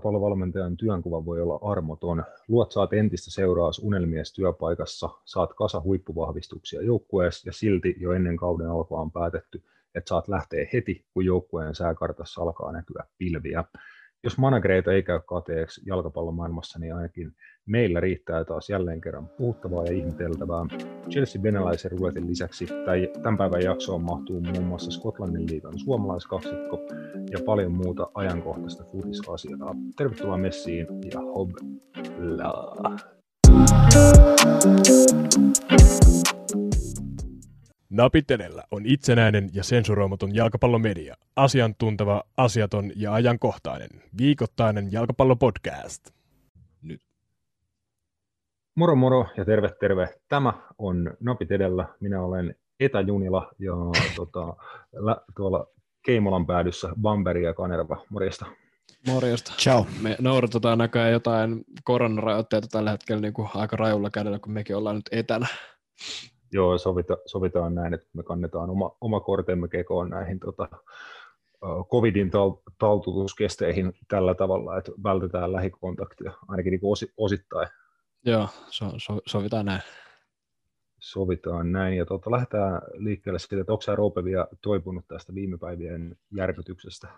jalkapallovalmentajan 0.00 0.76
työnkuva 0.76 1.24
voi 1.24 1.40
olla 1.40 1.58
armoton. 1.62 2.24
Luot 2.48 2.72
saat 2.72 2.92
entistä 2.92 3.30
seuraas 3.30 3.78
unelmies 3.78 4.32
työpaikassa, 4.32 5.08
saat 5.24 5.54
kasa 5.54 5.80
huippuvahvistuksia 5.80 6.82
joukkueessa 6.82 7.48
ja 7.48 7.52
silti 7.52 7.94
jo 7.98 8.12
ennen 8.12 8.36
kauden 8.36 8.70
alkua 8.70 9.00
on 9.00 9.12
päätetty, 9.12 9.62
että 9.94 10.08
saat 10.08 10.28
lähteä 10.28 10.66
heti, 10.72 11.04
kun 11.14 11.24
joukkueen 11.24 11.74
sääkartassa 11.74 12.42
alkaa 12.42 12.72
näkyä 12.72 13.04
pilviä. 13.18 13.64
Jos 14.24 14.38
managereita 14.38 14.92
ei 14.92 15.02
käy 15.02 15.20
kateeksi 15.26 15.80
jalkapallomaailmassa, 15.86 16.78
niin 16.78 16.94
ainakin 16.94 17.32
meillä 17.66 18.00
riittää 18.00 18.44
taas 18.44 18.70
jälleen 18.70 19.00
kerran 19.00 19.28
puhuttavaa 19.28 19.84
ja 19.84 19.92
ihmeteltävää. 19.92 20.66
Chelsea 21.10 21.42
venäläisen 21.42 21.90
ruletin 21.90 22.26
lisäksi 22.26 22.66
tämän 23.22 23.38
päivän 23.38 23.62
jaksoon 23.62 24.02
mahtuu 24.02 24.40
muun 24.40 24.64
muassa 24.64 24.90
Skotlannin 24.90 25.50
liiton 25.50 25.78
suomalaiskaksikko 25.78 26.78
ja 27.30 27.38
paljon 27.46 27.72
muuta 27.72 28.10
ajankohtaista 28.14 28.84
futisasiaa. 28.84 29.74
Tervetuloa 29.96 30.36
messiin 30.36 30.86
ja 31.14 31.20
hobla! 31.20 32.96
Napitelellä 37.90 38.64
on 38.70 38.86
itsenäinen 38.86 39.50
ja 39.52 39.64
sensuroimaton 39.64 40.34
jalkapallomedia. 40.34 41.14
Asiantunteva, 41.36 42.22
asiaton 42.36 42.92
ja 42.96 43.14
ajankohtainen. 43.14 43.88
Viikoittainen 44.18 44.92
jalkapallopodcast. 44.92 46.10
Nyt. 46.82 47.00
Moro 48.74 48.96
moro 48.96 49.26
ja 49.36 49.44
terve 49.44 49.68
terve. 49.80 50.08
Tämä 50.28 50.52
on 50.78 51.16
Napit 51.20 51.52
edellä. 51.52 51.88
Minä 52.00 52.22
olen 52.22 52.54
Etäjunila 52.80 53.50
ja 53.58 53.72
tota, 54.16 54.56
lä, 54.92 55.16
tuolla 55.36 55.66
Keimolan 56.02 56.46
päädyssä 56.46 56.88
Bamberi 57.00 57.44
ja 57.44 57.54
Kanerva. 57.54 58.04
Morjesta. 58.10 58.46
Morjesta. 59.06 59.52
Ciao. 59.58 59.86
Me 60.02 60.16
noudatetaan 60.20 60.78
näköjään 60.78 61.12
jotain 61.12 61.64
koronarajoitteita 61.84 62.68
tällä 62.68 62.90
hetkellä 62.90 63.20
niin 63.20 63.32
kuin 63.32 63.48
aika 63.54 63.76
rajulla 63.76 64.10
kädellä, 64.10 64.38
kun 64.38 64.52
mekin 64.52 64.76
ollaan 64.76 64.96
nyt 64.96 65.08
etänä. 65.12 65.46
Joo, 66.52 66.78
sovita, 66.78 67.16
sovitaan 67.26 67.74
näin, 67.74 67.94
että 67.94 68.06
me 68.12 68.22
kannetaan 68.22 68.70
oma, 68.70 68.96
oma 69.00 69.20
kortemme 69.20 69.68
kekoon 69.68 70.10
näihin 70.10 70.40
tota, 70.40 70.68
covidin 71.90 72.30
tal- 72.30 72.72
taltutuskesteihin 72.78 73.92
tällä 74.08 74.34
tavalla, 74.34 74.78
että 74.78 74.92
vältetään 75.02 75.52
lähikontaktia, 75.52 76.32
ainakin 76.48 76.70
niin 76.70 76.80
osi, 76.82 77.12
osittain. 77.16 77.68
Joo, 78.24 78.48
so, 78.68 78.92
so, 78.96 79.20
sovitaan 79.26 79.66
näin. 79.66 79.82
Sovitaan 80.98 81.72
näin, 81.72 81.96
ja 81.96 82.06
tota, 82.06 82.30
lähdetään 82.30 82.82
liikkeelle 82.94 83.38
siitä, 83.38 83.60
että 83.60 83.72
onko 83.72 83.82
sä 83.82 83.94
Roope 83.94 84.24
vielä 84.24 84.46
toipunut 84.62 85.04
tästä 85.08 85.34
viime 85.34 85.58
päivien 85.58 86.16
järkytyksestä? 86.36 87.08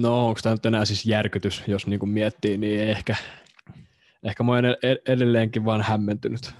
No, 0.00 0.28
onko 0.28 0.40
tämä 0.42 0.54
nyt 0.54 0.66
enää 0.66 0.84
siis 0.84 1.06
järkytys, 1.06 1.64
jos 1.66 1.86
niin 1.86 2.00
kuin 2.00 2.10
miettii, 2.10 2.58
niin 2.58 2.80
ehkä, 2.80 3.16
ehkä 4.22 4.42
mä 4.42 4.52
oon 4.52 4.64
edelleenkin 5.06 5.64
vaan 5.64 5.82
hämmentynyt 5.82 6.54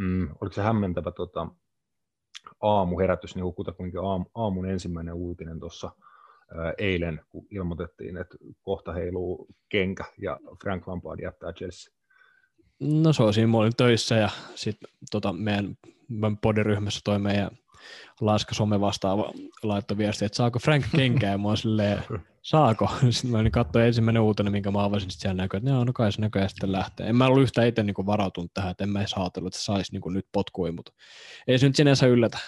mm, 0.00 0.28
oliko 0.40 0.54
se 0.54 0.62
hämmentävä 0.62 1.10
tota, 1.10 1.48
aamuherätys, 2.60 3.36
niin 3.36 3.54
kutakuinkin 3.54 4.00
aam, 4.00 4.24
aamun 4.34 4.66
ensimmäinen 4.66 5.14
uutinen 5.14 5.60
tuossa 5.60 5.90
eilen, 6.78 7.20
kun 7.28 7.46
ilmoitettiin, 7.50 8.16
että 8.16 8.36
kohta 8.62 8.92
heiluu 8.92 9.48
kenkä 9.68 10.04
ja 10.18 10.38
Frank 10.62 10.86
Lampard 10.86 11.20
jättää 11.20 11.52
Chelsea. 11.52 11.94
No 12.80 13.12
se 13.12 13.22
on 13.22 13.34
siinä, 13.34 13.46
mä 13.46 13.58
olin 13.58 13.76
töissä 13.76 14.14
ja 14.14 14.28
sitten 14.54 14.90
tota, 15.10 15.32
meidän, 15.32 15.76
meidän 16.08 16.38
podiryhmässä 16.38 17.00
toi 17.04 17.18
meidän 17.18 17.50
Laska 18.20 18.54
some 18.54 18.80
vastaava 18.80 19.32
laittoi 19.62 19.98
viestiä, 19.98 20.26
että 20.26 20.36
saako 20.36 20.58
Frank 20.58 20.84
kenkää, 20.96 21.30
ja 21.30 21.38
mä 21.38 21.56
silleen, 21.56 22.02
saako? 22.42 22.88
Sitten 23.10 23.30
mä 23.30 23.38
olin 23.38 23.52
katsoa 23.52 23.84
ensimmäinen 23.84 24.22
uutinen, 24.22 24.52
minkä 24.52 24.70
mä 24.70 24.84
avasin, 24.84 25.10
sitten 25.10 25.22
siellä 25.22 25.42
näkyy, 25.42 25.58
että 25.58 25.70
no 25.70 25.92
kai 25.92 26.12
se 26.12 26.20
näköjään 26.20 26.50
sitten 26.50 26.72
lähtee. 26.72 27.08
En 27.08 27.16
mä 27.16 27.26
ollut 27.26 27.42
yhtään 27.42 27.68
itse 27.68 27.82
niin 27.82 28.06
varautunut 28.06 28.50
tähän, 28.54 28.70
että 28.70 28.84
en 28.84 28.90
mä 28.90 29.00
edes 29.00 29.14
ajatellut, 29.14 29.48
että 29.48 29.58
se 29.58 29.64
saisi 29.64 29.92
niin 29.92 30.14
nyt 30.14 30.26
potkui, 30.32 30.72
mutta 30.72 30.92
ei 31.46 31.58
se 31.58 31.66
nyt 31.66 31.76
sinänsä 31.76 32.06
yllätä. 32.06 32.38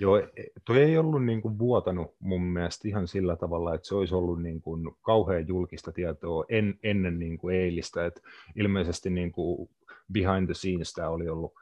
Joo, 0.00 0.18
e, 0.18 0.44
toi 0.64 0.78
ei 0.78 0.98
ollut 0.98 1.24
niin 1.24 1.42
kuin 1.42 1.58
vuotanut 1.58 2.14
mun 2.20 2.42
mielestä 2.42 2.88
ihan 2.88 3.08
sillä 3.08 3.36
tavalla, 3.36 3.74
että 3.74 3.88
se 3.88 3.94
olisi 3.94 4.14
ollut 4.14 4.42
niin 4.42 4.60
kuin 4.60 4.90
kauhean 5.02 5.48
julkista 5.48 5.92
tietoa 5.92 6.44
en, 6.48 6.78
ennen 6.82 7.18
niin 7.18 7.38
kuin 7.38 7.56
eilistä, 7.56 8.06
että 8.06 8.20
ilmeisesti 8.56 9.10
niin 9.10 9.32
kuin 9.32 9.70
behind 10.12 10.46
the 10.46 10.54
scenes 10.54 10.92
tämä 10.92 11.08
oli 11.08 11.28
ollut 11.28 11.52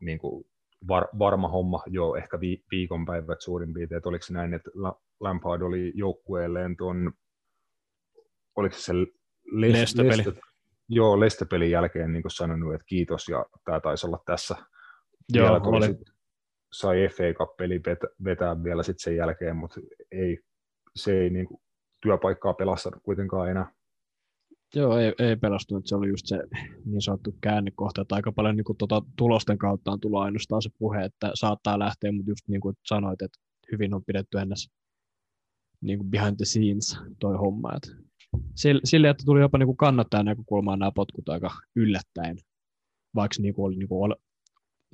niin 0.00 0.18
kuin 0.18 0.46
var, 0.88 1.08
varma 1.18 1.48
homma 1.48 1.82
jo 1.86 2.14
ehkä 2.14 2.40
vi, 2.40 2.64
viikonpäivät 2.70 3.40
suurin 3.40 3.72
piirtein, 3.72 3.96
että 3.96 4.08
oliko 4.08 4.22
se 4.22 4.32
näin, 4.32 4.54
että 4.54 4.70
Lampard 5.20 5.62
oli 5.62 5.92
joukkueelleen 5.94 6.76
tuon, 6.76 7.12
oliko 8.56 8.76
se 8.78 8.92
Lestepeli. 9.52 10.08
Leste, 10.08 10.40
joo, 10.88 11.20
Lestepelin 11.20 11.70
jälkeen 11.70 12.12
niin 12.12 12.22
sanonut, 12.28 12.74
että 12.74 12.84
kiitos 12.86 13.28
ja 13.28 13.46
tämä 13.64 13.80
taisi 13.80 14.06
olla 14.06 14.22
tässä. 14.26 14.56
Joo, 15.32 15.46
vielä 15.46 15.60
oli. 15.64 15.86
Sit, 15.86 16.16
sai 16.72 17.08
FA 17.08 17.44
Cup-peli 17.44 17.80
vetää, 17.86 18.08
vetää 18.24 18.64
vielä 18.64 18.82
sitten 18.82 19.02
sen 19.02 19.16
jälkeen, 19.16 19.56
mutta 19.56 19.80
ei, 20.12 20.38
se 20.96 21.20
ei 21.20 21.30
niin 21.30 21.46
kuin, 21.46 21.60
työpaikkaa 22.00 22.54
pelastanut 22.54 23.02
kuitenkaan 23.02 23.50
enää. 23.50 23.72
Joo, 24.74 24.98
ei, 24.98 25.12
ei 25.18 25.36
pelastunut. 25.36 25.86
Se 25.86 25.96
oli 25.96 26.08
just 26.08 26.26
se 26.26 26.38
niin 26.84 27.02
sanottu 27.02 27.34
käännekohta, 27.40 28.02
että 28.02 28.14
aika 28.14 28.32
paljon 28.32 28.56
niin 28.56 28.64
kuin, 28.64 28.78
tuota, 28.78 29.02
tulosten 29.16 29.58
kautta 29.58 29.92
on 29.92 30.00
tullut 30.00 30.20
ainoastaan 30.20 30.62
se 30.62 30.70
puhe, 30.78 31.04
että 31.04 31.30
saattaa 31.34 31.78
lähteä, 31.78 32.12
mutta 32.12 32.30
just 32.30 32.48
niin 32.48 32.60
kuin 32.60 32.76
sanoit, 32.86 33.22
että 33.22 33.38
hyvin 33.72 33.94
on 33.94 34.04
pidetty 34.06 34.38
ennäs 34.38 34.70
niin 35.80 35.98
kuin 35.98 36.10
behind 36.10 36.36
the 36.36 36.44
scenes 36.44 36.98
toi 37.20 37.36
homma. 37.36 37.72
Että 37.76 37.88
sille, 38.84 39.08
että 39.08 39.24
tuli 39.26 39.40
jopa 39.40 39.58
niin 39.58 39.66
kuin 39.66 39.76
kannattaa 39.76 40.22
näkökulmaan 40.22 40.78
nämä 40.78 40.92
potkut 40.92 41.28
aika 41.28 41.50
yllättäen, 41.76 42.36
vaikka 43.14 43.42
niin 43.42 43.54
kuin 43.54 43.66
oli 43.66 43.76
niin 43.76 43.88
kuin 43.88 44.14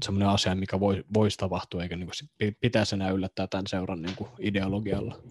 sellainen 0.04 0.28
asia, 0.28 0.54
mikä 0.54 0.80
voi, 0.80 1.04
voisi 1.14 1.36
tapahtua, 1.36 1.82
eikä 1.82 1.96
niin 1.96 2.08
kuin 2.38 2.56
pitäisi 2.60 2.94
enää 2.94 3.10
yllättää 3.10 3.46
tämän 3.46 3.66
seuran 3.66 4.02
niin 4.02 4.16
kuin 4.16 4.30
ideologialla. 4.38 5.22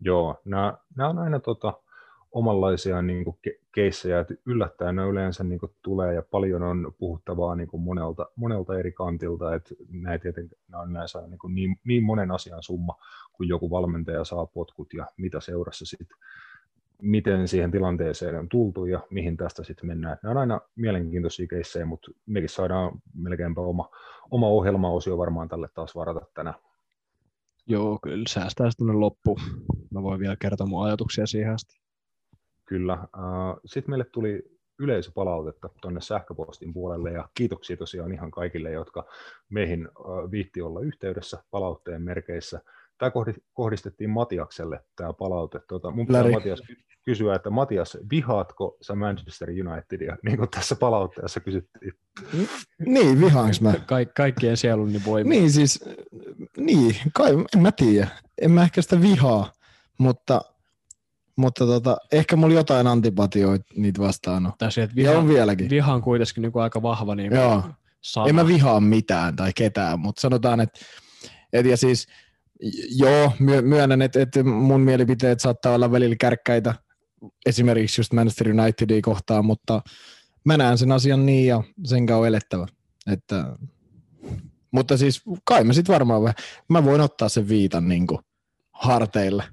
Joo, 0.00 0.40
nämä, 0.44 0.78
nämä 0.96 1.10
on 1.10 1.18
aina 1.18 1.40
tota, 1.40 1.72
omanlaisia 2.32 3.02
niin 3.02 3.24
kuin 3.24 3.38
keissejä, 3.74 4.20
että 4.20 4.34
yllättäen 4.46 4.96
ne 4.96 5.02
yleensä 5.02 5.44
niin 5.44 5.58
kuin 5.60 5.72
tulee 5.82 6.14
ja 6.14 6.22
paljon 6.22 6.62
on 6.62 6.92
puhuttavaa 6.98 7.54
niin 7.54 7.68
kuin 7.68 7.82
monelta, 7.82 8.26
monelta 8.36 8.78
eri 8.78 8.92
kantilta, 8.92 9.54
että 9.54 9.74
näin 9.90 10.20
tietenkin 10.20 10.58
nämä 10.68 10.82
on 10.82 10.92
näissä 10.92 11.26
niin, 11.26 11.38
kuin 11.38 11.54
niin, 11.54 11.76
niin 11.84 12.02
monen 12.02 12.30
asian 12.30 12.62
summa, 12.62 12.94
kun 13.32 13.48
joku 13.48 13.70
valmentaja 13.70 14.24
saa 14.24 14.46
potkut 14.46 14.94
ja 14.94 15.06
mitä 15.16 15.40
seurassa 15.40 15.86
sitten 15.86 16.16
miten 17.02 17.48
siihen 17.48 17.70
tilanteeseen 17.70 18.38
on 18.38 18.48
tultu 18.48 18.86
ja 18.86 19.00
mihin 19.10 19.36
tästä 19.36 19.64
sitten 19.64 19.86
mennään. 19.86 20.18
Nämä 20.22 20.30
on 20.30 20.38
aina 20.38 20.60
mielenkiintoisia 20.76 21.46
keissejä, 21.46 21.86
mutta 21.86 22.10
mekin 22.26 22.48
saadaan 22.48 23.02
melkeinpä 23.14 23.60
oma, 23.60 23.90
oma 24.30 24.48
ohjelmaosio 24.48 25.18
varmaan 25.18 25.48
tälle 25.48 25.68
taas 25.74 25.94
varata 25.94 26.20
tänään. 26.34 26.56
Joo, 27.66 27.98
kyllä 28.02 28.24
säästää 28.28 28.70
sitten 28.70 29.00
loppu. 29.00 29.38
Mä 29.90 30.02
voin 30.02 30.20
vielä 30.20 30.36
kertoa 30.36 30.66
mun 30.66 30.84
ajatuksia 30.84 31.26
siihen 31.26 31.54
asti. 31.54 31.87
Kyllä. 32.68 32.98
Sitten 33.64 33.90
meille 33.90 34.04
tuli 34.04 34.42
yleisöpalautetta 34.78 35.68
tuonne 35.80 36.00
sähköpostin 36.00 36.72
puolelle 36.72 37.10
ja 37.10 37.28
kiitoksia 37.34 37.76
tosiaan 37.76 38.12
ihan 38.12 38.30
kaikille, 38.30 38.70
jotka 38.70 39.06
meihin 39.48 39.88
viitti 40.30 40.62
olla 40.62 40.80
yhteydessä 40.80 41.42
palautteen 41.50 42.02
merkeissä. 42.02 42.60
Tämä 42.98 43.10
kohdistettiin 43.52 44.10
Matiakselle 44.10 44.80
tämä 44.96 45.12
palaute. 45.12 45.60
Tuota, 45.68 45.90
mun 45.90 46.06
pitää 46.06 46.30
Matias 46.30 46.62
kysyä, 47.04 47.34
että 47.34 47.50
Matias, 47.50 47.98
vihaatko 48.10 48.76
sä 48.82 48.94
Manchester 48.94 49.48
Unitedia, 49.48 50.16
niin 50.24 50.38
kuin 50.38 50.50
tässä 50.50 50.76
palautteessa 50.76 51.40
kysyttiin? 51.40 51.92
Niin, 52.86 53.20
vihaanko 53.20 53.56
mä? 53.60 53.72
Ka- 53.72 54.12
kaikkien 54.16 54.56
sielun 54.56 54.92
voima. 55.06 55.30
Niin, 55.30 55.50
siis, 55.50 55.84
niin, 56.56 56.96
kai, 57.12 57.32
en 57.56 57.62
mä 57.62 57.72
tiedä. 57.72 58.08
En 58.42 58.50
mä 58.50 58.62
ehkä 58.62 58.82
sitä 58.82 59.00
vihaa, 59.00 59.52
mutta 59.98 60.40
mutta 61.38 61.66
tota, 61.66 61.96
ehkä 62.12 62.36
mulla 62.36 62.54
jotain 62.54 62.86
antipatioita 62.86 63.64
niitä 63.76 64.00
vastaan 64.00 64.46
on. 64.46 64.52
Tai 64.58 64.72
se, 64.72 64.82
että 64.82 64.96
viha, 64.96 65.12
ja 65.12 65.18
on 65.18 65.28
vieläkin. 65.28 65.70
Viha 65.70 65.94
on 65.94 66.02
kuitenkin 66.02 66.42
niin 66.42 66.52
kuin 66.52 66.62
aika 66.62 66.82
vahva 66.82 67.14
niin 67.14 67.30
kuin 67.30 67.40
Joo. 67.40 67.62
Sana. 68.00 68.28
En 68.28 68.34
mä 68.34 68.46
vihaa 68.46 68.80
mitään 68.80 69.36
tai 69.36 69.52
ketään, 69.56 70.00
mutta 70.00 70.20
sanotaan, 70.20 70.60
että 70.60 70.80
et 71.52 71.66
ja 71.66 71.76
siis 71.76 72.06
joo, 72.90 73.32
myönnän, 73.62 74.02
että, 74.02 74.22
että 74.22 74.42
mun 74.42 74.80
mielipiteet 74.80 75.40
saattaa 75.40 75.74
olla 75.74 75.92
välillä 75.92 76.16
kärkkäitä 76.16 76.74
esimerkiksi 77.46 78.00
just 78.00 78.12
Manchester 78.12 78.48
Unitedia 78.48 79.00
kohtaan, 79.02 79.44
mutta 79.44 79.80
mä 80.44 80.56
näen 80.56 80.78
sen 80.78 80.92
asian 80.92 81.26
niin 81.26 81.46
ja 81.46 81.62
sen 81.84 82.12
on 82.12 82.26
elettävä. 82.26 82.66
Että, 83.12 83.44
mutta 84.70 84.96
siis 84.96 85.22
kai 85.44 85.64
mä 85.64 85.72
sit 85.72 85.88
varmaan 85.88 86.22
vähän, 86.22 86.34
mä 86.68 86.84
voin 86.84 87.00
ottaa 87.00 87.28
sen 87.28 87.48
viitan 87.48 87.88
niin 87.88 88.06
kuin 88.06 88.18
harteille. 88.72 89.44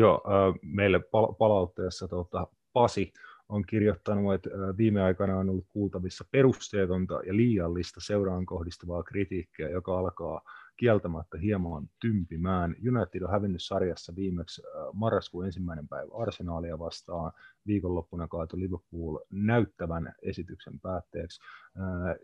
Joo, 0.00 0.22
meille 0.62 1.00
palautteessa 1.38 2.08
tuota, 2.08 2.46
Pasi 2.72 3.12
on 3.48 3.64
kirjoittanut, 3.66 4.34
että 4.34 4.50
viime 4.76 5.02
aikana 5.02 5.36
on 5.36 5.48
ollut 5.48 5.66
kuultavissa 5.68 6.24
perusteetonta 6.30 7.20
ja 7.26 7.36
liiallista 7.36 8.00
seuraan 8.00 8.46
kohdistuvaa 8.46 9.02
kritiikkiä, 9.02 9.68
joka 9.68 9.98
alkaa 9.98 10.40
kieltämättä 10.76 11.38
hieman 11.38 11.88
tympimään. 12.00 12.76
United 12.88 13.22
on 13.22 13.30
hävinnyt 13.30 13.62
sarjassa 13.62 14.16
viimeksi 14.16 14.62
marraskuun 14.92 15.46
ensimmäinen 15.46 15.88
päivä 15.88 16.10
Arsenaalia 16.14 16.78
vastaan. 16.78 17.32
Viikonloppuna 17.66 18.28
kaatu 18.28 18.58
Liverpool 18.58 19.18
näyttävän 19.30 20.14
esityksen 20.22 20.80
päätteeksi. 20.80 21.40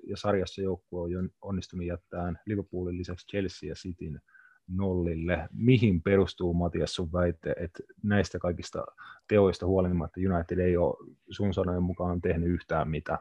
Ja 0.07 0.17
sarjassa 0.17 0.63
joukkue 0.63 1.19
on 1.19 1.31
onnistunut 1.43 1.87
jättämään 1.87 2.39
Liverpoolin 2.47 2.99
lisäksi 2.99 3.27
Chelsea 3.27 3.69
ja 3.69 3.75
Cityn 3.75 4.21
nollille. 4.69 5.49
Mihin 5.53 6.03
perustuu 6.03 6.55
Matias 6.55 6.95
sun 6.95 7.13
väite, 7.13 7.55
että 7.61 7.83
näistä 8.03 8.39
kaikista 8.39 8.85
teoista 9.29 9.67
huolimatta 9.67 10.21
United 10.35 10.59
ei 10.59 10.77
ole 10.77 10.95
sun 11.31 11.55
sanojen 11.55 11.83
mukaan 11.83 12.21
tehnyt 12.21 12.49
yhtään 12.49 12.89
mitään? 12.89 13.19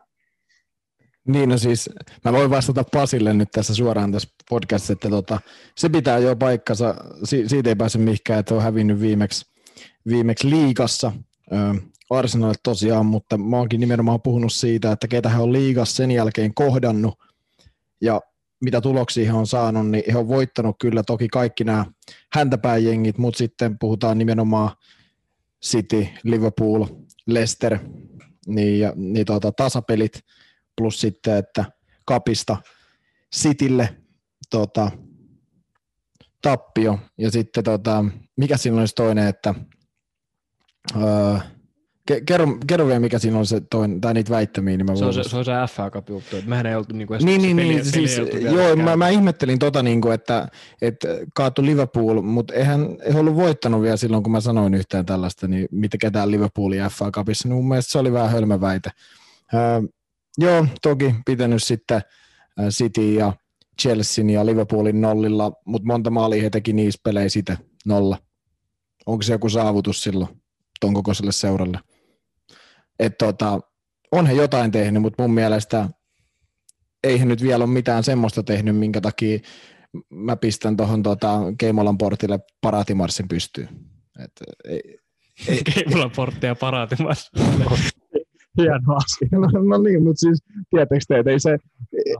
Niin, 1.27 1.49
no 1.49 1.57
siis 1.57 1.89
mä 2.25 2.33
voin 2.33 2.49
vastata 2.49 2.83
Pasille 2.91 3.33
nyt 3.33 3.49
tässä 3.51 3.75
suoraan 3.75 4.11
tässä 4.11 4.29
podcastissa, 4.49 4.93
että 4.93 5.09
tota, 5.09 5.39
se 5.77 5.89
pitää 5.89 6.17
jo 6.17 6.35
paikkansa, 6.35 6.95
si- 7.23 7.49
siitä 7.49 7.69
ei 7.69 7.75
pääse 7.75 7.97
mihinkään, 7.97 8.39
että 8.39 8.55
on 8.55 8.61
hävinnyt 8.61 8.99
viimeksi, 8.99 9.45
viimeksi 10.07 10.49
liigassa 10.49 11.11
ö, 11.51 11.55
Arsenalit 12.09 12.63
tosiaan, 12.63 13.05
mutta 13.05 13.37
mä 13.37 13.57
oonkin 13.57 13.79
nimenomaan 13.79 14.21
puhunut 14.21 14.53
siitä, 14.53 14.91
että 14.91 15.07
ketä 15.07 15.29
he 15.29 15.41
on 15.41 15.53
liigassa 15.53 15.95
sen 15.95 16.11
jälkeen 16.11 16.53
kohdannut 16.53 17.15
ja 18.01 18.21
mitä 18.61 18.81
tuloksia 18.81 19.25
he 19.25 19.37
on 19.37 19.47
saanut, 19.47 19.89
niin 19.89 20.03
he 20.11 20.17
on 20.17 20.27
voittanut 20.27 20.75
kyllä 20.79 21.03
toki 21.03 21.27
kaikki 21.27 21.63
nämä 21.63 21.85
häntäpääjengit, 22.33 23.17
mutta 23.17 23.37
sitten 23.37 23.79
puhutaan 23.79 24.17
nimenomaan 24.17 24.71
City, 25.65 26.07
Liverpool, 26.23 26.85
Leicester, 27.27 27.79
niin, 28.47 28.79
ja, 28.79 28.93
niin 28.95 29.25
tuota, 29.25 29.51
tasapelit, 29.51 30.19
plus 30.77 31.01
sitten, 31.01 31.37
että 31.37 31.65
kapista 32.05 32.57
Citylle 33.35 33.97
tota, 34.49 34.91
tappio, 36.41 36.99
ja 37.17 37.31
sitten 37.31 37.63
tota, 37.63 38.05
mikä 38.37 38.57
siinä 38.57 38.77
olisi 38.77 38.95
toinen, 38.95 39.27
että 39.27 39.55
öö, 40.95 41.37
Kerro, 42.25 42.57
kerro 42.67 42.87
vielä, 42.87 42.99
mikä 42.99 43.19
siinä 43.19 43.39
on 43.39 43.45
se 43.45 43.61
toinen, 43.69 44.01
tai 44.01 44.13
niitä 44.13 44.29
väittämiä. 44.29 44.77
Niin 44.77 44.85
mä 44.85 44.95
se, 44.95 45.05
on 45.05 45.13
se, 45.13 45.23
se 45.23 45.37
on 45.37 45.45
se 45.45 45.51
FA 45.71 45.89
Cup 45.89 46.09
juttu, 46.09 46.35
että 46.35 46.49
mehän 46.49 46.65
ei 46.65 46.75
oltu 46.75 46.95
niinku 46.95 47.13
niin, 47.13 47.41
niin, 47.41 47.57
peli, 47.57 47.67
niin, 47.67 47.85
siis, 47.85 48.17
joo, 48.39 48.75
mä, 48.75 48.95
mä, 48.95 49.09
ihmettelin 49.09 49.59
tota, 49.59 49.83
niin 49.83 50.01
kuin, 50.01 50.13
että, 50.13 50.47
että 50.81 51.07
kaatu 51.33 51.65
Liverpool, 51.65 52.21
mutta 52.21 52.53
eihän 52.53 52.97
ei 53.03 53.13
ollut 53.19 53.35
voittanut 53.35 53.81
vielä 53.81 53.97
silloin, 53.97 54.23
kun 54.23 54.31
mä 54.31 54.39
sanoin 54.39 54.73
yhtään 54.73 55.05
tällaista, 55.05 55.47
niin 55.47 55.67
mitä 55.71 55.97
ketään 55.97 56.31
Liverpoolia 56.31 56.89
FA 56.89 57.11
Cupissa, 57.11 57.47
niin 57.47 57.55
mun 57.55 57.67
mielestä 57.67 57.91
se 57.91 57.99
oli 57.99 58.13
vähän 58.13 58.31
hölmä 58.31 58.61
väite. 58.61 58.89
Öö, 59.53 59.81
joo, 60.37 60.67
toki 60.81 61.15
pitänyt 61.25 61.63
sitten 61.63 62.01
City 62.69 63.13
ja 63.13 63.33
Chelsea 63.81 64.25
ja 64.25 64.45
Liverpoolin 64.45 65.01
nollilla, 65.01 65.51
mutta 65.65 65.87
monta 65.87 66.09
maalia 66.09 66.41
he 66.41 66.49
teki 66.49 66.73
niissä 66.73 66.99
peleissä 67.03 67.33
sitten 67.33 67.57
nolla. 67.85 68.17
Onko 69.05 69.21
se 69.21 69.33
joku 69.33 69.49
saavutus 69.49 70.03
silloin 70.03 70.41
tuon 70.81 70.93
kokoiselle 70.93 71.31
seuralle? 71.31 71.79
Että 72.99 73.25
tota, 73.25 73.59
on 74.11 74.27
he 74.27 74.33
jotain 74.33 74.71
tehnyt, 74.71 75.01
mutta 75.01 75.23
mun 75.23 75.33
mielestä 75.33 75.89
ei 77.03 77.19
he 77.19 77.25
nyt 77.25 77.41
vielä 77.41 77.63
ole 77.63 77.73
mitään 77.73 78.03
semmoista 78.03 78.43
tehnyt, 78.43 78.77
minkä 78.77 79.01
takia 79.01 79.39
mä 80.09 80.35
pistän 80.35 80.77
tuohon 80.77 81.03
tota, 81.03 81.39
Keimolan 81.57 81.97
portille 81.97 82.39
paraatimarssin 82.61 83.27
pystyyn. 83.27 83.69
Et, 84.23 84.31
ei, 84.69 84.97
ei, 85.47 85.61
Keimolan 85.73 86.11
portti 86.15 86.47
ja 86.47 86.55
paraatimarssi. 86.55 87.29
Hieno 88.57 88.95
asia. 88.95 89.39
No, 89.39 89.47
no 89.63 89.83
niin, 89.83 90.03
mutta 90.03 90.19
siis 90.19 90.43
tietääkö 90.69 91.05
te, 91.07 91.19
että 91.19 91.31
ei, 91.31 91.39
se, 91.39 91.57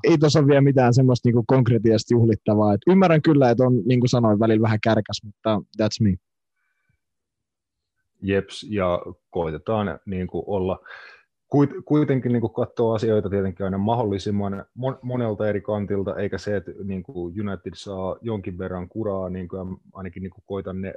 ei 0.04 0.18
tuossa 0.18 0.39
ole 0.39 0.48
vielä 0.48 0.62
mitään 0.62 0.94
semmoista 0.94 1.28
niinku 1.28 1.44
konkreettisesti 1.48 2.13
juhlittavaa. 2.13 2.74
Et 2.74 2.81
ymmärrän 2.88 3.21
kyllä, 3.21 3.50
että 3.50 3.63
on, 3.63 3.81
niin 3.86 4.00
kuin 4.00 4.10
sanoin, 4.10 4.39
välillä 4.39 4.62
vähän 4.62 4.80
kärkäs, 4.83 5.21
mutta 5.24 5.62
that's 5.81 5.98
me. 6.01 6.16
Jeps, 8.27 8.68
ja 8.69 9.01
koitetaan 9.30 10.00
niin 10.06 10.27
kuin 10.27 10.44
olla 10.48 10.80
kuitenkin 11.86 12.31
niin 12.31 12.42
kuin 12.42 12.54
katsoa 12.54 12.95
asioita 12.95 13.30
tietenkin 13.30 13.63
aina 13.63 13.77
mahdollisimman 13.77 14.66
monelta 15.01 15.50
eri 15.50 15.62
kantilta, 15.62 16.16
eikä 16.16 16.38
se, 16.38 16.56
että 16.56 16.72
niin 16.83 17.04
kuin 17.04 17.48
United 17.48 17.72
saa 17.75 18.16
jonkin 18.22 18.57
verran 18.57 18.89
kuraa, 18.89 19.30
niin 19.30 19.48
kuin 19.48 19.77
ainakin 19.94 20.24
niin 20.24 20.31
kuin 20.31 20.44
koitan 20.45 20.81
ne 20.81 20.94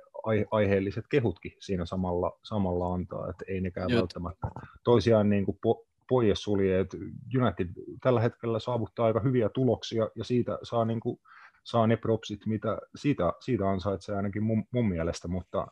aiheelliset 0.50 1.04
kehutkin 1.10 1.52
siinä 1.58 1.86
samalla, 1.86 2.38
samalla 2.42 2.94
antaa, 2.94 3.31
että 3.31 3.44
ei 3.48 3.60
nekään 3.60 3.90
Jot. 3.90 4.00
välttämättä 4.00 4.48
toisiaan 4.84 5.31
niin 5.31 5.44
kuin 5.44 5.58
po, 5.62 5.86
pois 6.08 6.42
sulje, 6.42 6.81
että 6.81 6.96
United 7.40 7.69
tällä 8.02 8.20
hetkellä 8.20 8.58
saavuttaa 8.58 9.06
aika 9.06 9.20
hyviä 9.20 9.48
tuloksia 9.48 10.08
ja 10.14 10.24
siitä 10.24 10.58
saa, 10.62 10.84
niin 10.84 11.00
kuin, 11.00 11.20
saa 11.64 11.86
ne 11.86 11.96
propsit, 11.96 12.46
mitä 12.46 12.78
siitä, 12.94 13.32
siitä 13.40 13.70
ansaitsee 13.70 14.16
ainakin 14.16 14.42
mun, 14.42 14.64
mun 14.70 14.88
mielestä, 14.88 15.28
mutta 15.28 15.66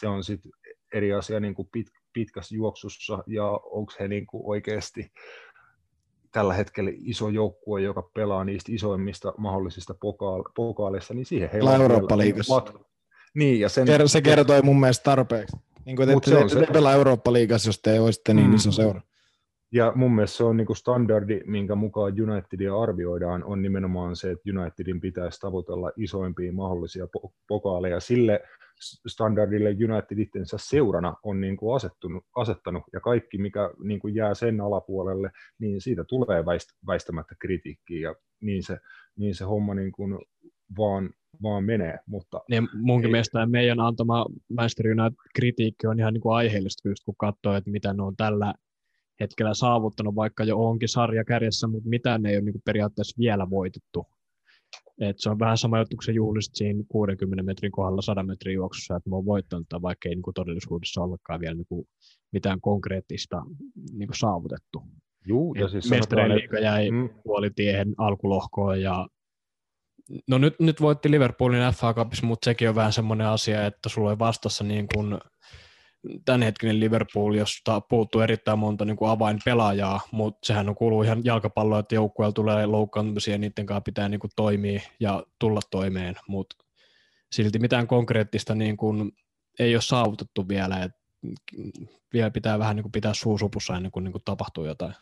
se 0.00 0.08
on 0.08 0.24
sitten 0.24 0.52
eri 0.94 1.12
asia 1.12 1.40
niin 1.40 1.54
kuin 1.54 1.68
pit, 1.72 1.86
pitkässä 2.12 2.54
juoksussa 2.54 3.24
ja 3.26 3.46
onko 3.50 3.92
he 4.00 4.08
niin 4.08 4.26
kuin 4.26 4.42
oikeasti 4.46 5.12
tällä 6.32 6.54
hetkellä 6.54 6.90
iso 6.94 7.28
joukkue, 7.28 7.80
joka 7.80 8.10
pelaa 8.14 8.44
niistä 8.44 8.72
isoimmista 8.72 9.34
mahdollisista 9.36 9.94
pokaal- 9.94 10.52
pokaaleista, 10.54 11.14
niin 11.14 11.26
siihen 11.26 11.50
heillä 11.52 11.70
on 11.70 11.80
Eurooppa-liigassa. 11.80 12.62
Niin, 13.34 13.60
ja 13.60 13.68
sen... 13.68 14.08
Se 14.08 14.22
kertoi 14.22 14.62
mun 14.62 14.80
mielestä 14.80 15.04
tarpeeksi. 15.04 15.56
Niin 15.84 15.96
kuin, 15.96 16.08
että 16.10 16.30
te, 16.30 16.54
te, 16.54 16.66
te 16.66 16.72
pelaa 16.72 16.92
Eurooppa-liigassa, 16.92 17.68
jos 17.68 17.80
te 17.82 18.00
olisitte 18.00 18.34
niin 18.34 18.48
mm. 18.48 18.54
iso 18.54 18.72
seura. 18.72 19.00
Ja 19.72 19.92
mun 19.94 20.14
mielestä 20.14 20.36
se 20.36 20.44
on 20.44 20.56
niin 20.56 20.66
kuin 20.66 20.76
standardi, 20.76 21.40
minkä 21.46 21.74
mukaan 21.74 22.12
Unitedia 22.22 22.80
arvioidaan, 22.80 23.44
on 23.44 23.62
nimenomaan 23.62 24.16
se, 24.16 24.30
että 24.30 24.60
Unitedin 24.60 25.00
pitäisi 25.00 25.40
tavoitella 25.40 25.92
isoimpia 25.96 26.52
mahdollisia 26.52 27.06
pokaaleja. 27.48 28.00
Sille 28.00 28.40
standardille 29.08 29.70
United 29.70 30.18
itsensä 30.18 30.56
seurana 30.60 31.14
on 31.22 31.40
niin 31.40 31.56
kuin 31.56 31.76
asettunut, 31.76 32.24
asettanut, 32.36 32.82
ja 32.92 33.00
kaikki, 33.00 33.38
mikä 33.38 33.70
niin 33.84 34.00
kuin 34.00 34.14
jää 34.14 34.34
sen 34.34 34.60
alapuolelle, 34.60 35.30
niin 35.58 35.80
siitä 35.80 36.04
tulee 36.04 36.46
väist, 36.46 36.68
väistämättä 36.86 37.34
kritiikkiä, 37.40 38.00
ja 38.00 38.14
niin 38.40 38.62
se, 38.62 38.78
niin 39.16 39.34
se 39.34 39.44
homma 39.44 39.74
niin 39.74 39.92
kuin 39.92 40.18
vaan, 40.78 41.10
vaan 41.42 41.64
menee. 41.64 41.98
Mutta 42.06 42.40
niin 42.50 42.68
munkin 42.74 43.08
ei... 43.08 43.12
mielestä 43.12 43.46
meidän 43.46 43.80
antama 43.80 44.26
Manchester 44.48 44.86
United-kritiikki 44.86 45.86
on 45.86 46.00
ihan 46.00 46.14
niin 46.14 46.20
kuin 46.20 46.34
aiheellista, 46.34 46.88
just 46.88 47.04
kun 47.04 47.14
katsoo, 47.18 47.54
että 47.54 47.70
mitä 47.70 47.92
ne 47.92 48.02
on 48.02 48.16
tällä 48.16 48.54
hetkellä 49.20 49.54
saavuttanut, 49.54 50.14
vaikka 50.14 50.44
jo 50.44 50.58
onkin 50.58 50.88
sarja 50.88 51.24
kärjessä, 51.24 51.66
mutta 51.66 51.88
mitään 51.88 52.26
ei 52.26 52.36
ole 52.36 52.44
niin 52.44 52.52
kuin 52.52 52.62
periaatteessa 52.64 53.18
vielä 53.18 53.50
voitettu. 53.50 54.06
Et 55.00 55.16
se 55.18 55.30
on 55.30 55.38
vähän 55.38 55.58
sama 55.58 55.78
juttu, 55.78 55.96
kun 55.96 56.04
se 56.04 56.12
juhlisit 56.12 56.54
siinä 56.54 56.84
60 56.88 57.42
metrin 57.42 57.72
kohdalla 57.72 58.02
100 58.02 58.22
metrin 58.22 58.54
juoksussa, 58.54 58.96
että 58.96 59.10
mä 59.10 59.16
oon 59.16 59.26
voittanut, 59.26 59.66
vaikka 59.82 60.08
ei 60.08 60.14
niin 60.14 60.22
kuin 60.22 60.34
todellisuudessa 60.34 61.02
ollutkaan 61.02 61.40
vielä 61.40 61.54
niin 61.54 61.66
kuin 61.68 61.88
mitään 62.32 62.60
konkreettista 62.60 63.42
niin 63.92 64.08
kuin 64.08 64.18
saavutettu. 64.18 64.82
Juu, 65.26 65.54
ja 65.54 65.68
siis 65.68 65.90
Mestarien 65.90 66.34
liiga 66.34 66.58
jäi 66.58 66.90
mm. 66.90 67.08
puolitiehen 67.24 67.94
alkulohkoon 67.98 68.82
ja 68.82 69.06
No 70.28 70.38
nyt, 70.38 70.54
nyt 70.60 70.80
voitti 70.80 71.10
Liverpoolin 71.10 71.72
FA 71.74 71.94
Cupissa, 71.94 72.26
mutta 72.26 72.44
sekin 72.44 72.68
on 72.68 72.74
vähän 72.74 72.92
semmoinen 72.92 73.26
asia, 73.26 73.66
että 73.66 73.88
sulla 73.88 74.10
ei 74.10 74.18
vastassa 74.18 74.64
niin 74.64 74.86
kuin 74.94 75.18
tämänhetkinen 76.24 76.80
Liverpool, 76.80 77.34
josta 77.34 77.80
puuttuu 77.80 78.20
erittäin 78.20 78.58
monta 78.58 78.84
niin 78.84 78.96
kuin 78.96 79.10
avainpelaajaa, 79.10 80.00
mutta 80.12 80.46
sehän 80.46 80.68
on 80.68 80.74
kuuluu 80.74 81.02
ihan 81.02 81.24
jalkapalloa, 81.24 81.78
että 81.78 81.94
joukkueella 81.94 82.32
tulee 82.32 82.66
loukkaantumisia 82.66 83.34
ja 83.34 83.38
niiden 83.38 83.66
kanssa 83.66 83.80
pitää 83.80 84.08
niin 84.08 84.20
kuin 84.20 84.30
toimia 84.36 84.80
ja 85.00 85.26
tulla 85.38 85.60
toimeen, 85.70 86.14
mutta 86.28 86.56
silti 87.32 87.58
mitään 87.58 87.86
konkreettista 87.86 88.54
niin 88.54 88.76
kuin 88.76 89.12
ei 89.58 89.74
ole 89.74 89.82
saavutettu 89.82 90.48
vielä, 90.48 90.82
että 90.82 90.98
vielä 92.12 92.30
pitää 92.30 92.58
vähän 92.58 92.76
niin 92.76 92.84
kuin 92.84 92.92
pitää 92.92 93.14
suusupussa 93.14 93.76
ennen 93.76 93.92
kuin, 93.92 94.04
niin 94.04 94.12
kuin 94.12 94.22
tapahtuu 94.24 94.64
jotain. 94.64 94.94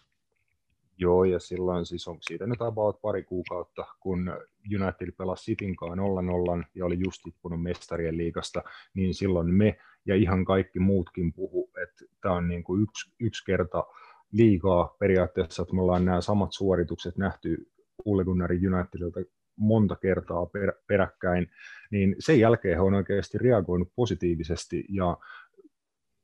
Joo, 0.99 1.25
ja 1.25 1.39
silloin 1.39 1.87
siis 1.87 2.09
on 2.09 2.19
siitä 2.21 2.47
nyt 2.47 2.63
about 2.63 3.01
pari 3.01 3.25
kuukautta, 3.25 3.85
kun 4.01 4.33
United 4.81 5.13
pelasi 5.13 5.45
Sitinkaan 5.45 5.99
0-0 5.99 6.65
ja 6.75 6.87
oli 6.87 6.99
just 7.05 7.21
tippunut 7.23 7.63
mestarien 7.63 8.17
liigasta, 8.17 8.63
niin 8.95 9.15
silloin 9.15 9.55
me 9.55 9.79
ja 10.07 10.17
ihan 10.17 10.45
kaikki 10.45 10.79
muutkin 10.79 11.33
puhu, 11.33 11.71
että 11.83 12.05
tämä 12.21 12.35
on 12.35 12.49
niin 12.49 12.65
kuin 12.65 12.83
yksi, 12.83 13.15
yksi 13.21 13.45
kerta 13.45 13.85
liikaa 14.33 14.97
periaatteessa, 14.99 15.63
että 15.63 15.75
me 15.75 15.83
ollaan 15.83 16.05
nämä 16.05 16.21
samat 16.21 16.53
suoritukset 16.53 17.17
nähty 17.17 17.71
Ole 18.05 18.25
Gunnar 18.25 18.51
Unitedilta 18.53 19.21
monta 19.57 19.97
kertaa 19.97 20.47
per, 20.47 20.73
peräkkäin, 20.87 21.51
niin 21.91 22.17
sen 22.19 22.41
jälkeen 22.41 22.77
he 22.77 22.81
on 22.81 22.95
oikeasti 22.95 23.39
reagoinut 23.39 23.89
positiivisesti 23.97 24.85
ja 24.89 25.17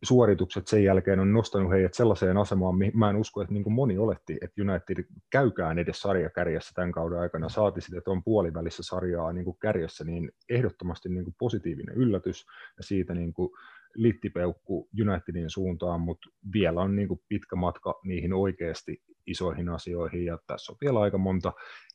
suoritukset 0.02 0.68
sen 0.68 0.84
jälkeen 0.84 1.20
on 1.20 1.32
nostanut 1.32 1.72
heidät 1.72 1.94
sellaiseen 1.94 2.36
asemaan, 2.36 2.78
mihin 2.78 2.98
mä 2.98 3.10
en 3.10 3.16
usko, 3.16 3.42
että 3.42 3.52
niin 3.54 3.62
kuin 3.62 3.72
moni 3.72 3.98
oletti, 3.98 4.38
että 4.40 4.62
United 4.62 5.04
käykään 5.30 5.78
edes 5.78 6.00
sarjakärjessä 6.00 6.72
tämän 6.74 6.92
kauden 6.92 7.18
aikana, 7.18 7.48
saati 7.48 7.80
sitten, 7.80 7.98
että 7.98 8.10
on 8.10 8.24
puolivälissä 8.24 8.82
sarjaa 8.82 9.32
niin 9.32 9.44
kuin 9.44 9.56
kärjessä, 9.60 10.04
niin 10.04 10.32
ehdottomasti 10.48 11.08
niin 11.08 11.24
kuin 11.24 11.34
positiivinen 11.38 11.96
yllätys 11.96 12.46
ja 12.76 12.82
siitä 12.82 13.14
niin 13.14 13.32
kuin 13.32 13.50
littipeukku 13.94 14.88
Unitedin 15.00 15.50
suuntaan, 15.50 16.00
mutta 16.00 16.30
vielä 16.52 16.80
on 16.80 16.96
niin 16.96 17.08
kuin 17.08 17.20
pitkä 17.28 17.56
matka 17.56 18.00
niihin 18.04 18.32
oikeasti 18.32 19.02
isoihin 19.26 19.68
asioihin 19.68 20.24
ja 20.24 20.38
tässä 20.46 20.72
on 20.72 20.78
vielä 20.80 21.00
aika 21.00 21.18
monta 21.18 21.52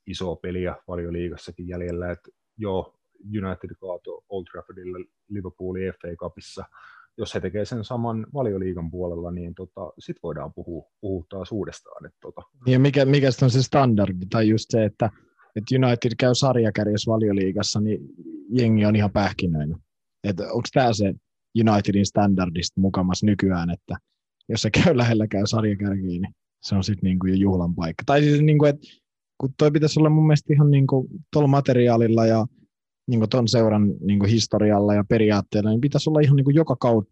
isoa 0.08 0.36
peliä 0.36 0.76
paljon 0.86 1.14
liigassakin 1.14 1.68
jäljellä, 1.68 2.12
että 2.12 2.30
jo 2.58 2.94
United 3.44 3.70
kaato 3.80 4.24
Old 4.30 4.46
Traffordille 4.52 5.06
Liverpoolin 5.30 5.94
FA 6.02 6.16
Cupissa, 6.16 6.66
jos 7.18 7.36
he 7.36 7.40
tekee 7.40 7.66
sen 7.66 7.84
saman 7.84 8.28
valioliigan 8.34 8.92
puolella, 8.92 9.32
niin 9.32 9.56
tota, 9.56 9.94
sitten 10.00 10.20
voidaan 10.24 10.54
puhua, 10.54 10.86
puhua 11.02 11.26
taas 11.30 11.52
uudestaan. 11.52 12.06
Että 12.06 12.18
tota. 12.22 12.42
Ja 12.66 12.80
mikä, 12.80 13.06
mikä 13.06 13.30
on 13.42 13.52
se 13.52 13.64
standardi, 13.64 14.26
tai 14.30 14.50
just 14.50 14.66
se, 14.70 14.86
että, 14.86 15.10
että 15.56 15.76
United 15.76 16.12
käy 16.20 16.36
sarjakärjessä 16.36 17.12
valioliigassa, 17.12 17.80
niin 17.80 18.00
jengi 18.50 18.86
on 18.86 18.96
ihan 18.96 19.12
pähkinöinä. 19.12 19.78
Että 20.24 20.44
onko 20.44 20.68
tämä 20.74 20.94
se 20.94 21.14
Unitedin 21.70 22.06
standardista 22.06 22.82
mukamas 22.82 23.24
nykyään, 23.24 23.70
että 23.70 23.98
jos 24.50 24.62
se 24.62 24.70
käy 24.72 24.98
lähelläkään 24.98 25.48
sarjakärkiä, 25.48 26.06
niin 26.06 26.36
se 26.62 26.76
on 26.76 26.84
sitten 26.84 27.08
niinku 27.08 27.28
jo 27.28 27.36
juhlan 27.36 27.76
paikka. 27.76 28.04
Tai 28.06 28.22
siis, 28.22 28.42
niinku, 28.42 28.66
että 28.66 28.88
kun 29.38 29.50
toi 29.58 29.72
pitäisi 29.72 30.00
olla 30.00 30.10
mun 30.10 30.28
mielestä 30.28 30.54
ihan 30.54 30.72
niinku 30.72 31.08
tuolla 31.34 31.48
materiaalilla 31.48 32.26
ja 32.26 32.46
niin 33.08 33.30
tuon 33.30 33.48
seuran 33.48 33.94
niin 34.00 34.26
historialla 34.26 34.94
ja 34.94 35.04
periaatteella, 35.10 35.70
niin 35.70 35.82
pitäisi 35.82 36.10
olla 36.10 36.20
ihan 36.20 36.36
niin 36.36 36.56
joka 36.56 36.76
kau, 36.76 37.04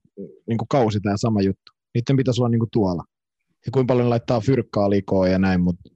niin 0.48 0.58
kausi 0.70 1.00
tämä 1.00 1.18
sama 1.18 1.42
juttu. 1.42 1.72
Niiden 1.96 2.18
pitäisi 2.18 2.42
olla 2.42 2.50
niin 2.50 2.62
tuolla. 2.72 3.04
Ja 3.66 3.72
kuinka 3.72 3.92
paljon 3.92 4.10
laittaa 4.10 4.40
fyrkkaa 4.40 4.90
likoa 4.90 5.28
ja 5.28 5.40
näin, 5.40 5.62
mutta 5.62 5.90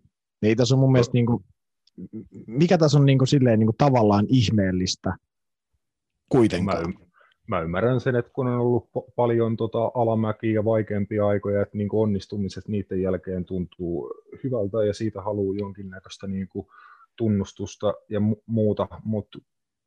ei 0.43 0.55
tässä 0.55 0.75
on 0.75 0.79
mun 0.79 0.91
mielestä, 0.91 1.13
niin 1.13 1.25
kuin, 1.25 1.43
mikä 2.47 2.77
tässä 2.77 2.97
on 2.97 3.05
niin 3.05 3.17
kuin, 3.17 3.27
silleen, 3.27 3.59
niin 3.59 3.67
kuin, 3.67 3.77
tavallaan 3.77 4.25
ihmeellistä 4.29 5.15
kuitenkaan. 6.29 6.93
Mä, 6.93 7.05
mä 7.47 7.61
ymmärrän 7.61 8.01
sen, 8.01 8.15
että 8.15 8.31
kun 8.31 8.47
on 8.47 8.59
ollut 8.59 8.89
paljon 9.15 9.57
tota 9.57 9.91
alamäkiä 9.93 10.53
ja 10.53 10.65
vaikeampia 10.65 11.27
aikoja, 11.27 11.61
että 11.61 11.77
niin 11.77 11.89
onnistumiset 11.91 12.67
niiden 12.67 13.01
jälkeen 13.01 13.45
tuntuu 13.45 14.11
hyvältä 14.43 14.83
ja 14.85 14.93
siitä 14.93 15.21
haluaa 15.21 15.57
jonkinnäköistä 15.59 16.27
niin 16.27 16.47
kuin 16.47 16.67
tunnustusta 17.15 17.93
ja 18.09 18.19
mu- 18.19 18.43
muuta, 18.45 18.87
mutta 19.03 19.39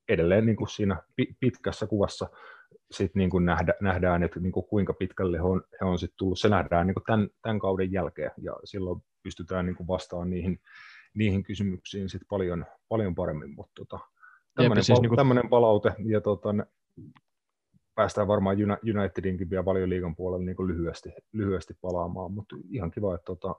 edelleen 0.08 0.46
niin 0.46 0.56
kuin 0.56 0.68
siinä 0.68 1.02
pitkässä 1.40 1.86
kuvassa 1.86 2.28
sit 2.90 3.14
niin 3.14 3.30
kuin 3.30 3.44
nähdä, 3.44 3.74
nähdään, 3.80 4.22
että 4.22 4.40
niin 4.40 4.52
kuin 4.52 4.66
kuinka 4.66 4.92
pitkälle 4.92 5.38
he 5.38 5.42
on, 5.42 5.62
he 5.80 5.86
on 5.86 5.98
sit 5.98 6.12
tullut. 6.16 6.38
Se 6.38 6.48
nähdään 6.48 6.86
niin 6.86 6.94
kuin 6.94 7.04
tämän, 7.04 7.28
tämän 7.42 7.58
kauden 7.58 7.92
jälkeen 7.92 8.30
ja 8.42 8.56
silloin 8.64 9.02
pystytään 9.22 9.66
niin 9.66 9.76
kuin 9.76 9.86
vastaamaan 9.86 10.30
niihin, 10.30 10.60
niihin 11.14 11.42
kysymyksiin 11.42 12.08
sit 12.08 12.22
paljon, 12.28 12.66
paljon 12.88 13.14
paremmin. 13.14 13.54
Mutta 13.54 13.72
tota, 13.74 13.98
tämmöinen, 14.54 14.84
siis 14.84 15.00
pal- 15.00 15.02
niin 15.02 15.38
kuin... 15.40 15.50
palaute 15.50 15.94
ja 16.04 16.20
tota, 16.20 16.48
päästään 17.94 18.28
varmaan 18.28 18.56
Unitedinkin 18.96 19.50
vielä 19.50 19.62
paljon 19.62 19.90
liigan 19.90 20.16
puolella 20.16 20.44
niin 20.44 20.56
kuin 20.56 20.68
lyhyesti, 20.68 21.12
lyhyesti 21.32 21.74
palaamaan, 21.80 22.32
mutta 22.32 22.56
ihan 22.70 22.90
kiva, 22.90 23.14
että 23.14 23.24
tota, 23.24 23.54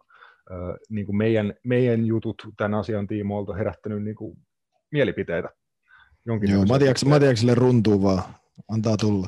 niin 0.89 1.05
kuin 1.05 1.15
meidän, 1.15 1.53
meidän 1.63 2.05
jutut 2.05 2.43
tämän 2.57 2.73
asian 2.73 3.07
tiimoilta 3.07 3.53
herättänyt 3.53 4.03
niin 4.03 4.15
kuin 4.15 4.37
mielipiteitä 4.91 5.49
jonkin 6.25 6.51
Joo, 6.51 6.65
Matiaks, 6.65 7.05
Matiakselle 7.05 7.55
runtuu 7.55 8.03
vaan, 8.03 8.23
antaa 8.67 8.97
tulla. 8.97 9.27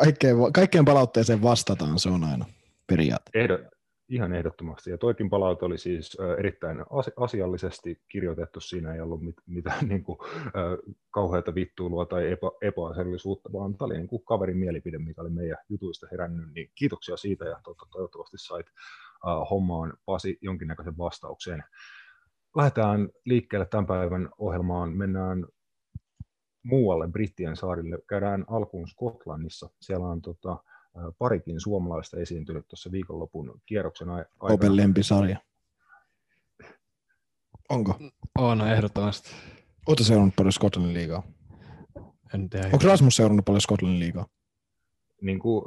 Kaikkeen, 0.00 0.36
kaikkeen 0.52 0.84
palautteeseen 0.84 1.42
vastataan, 1.42 1.98
se 1.98 2.08
on 2.08 2.24
aina 2.24 2.44
periaate. 2.86 3.30
Ehdot, 3.34 3.60
ihan 4.08 4.34
ehdottomasti. 4.34 4.90
Ja 4.90 4.98
toikin 4.98 5.30
palaute 5.30 5.64
oli 5.64 5.78
siis 5.78 6.16
erittäin 6.38 6.78
asiallisesti 7.16 8.02
kirjoitettu. 8.08 8.60
Siinä 8.60 8.94
ei 8.94 9.00
ollut 9.00 9.22
mit, 9.22 9.36
mitään 9.46 9.88
niin 9.88 10.04
kuin, 10.04 10.18
kauheata 11.10 11.54
vittuilua 11.54 12.06
tai 12.06 12.32
epä, 12.32 12.46
epäasiallisuutta, 12.62 13.52
vaan 13.52 13.72
tämä 13.76 13.86
oli 13.86 13.96
niin 13.96 14.08
kuin 14.08 14.24
kaverin 14.24 14.56
mielipide, 14.56 14.98
mikä 14.98 15.20
oli 15.20 15.30
meidän 15.30 15.58
jutuista 15.68 16.06
herännyt. 16.10 16.54
Niin 16.54 16.70
kiitoksia 16.74 17.16
siitä 17.16 17.44
ja 17.44 17.60
toivottavasti 17.92 18.38
sait 18.38 18.66
hommaan 19.50 19.92
Pasi 20.06 20.38
jonkinnäköisen 20.40 20.98
vastaukseen. 20.98 21.64
Lähdetään 22.56 23.08
liikkeelle 23.24 23.66
tämän 23.66 23.86
päivän 23.86 24.28
ohjelmaan. 24.38 24.96
Mennään 24.96 25.46
muualle 26.64 27.08
Brittien 27.08 27.56
saarille. 27.56 27.98
Käydään 28.08 28.44
alkuun 28.48 28.88
Skotlannissa. 28.88 29.70
Siellä 29.80 30.06
on 30.06 30.22
tota, 30.22 30.56
parikin 31.18 31.60
suomalaista 31.60 32.16
esiintynyt 32.16 32.68
tuossa 32.68 32.92
viikonlopun 32.92 33.60
kierroksen 33.66 34.10
aikana. 34.10 34.54
Open 34.54 34.76
lempisarja. 34.76 35.38
Onko? 37.68 37.98
On, 38.38 38.60
ehdottomasti. 38.60 39.30
Oletko 39.88 40.04
seurannut 40.04 40.36
paljon 40.36 40.52
Skotlannin 40.52 40.94
liigaa? 40.94 41.22
En 42.34 42.50
tiedä. 42.50 42.66
Onko 42.72 42.86
Rasmus 42.86 43.16
seurannut 43.16 43.44
paljon 43.44 43.60
Skotlannin 43.60 44.00
liigaa? 44.00 44.26
Niin 45.22 45.38
kuin 45.38 45.64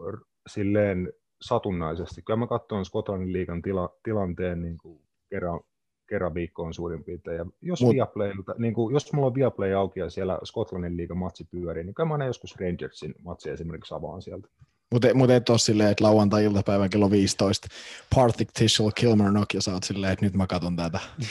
silleen 0.49 1.13
satunnaisesti. 1.41 2.21
Kyllä 2.21 2.37
mä 2.37 2.47
katson 2.47 2.85
Skotlannin 2.85 3.33
liigan 3.33 3.61
tila, 3.61 3.89
tilanteen 4.03 4.61
niin 4.61 4.77
kuin 4.77 5.01
kerran, 5.29 5.59
kerran 6.07 6.33
viikkoon 6.33 6.73
suurin 6.73 7.03
piirtein. 7.03 7.37
Ja 7.37 7.45
jos, 7.61 7.81
Mut... 7.81 7.93
Viaplaylta, 7.93 8.55
niin 8.57 8.73
kuin, 8.73 8.93
jos 8.93 9.13
mulla 9.13 9.27
on 9.27 9.35
Viaplay 9.35 9.73
auki 9.73 9.99
ja 9.99 10.09
siellä 10.09 10.39
Skotlannin 10.43 10.97
liigan 10.97 11.17
matsi 11.17 11.47
pyörii, 11.51 11.83
niin 11.83 11.95
kyllä 11.95 12.17
mä 12.17 12.25
joskus 12.25 12.55
Rangersin 12.59 13.15
matsi 13.23 13.49
esimerkiksi 13.49 13.93
avaan 13.93 14.21
sieltä. 14.21 14.47
Mutta 14.91 15.13
mut 15.13 15.29
et 15.29 15.49
ole 15.49 15.57
silleen, 15.57 15.91
että 15.91 16.03
lauantai-iltapäivän 16.03 16.89
kello 16.89 17.11
15 17.11 17.67
Partick 18.15 18.51
Tishel 18.53 18.91
Kilmarnock 18.95 19.53
ja 19.53 19.61
sä 19.61 19.73
oot 19.73 19.83
silleen, 19.83 20.13
että 20.13 20.25
nyt 20.25 20.33
mä 20.33 20.47
katon 20.47 20.75
tätä. 20.75 20.99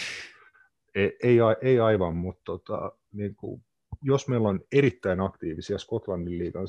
Ei, 0.95 1.19
ei, 1.23 1.39
ei 1.63 1.81
aivan, 1.81 2.17
mutta 2.17 2.43
tota, 2.45 2.93
niin 3.13 3.37
kuin, 3.37 3.63
jos 4.07 4.29
meillä 4.29 4.49
on 4.49 4.61
erittäin 4.73 5.21
aktiivisia 5.21 5.79
Skotlannin 5.79 6.39
liigan 6.39 6.67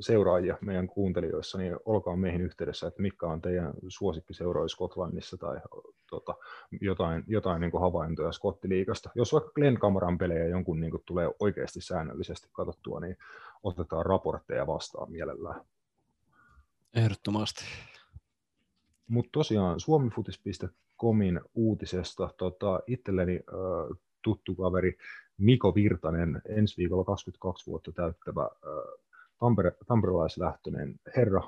seuraajia 0.00 0.58
meidän 0.60 0.86
kuuntelijoissa, 0.86 1.58
niin 1.58 1.76
olkaa 1.84 2.16
meihin 2.16 2.40
yhteydessä, 2.40 2.86
että 2.86 3.02
mikä 3.02 3.26
on 3.26 3.40
teidän 3.40 3.72
suosikkiseuroja 3.88 4.68
Skotlannissa 4.68 5.36
tai 5.36 5.60
tota, 6.10 6.34
jotain, 6.80 7.24
jotain 7.26 7.60
niin 7.60 7.70
kuin 7.70 7.80
havaintoja 7.80 8.32
Skottiliikasta. 8.32 9.10
Jos 9.14 9.32
vaikka 9.32 9.50
Glenn 9.50 9.78
Kamaran 9.78 10.18
pelejä 10.18 10.46
jonkun 10.46 10.80
niin 10.80 10.90
kuin 10.90 11.02
tulee 11.06 11.30
oikeasti 11.40 11.80
säännöllisesti 11.80 12.48
katsottua, 12.52 13.00
niin 13.00 13.16
otetaan 13.62 14.06
raportteja 14.06 14.66
vastaan 14.66 15.12
mielellään. 15.12 15.64
Ehdottomasti. 16.94 17.64
Mutta 19.08 19.30
tosiaan 19.32 19.80
suomifutis.comin 19.80 21.40
uutisesta 21.54 22.30
tota, 22.36 22.80
itselleni 22.86 23.34
äh, 23.34 23.98
tuttu 24.22 24.54
kaveri 24.54 24.96
Miko 25.38 25.74
Virtanen, 25.74 26.42
ensi 26.48 26.76
viikolla 26.76 27.04
22 27.04 27.66
vuotta 27.66 27.92
täyttävä 27.92 28.48
Tampere, 29.40 29.72
tamperelaislähtöinen 29.86 30.94
herra 31.16 31.42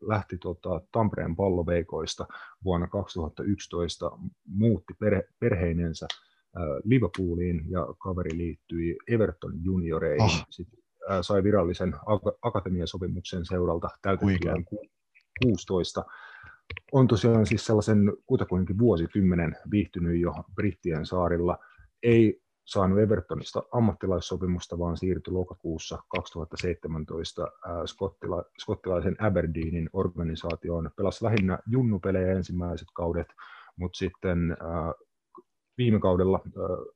lähti 0.00 0.38
tota, 0.38 0.80
Tampereen 0.92 1.36
palloveikoista 1.36 2.26
vuonna 2.64 2.86
2011, 2.86 4.10
muutti 4.46 4.94
perhe, 5.00 5.28
perheinensä 5.38 6.06
Liverpooliin 6.84 7.64
ja 7.70 7.86
kaveri 7.98 8.36
liittyi 8.36 8.96
Everton 9.08 9.64
junioreihin. 9.64 10.22
Oh. 10.22 10.46
Sitten 10.50 10.78
sai 11.20 11.42
virallisen 11.42 11.94
akatemiasopimuksen 12.42 13.46
seuralta 13.46 13.88
täytettyään 14.02 14.64
16. 15.42 16.04
On 16.92 17.08
tosiaan 17.08 17.46
siis 17.46 17.66
sellaisen 17.66 18.12
kutakuinkin 18.26 18.78
vuosikymmenen 18.78 19.56
viihtynyt 19.70 20.20
jo 20.20 20.34
Brittien 20.54 21.06
saarilla. 21.06 21.58
Ei 22.06 22.40
saanut 22.64 22.98
Evertonista 22.98 23.62
ammattilaissopimusta, 23.72 24.78
vaan 24.78 24.96
siirtyi 24.96 25.32
lokakuussa 25.32 25.98
2017 26.08 27.46
skottila, 27.86 28.44
skottilaisen 28.62 29.16
Aberdeenin 29.22 29.90
organisaatioon. 29.92 30.90
Pelasi 30.96 31.24
lähinnä 31.24 31.58
junnupelejä 31.70 32.32
ensimmäiset 32.32 32.88
kaudet, 32.94 33.26
mutta 33.76 33.98
sitten 33.98 34.56
viime 35.78 36.00
kaudella 36.00 36.40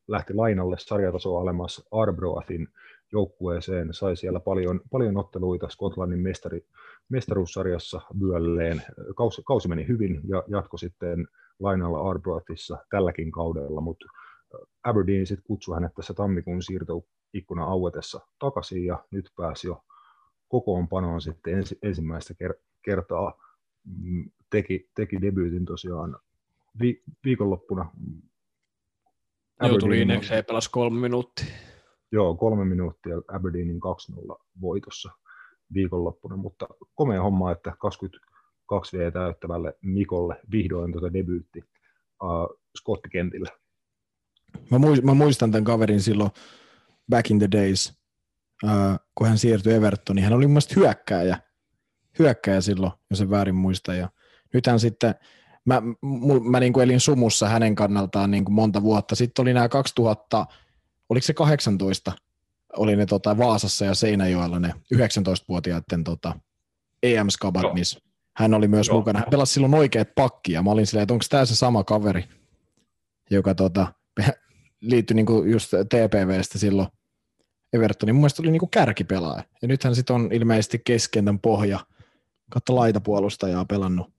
lähti 0.07 0.33
lainalle 0.33 0.75
sarjatasoa 0.79 1.41
alemmas 1.41 1.87
Arbroathin 1.91 2.67
joukkueeseen, 3.13 3.93
sai 3.93 4.15
siellä 4.15 4.39
paljon, 4.39 4.81
paljon 4.91 5.17
otteluita 5.17 5.69
Skotlannin 5.69 6.19
mestari, 6.19 6.65
mestaruussarjassa 7.09 8.01
vyölleen. 8.19 8.81
Kausi, 9.15 9.41
kausi 9.45 9.67
meni 9.67 9.87
hyvin 9.87 10.21
ja 10.27 10.43
jatko 10.47 10.77
sitten 10.77 11.27
lainalla 11.59 12.09
Arbroathissa 12.09 12.77
tälläkin 12.91 13.31
kaudella, 13.31 13.81
mutta 13.81 14.05
Aberdeen 14.83 15.27
sitten 15.27 15.43
kutsui 15.47 15.75
hänet 15.75 15.93
tässä 15.93 16.13
tammikuun 16.13 16.63
siirtoikkuna 16.63 17.63
auetessa 17.63 18.19
takaisin 18.39 18.85
ja 18.85 19.05
nyt 19.11 19.31
pääsi 19.35 19.67
jo 19.67 19.83
kokoonpanoon 20.47 21.21
sitten 21.21 21.53
ensi, 21.53 21.79
ensimmäistä 21.81 22.33
ker- 22.43 22.61
kertaa. 22.81 23.33
Mm, 24.01 24.31
teki, 24.49 24.89
teki 24.95 25.21
debyytin 25.21 25.65
tosiaan 25.65 26.17
vi, 26.81 27.03
viikonloppuna. 27.25 27.91
Joutui 29.61 29.89
Linekseen 29.89 30.45
pelasi 30.45 30.69
kolme 30.71 30.99
minuuttia. 30.99 31.45
Joo, 32.11 32.35
kolme 32.35 32.65
minuuttia 32.65 33.15
Aberdeenin 33.27 33.79
2-0 34.31 34.37
voitossa 34.61 35.11
viikonloppuna, 35.73 36.35
mutta 36.35 36.67
komea 36.95 37.21
homma, 37.21 37.51
että 37.51 37.73
22 37.79 38.97
V 38.97 39.11
täyttävälle 39.11 39.77
Mikolle 39.81 40.41
vihdoin 40.51 40.91
tuota 40.91 41.13
debyytti 41.13 41.59
uh, 42.23 42.59
Skottikentillä. 42.77 43.60
Mä, 44.69 44.77
mä 45.03 45.13
muistan 45.13 45.51
tämän 45.51 45.63
kaverin 45.63 46.01
silloin 46.01 46.31
back 47.09 47.31
in 47.31 47.39
the 47.39 47.47
days, 47.51 47.93
uh, 48.63 48.99
kun 49.15 49.27
hän 49.27 49.37
siirtyi 49.37 49.73
Evertoniin. 49.73 50.23
Hän 50.23 50.33
oli 50.33 50.45
mun 50.45 50.51
mielestä 50.51 50.73
hyökkääjä, 50.77 51.37
hyökkääjä 52.19 52.61
silloin, 52.61 52.91
jos 53.09 53.21
en 53.21 53.29
väärin 53.29 53.55
muista. 53.55 53.93
Ja 53.93 54.09
nythän 54.53 54.79
sitten, 54.79 55.15
mä, 55.65 55.81
mä, 55.81 56.49
mä 56.49 56.59
niin 56.59 56.73
kuin 56.73 56.83
elin 56.83 56.99
sumussa 56.99 57.49
hänen 57.49 57.75
kannaltaan 57.75 58.31
niin 58.31 58.45
kuin 58.45 58.53
monta 58.53 58.81
vuotta. 58.81 59.15
Sitten 59.15 59.43
oli 59.43 59.53
nämä 59.53 59.69
2000, 59.69 60.45
oliko 61.09 61.25
se 61.25 61.33
18, 61.33 62.11
oli 62.77 62.95
ne 62.95 63.05
tota, 63.05 63.37
Vaasassa 63.37 63.85
ja 63.85 63.95
Seinäjoella 63.95 64.59
ne 64.59 64.73
19-vuotiaiden 64.95 66.03
tota, 66.03 66.39
EM-skabat, 67.03 67.63
Joo. 67.63 67.73
missä 67.73 67.99
hän 68.37 68.53
oli 68.53 68.67
myös 68.67 68.87
Joo. 68.87 68.97
mukana. 68.97 69.19
Hän 69.19 69.27
pelasi 69.31 69.53
silloin 69.53 69.73
oikeat 69.73 70.07
pakkia. 70.15 70.61
Mä 70.61 70.71
olin 70.71 70.87
silleen, 70.87 71.03
että 71.03 71.13
onko 71.13 71.25
tämä 71.29 71.45
se 71.45 71.55
sama 71.55 71.83
kaveri, 71.83 72.23
joka 73.29 73.55
tota, 73.55 73.93
liittyi 74.81 75.15
niinku 75.15 75.43
just 75.43 75.71
TPVstä 75.71 76.59
silloin 76.59 76.87
Evertonin. 77.73 78.15
Mun 78.15 78.21
mielestä 78.21 78.41
oli 78.41 78.51
niinku 78.51 78.67
kärkipelaaja. 78.67 79.43
Ja 79.61 79.67
nythän 79.67 79.95
sitten 79.95 80.15
on 80.15 80.29
ilmeisesti 80.31 80.81
keskentän 80.85 81.39
pohja 81.39 81.79
kautta 82.49 82.75
laitapuolustajaa 82.75 83.65
pelannut. 83.65 84.11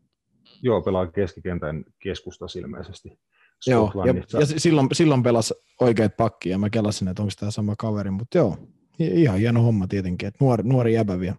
Joo, 0.62 0.82
pelaa 0.82 1.06
keskikentän 1.06 1.84
keskustassa 1.98 2.58
ilmeisesti. 2.58 3.18
Joo, 3.66 3.92
ja, 4.06 4.40
ja 4.40 4.46
si- 4.46 4.58
silloin, 4.58 4.88
silloin 4.92 5.22
pelasi 5.22 5.54
oikeat 5.80 6.16
pakkia 6.16 6.52
ja 6.52 6.58
mä 6.58 6.70
kelasin, 6.70 7.08
että 7.08 7.22
onko 7.22 7.32
tämä 7.38 7.50
sama 7.50 7.74
kaveri, 7.78 8.10
mutta 8.10 8.38
joo, 8.38 8.58
ihan 8.98 9.38
hieno 9.38 9.62
homma 9.62 9.86
tietenkin, 9.86 10.28
että 10.28 10.44
nuori, 10.44 10.62
nuori 10.62 10.94
jäbä 10.94 11.20
vielä. 11.20 11.36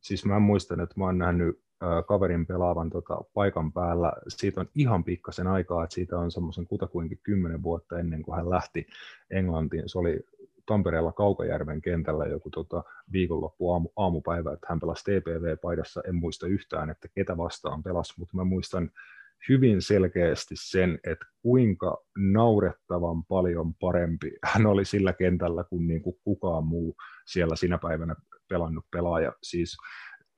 Siis 0.00 0.24
mä 0.24 0.38
muistan, 0.38 0.80
että 0.80 0.94
mä 0.96 1.04
oon 1.04 1.18
nähnyt 1.18 1.56
äh, 1.56 1.62
kaverin 2.06 2.46
pelaavan 2.46 2.90
tota, 2.90 3.20
paikan 3.34 3.72
päällä. 3.72 4.12
Siitä 4.28 4.60
on 4.60 4.68
ihan 4.74 5.04
pikkasen 5.04 5.46
aikaa, 5.46 5.84
että 5.84 5.94
siitä 5.94 6.18
on 6.18 6.30
semmoisen 6.30 6.66
kutakuinkin 6.66 7.20
kymmenen 7.22 7.62
vuotta 7.62 7.98
ennen 7.98 8.22
kuin 8.22 8.36
hän 8.36 8.50
lähti 8.50 8.86
Englantiin. 9.30 9.82
Se 9.86 9.98
oli 9.98 10.20
Tampereella 10.66 11.12
Kaukajärven 11.12 11.80
kentällä 11.80 12.26
joku 12.26 12.50
tota, 12.50 12.84
viikonloppu 13.12 13.72
aamu, 13.72 13.88
aamupäivä, 13.96 14.52
että 14.52 14.66
hän 14.70 14.80
pelasi 14.80 15.04
TPV-paidassa. 15.04 16.00
En 16.08 16.14
muista 16.14 16.46
yhtään, 16.46 16.90
että 16.90 17.08
ketä 17.14 17.36
vastaan 17.36 17.82
pelasi, 17.82 18.14
mutta 18.18 18.36
mä 18.36 18.44
muistan 18.44 18.90
hyvin 19.48 19.82
selkeästi 19.82 20.54
sen, 20.58 20.98
että 21.04 21.26
kuinka 21.42 22.04
naurettavan 22.18 23.24
paljon 23.24 23.74
parempi 23.74 24.32
hän 24.44 24.66
oli 24.66 24.84
sillä 24.84 25.12
kentällä 25.12 25.64
kuin, 25.64 25.86
niin 25.86 26.02
kuin 26.02 26.16
kukaan 26.24 26.64
muu 26.64 26.96
siellä 27.26 27.56
sinä 27.56 27.78
päivänä 27.78 28.16
pelannut 28.48 28.84
pelaaja. 28.90 29.32
Siis 29.42 29.76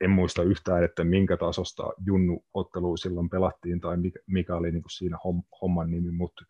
en 0.03 0.09
muista 0.09 0.43
yhtään, 0.43 0.83
että 0.83 1.03
minkä 1.03 1.37
tasosta 1.37 1.83
Junnu-ottelua 2.05 2.97
silloin 2.97 3.29
pelattiin 3.29 3.79
tai 3.79 3.97
mikä, 4.27 4.55
oli 4.55 4.71
niin 4.71 4.83
kuin 4.83 4.91
siinä 4.91 5.17
hom- 5.17 5.57
homman 5.61 5.91
nimi, 5.91 6.11
mutta 6.11 6.45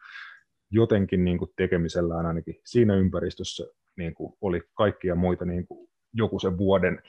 jotenkin 0.71 1.23
niin 1.23 1.37
kuin 1.37 1.51
tekemisellään 1.55 2.25
ainakin 2.25 2.55
siinä 2.65 2.95
ympäristössä 2.95 3.63
niin 3.97 4.13
kuin 4.13 4.33
oli 4.41 4.61
kaikkia 4.73 5.15
muita 5.15 5.45
niin 5.45 5.67
kuin 5.67 5.89
joku 6.13 6.39
sen 6.39 6.57
vuoden 6.57 7.01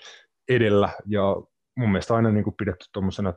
edellä. 0.48 0.88
Ja 1.06 1.36
mun 1.76 1.92
mielestä 1.92 2.14
aina 2.14 2.30
niin 2.30 2.44
kuin 2.44 2.56
pidetty 2.58 2.86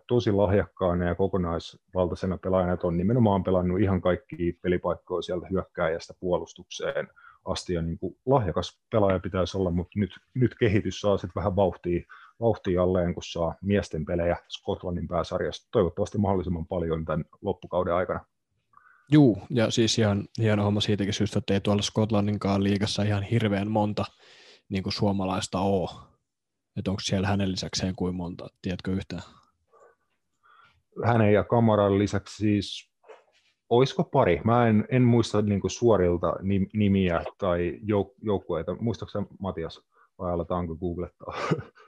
tosi 0.07 0.31
lahjakkaana 0.31 1.05
ja 1.05 1.15
kokonaisvaltaisena 1.15 2.37
pelaajana, 2.37 2.73
että 2.73 2.87
on 2.87 2.97
nimenomaan 2.97 3.43
pelannut 3.43 3.79
ihan 3.79 4.01
kaikki 4.01 4.59
pelipaikkoja 4.61 5.21
sieltä 5.21 5.47
hyökkääjästä 5.51 6.13
puolustukseen 6.19 7.07
asti 7.45 7.73
ja 7.73 7.81
niin 7.81 7.99
kuin 7.99 8.17
lahjakas 8.25 8.81
pelaaja 8.91 9.19
pitäisi 9.19 9.57
olla, 9.57 9.71
mutta 9.71 9.99
nyt, 9.99 10.11
nyt 10.33 10.55
kehitys 10.59 11.01
saa 11.01 11.17
sitten 11.17 11.35
vähän 11.35 11.55
vauhtia, 11.55 12.03
vauhtia 12.39 12.83
alleen, 12.83 13.13
kun 13.13 13.23
saa 13.23 13.55
miesten 13.61 14.05
pelejä 14.05 14.37
Skotlannin 14.49 15.07
pääsarjasta 15.07 15.67
toivottavasti 15.71 16.17
mahdollisimman 16.17 16.67
paljon 16.67 17.05
tämän 17.05 17.25
loppukauden 17.41 17.93
aikana. 17.93 18.25
Juu, 19.11 19.37
ja 19.49 19.71
siis 19.71 19.99
ihan 19.99 20.27
hieno 20.39 20.63
homma 20.63 20.81
siitäkin 20.81 21.13
syystä, 21.13 21.39
että 21.39 21.53
ei 21.53 21.61
tuolla 21.61 21.81
Skotlanninkaan 21.81 22.63
liigassa 22.63 23.03
ihan 23.03 23.23
hirveän 23.23 23.71
monta 23.71 24.05
niin 24.69 24.83
kuin 24.83 24.93
suomalaista 24.93 25.59
ole. 25.59 25.89
Että 26.77 26.91
onko 26.91 26.99
siellä 26.99 27.27
hänen 27.27 27.51
lisäkseen 27.51 27.95
kuin 27.95 28.15
monta, 28.15 28.47
tiedätkö 28.61 28.91
yhtään? 28.91 29.21
Hänen 31.05 31.33
ja 31.33 31.43
Kamaran 31.43 31.99
lisäksi 31.99 32.35
siis, 32.35 32.91
olisiko 33.69 34.03
pari? 34.03 34.41
Mä 34.43 34.67
en, 34.67 34.85
en 34.89 35.01
muista 35.01 35.41
niin 35.41 35.61
kuin 35.61 35.71
suorilta 35.71 36.31
nim- 36.31 36.69
nimiä 36.73 37.23
tai 37.37 37.79
jouk- 37.81 38.15
joukkueita. 38.21 38.75
Muistatko 38.79 39.11
sä, 39.11 39.27
Matias, 39.39 39.81
vai 40.19 40.31
aletaanko 40.31 40.75
googlettaa? 40.75 41.33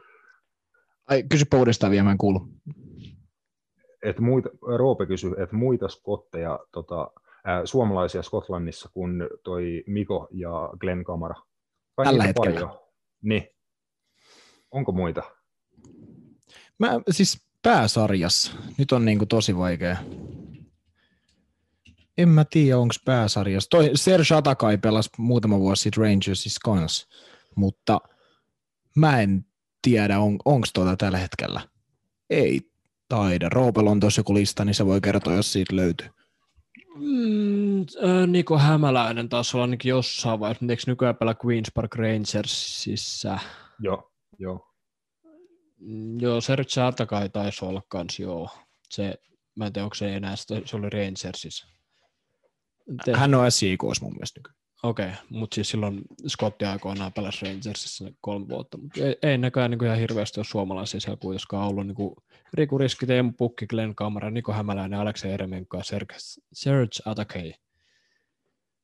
Ai, 1.10 1.24
kysypä 1.24 1.58
uudestaan 1.58 1.92
vielä, 1.92 2.04
mä 2.04 2.12
en 2.12 2.18
kuulu. 2.18 2.48
et 4.04 4.20
muita, 4.20 4.50
Roope 4.78 5.06
kysyi, 5.06 5.32
että 5.44 5.56
muita 5.56 5.88
skotteja, 5.88 6.60
tota, 6.72 7.12
ää, 7.46 7.66
suomalaisia 7.66 8.24
Skotlannissa 8.24 8.90
kuin 8.94 9.12
toi 9.44 9.84
Miko 9.88 10.28
ja 10.32 10.70
Glenn 10.80 11.04
Kamara. 11.04 11.36
Kai 11.96 12.06
Tällä 12.06 12.24
hetkellä. 12.24 12.60
jo. 12.60 12.92
Niin. 13.22 13.48
Onko 14.72 14.92
muita? 14.92 15.24
Mä 16.80 16.88
siis 17.12 17.46
pääsarjassa, 17.62 18.52
nyt 18.78 18.92
on 18.92 19.06
niinku 19.06 19.26
tosi 19.26 19.58
vaikea. 19.58 19.98
En 22.18 22.30
mä 22.30 22.46
tiedä, 22.50 22.78
onko 22.78 22.94
pääsarjassa. 23.06 23.70
Toi 23.70 23.92
Serge 23.96 24.36
Atakai 24.36 24.78
pelasi 24.78 25.10
muutama 25.18 25.60
vuosi 25.60 25.82
sitten 25.82 26.04
Rangersissa 26.04 26.60
kanssa, 26.64 27.08
mutta 27.56 28.02
mä 28.96 29.22
en 29.22 29.46
tiedä, 29.82 30.20
on, 30.20 30.38
onko 30.46 30.68
tuota 30.74 30.98
tällä 30.98 31.18
hetkellä. 31.18 31.62
Ei 32.30 32.62
taida. 33.10 33.50
Roopel 33.50 33.88
on 33.88 34.00
tuossa 34.00 34.20
joku 34.20 34.34
lista, 34.34 34.66
niin 34.66 34.74
se 34.74 34.86
voi 34.86 35.02
kertoa, 35.02 35.34
jos 35.34 35.54
siitä 35.54 35.76
löytyy. 35.76 36.08
Mm, 36.96 37.82
äh, 37.82 38.28
Niko 38.28 38.58
Hämäläinen 38.58 39.30
taas 39.30 39.56
olla 39.56 39.64
ainakin 39.64 39.90
jossain 39.90 40.40
vaiheessa, 40.40 40.64
mutta 40.66 40.74
eikö 40.74 40.84
nykyään 40.88 41.16
pelaa 41.16 41.34
Queen's 41.34 41.72
Park 41.74 41.96
Rangersissa? 41.96 43.40
Joo, 43.80 44.12
joo. 44.40 44.74
Mm, 45.80 46.20
Joo, 46.20 46.42
Serge 46.42 46.82
Atakai 46.82 47.30
taisi 47.30 47.66
olla 47.66 47.82
kans, 47.88 48.20
joo. 48.20 48.50
Se, 48.90 49.16
mä 49.56 49.66
en 49.66 49.74
tiedä, 49.74 49.84
onko 49.84 49.96
se 49.96 50.16
enää, 50.16 50.36
se 50.36 50.76
oli 50.76 50.90
Rangersissa. 50.90 51.68
Hän 53.16 53.36
on 53.36 53.52
SJKs 53.52 54.02
mun 54.02 54.14
mielestä 54.14 54.40
nykyään. 54.40 54.59
Okei, 54.84 55.06
okay, 55.06 55.18
mutta 55.30 55.56
siis 55.56 55.70
silloin 55.70 56.02
Scotti 56.28 56.66
aikoinaan 56.66 57.14
pelasi 57.14 57.46
Rangersissa 57.46 58.06
kolme 58.22 58.48
vuotta, 58.48 58.78
mutta 58.78 59.00
ei, 59.04 59.18
ei 59.24 59.38
näköjään 59.38 59.72
niin 59.72 59.86
ihan 59.86 59.98
hirveästi 59.98 60.40
ole 60.40 60.46
suomalaisia 60.46 61.00
siellä 61.00 61.18
kuitenkaan 61.22 61.68
ollut. 61.68 61.88
Niin 61.88 61.96
kuin 61.96 62.16
Riku 62.54 62.78
Riski, 62.78 63.06
Teemu 63.06 63.32
Pukki, 63.38 63.68
Glenn 63.68 63.96
Kamara, 63.96 64.32
Niko 64.32 64.54
Hämäläinen, 64.54 65.00
Aleksei 65.00 65.32
Eremenko 65.32 65.78
ja 65.78 65.84
Serge, 65.84 66.16
Serge 66.54 66.96
Atakei. 67.06 67.56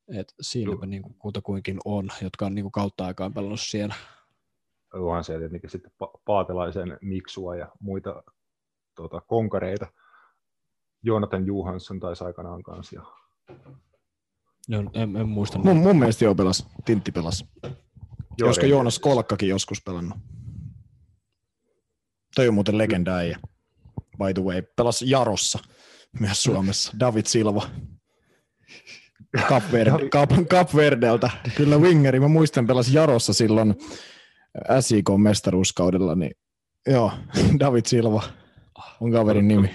Et 0.08 0.34
siinäpä 0.42 0.86
niin 0.86 1.02
kuin 1.02 1.16
kutakuinkin 1.20 1.78
on, 1.86 2.10
jotka 2.22 2.46
on 2.46 2.56
niin 2.56 2.64
kuin 2.64 2.72
kautta 2.72 3.06
aikaan 3.06 3.34
pelannut 3.34 3.60
siellä. 3.60 3.96
Onhan 4.94 5.24
se 5.24 5.38
tietenkin 5.38 5.70
sitten 5.70 5.92
Pa- 6.04 6.20
Paatelaisen 6.26 6.98
Miksua 7.02 7.56
ja 7.56 7.72
muita 7.80 8.24
tuota, 8.96 9.22
konkareita. 9.22 9.88
Jonathan 11.04 11.46
Johansson 11.48 12.00
taisi 12.00 12.24
aikanaan 12.24 12.64
kanssa. 12.64 12.96
Ja 12.96 13.04
No, 14.70 14.84
en, 14.94 15.16
en 15.16 15.30
muista. 15.30 15.58
Mun, 15.60 15.78
mun 15.78 16.00
mielestä 16.00 16.26
joo 16.26 16.36
pelas. 16.36 16.68
Tintti 16.86 17.12
pelas. 17.12 17.46
Joo, 18.38 18.48
Olisiko 18.48 18.66
ei- 18.66 18.70
Joonas 18.70 19.00
Kolkkakin 19.00 19.50
joskus 19.50 19.82
pelannut? 19.82 20.18
Toi 22.36 22.48
on 22.48 22.54
muuten 22.54 22.78
legenda 22.78 23.16
äijä. 23.16 23.40
By 24.18 24.34
the 24.34 24.44
way, 24.44 24.62
pelas 24.76 25.02
Jarossa 25.02 25.60
myös 26.20 26.44
Suomessa. 26.44 26.94
David 27.00 27.26
Silva. 27.26 27.70
Cap, 29.50 29.64
Verde, 29.72 30.10
Cap, 30.10 30.30
Cap 30.50 30.76
Verdeltä. 30.76 31.30
Kyllä 31.56 31.78
wingeri. 31.78 32.20
Mä 32.20 32.28
muistan, 32.28 32.68
pelas 32.68 32.94
Jarossa 32.94 33.34
silloin 33.34 33.76
SIK-mestaruuskaudella. 34.80 36.16
Niin 36.16 36.32
joo, 36.88 37.12
David 37.60 37.86
Silva 37.86 38.24
on 39.02 39.12
kaverin 39.12 39.48
nimi. 39.48 39.70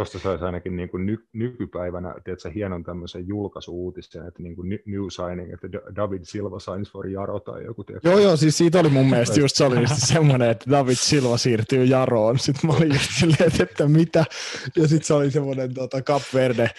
Tuosta 0.00 0.18
saisi 0.18 0.44
ainakin 0.44 0.76
niin 0.76 0.88
kuin 0.88 1.06
ny, 1.06 1.28
nykypäivänä 1.32 2.14
tiedätkö, 2.24 2.50
hienon 2.50 2.84
tämmöisen 2.84 3.28
julkaisuuutisen, 3.28 4.28
että 4.28 4.42
niin 4.42 4.56
kuin 4.56 4.68
new 4.68 5.06
signing, 5.08 5.52
että 5.52 5.72
Da- 5.72 5.96
David 5.96 6.20
Silva 6.22 6.60
signs 6.60 6.92
for 6.92 7.06
Jaro 7.06 7.40
tai 7.40 7.64
joku. 7.64 7.84
Tiedätkö? 7.84 8.08
Joo, 8.08 8.18
joo, 8.18 8.36
siis 8.36 8.58
siitä 8.58 8.80
oli 8.80 8.88
mun 8.88 9.10
mielestä 9.10 9.40
just 9.40 9.56
se 9.56 9.64
oli 9.64 9.80
just 9.80 9.94
semmoinen, 9.96 10.50
että 10.50 10.70
David 10.70 10.94
Silva 10.94 11.36
siirtyy 11.36 11.84
Jaroon. 11.84 12.38
Sitten 12.38 12.70
mä 12.70 12.76
olin 12.76 12.92
just 12.92 13.10
silleen, 13.18 13.52
että, 13.62 13.88
mitä. 13.88 14.24
Ja 14.76 14.88
sitten 14.88 15.06
se 15.06 15.14
oli 15.14 15.30
semmoinen 15.30 15.74
tota, 15.74 16.02
Cap 16.02 16.22
Verde, 16.34 16.70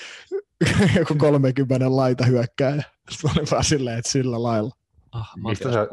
joku 0.99 1.15
30 1.15 1.95
laita 1.95 2.25
hyökkääjä. 2.25 2.84
Sitten 3.10 3.29
mä 3.29 3.34
olin 3.38 3.47
vaan 3.51 3.63
silleen, 3.63 3.99
että 3.99 4.12
sillä 4.12 4.43
lailla. 4.43 4.71
Ah, 5.12 5.31
Mistä 5.47 5.73
sä, 5.73 5.88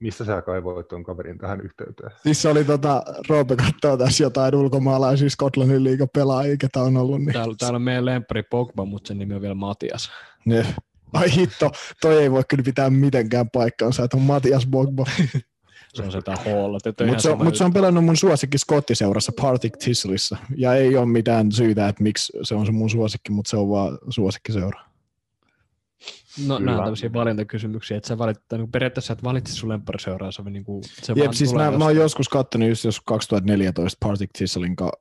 Pokko. 0.00 0.04
mi- 0.04 0.06
mistä 0.06 0.24
sä 0.24 0.42
kaivoit 0.42 0.88
tuon 0.88 1.04
kaverin 1.04 1.38
tähän 1.38 1.60
yhteyteen? 1.60 2.10
Siis 2.22 2.42
se 2.42 2.48
oli 2.48 2.64
tota, 2.64 3.02
Roope 3.28 3.56
katsoo 3.56 3.96
tässä 3.96 4.22
jotain 4.24 4.54
ulkomaalaisia 4.54 5.30
Skotlannin 5.30 5.84
liiga 5.84 6.06
pelaajia, 6.14 6.56
ketä 6.56 6.80
on 6.82 6.96
ollut. 6.96 7.18
Niin. 7.20 7.32
Täällä, 7.32 7.54
täällä 7.58 7.76
on 7.76 7.82
meidän 7.82 8.04
lempari 8.04 8.42
Pogba, 8.42 8.84
mutta 8.84 9.08
sen 9.08 9.18
nimi 9.18 9.34
on 9.34 9.40
vielä 9.40 9.54
Matias. 9.54 10.10
Ne. 10.46 10.66
Ai 11.12 11.30
hitto, 11.36 11.70
toi 12.00 12.18
ei 12.22 12.30
voi 12.30 12.42
kyllä 12.48 12.62
pitää 12.64 12.90
mitenkään 12.90 13.50
paikkaansa, 13.50 14.04
että 14.04 14.16
on 14.16 14.22
Matias 14.22 14.66
Bogba. 14.66 15.04
Se 15.94 16.02
on 16.02 16.12
sitä 16.12 16.30
Hall. 16.36 16.72
Mutta 16.72 17.22
se, 17.22 17.30
on- 17.30 17.44
mut 17.44 17.56
se 17.56 17.64
on 17.64 17.72
pelannut 17.72 18.04
mun 18.04 18.16
suosikki 18.16 18.58
skottiseurassa 18.58 19.32
Partick 19.40 19.76
Thistlessa. 19.76 20.36
Ja 20.56 20.74
ei 20.74 20.96
ole 20.96 21.06
mitään 21.06 21.52
syytä, 21.52 21.88
että 21.88 22.02
miksi 22.02 22.32
se 22.42 22.54
on 22.54 22.66
se 22.66 22.72
mun 22.72 22.90
suosikki, 22.90 23.32
mutta 23.32 23.50
se 23.50 23.56
on 23.56 23.68
vaan 23.70 23.98
suosikkiseura. 24.08 24.80
No, 26.46 26.56
Kyllä. 26.56 26.70
nämä 26.70 26.78
on 26.78 26.84
tämmöisiä 26.84 27.12
valintakysymyksiä, 27.12 27.96
että 27.96 28.08
sä 28.08 28.18
valit, 28.18 28.38
tai 28.48 28.58
niin 28.58 28.70
periaatteessa 28.70 29.12
et 29.12 29.22
valitse 29.22 29.54
sun 29.54 29.68
lemppariseuraansa, 29.68 30.42
se, 30.44 30.50
niin 30.50 30.64
kuin, 30.64 30.84
se 31.02 31.12
Jep, 31.16 31.32
siis 31.32 31.54
mä, 31.54 31.70
mä 31.70 31.84
oon 31.84 31.96
joskus 31.96 32.28
katsonut 32.28 32.68
just 32.68 32.84
jos 32.84 33.00
2014 33.00 33.96
Partick 34.00 34.32
Thistlin 34.32 34.76
ka, 34.76 34.92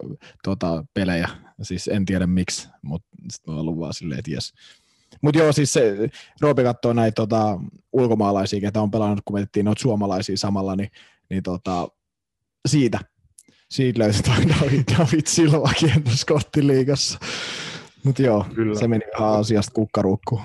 tota, 0.44 0.86
pelejä. 0.94 1.30
Siis 1.62 1.88
en 1.88 2.06
tiedä 2.06 2.28
miksi, 2.28 2.70
mutta 2.82 3.08
sitten 3.30 3.54
mä 3.54 3.58
oon 3.58 3.68
ollut 3.68 3.80
vaan 3.80 3.94
silleen, 3.94 4.20
että 4.20 4.32
jes. 4.32 4.54
Mutta 5.22 5.40
joo, 5.40 5.52
siis 5.52 5.74
se, 5.74 6.10
Roopi 6.42 6.64
katsoo 6.64 6.94
näitä 6.94 7.16
tota, 7.16 7.60
ulkomaalaisia, 7.94 8.62
ketä 8.62 8.82
on 8.82 8.92
pelannut, 8.92 9.22
kun 9.26 9.36
mietittiin 9.36 9.66
noita 9.66 9.82
suomalaisia 9.82 10.38
samalla, 10.38 10.76
niin, 10.76 10.90
niin 11.30 11.44
tota, 11.44 11.88
siitä, 12.68 13.00
siitä 13.70 14.00
löysi 14.00 14.24
toi 14.24 14.36
David, 14.36 14.84
David 14.98 15.26
Silva 15.26 15.72
kierto 15.80 16.12
Scottin 16.12 16.68
liigassa. 16.68 17.20
Mutta 18.04 18.22
joo, 18.22 18.46
Kyllä. 18.56 18.80
se 18.80 18.88
meni 18.88 19.06
vähän 19.20 19.34
asiasta 19.34 19.72
kukkaruukkuun. 19.72 20.42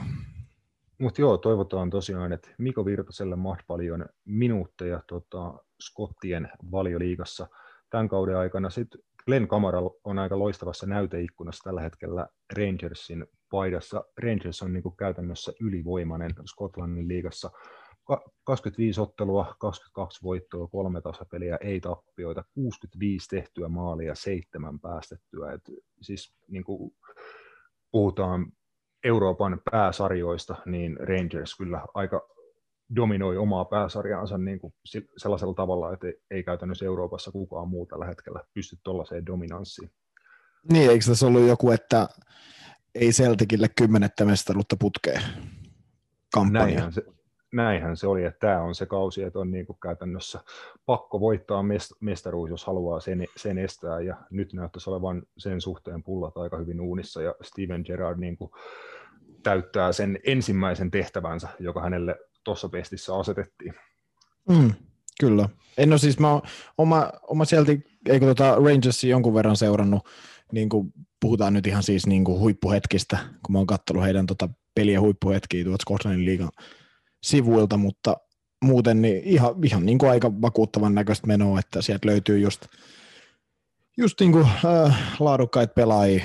Mutta 0.98 1.20
joo, 1.20 1.38
toivotaan 1.38 1.90
tosiaan, 1.90 2.33
että 2.33 2.50
Miko 2.59 2.85
Virtaselle 2.85 3.37
paljon 3.66 4.07
minuutteja 4.24 5.02
tota, 5.09 5.54
Skottien 5.80 6.48
valioliigassa 6.70 7.46
tämän 7.90 8.09
kauden 8.09 8.37
aikana. 8.37 8.70
Sitten 8.70 9.00
Glenn 9.24 9.48
Kamara 9.48 9.80
on 10.04 10.18
aika 10.18 10.38
loistavassa 10.38 10.87
näyteikkunassa 10.87 11.64
tällä 11.64 11.80
hetkellä 11.80 12.26
Rangersin 12.57 13.26
paidassa. 13.50 14.04
Rangers 14.22 14.62
on 14.62 14.72
niin 14.72 14.83
kuin 14.83 14.96
käytännössä 14.96 15.52
ylivoimainen 15.61 16.35
Skotlannin 16.46 17.09
liigassa. 17.09 17.50
25 18.44 19.00
ottelua, 19.00 19.57
22 19.59 20.22
voittoa, 20.22 20.68
kolme 20.68 21.00
tasapeliä, 21.00 21.59
ei 21.61 21.80
tappioita, 21.80 22.44
65 22.54 23.28
tehtyä 23.28 23.68
maalia, 23.68 24.14
seitsemän 24.14 24.80
päästettyä. 24.80 25.52
Et 25.52 25.70
siis 26.00 26.35
niin 26.48 26.64
kuin 26.64 26.94
puhutaan 27.90 28.52
Euroopan 29.04 29.60
pääsarjoista, 29.70 30.56
niin 30.66 30.96
Rangers 30.96 31.56
kyllä 31.58 31.80
aika 31.94 32.28
dominoi 32.96 33.36
omaa 33.36 33.64
pääsarjaansa 33.64 34.38
niin 34.38 34.58
kuin 34.58 34.74
sellaisella 35.16 35.54
tavalla, 35.54 35.92
että 35.92 36.06
ei 36.30 36.42
käytännössä 36.42 36.84
Euroopassa 36.84 37.32
kukaan 37.32 37.68
muu 37.68 37.86
tällä 37.86 38.06
hetkellä 38.06 38.40
pysty 38.54 38.76
tuollaiseen 38.82 39.26
dominanssiin. 39.26 39.90
Niin, 40.72 40.90
eikö 40.90 41.04
tässä 41.04 41.26
ollut 41.26 41.48
joku, 41.48 41.70
että 41.70 42.08
ei 42.94 43.10
Celticille 43.10 43.68
kymmenettä 43.76 44.24
mestaruutta 44.24 44.76
putkeen 44.80 45.22
kampanja? 46.34 46.66
Näinhän 46.66 46.92
se, 46.92 47.02
näinhän 47.54 47.96
se 47.96 48.06
oli, 48.06 48.24
että 48.24 48.46
tämä 48.46 48.62
on 48.62 48.74
se 48.74 48.86
kausi, 48.86 49.22
että 49.22 49.38
on 49.38 49.50
niin 49.50 49.66
kuin 49.66 49.78
käytännössä 49.82 50.40
pakko 50.86 51.20
voittaa 51.20 51.64
mestaruus, 52.00 52.50
jos 52.50 52.64
haluaa 52.64 53.00
sen, 53.00 53.26
sen 53.36 53.58
estää, 53.58 54.00
ja 54.00 54.16
nyt 54.30 54.52
näyttäisi 54.52 54.90
olevan 54.90 55.22
sen 55.38 55.60
suhteen 55.60 56.02
pullat 56.02 56.36
aika 56.36 56.56
hyvin 56.56 56.80
uunissa, 56.80 57.22
ja 57.22 57.34
Steven 57.42 57.82
Gerrard 57.86 58.18
niin 58.18 58.36
kuin 58.36 58.50
täyttää 59.42 59.92
sen 59.92 60.18
ensimmäisen 60.26 60.90
tehtävänsä, 60.90 61.48
joka 61.58 61.82
hänelle 61.82 62.16
tuossa 62.44 62.68
pestissä 62.68 63.16
asetettiin. 63.16 63.74
Mm, 64.48 64.72
kyllä. 65.20 65.48
En 65.78 65.92
ole 65.92 65.98
siis, 65.98 66.18
mä 66.18 66.32
oon 66.32 66.42
oma, 66.78 67.10
oma 67.22 67.44
sieltä, 67.44 67.72
eikö 68.08 68.26
tota 68.26 68.54
Rangersia 68.54 69.10
jonkun 69.10 69.34
verran 69.34 69.56
seurannut, 69.56 70.08
niin 70.52 70.68
kuin 70.68 70.92
puhutaan 71.20 71.52
nyt 71.52 71.66
ihan 71.66 71.82
siis 71.82 72.06
niin 72.06 72.24
kuin 72.24 72.40
huippuhetkistä, 72.40 73.18
kun 73.46 73.52
mä 73.52 73.58
oon 73.58 73.66
katsonut 73.66 74.04
heidän 74.04 74.26
tota 74.26 74.48
peliä 74.74 75.00
huippuhetkiä 75.00 75.64
tuolta 75.64 75.82
Scotlandin 75.82 76.24
liigan 76.24 76.50
sivuilta, 77.24 77.76
mutta 77.76 78.16
muuten 78.64 79.02
niin 79.02 79.22
ihan, 79.24 79.54
ihan 79.64 79.87
niin 79.87 79.98
kuin 79.98 80.10
aika 80.10 80.32
vakuuttavan 80.42 80.94
näköistä 80.94 81.26
menoa, 81.26 81.58
että 81.58 81.82
sieltä 81.82 82.08
löytyy 82.08 82.38
just, 82.38 82.66
just 83.96 84.20
niin 84.20 84.32
kuin, 84.32 84.46
äh, 84.64 85.16
laadukkaita 85.20 85.74
pelaajia 85.74 86.24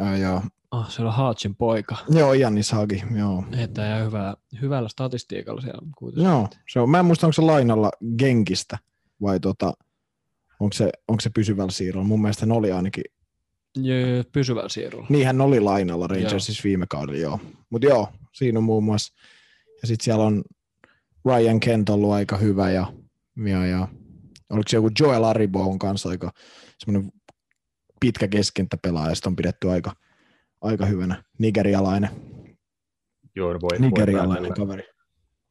äh, 0.00 0.20
ja 0.20 0.42
Ah, 0.72 0.90
se 0.90 1.02
on 1.02 1.12
Haatsin 1.12 1.54
poika. 1.56 1.96
Joo, 2.08 2.34
Jannis 2.34 2.72
Hagi, 2.72 3.02
joo. 3.18 3.44
Että 3.58 3.82
ja 3.82 4.04
hyvä, 4.04 4.36
hyvällä 4.60 4.88
statistiikalla 4.88 5.60
siellä 5.60 5.80
kuitenkin. 5.98 6.24
Joo, 6.24 6.48
se 6.68 6.80
on, 6.80 6.90
mä 6.90 6.98
en 6.98 7.04
muista, 7.04 7.26
onko 7.26 7.32
se 7.32 7.42
lainalla 7.42 7.90
Genkistä 8.18 8.78
vai 9.22 9.40
tota, 9.40 9.72
onko 10.60 10.72
se, 10.72 10.90
onko 11.08 11.20
se 11.20 11.30
pysyvällä 11.30 11.70
siirrolla. 11.70 12.08
Mun 12.08 12.22
mielestä 12.22 12.46
ne 12.46 12.54
oli 12.54 12.72
ainakin. 12.72 13.04
Jee, 13.76 14.24
pysyvällä 14.32 14.68
siirrolla. 14.68 15.06
Niin 15.08 15.26
hän 15.26 15.40
oli 15.40 15.60
lainalla 15.60 16.06
Rangersissa 16.06 16.62
viime 16.64 16.86
kaudella, 16.88 17.20
joo. 17.20 17.40
Mutta 17.70 17.86
joo, 17.86 18.08
siinä 18.32 18.58
on 18.58 18.64
muun 18.64 18.84
muassa. 18.84 19.14
Ja 19.82 19.88
sitten 19.88 20.04
siellä 20.04 20.24
on 20.24 20.42
Ryan 21.24 21.60
Kent 21.60 21.88
ollut 21.88 22.12
aika 22.12 22.36
hyvä 22.36 22.70
ja, 22.70 22.86
ja, 23.46 23.66
ja 23.66 23.88
oliko 24.50 24.68
se 24.68 24.76
joku 24.76 24.90
Joel 25.00 25.24
Aribo 25.24 25.62
on 25.62 25.78
kanssa 25.78 26.08
aika 26.08 26.32
semmoinen 26.78 27.12
pitkä 28.00 28.28
keskenttäpelaaja, 28.28 29.10
ja 29.10 29.14
on 29.26 29.36
pidetty 29.36 29.70
aika, 29.70 29.92
aika 30.60 30.86
hyvänä. 30.86 31.24
Nigerialainen. 31.38 32.10
Joo, 33.36 33.58
voi, 33.60 33.78
Nigerialainen 33.78 34.48
voi 34.48 34.56
kaveri. 34.56 34.82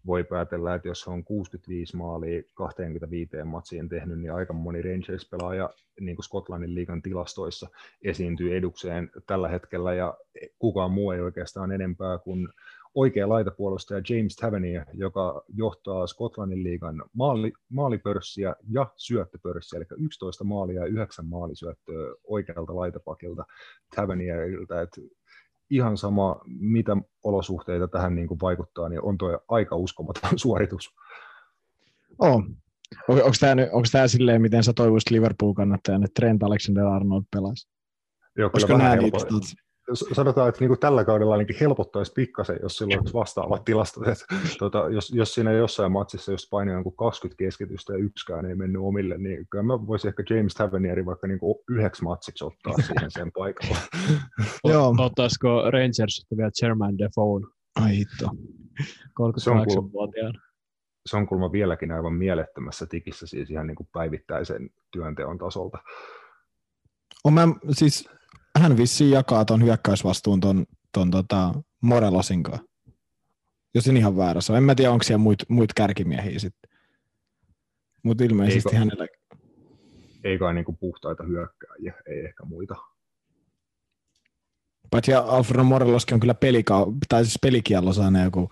Voi 0.06 0.24
päätellä, 0.24 0.76
että 0.76 0.88
jos 0.88 1.08
on 1.08 1.24
65 1.24 1.98
maalia 1.98 2.42
25 2.54 3.44
matsiin 3.44 3.90
tehnyt, 3.90 4.20
niin 4.20 4.34
aika 4.34 4.54
moni 4.54 4.82
Rangers-pelaaja 4.82 5.70
niin 6.00 6.16
kuin 6.16 6.24
Skotlannin 6.24 6.76
liigan 6.76 7.02
tilastoissa 7.02 7.70
esiintyy 8.02 8.58
edukseen 8.58 9.12
tällä 9.28 9.48
hetkellä, 9.48 9.94
ja 9.94 10.18
kukaan 10.60 10.92
muu 10.92 11.12
ei 11.12 11.22
oikeastaan 11.22 11.72
enempää 11.72 12.18
kuin 12.18 12.48
oikea 12.96 13.30
laitapuolustaja 13.30 14.02
James 14.10 14.36
Tavernier, 14.36 14.86
joka 14.94 15.44
johtaa 15.48 16.08
Skotlannin 16.08 16.64
liigan 16.64 17.04
maali, 17.14 17.54
maalipörssiä 17.70 18.56
ja 18.70 18.88
syöttöpörssiä, 18.98 19.78
eli 19.78 19.86
11 19.98 20.44
maalia 20.44 20.82
ja 20.82 20.88
9 20.88 21.26
maalisyöttöä 21.26 22.16
oikealta 22.24 22.76
laitapakilta 22.76 23.46
Tavernieriltä, 23.96 24.82
että 24.82 25.02
ihan 25.70 25.98
sama, 25.98 26.42
mitä 26.48 26.98
olosuhteita 27.24 27.88
tähän 27.88 28.16
niin 28.16 28.28
kuin 28.28 28.40
vaikuttaa, 28.42 28.90
niin 28.90 29.04
on 29.04 29.18
tuo 29.18 29.40
aika 29.48 29.76
uskomaton 29.76 30.40
suoritus. 30.46 30.90
On. 32.20 32.56
Onko 33.08 33.32
tämä, 33.40 33.62
onko 33.72 33.88
tämä 33.92 34.08
silleen, 34.08 34.42
miten 34.42 34.64
sä 34.64 34.74
toivoisit 34.74 35.10
Liverpool 35.12 35.54
kannattajana, 35.54 36.06
että 36.06 36.20
Trent 36.22 36.44
Alexander-Arnold 36.44 37.24
pelaisi? 37.32 37.70
Joo, 38.38 38.50
kyllä 38.50 38.52
Olisiko 38.54 38.74
vähän 38.74 39.00
helppo 39.00 39.20
sanotaan, 39.94 40.50
että 40.50 40.60
niin 40.62 40.68
kuin 40.68 40.80
tällä 40.80 41.06
kaudella 41.06 41.34
ainakin 41.34 41.56
helpottaisi 41.60 42.12
pikkasen, 42.14 42.60
jos 42.62 42.78
sillä 42.78 42.98
olisi 43.00 43.14
vastaavat 43.14 43.66
tilastot. 43.66 44.08
Että, 44.08 44.26
tuota, 44.60 44.90
jos, 44.90 45.12
jos 45.14 45.34
siinä 45.34 45.52
jossain 45.52 45.92
matsissa, 45.92 46.32
jos 46.32 46.48
painaa 46.52 46.74
jonkun 46.76 46.96
20 46.96 47.44
keskitystä 47.44 47.94
ja 47.94 48.00
yksikään 48.00 48.46
ei 48.46 48.56
mennyt 48.56 48.82
omille, 48.82 49.18
niin 49.18 49.48
kyllä 49.50 49.64
mä 49.64 49.88
voisin 49.88 50.08
ehkä 50.08 50.24
James 50.30 50.54
Tavernierin 50.54 51.06
vaikka 51.06 51.28
niin 51.28 51.40
yhdeksi 51.70 52.04
matsiksi 52.04 52.46
ottaa 52.46 52.74
siihen 52.86 53.12
sen 53.12 53.32
paikalla. 53.32 53.78
Joo. 54.72 54.96
Ottaisiko 54.98 55.72
Rangers 55.72 56.26
vielä 56.38 56.52
Chairman 56.52 56.98
Defoe? 56.98 57.42
Ai 57.76 57.98
hitto. 57.98 58.30
38-vuotiaana. 59.22 60.42
Se 61.06 61.18
on 61.18 61.28
kulma 61.28 61.52
vieläkin 61.52 61.92
aivan 61.92 62.14
mielettömässä 62.14 62.86
tikissä, 62.86 63.28
siis 63.28 63.52
ihan 63.52 63.68
niin 63.68 63.76
kuin 63.76 63.90
päivittäisen 63.94 64.70
työnteon 64.92 65.38
tasolta. 65.38 65.78
On 67.24 67.34
mä, 67.34 67.48
siis 67.72 68.10
hän 68.60 68.78
vissiin 68.78 69.12
jakaa 69.12 69.46
ton 69.46 69.64
hyökkäysvastuun 69.64 70.40
ton, 70.40 70.66
ton 70.92 71.12
tota 71.12 71.54
Morelosin 71.82 72.44
kanssa. 72.44 72.66
Jos 73.74 73.88
en 73.88 73.98
ihan 73.98 74.18
väärässä 74.18 74.58
En 74.58 74.64
mä 74.64 74.76
tiedä, 74.76 74.92
onko 74.92 75.04
siellä 75.04 75.24
muita 75.24 75.46
muit 75.50 75.74
kärkimiehiä 75.74 76.40
sitten. 76.40 76.72
Mutta 78.04 78.24
ilmeisesti 78.24 78.70
Eikö, 78.70 78.78
hänellä... 78.78 79.08
Ei 80.24 80.38
kai 80.38 80.54
niinku 80.54 80.74
puhtaita 80.74 81.24
hyökkääjiä, 81.24 81.94
ei 82.08 82.26
ehkä 82.26 82.46
muita. 82.46 82.76
Paitsi 84.92 85.14
Alfredo 85.14 85.64
Moreloskin 85.64 86.14
on 86.14 86.20
kyllä 86.20 86.36
pelikau- 86.46 86.98
tai 87.10 87.26
siis 87.26 87.38
pelikiello 87.42 87.92
joku 88.24 88.50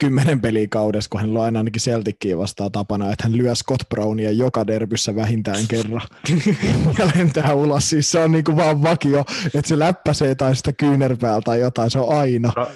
kymmenen 0.00 0.40
peliä 0.40 0.66
kaudessa, 0.70 1.08
kun 1.10 1.20
hän 1.20 1.36
on 1.36 1.42
aina 1.42 1.58
ainakin 1.58 1.82
Celtickiin 1.82 2.38
vastaan 2.38 2.72
tapana, 2.72 3.12
että 3.12 3.24
hän 3.24 3.36
lyö 3.36 3.54
Scott 3.54 3.88
Brownia 3.88 4.30
joka 4.30 4.66
derbyssä 4.66 5.14
vähintään 5.16 5.64
kerran 5.68 6.02
ja 6.98 7.08
lentää 7.16 7.54
ulos. 7.54 7.90
Siis 7.90 8.10
se 8.10 8.18
on 8.18 8.32
niinku 8.32 8.56
vaan 8.56 8.82
vakio, 8.82 9.24
että 9.54 9.68
se 9.68 9.78
läppäsee 9.78 10.34
tai 10.34 10.56
sitä 10.56 10.72
kyynärpäällä 10.72 11.40
tai 11.44 11.60
jotain, 11.60 11.90
se 11.90 11.98
on 11.98 12.18
aina. 12.18 12.52
Ta- 12.54 12.70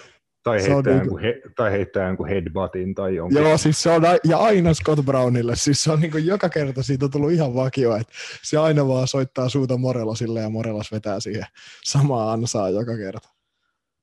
tai, 0.45 0.63
heittää 0.63 0.93
niin 0.93 0.99
jonkun, 0.99 1.21
he, 1.21 1.41
tai 1.57 1.71
heittää 1.71 2.07
jonkun 2.07 2.29
headbuttin 2.29 2.95
tai 2.95 3.15
jonkun. 3.15 3.43
Joo, 3.43 3.59
siis 3.59 3.83
se 3.83 3.91
on, 3.91 4.03
ja 4.25 4.39
aina 4.39 4.75
Scott 4.75 5.05
Brownille. 5.05 5.57
Siis 5.57 5.83
se 5.83 5.93
on 5.93 6.01
niin 6.01 6.11
kuin 6.11 6.27
joka 6.27 6.49
kerta 6.49 6.83
siitä 6.83 7.05
on 7.05 7.11
tullut 7.11 7.33
ihan 7.33 7.55
vakio, 7.55 7.97
että 7.97 8.13
se 8.43 8.59
aina 8.59 8.89
vaan 8.89 9.09
soittaa 9.09 9.49
suuta 9.49 9.77
Morelosille 9.77 10.41
ja 10.41 10.49
Morelos 10.49 10.93
vetää 10.93 11.21
siihen 11.21 11.45
samaa 11.85 12.33
ansaa 12.33 12.71
joka 12.71 12.97
kerta. 12.97 13.29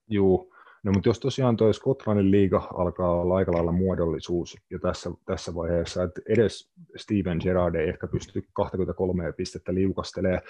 Juu, 0.10 0.51
No 0.84 0.91
mutta 0.91 1.10
jos 1.10 1.20
tosiaan 1.20 1.58
tuo 1.58 1.74
Skotlannin 1.74 2.32
liiga 2.32 2.67
alkaa 2.74 3.22
olla 3.22 3.36
aika 3.36 3.52
lailla 3.52 3.72
muodollisuus 3.72 4.58
jo 4.70 4.80
tässä, 4.80 5.12
tässä 5.26 5.56
vaiheessa, 5.56 6.04
että 6.04 6.22
edes 6.30 6.72
Steven 6.98 7.38
Gerrard 7.44 7.76
ei 7.76 7.89
ehkä 7.89 8.08
pysty 8.08 8.44
23 8.54 9.34
pistettä 9.34 9.74
liukastelee, 9.74 10.41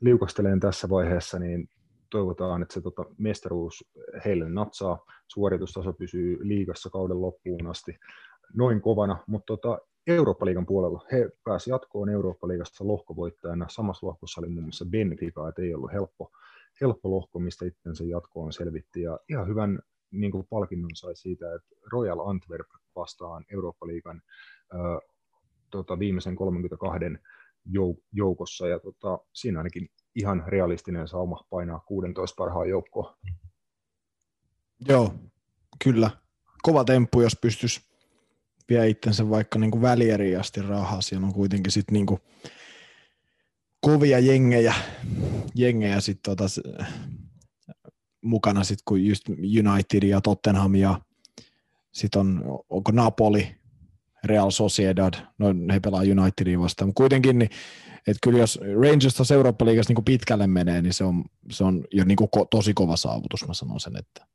liukasteleen 0.00 0.60
tässä 0.60 0.88
vaiheessa, 0.88 1.38
niin 1.38 1.68
toivotaan, 2.10 2.62
että 2.62 2.74
se 2.74 2.80
tota, 2.80 3.04
mestaruus 3.18 3.84
heille 4.24 4.48
natsaa, 4.48 5.04
suoritustaso 5.28 5.92
pysyy 5.92 6.38
liigassa 6.48 6.90
kauden 6.90 7.20
loppuun 7.20 7.66
asti 7.66 7.98
noin 8.54 8.80
kovana, 8.80 9.18
mutta 9.26 9.46
tota, 9.46 9.78
Eurooppa-liigan 10.06 10.66
puolella 10.66 11.06
he 11.12 11.30
pääsivät 11.44 11.74
jatkoon 11.74 12.08
Eurooppa-liigasta 12.08 12.86
lohkovoittajana. 12.86 13.66
Samassa 13.68 14.06
lohkossa 14.06 14.40
oli 14.40 14.48
muun 14.48 14.64
muassa 14.64 14.84
Benfica, 14.84 15.48
että 15.48 15.62
ei 15.62 15.74
ollut 15.74 15.92
helppo, 15.92 16.30
helppo 16.80 17.10
lohko, 17.10 17.38
mistä 17.38 17.66
itsensä 17.66 18.04
jatkoon 18.04 18.52
selvitti. 18.52 19.02
Ja 19.02 19.18
ihan 19.28 19.48
hyvän 19.48 19.78
niin 20.10 20.32
kuin 20.32 20.46
palkinnon 20.50 20.90
sai 20.94 21.16
siitä, 21.16 21.54
että 21.54 21.68
Royal 21.92 22.18
Antwerp 22.18 22.68
vastaan 22.96 23.44
Eurooppa-liigan 23.52 24.22
tota, 25.70 25.98
viimeisen 25.98 26.36
32 26.36 27.04
jou- 27.68 28.02
joukossa. 28.12 28.68
Ja 28.68 28.78
tota, 28.78 29.18
siinä 29.32 29.58
ainakin 29.58 29.88
ihan 30.14 30.44
realistinen 30.46 31.08
sauma 31.08 31.46
painaa 31.50 31.80
16 31.86 32.34
parhaan 32.36 32.68
joukkoa. 32.68 33.16
Joo, 34.88 35.14
kyllä. 35.84 36.10
Kova 36.62 36.84
temppu, 36.84 37.20
jos 37.20 37.36
pystyisi 37.40 37.80
vie 38.68 38.88
itsensä 38.88 39.30
vaikka 39.30 39.58
niin 39.58 39.82
välieriin 39.82 40.40
asti 40.40 40.62
rahaa. 40.62 41.00
Siellä 41.00 41.26
on 41.26 41.32
kuitenkin 41.32 41.72
sit 41.72 41.90
niin 41.90 42.06
kovia 43.84 44.18
jengejä, 44.18 44.74
jengejä 45.54 46.00
sit 46.00 46.22
tota, 46.22 46.44
mukana, 48.22 48.64
sit 48.64 48.78
kun 48.84 49.04
just 49.04 49.28
United 49.28 50.02
ja 50.02 50.20
Tottenham 50.20 50.74
ja 50.74 51.00
sitten 51.92 52.20
on, 52.20 52.44
onko 52.68 52.92
Napoli, 52.92 53.56
Real 54.24 54.50
Sociedad, 54.50 55.14
no 55.38 55.46
he 55.72 55.80
pelaa 55.80 56.00
Unitedin 56.00 56.60
vastaan, 56.60 56.88
mutta 56.88 57.00
kuitenkin, 57.00 57.38
niin, 57.38 57.50
että 57.98 58.18
kyllä 58.22 58.38
jos 58.38 58.60
Rangers 58.82 59.14
tuossa 59.14 59.34
Eurooppa-liigassa 59.34 59.94
niin 59.94 60.04
pitkälle 60.04 60.46
menee, 60.46 60.82
niin 60.82 60.92
se 60.92 61.04
on, 61.04 61.24
se 61.50 61.64
on 61.64 61.84
jo 61.92 62.04
niin 62.04 62.16
ko, 62.16 62.44
tosi 62.50 62.74
kova 62.74 62.96
saavutus, 62.96 63.48
mä 63.48 63.54
sanon 63.54 63.80
sen, 63.80 63.96
että. 63.96 64.26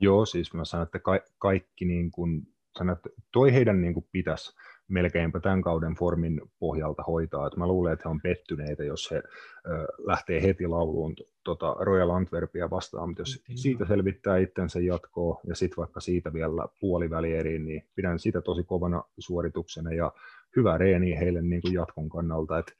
Joo, 0.00 0.26
siis 0.26 0.54
mä 0.54 0.64
sanon, 0.64 0.86
että 0.86 0.98
ka- 0.98 1.24
kaikki 1.38 1.84
niin 1.84 2.10
kuin, 2.10 2.48
sanon, 2.78 2.96
että 2.96 3.08
toi 3.32 3.52
heidän 3.52 3.80
niin 3.80 3.94
kuin 3.94 4.06
pitäisi 4.12 4.52
melkeinpä 4.92 5.40
tämän 5.40 5.62
kauden 5.62 5.94
formin 5.94 6.40
pohjalta 6.58 7.02
hoitaa. 7.02 7.46
Että 7.46 7.58
mä 7.58 7.66
luulen, 7.66 7.92
että 7.92 8.02
he 8.08 8.10
on 8.10 8.20
pettyneitä, 8.20 8.84
jos 8.84 9.10
he 9.10 9.16
ö, 9.16 9.86
lähtee 10.06 10.42
heti 10.42 10.66
lauluun 10.66 11.14
tota 11.44 11.76
Royal 11.80 12.10
Antwerpia 12.10 12.70
vastaan, 12.70 13.08
mutta 13.08 13.22
jos 13.22 13.42
siitä 13.54 13.86
selvittää 13.86 14.36
itsensä 14.36 14.80
jatkoa 14.80 15.40
ja 15.46 15.54
sitten 15.54 15.76
vaikka 15.76 16.00
siitä 16.00 16.32
vielä 16.32 16.68
puolivälieriin, 16.80 17.64
niin 17.64 17.82
pidän 17.94 18.18
sitä 18.18 18.40
tosi 18.40 18.64
kovana 18.64 19.04
suorituksena 19.18 19.92
ja 19.92 20.12
hyvä 20.56 20.78
reeni 20.78 21.18
heille 21.18 21.42
niin 21.42 21.62
kuin 21.62 21.74
jatkon 21.74 22.08
kannalta. 22.08 22.58
että 22.58 22.72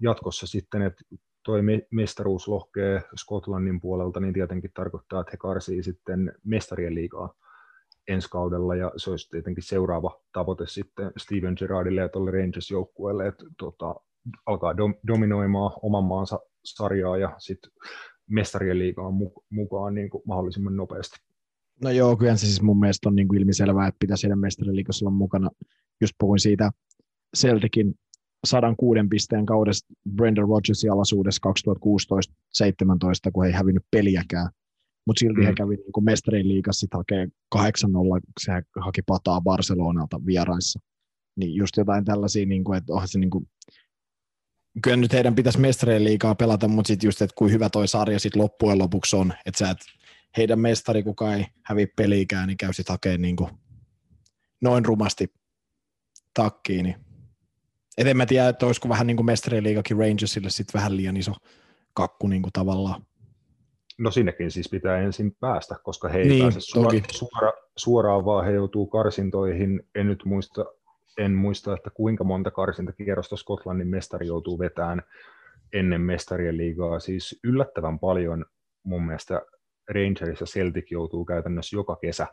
jatkossa 0.00 0.46
sitten, 0.46 0.82
että 0.82 1.04
toi 1.44 1.60
mestaruus 1.90 2.48
lohkee 2.48 3.02
Skotlannin 3.16 3.80
puolelta, 3.80 4.20
niin 4.20 4.34
tietenkin 4.34 4.70
tarkoittaa, 4.74 5.20
että 5.20 5.30
he 5.30 5.36
karsii 5.36 5.82
sitten 5.82 6.32
mestarien 6.44 6.94
liigaa 6.94 7.34
ensi 8.08 8.28
kaudella, 8.30 8.76
ja 8.76 8.92
se 8.96 9.10
olisi 9.10 9.30
tietenkin 9.30 9.64
seuraava 9.64 10.20
tavoite 10.32 10.64
sitten 10.66 11.12
Steven 11.16 11.54
Gerrardille 11.58 12.00
ja 12.00 12.08
tuolle 12.08 12.30
Rangers-joukkueelle, 12.30 13.26
että 13.28 13.44
tota, 13.58 13.94
alkaa 14.46 14.76
dom- 14.76 14.94
dominoimaan 15.06 15.72
oman 15.82 16.04
maansa 16.04 16.40
sarjaa 16.64 17.16
ja 17.16 17.34
sitten 17.38 17.70
mestarien 18.30 18.78
liigaan 18.78 19.14
mukaan 19.50 19.94
niin 19.94 20.10
kuin 20.10 20.22
mahdollisimman 20.26 20.76
nopeasti. 20.76 21.16
No 21.82 21.90
joo, 21.90 22.16
kyllä 22.16 22.36
se 22.36 22.46
siis 22.46 22.62
mun 22.62 22.80
mielestä 22.80 23.08
on 23.08 23.14
niin 23.14 23.28
kuin 23.28 23.40
ilmiselvää, 23.40 23.86
että 23.86 23.98
pitäisi 23.98 24.22
heidän 24.24 24.38
mestarien 24.38 24.76
liigassa 24.76 25.04
olla 25.04 25.16
mukana. 25.16 25.50
Just 26.00 26.14
puhuin 26.18 26.40
siitä 26.40 26.70
Celticin 27.36 27.94
106 28.46 29.00
pisteen 29.10 29.46
kaudesta 29.46 29.94
Brendan 30.14 30.48
Rodgersin 30.48 30.92
alaisuudessa 30.92 31.48
2016-17, 33.28 33.30
kun 33.32 33.44
he 33.44 33.48
ei 33.48 33.54
hävinnyt 33.54 33.84
peliäkään. 33.90 34.50
Mutta 35.08 35.20
silti 35.20 35.40
mm. 35.40 35.46
he 35.46 35.52
kävi 35.52 35.76
niin 35.76 36.04
mestarien 36.04 36.48
liigassa 36.48 36.80
sitten 36.80 36.98
hakee 36.98 37.26
8-0, 37.56 37.60
se 38.40 38.52
haki 38.80 39.02
pataa 39.02 39.40
Barcelonalta 39.40 40.20
vieraissa. 40.26 40.80
Niin 41.36 41.54
just 41.54 41.76
jotain 41.76 42.04
tällaisia, 42.04 42.46
niin 42.46 42.64
kuin, 42.64 42.78
että 42.78 42.92
onhan 42.92 43.08
se 43.08 43.18
niin 43.18 43.30
kuin, 43.30 43.48
kyllä 44.82 44.96
nyt 44.96 45.12
heidän 45.12 45.34
pitäisi 45.34 45.60
mestarien 45.60 46.04
liigaa 46.04 46.34
pelata, 46.34 46.68
mutta 46.68 46.88
sitten 46.88 47.08
just, 47.08 47.22
että 47.22 47.34
kuin 47.38 47.52
hyvä 47.52 47.70
toi 47.70 47.88
sarja 47.88 48.18
sitten 48.18 48.42
loppujen 48.42 48.78
lopuksi 48.78 49.16
on, 49.16 49.32
että 49.46 49.58
sä 49.58 49.70
et, 49.70 49.78
heidän 50.36 50.60
mestari, 50.60 51.02
kuka 51.02 51.34
ei 51.34 51.46
hävi 51.64 51.86
pelikään, 51.86 52.48
niin 52.48 52.56
käy 52.56 52.72
sitten 52.72 52.94
hakemaan 52.94 53.22
niin 53.22 53.36
kuin 53.36 53.50
noin 54.60 54.84
rumasti 54.84 55.34
takkiin, 56.34 56.84
niin 56.84 56.96
et 57.98 58.06
en 58.06 58.16
mä 58.16 58.26
tiedä, 58.26 58.48
että 58.48 58.66
olisiko 58.66 58.88
vähän 58.88 59.06
niin 59.06 59.16
kuin 59.16 59.26
mestariliigakin 59.26 59.96
Rangersille 59.96 60.50
sitten 60.50 60.78
vähän 60.78 60.96
liian 60.96 61.16
iso 61.16 61.32
kakku 61.94 62.28
niin 62.28 62.42
kuin 62.42 62.52
tavallaan. 62.52 63.07
No 63.98 64.10
sinnekin 64.10 64.50
siis 64.50 64.68
pitää 64.70 64.98
ensin 64.98 65.36
päästä, 65.40 65.76
koska 65.82 66.08
he 66.08 66.18
ei 66.18 66.28
niin, 66.28 66.42
pääse 66.42 66.60
suora, 66.60 66.98
suora, 67.10 67.52
suoraan, 67.76 68.24
vaan 68.24 68.46
he 68.46 68.52
joutuu 68.52 68.86
karsintoihin. 68.86 69.82
En 69.94 70.06
nyt 70.06 70.22
muista, 70.24 70.64
en 71.18 71.34
muista, 71.34 71.74
että 71.74 71.90
kuinka 71.90 72.24
monta 72.24 72.50
karsintakierrosta 72.50 73.36
Skotlannin 73.36 73.88
mestari 73.88 74.26
joutuu 74.26 74.58
vetämään 74.58 75.02
ennen 75.72 76.00
mestarien 76.00 76.56
liigaa. 76.56 77.00
Siis 77.00 77.40
yllättävän 77.44 77.98
paljon 77.98 78.44
mun 78.82 79.06
mielestä 79.06 79.42
Rangers 79.88 80.40
ja 80.40 80.46
Celtic 80.46 80.90
joutuu 80.90 81.24
käytännössä 81.24 81.76
joka 81.76 81.96
kesä 81.96 82.26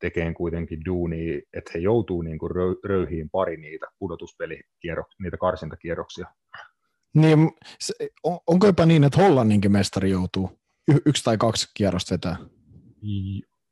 tekemään 0.00 0.34
kuitenkin 0.34 0.84
duunia, 0.84 1.40
että 1.52 1.70
he 1.74 1.78
joutuu 1.78 2.22
niin 2.22 2.38
kuin 2.38 2.50
röyhiin 2.84 3.30
pari 3.30 3.56
niitä 3.56 3.86
pudotuspelikierroksia, 3.98 5.22
niitä 5.22 5.36
karsintakierroksia. 5.36 6.26
Niin, 7.14 7.50
on, 8.22 8.38
onko 8.46 8.66
jopa 8.66 8.86
niin, 8.86 9.04
että 9.04 9.22
Hollanninkin 9.22 9.72
mestari 9.72 10.10
joutuu 10.10 10.58
y- 10.88 11.00
yksi 11.06 11.24
tai 11.24 11.38
kaksi 11.38 11.66
kierrosta 11.74 12.12
vetää? 12.12 12.36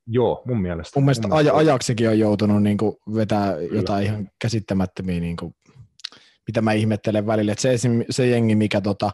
Joo, 0.06 0.42
mun 0.46 0.60
mielestä. 0.62 0.98
Mun 1.00 1.04
mielestä, 1.04 1.28
mun 1.28 1.36
mielestä. 1.36 1.56
Ajaksikin 1.56 2.08
on 2.08 2.18
joutunut 2.18 2.62
niin 2.62 2.78
kuin 2.78 2.96
vetää 3.14 3.54
Kyllä. 3.54 3.76
jotain 3.76 4.04
ihan 4.04 4.30
käsittämättömiä, 4.40 5.20
niin 5.20 5.36
kuin, 5.36 5.54
mitä 6.46 6.62
mä 6.62 6.72
ihmettelen 6.72 7.26
välillä. 7.26 7.54
Se, 7.58 7.78
se 8.10 8.26
jengi, 8.26 8.54
mikä 8.54 8.80
tota, 8.80 9.10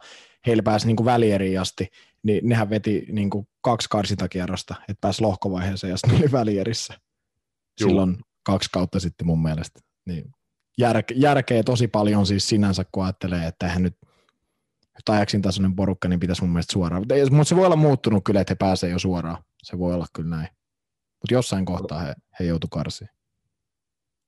heillä 0.46 0.62
pääsi 0.62 0.86
niin 0.86 0.96
kuin 0.96 1.04
välieriin 1.04 1.60
asti, 1.60 1.88
niin 2.22 2.48
nehän 2.48 2.70
veti 2.70 3.06
niin 3.12 3.30
kuin 3.30 3.48
kaksi 3.60 3.88
karsintakierrosta, 3.90 4.74
että 4.80 5.00
pääsi 5.00 5.22
lohkovaiheeseen 5.22 5.90
ja 5.90 5.96
sitten 5.96 6.18
oli 6.18 6.32
välierissä. 6.32 6.94
Juu. 7.80 7.88
Silloin 7.88 8.16
kaksi 8.46 8.68
kautta 8.72 9.00
sitten 9.00 9.26
mun 9.26 9.42
mielestä. 9.42 9.80
Niin 10.06 10.24
järke, 10.78 11.14
järkeä 11.14 11.62
tosi 11.62 11.88
paljon 11.88 12.26
siis 12.26 12.48
sinänsä, 12.48 12.84
kun 12.92 13.04
ajattelee, 13.04 13.46
että 13.46 13.66
eihän 13.66 13.82
nyt 13.82 13.96
Ajaksin 15.08 15.42
tasoinen 15.42 15.76
porukka, 15.76 16.08
niin 16.08 16.20
pitäisi 16.20 16.42
mun 16.42 16.52
mielestä 16.52 16.72
suoraan. 16.72 17.02
Mutta 17.30 17.44
se 17.44 17.56
voi 17.56 17.66
olla 17.66 17.76
muuttunut 17.76 18.24
kyllä, 18.24 18.40
että 18.40 18.50
he 18.50 18.56
pääsee 18.56 18.90
jo 18.90 18.98
suoraan. 18.98 19.42
Se 19.62 19.78
voi 19.78 19.94
olla 19.94 20.06
kyllä 20.12 20.36
näin. 20.36 20.48
Mutta 21.20 21.34
jossain 21.34 21.64
kohtaa 21.64 22.00
he, 22.00 22.14
he 22.40 22.44
joutu 22.44 22.68
karsiin. 22.68 23.10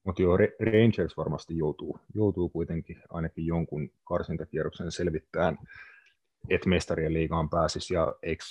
Mutta 0.05 0.23
joo, 0.23 0.37
Rangers 0.37 1.17
varmasti 1.17 1.59
joutuu, 1.59 1.99
joutuu 2.15 2.49
kuitenkin 2.49 3.03
ainakin 3.11 3.47
jonkun 3.47 3.91
karsintakierroksen 4.05 4.93
selvittämään 4.93 5.59
että 6.51 6.69
mestarien 6.69 7.13
liigaan 7.13 7.51
pääsisi, 7.51 7.95
ja 7.95 8.15
eikö 8.23 8.45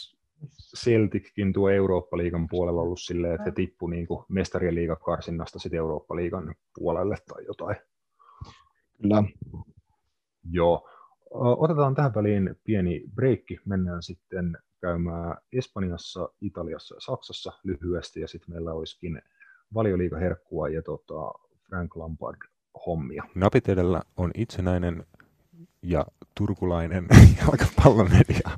Celtickin 0.78 1.54
tuo 1.54 1.70
Eurooppa-liigan 1.70 2.48
puolella 2.48 2.82
ollut 2.82 3.02
silleen, 3.02 3.36
että 3.36 3.46
he 3.46 3.52
tippu 3.52 3.88
niin 3.88 4.08
mestarien 4.30 4.76
liigakarsinnasta 4.76 5.60
sitten 5.60 5.78
Eurooppa-liigan 5.78 6.56
puolelle 6.76 7.16
tai 7.28 7.46
jotain. 7.46 7.76
Kyllä. 9.02 9.24
Joo. 10.52 10.90
Otetaan 11.34 11.96
tähän 11.96 12.16
väliin 12.16 12.56
pieni 12.64 13.04
breikki. 13.16 13.60
Mennään 13.66 14.04
sitten 14.04 14.58
käymään 14.82 15.38
Espanjassa, 15.54 16.30
Italiassa 16.42 16.96
ja 16.96 17.02
Saksassa 17.02 17.52
lyhyesti, 17.64 18.20
ja 18.22 18.28
sitten 18.28 18.56
meillä 18.56 18.74
olisikin 18.74 19.22
valioliigaherkkua 19.74 20.70
ja 20.70 20.82
tota 20.82 21.32
Frank 21.70 21.96
Lampard 21.96 22.38
hommia. 22.86 23.24
Napit 23.36 23.70
edellä 23.70 24.02
on 24.18 24.32
itsenäinen 24.36 25.06
ja 25.82 26.06
turkulainen 26.38 27.08
jalkapallomedia. 27.42 28.50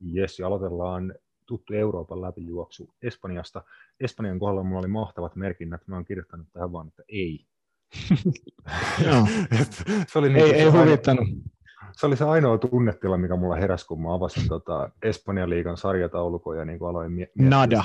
Jes, 0.00 0.38
ja 0.38 0.46
aloitellaan 0.46 1.14
tuttu 1.46 1.74
Euroopan 1.74 2.22
läpijuoksu 2.22 2.94
Espanjasta. 3.02 3.64
Espanjan 4.00 4.38
kohdalla 4.38 4.62
minulla 4.62 4.78
oli 4.78 4.88
mahtavat 4.88 5.36
merkinnät. 5.36 5.80
Mä 5.86 5.96
oon 5.96 6.04
kirjoittanut 6.04 6.46
tähän 6.52 6.72
vaan, 6.72 6.88
että 6.88 7.02
ei. 7.08 7.46
se 10.08 10.18
oli 10.18 10.32
niin 10.32 10.44
ei, 10.44 10.52
ei 10.52 10.70
huvittanut. 10.70 11.28
Se 11.92 12.06
oli 12.06 12.16
se 12.16 12.24
ainoa 12.24 12.58
tunnetila, 12.58 13.16
mikä 13.16 13.36
mulla 13.36 13.56
heräsi, 13.56 13.86
kun 13.86 14.02
mä 14.02 14.14
avasin 14.14 14.48
tota 14.48 14.90
Espanjan 15.02 15.50
liigan 15.50 15.76
sarjataulukoja 15.76 16.58
ja 16.58 16.64
niin 16.64 16.78
aloin 16.82 17.12
miettiä. 17.12 17.48
Nada. 17.48 17.84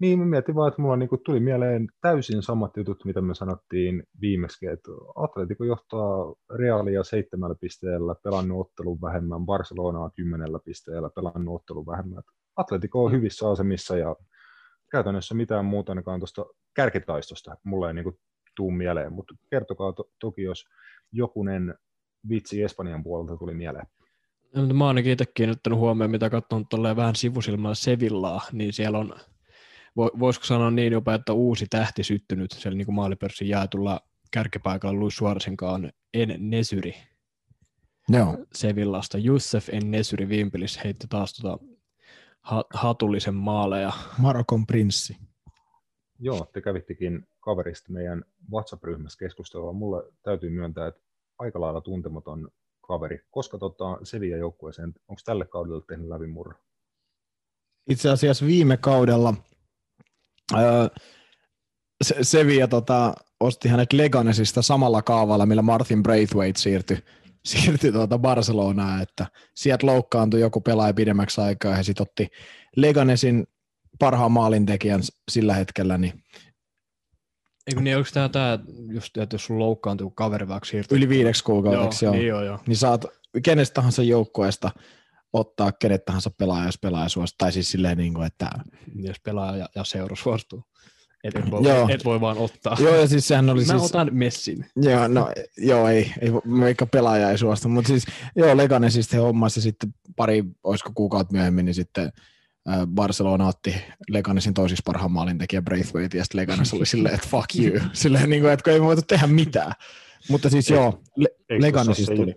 Niin, 0.00 0.18
mä 0.18 0.24
mietin 0.24 0.54
vaan, 0.54 0.68
että 0.68 0.82
mulla 0.82 0.96
niinku 0.96 1.16
tuli 1.16 1.40
mieleen 1.40 1.88
täysin 2.00 2.42
samat 2.42 2.76
jutut, 2.76 3.04
mitä 3.04 3.20
me 3.20 3.34
sanottiin 3.34 4.02
viimeksi, 4.20 4.66
että 4.66 4.90
Atletico 5.14 5.64
johtaa 5.64 6.34
Realia 6.58 7.04
seitsemällä 7.04 7.54
pisteellä, 7.60 8.14
pelannut 8.24 8.60
ottelun 8.60 9.00
vähemmän, 9.00 9.46
Barcelonaa 9.46 10.10
kymmenellä 10.16 10.58
pisteellä, 10.64 11.10
pelannut 11.14 11.54
ottelun 11.54 11.86
vähemmän. 11.86 12.22
Atletico 12.56 13.04
on 13.04 13.12
hyvissä 13.12 13.50
asemissa 13.50 13.96
ja 13.96 14.16
käytännössä 14.90 15.34
mitään 15.34 15.64
muuta 15.64 15.92
ainakaan 15.92 16.20
tuosta 16.20 16.44
kärkitaistosta 16.74 17.56
mulle 17.64 17.88
ei 17.88 17.94
niinku 17.94 18.18
tuu 18.60 18.70
mieleen, 18.70 19.12
mutta 19.12 19.34
kertokaa 19.50 19.92
to- 19.92 20.10
toki, 20.18 20.42
jos 20.42 20.64
jokunen 21.12 21.74
vitsi 22.28 22.62
Espanjan 22.62 23.02
puolelta 23.02 23.36
tuli 23.36 23.54
mieleen. 23.54 23.86
Mä 24.54 24.84
oon 24.84 24.88
ainakin 24.88 25.12
itse 25.12 25.24
kiinnittänyt 25.34 25.78
huomioon, 25.78 26.10
mitä 26.10 26.30
katsonut 26.30 26.66
vähän 26.96 27.16
sivusilmalla 27.16 27.74
Sevillaa, 27.74 28.40
niin 28.52 28.72
siellä 28.72 28.98
on 28.98 29.14
voisiko 29.96 30.46
sanoa 30.46 30.70
niin 30.70 30.92
jopa, 30.92 31.14
että 31.14 31.32
uusi 31.32 31.66
tähti 31.70 32.04
syttynyt 32.04 32.50
siellä 32.50 32.76
niin 32.76 32.86
kuin 32.86 32.94
maalipörssin 32.94 33.48
jaetulla 33.48 34.00
kärkipaikalla 34.30 35.00
Luis 35.00 35.16
Suoresinkaan 35.16 35.92
En 36.14 36.34
Nesyri. 36.38 36.94
Joo. 38.08 38.38
Sevillasta. 38.54 39.18
Jussef 39.18 39.68
En 39.72 39.90
Nesyri 39.90 40.28
Vimpilis 40.28 40.84
heitti 40.84 41.06
taas 41.08 41.34
tota 41.34 41.58
hatullisen 42.74 43.34
maaleja. 43.34 43.92
Marokon 44.18 44.66
prinssi. 44.66 45.16
Joo, 46.22 46.46
te 46.52 46.60
kävittekin 46.60 47.28
kaverista 47.40 47.92
meidän 47.92 48.24
WhatsApp-ryhmässä 48.52 49.18
keskustelua. 49.18 49.72
Mulle 49.72 50.02
täytyy 50.22 50.50
myöntää, 50.50 50.86
että 50.86 51.00
aika 51.38 51.60
lailla 51.60 51.80
tuntematon 51.80 52.48
kaveri. 52.80 53.20
Koska 53.30 53.58
tota, 53.58 53.98
Sevilla 54.02 54.36
joukkueeseen, 54.36 54.94
onko 55.08 55.22
tälle 55.24 55.46
kaudelle 55.46 55.82
tehnyt 55.88 56.08
läpimurro? 56.08 56.52
Itse 57.90 58.10
asiassa 58.10 58.46
viime 58.46 58.76
kaudella 58.76 59.34
öö, 60.54 60.88
Sevilla 62.22 62.68
tota, 62.68 63.14
osti 63.40 63.68
hänet 63.68 63.92
Leganesista 63.92 64.62
samalla 64.62 65.02
kaavalla, 65.02 65.46
millä 65.46 65.62
Martin 65.62 66.02
Braithwaite 66.02 66.60
siirtyi, 66.60 66.98
siirtyi 67.44 67.92
tuota 67.92 68.18
Barcelonaan, 68.18 69.02
että 69.02 69.26
sieltä 69.54 69.86
loukkaantui 69.86 70.40
joku 70.40 70.60
pelaaja 70.60 70.94
pidemmäksi 70.94 71.40
aikaa 71.40 71.76
ja 71.76 71.82
sitten 71.82 72.02
otti 72.02 72.28
Leganesin 72.76 73.46
parhaan 74.00 74.32
maalintekijän 74.32 75.00
sillä 75.30 75.54
hetkellä, 75.54 75.98
niin 75.98 76.22
Eikö 77.66 77.80
niin, 77.80 77.96
onko 77.96 78.08
tämä, 78.14 78.28
tämä 78.28 78.58
just, 78.92 79.16
että 79.16 79.34
jos 79.34 79.44
sun 79.44 79.58
loukkaantuu 79.58 80.10
kaveri 80.10 80.48
vaikka 80.48 80.68
siirtyy? 80.68 80.98
Yli 80.98 81.08
viideksi 81.08 81.44
kuukaudeksi, 81.44 82.04
joo. 82.04 82.14
joo. 82.14 82.18
Niin, 82.18 82.28
joo, 82.28 82.42
joo. 82.44 82.58
Niin 82.66 82.76
saat 82.76 83.04
kenestä 83.42 83.74
tahansa 83.74 84.02
joukkueesta 84.02 84.70
ottaa 85.32 85.72
kenet 85.72 86.04
tahansa 86.04 86.30
pelaaja, 86.38 86.66
jos 86.66 86.78
pelaaja 86.78 87.08
suostuu. 87.08 87.36
Tai 87.38 87.52
siis 87.52 87.70
silleen, 87.70 87.98
niin 87.98 88.14
kuin, 88.14 88.26
että... 88.26 88.50
Jos 88.94 89.20
pelaaja 89.24 89.56
ja, 89.56 89.68
ja 89.74 89.84
seura 89.84 90.16
suostuu. 90.16 90.64
Et, 91.24 91.36
et, 91.36 91.50
voi, 91.50 91.68
Joo. 91.68 91.88
et 91.88 92.04
voi 92.04 92.20
vaan 92.20 92.38
ottaa. 92.38 92.76
Joo, 92.80 92.96
ja 92.96 93.08
siis 93.08 93.28
sehän 93.28 93.50
oli 93.50 93.64
Mä 93.64 93.78
siis... 93.78 93.82
otan 93.82 94.08
messin. 94.12 94.66
Joo, 94.76 95.08
no, 95.08 95.32
joo, 95.56 95.88
ei, 95.88 96.12
ei 96.20 96.32
vaikka 96.32 96.86
pelaaja 96.86 97.30
ei 97.30 97.38
suostu, 97.38 97.68
mutta 97.68 97.88
siis 97.88 98.06
joo, 98.36 98.56
Legane 98.56 98.90
siis 98.90 99.12
he 99.12 99.18
hommasi 99.18 99.60
sitten 99.60 99.94
pari, 100.16 100.44
olisiko 100.64 100.90
kuukautta 100.94 101.32
myöhemmin, 101.32 101.64
niin 101.64 101.74
sitten 101.74 102.12
Barcelona 102.86 103.46
otti 103.46 103.74
Leganesin 104.08 104.54
toisiksi 104.54 104.82
parhaan 104.86 105.12
maalintekijä 105.12 105.62
Braithwaite, 105.62 106.18
ja 106.18 106.24
sitten 106.24 106.40
Leganes 106.40 106.74
oli 106.74 106.86
silleen, 106.86 107.14
että 107.14 107.28
fuck 107.30 107.46
you, 107.58 107.80
silleen 107.92 108.30
niin 108.30 108.42
kuin, 108.42 108.52
että 108.52 108.70
ei 108.70 108.80
voitu 108.82 109.02
tehdä 109.02 109.26
mitään. 109.26 109.72
Mutta 110.30 110.50
siis 110.50 110.70
joo, 110.70 111.00
Le- 111.16 111.28
Eikö 111.48 111.66
Legane 111.66 111.86
tossa 111.86 112.04
se- 112.04 112.14
tuli. 112.14 112.34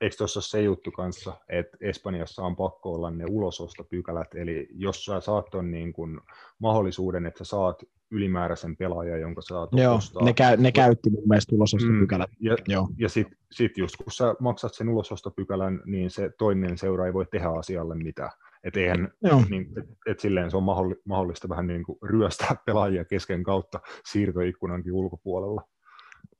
Eikö 0.00 0.16
tuossa 0.16 0.40
se 0.40 0.62
juttu 0.62 0.90
kanssa, 0.90 1.32
että 1.48 1.76
Espanjassa 1.80 2.42
on 2.42 2.56
pakko 2.56 2.92
olla 2.92 3.10
ne 3.10 3.24
ulosostopykälät, 3.30 4.34
eli 4.34 4.68
jos 4.74 5.04
sä 5.04 5.20
saat 5.20 5.46
ton 5.50 5.70
niin 5.70 5.92
kun 5.92 6.20
mahdollisuuden, 6.58 7.26
että 7.26 7.44
sä 7.44 7.48
saat 7.48 7.82
ylimääräisen 8.10 8.76
pelaajan, 8.76 9.20
jonka 9.20 9.42
saat 9.42 9.68
Joo, 9.72 9.94
ostaa. 9.94 10.24
ne, 10.24 10.32
käy, 10.32 10.56
ne 10.56 10.72
käytti 10.72 11.10
mun 11.10 11.28
mielestä 11.28 11.56
ulosostopykälät. 11.56 12.30
Ja, 12.40 12.56
Joo. 12.68 12.88
ja 12.98 13.08
sitten 13.08 13.38
sit 13.52 13.78
just 13.78 13.96
kun 13.96 14.12
sä 14.12 14.34
maksat 14.40 14.74
sen 14.74 14.88
ulosostopykälän, 14.88 15.80
niin 15.86 16.10
se 16.10 16.30
toinen 16.38 16.78
seura 16.78 17.06
ei 17.06 17.14
voi 17.14 17.26
tehdä 17.26 17.48
asialle 17.48 17.94
mitään. 17.94 18.30
Et 18.68 18.76
eihän, 18.76 19.08
Joo. 19.22 19.42
niin, 19.50 19.66
et, 19.78 19.84
et 20.06 20.20
silleen 20.20 20.50
se 20.50 20.56
on 20.56 20.62
mahdolli- 20.62 21.02
mahdollista 21.04 21.48
vähän 21.48 21.66
niin 21.66 21.84
kuin 21.84 21.98
ryöstää 22.02 22.56
pelaajia 22.66 23.04
kesken 23.04 23.42
kautta 23.42 23.80
siirtoikkunankin 24.12 24.92
ulkopuolella. 24.92 25.62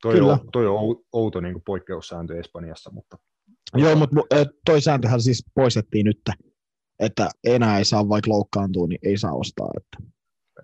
Toi 0.03 0.15
Kyllä. 0.15 0.33
on, 0.33 0.39
toi 0.53 0.67
on 0.67 0.75
ou- 0.77 1.05
outo 1.13 1.41
niin 1.41 1.53
kuin 1.55 1.63
poikkeussääntö 1.67 2.39
Espanjassa, 2.39 2.91
mutta 2.93 3.17
Joo, 3.75 3.97
mutta 3.97 4.17
toi 4.67 4.81
sääntöhän 4.81 5.21
siis 5.21 5.45
poistettiin 5.55 6.05
nyt, 6.05 6.21
että 7.01 7.29
enää 7.45 7.79
ei 7.79 7.85
saa 7.85 8.09
vaikka 8.09 8.31
loukkaantua, 8.31 8.87
niin 8.87 8.99
ei 9.03 9.17
saa 9.19 9.33
ostaa. 9.33 9.71
Että. 9.77 10.13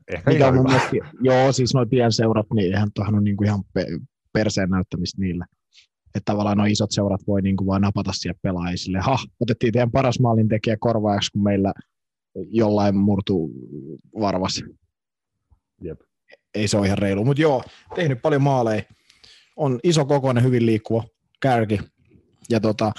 ehkä 0.09 0.31
Mikä 0.31 0.49
ihan 0.49 0.59
on 0.59 0.65
hyvä. 0.73 0.89
mielestä, 0.91 1.17
joo, 1.21 1.53
siis 1.53 1.75
noin 1.75 1.89
pienseurat, 1.91 2.47
niin 2.55 2.75
eihän 2.75 2.89
tuohan 2.95 3.15
on 3.15 3.25
niinku 3.25 3.45
ihan 3.45 3.63
pe- 3.75 3.99
perseen 4.33 4.71
näyttämistä 4.71 5.21
niille. 5.21 5.45
Että 6.15 6.33
tavallaan 6.33 6.57
nuo 6.57 6.67
isot 6.67 6.91
seurat 6.93 7.21
voi 7.27 7.43
niinku 7.43 7.67
vaan 7.67 7.83
napata 7.83 8.13
siihen 8.13 8.39
pelaajia 8.43 8.77
sille, 8.77 8.99
ha, 9.01 9.19
otettiin 9.41 9.73
teidän 9.73 9.91
paras 9.91 10.21
maalintekijä 10.21 10.77
korvaajaksi, 10.81 11.33
kun 11.33 11.43
meillä 11.43 11.73
jollain 12.35 12.97
murtuu 12.97 13.51
varvas. 14.21 14.65
Jep. 15.83 16.01
Ei 16.55 16.69
se 16.69 16.77
ole 16.77 16.87
ihan 16.87 16.99
reilu, 16.99 17.25
mutta 17.25 17.43
joo, 17.43 17.63
tehnyt 17.95 18.23
paljon 18.23 18.43
maaleja. 18.43 18.83
On 19.57 19.81
iso 19.83 20.05
kokoinen, 20.05 20.45
hyvin 20.45 20.67
liikkuva 20.67 21.05
kärki. 21.41 21.81
Ja 22.51 22.61
tota, 22.61 22.93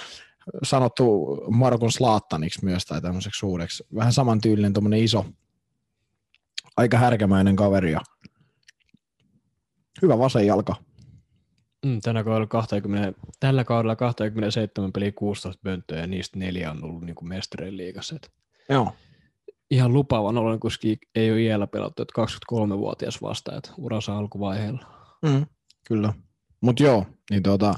sanottu 0.63 1.37
Markon 1.51 1.91
Slaattaniksi 1.91 2.65
myös 2.65 2.85
tai 2.85 3.01
tämmöiseksi 3.01 3.39
suureksi. 3.39 3.83
Vähän 3.95 4.13
samantyylinen 4.13 4.73
tuommoinen 4.73 4.99
iso, 5.03 5.25
aika 6.77 6.97
härkämäinen 6.97 7.55
kaveri 7.55 7.91
ja 7.91 8.01
hyvä 10.01 10.17
vasen 10.17 10.47
jalka. 10.47 10.75
Mm, 11.85 12.01
tänä 12.01 12.23
kaudella 12.23 12.47
20, 12.47 13.13
tällä 13.39 13.63
kaudella 13.63 13.95
27 13.95 14.91
peliä 14.91 15.11
16 15.11 15.61
pönttöä 15.63 15.99
ja 15.99 16.07
niistä 16.07 16.39
neljä 16.39 16.71
on 16.71 16.83
ollut 16.83 17.03
niin 17.03 17.15
mestarien 17.21 17.77
liigassa. 17.77 18.15
Joo. 18.69 18.93
ihan 19.71 19.93
lupaavan 19.93 20.37
olen, 20.37 20.59
koska 20.59 20.87
ei 21.15 21.31
ole 21.31 21.41
iällä 21.41 21.67
pelattu, 21.67 22.01
että 22.01 22.21
23-vuotias 22.21 23.21
vastaajat 23.21 23.73
uransa 23.77 24.17
alkuvaiheella. 24.17 24.85
Mm, 25.21 25.45
kyllä. 25.87 26.13
Mutta 26.61 26.83
joo, 26.83 27.05
niin 27.29 27.43
tota, 27.43 27.73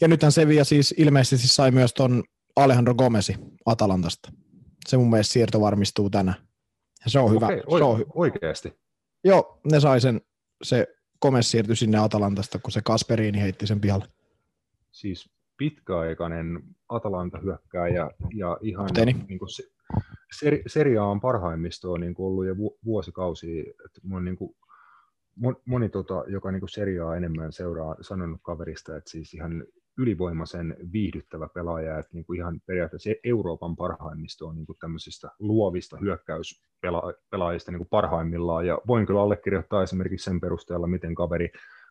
ja 0.00 0.08
nythän 0.08 0.32
Sevilla 0.32 0.64
siis 0.64 0.94
ilmeisesti 0.98 1.48
sai 1.48 1.70
myös 1.70 1.94
ton 1.94 2.24
Alejandro 2.56 2.94
Gomesi 2.94 3.34
Atalantasta. 3.66 4.32
Se 4.88 4.96
mun 4.96 5.10
mielestä 5.10 5.32
siirto 5.32 5.60
varmistuu 5.60 6.10
tänään. 6.10 6.48
Ja 7.04 7.10
se 7.10 7.18
on 7.18 7.30
hyvä. 7.30 7.46
Okei, 7.46 7.62
se 7.78 7.84
on 7.84 8.00
hy- 8.00 8.12
oikeasti. 8.14 8.72
joo, 9.24 9.60
ne 9.72 9.80
sai 9.80 10.00
sen, 10.00 10.20
se 10.62 10.97
Gomez 11.22 11.46
siirtyi 11.46 11.76
sinne 11.76 11.98
Atalantasta, 11.98 12.58
kun 12.58 12.72
se 12.72 12.80
Kasperini 12.84 13.40
heitti 13.40 13.66
sen 13.66 13.80
pihalle. 13.80 14.04
Siis 14.92 15.30
pitkäaikainen 15.56 16.62
Atalanta-hyökkääjä 16.88 18.10
ja 18.34 18.58
ihan 18.60 18.86
Kapteeni. 18.86 19.16
niin 19.28 19.38
kuin 19.38 19.48
se, 19.48 19.62
seri, 20.38 20.62
Serie 20.66 20.98
A 20.98 21.04
on 21.04 21.20
parhaimmistoa 21.20 21.98
niin 21.98 22.14
kuin 22.14 22.26
ollut 22.26 22.46
jo 22.46 22.56
vu- 22.56 22.78
vuosikausia. 22.84 23.62
Että 23.84 24.00
mun, 24.02 24.24
niin 24.24 24.36
kuin, 24.36 24.56
moni, 25.64 25.88
tota, 25.88 26.24
joka 26.26 26.52
niin 26.52 26.60
kuin 26.60 26.70
Serie 26.70 27.00
A 27.00 27.16
enemmän 27.16 27.52
seuraa, 27.52 27.96
sanonut 28.00 28.40
kaverista, 28.42 28.96
että 28.96 29.10
siis 29.10 29.34
ihan 29.34 29.64
ylivoimaisen 29.98 30.76
viihdyttävä 30.92 31.48
pelaaja, 31.54 31.98
että 31.98 32.14
niin 32.14 32.24
kuin 32.24 32.38
ihan 32.38 32.60
periaatteessa 32.66 33.10
Euroopan 33.24 33.76
parhaimmisto 33.76 34.46
on 34.46 34.56
niin 34.56 34.66
kuin 34.66 34.78
tämmöisistä 34.78 35.30
luovista 35.38 35.96
hyökkäyspelaajista 35.96 37.72
niin 37.72 37.78
kuin 37.78 37.88
parhaimmillaan, 37.90 38.66
ja 38.66 38.78
voin 38.86 39.06
kyllä 39.06 39.22
allekirjoittaa 39.22 39.82
esimerkiksi 39.82 40.24
sen 40.24 40.40
perusteella, 40.40 40.86
miten 40.86 41.14
kaveri 41.14 41.48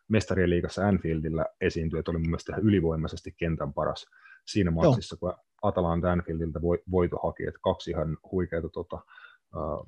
mestarien 0.08 0.50
liigassa 0.50 0.88
Anfieldillä 0.88 1.46
esiintyi, 1.60 1.98
että 1.98 2.10
oli 2.10 2.18
mun 2.18 2.28
mielestä 2.28 2.56
ylivoimaisesti 2.62 3.34
kentän 3.36 3.72
paras 3.72 4.06
siinä 4.46 4.70
matsissa, 4.70 5.16
kun 5.16 5.34
Atalanta 5.62 6.12
Anfieldiltä 6.12 6.62
voi, 6.62 6.78
voito 6.90 7.16
haki, 7.22 7.46
että 7.46 7.60
kaksi 7.62 7.90
ihan 7.90 8.16
huikeata 8.32 8.68
tota, 8.68 8.98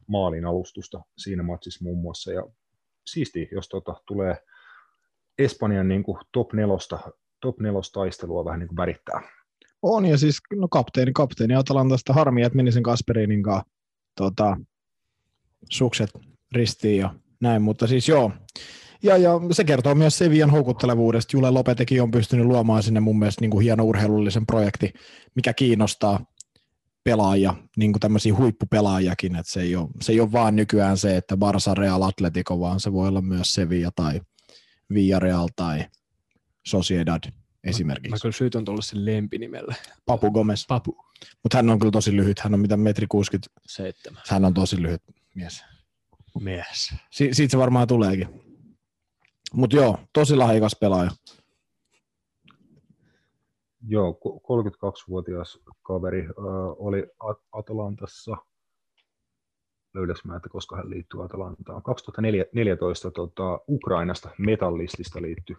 maalin 0.07 0.47
alustusta 0.47 1.01
siinä 1.17 1.43
matsissa 1.43 1.85
muun 1.85 1.99
muassa, 1.99 2.33
ja 2.33 2.43
siistiä, 3.07 3.47
jos 3.53 3.69
tota, 3.69 3.95
tulee 4.07 4.37
Espanjan 5.39 5.89
niin 5.89 6.03
kuin 6.03 6.19
top 6.33 6.53
nelosta, 6.53 6.99
top 7.41 7.61
nelostaistelua 7.61 8.45
vähän 8.45 8.61
niin 8.61 8.69
kuin 8.69 8.77
värittää. 8.77 9.23
On, 9.83 10.07
ja 10.07 10.19
siis 10.19 10.39
no 10.57 10.69
kapteeni, 10.69 11.13
kapteeni 11.13 11.55
Atalantasta 11.55 12.13
harmi, 12.13 12.43
että 12.43 12.57
meni 12.57 12.73
sen 12.73 12.83
Kasperinin 12.83 13.43
kanssa 13.43 13.71
tota, 14.17 14.57
sukset 15.71 16.11
ristiin 16.53 16.99
ja 16.99 17.15
näin, 17.41 17.63
mutta 17.63 17.87
siis 17.87 18.09
joo. 18.09 18.33
Ja, 19.03 19.17
ja 19.17 19.31
se 19.53 19.65
kertoo 19.65 19.95
myös 19.95 20.19
Sevian 20.19 20.51
houkuttelevuudesta. 20.51 21.37
Jule 21.37 21.51
Lopetekin 21.51 22.03
on 22.03 22.11
pystynyt 22.11 22.47
luomaan 22.47 22.83
sinne 22.83 23.01
mun 23.01 23.19
mielestä 23.19 23.41
niin 23.41 23.51
kuin 23.51 23.65
hieno 23.65 23.85
urheilullisen 23.85 24.47
projekti, 24.47 24.93
mikä 25.35 25.53
kiinnostaa 25.53 26.25
pelaajia, 27.05 27.55
niin 27.77 27.93
kuin 27.93 28.01
tämmöisiä 28.01 28.37
huippupelaajakin, 28.37 29.37
että 29.37 29.53
se 29.53 29.61
ei, 29.61 29.77
ole, 29.77 29.89
se 30.01 30.13
ei 30.13 30.21
ole 30.21 30.33
vaan 30.33 30.57
nykyään 30.57 30.99
se, 30.99 31.17
että 31.17 31.35
Barça 31.35 31.75
Real 31.79 32.03
Atletico, 32.03 32.61
vaan 32.61 32.81
se 32.81 32.93
voi 32.93 33.09
olla 33.09 33.23
myös 33.23 33.55
Sevilla 33.55 33.91
tai 33.97 34.21
Villarreal 34.95 35.49
tai 35.57 35.85
Sociedad 36.67 37.23
esimerkiksi. 37.65 38.11
Mä 38.11 38.17
kyllä 38.23 38.33
syytän 38.33 38.65
tuolla 38.65 38.83
sen 38.83 39.05
lempinimellä. 39.05 39.75
Papu 40.07 40.31
Gomez. 40.31 40.67
Papu. 40.69 40.97
Mutta 41.43 41.59
hän 41.59 41.71
on 41.71 41.79
kyllä 41.79 41.93
tosi 41.93 42.17
lyhyt. 42.17 42.39
Hän 42.39 42.55
on 42.55 42.61
mitä 42.61 42.77
metri 42.77 43.07
60. 43.07 43.51
Seitsemän. 43.67 44.23
Hän 44.29 44.45
on 44.45 44.55
tosi 44.55 44.83
lyhyt 44.83 45.03
mies. 45.35 45.65
Mies. 46.41 46.95
Si- 47.11 47.35
siitä 47.35 47.51
se 47.51 47.59
varmaan 47.59 47.89
tuleekin. 47.89 48.29
Mutta 49.53 49.77
joo, 49.77 49.99
tosi 50.13 50.37
lahjakas 50.37 50.77
pelaaja. 50.81 51.11
Joo, 53.89 54.13
ko- 54.13 54.41
32-vuotias 54.41 55.59
kaveri 55.83 56.21
äh, 56.27 56.35
oli 56.79 57.07
At- 57.19 57.45
Atalantassa, 57.53 58.37
löydäs 59.95 60.25
mä, 60.25 60.37
että 60.37 60.49
koska 60.49 60.77
hän 60.77 60.91
liittyy 60.91 61.25
Atalantaan. 61.25 61.83
2014 61.83 63.11
tota, 63.11 63.61
Ukrainasta 63.69 64.31
metallistista 64.39 65.23
liittyi 65.23 65.57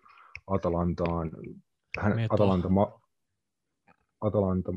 Atalantaan. 0.56 1.32
Hän. 2.00 2.14
Atalanta, 2.30 2.70
ma- 2.70 3.00
Atalanta, 4.22 4.72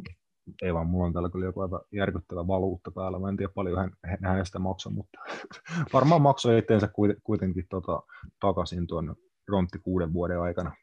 ei 0.62 0.74
vaan, 0.74 0.86
mulla 0.86 1.06
on 1.06 1.12
täällä 1.12 1.30
kyllä 1.30 1.46
joku 1.46 1.60
aivan 1.60 1.80
järkyttävä 1.92 2.46
valuutta 2.46 2.90
päällä. 2.90 3.18
Mä 3.18 3.28
en 3.28 3.36
tiedä 3.36 3.52
paljon 3.54 3.78
hän, 3.78 3.90
hän 4.04 4.18
hänestä 4.22 4.58
maksoi, 4.58 4.92
mutta 4.92 5.18
varmaan 5.92 6.22
maksoi 6.22 6.58
itseensä 6.58 6.88
kuiten- 6.88 7.20
kuitenkin 7.24 7.66
tota, 7.70 8.02
takaisin 8.40 8.86
tuon 8.86 9.16
Rontti 9.48 9.78
kuuden 9.78 10.12
vuoden 10.12 10.40
aikana. 10.40 10.76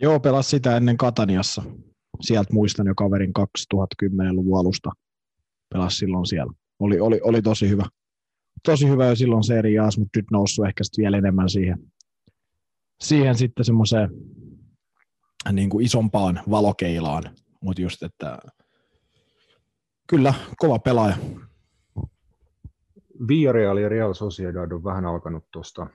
Joo, 0.00 0.20
pelasi 0.20 0.50
sitä 0.50 0.76
ennen 0.76 0.96
Kataniassa. 0.96 1.62
Sieltä 2.20 2.54
muistan 2.54 2.86
jo 2.86 2.94
kaverin 2.94 3.32
2010-luvun 3.38 4.60
alusta. 4.60 4.90
Pelasi 5.72 5.96
silloin 5.96 6.26
siellä. 6.26 6.52
Oli, 6.78 7.00
oli, 7.00 7.20
oli 7.24 7.42
tosi 7.42 7.68
hyvä. 7.68 7.84
Tosi 8.64 8.88
hyvä 8.88 9.06
jo 9.06 9.16
silloin 9.16 9.44
Serie 9.44 9.78
A:ssa, 9.78 10.00
mutta 10.00 10.18
nyt 10.18 10.30
noussut 10.30 10.66
ehkä 10.66 10.82
vielä 10.98 11.18
enemmän 11.18 11.48
siihen, 11.48 11.78
siihen 13.02 13.34
sitten 13.34 13.64
semmoiseen 13.64 14.10
niin 15.52 15.70
kuin 15.70 15.84
isompaan 15.84 16.40
valokeilaan, 16.50 17.22
mutta 17.60 17.82
just, 17.82 18.02
että 18.02 18.38
kyllä, 20.08 20.34
kova 20.56 20.78
pelaaja. 20.78 21.16
Villarreal 23.28 23.76
ja 23.76 23.88
Real 23.88 24.14
Sociedad 24.14 24.72
on 24.72 24.84
vähän 24.84 25.06
alkanut 25.06 25.44
tuosta 25.52 25.86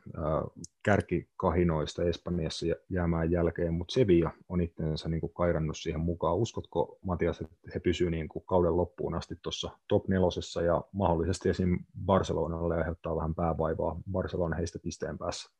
kärkikahinoista 0.84 2.03
Espanjassa 2.03 2.66
jäämään 2.89 3.32
jälkeen, 3.32 3.74
mutta 3.74 3.93
Sevilla 3.93 4.32
on 4.49 4.62
itsensä 4.62 5.10
niin 5.10 5.22
kuin 5.22 5.34
kairannut 5.34 5.78
siihen 5.78 5.99
mukaan. 5.99 6.38
Uskotko, 6.38 6.99
Matias, 7.01 7.41
että 7.41 7.55
he 7.76 7.80
pysyvät 7.80 8.12
niin 8.12 8.30
kuin 8.30 8.45
kauden 8.45 8.78
loppuun 8.78 9.16
asti 9.16 9.36
tuossa 9.41 9.70
top 9.88 10.08
nelosessa 10.08 10.62
ja 10.62 10.82
mahdollisesti 10.91 11.49
esim. 11.49 11.80
Barcelonalle 12.05 12.78
aiheuttaa 12.78 13.16
vähän 13.16 13.36
päävaivaa 13.36 13.99
Barcelona 14.12 14.55
heistä 14.55 14.80
pisteen 14.80 15.18
päässä? 15.18 15.51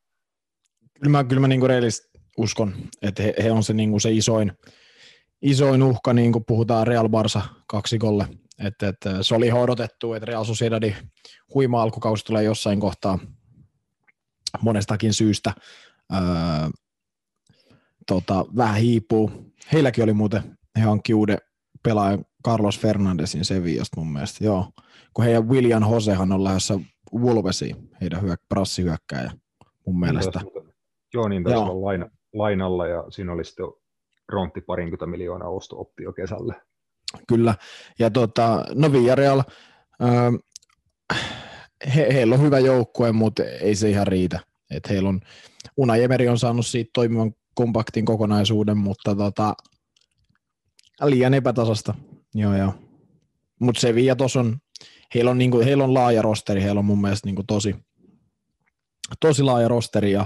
Kyllä 1.00 1.12
mä, 1.12 1.24
kyllä 1.24 1.40
mä 1.40 1.48
niin 1.48 1.62
uskon, 2.38 2.74
että 3.02 3.24
he, 3.24 3.34
he 3.44 3.52
on 3.52 3.64
se, 3.64 3.74
niin 3.74 4.02
se 4.02 4.12
isoin, 4.12 4.52
isoin 5.42 5.84
uhka, 5.84 6.14
niin 6.14 6.32
kuin 6.32 6.46
puhutaan 6.48 6.88
Real 6.88 7.10
Barsa 7.10 7.42
kaksikolle. 7.68 8.28
Että, 8.60 8.88
että 8.88 9.24
se 9.24 9.36
oli 9.36 9.52
odotettu, 9.52 10.14
että 10.14 10.26
Real 10.26 10.44
Sociedadin 10.44 10.96
huima 11.54 11.82
alkukausi 11.82 12.26
tulee 12.26 12.44
jossain 12.44 12.80
kohtaa 12.80 13.20
monestakin 14.62 15.14
syystä. 15.14 15.54
Öö, 16.14 16.20
tota, 18.08 18.46
vähän 18.56 18.76
hiipuu. 18.76 19.54
Heilläkin 19.74 20.04
oli 20.04 20.14
muuten, 20.14 20.58
he 20.78 20.82
hankki 20.82 21.14
uuden 21.14 21.38
pelaajan 21.84 22.26
Carlos 22.46 22.80
Fernandesin 22.80 23.46
Sevillasta 23.46 24.02
mun 24.02 24.14
mielestä, 24.14 24.46
joo. 24.46 24.72
Kun 25.14 25.26
heidän 25.26 25.50
William 25.50 25.92
Josehan 25.92 26.32
on 26.32 26.44
lähdössä 26.44 26.80
Wolvesiin, 27.16 27.90
heidän 28.02 28.22
hyök, 28.22 28.42
prassihyökkääjä 28.50 29.32
mun 29.86 30.00
mielestä. 30.00 30.40
Niin 30.40 30.57
joo, 31.14 31.28
niin 31.28 31.44
taisi 31.44 31.60
olla 31.60 31.86
laina, 31.86 32.10
lainalla 32.34 32.88
ja 32.88 33.04
siinä 33.10 33.34
oli 33.34 33.46
sitten 33.46 33.66
rontti 34.30 34.62
parinkymmentä 34.62 35.06
miljoonaa 35.06 35.50
osto-optio 35.50 36.14
kesälle. 36.14 36.56
Kyllä, 37.28 37.56
ja 38.00 38.12
tota, 38.12 38.66
no 38.76 38.92
Villarreal, 38.92 39.44
äh, 40.02 41.20
he, 41.96 42.08
heillä 42.14 42.36
on 42.36 42.42
hyvä 42.42 42.60
joukkue, 42.60 43.12
mutta 43.12 43.44
ei 43.44 43.76
se 43.76 43.90
ihan 43.90 44.08
riitä. 44.08 44.40
Et 44.72 44.90
heillä 44.90 45.10
on, 45.10 45.20
Una 45.78 45.96
Emeri 45.96 46.28
on 46.28 46.40
saanut 46.40 46.66
siitä 46.66 46.90
toimivan 46.94 47.34
kompaktin 47.56 48.06
kokonaisuuden, 48.06 48.78
mutta 48.78 49.16
tota, 49.16 49.54
liian 51.04 51.34
epätasasta. 51.34 51.94
Joo, 52.34 52.56
joo. 52.56 52.74
Mutta 53.60 53.82
se 53.82 53.96
Via 53.96 54.16
on, 54.40 54.58
heillä 55.16 55.32
on, 55.32 55.38
niinku, 55.38 55.60
heillä 55.60 55.84
on 55.84 55.94
laaja 55.94 56.22
rosteri, 56.22 56.64
heillä 56.64 56.80
on 56.80 56.86
mun 56.86 57.02
mielestä 57.02 57.28
niinku 57.28 57.44
tosi, 57.48 57.76
tosi 59.20 59.44
laaja 59.44 59.68
rosteri 59.68 60.12
ja, 60.12 60.26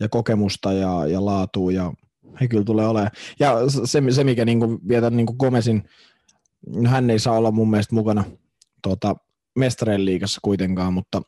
ja 0.00 0.08
kokemusta 0.08 0.72
ja, 0.72 1.06
ja 1.06 1.24
laatua 1.24 1.72
ja 1.72 1.92
he 2.40 2.48
kyllä 2.48 2.64
tulee 2.64 2.88
olemaan. 2.88 3.10
Ja 3.40 3.54
se, 3.84 4.02
se 4.10 4.24
mikä 4.24 4.44
niinku, 4.44 4.80
vietä 4.88 5.10
niinku 5.10 5.32
Gomesin, 5.34 5.82
no 6.66 6.90
hän 6.90 7.10
ei 7.10 7.18
saa 7.18 7.36
olla 7.36 7.50
mun 7.50 7.70
mielestä 7.70 7.94
mukana 7.94 8.24
tota, 8.82 9.16
mestareen 9.58 10.04
liigassa 10.04 10.40
kuitenkaan, 10.44 10.92
mutta 10.92 11.22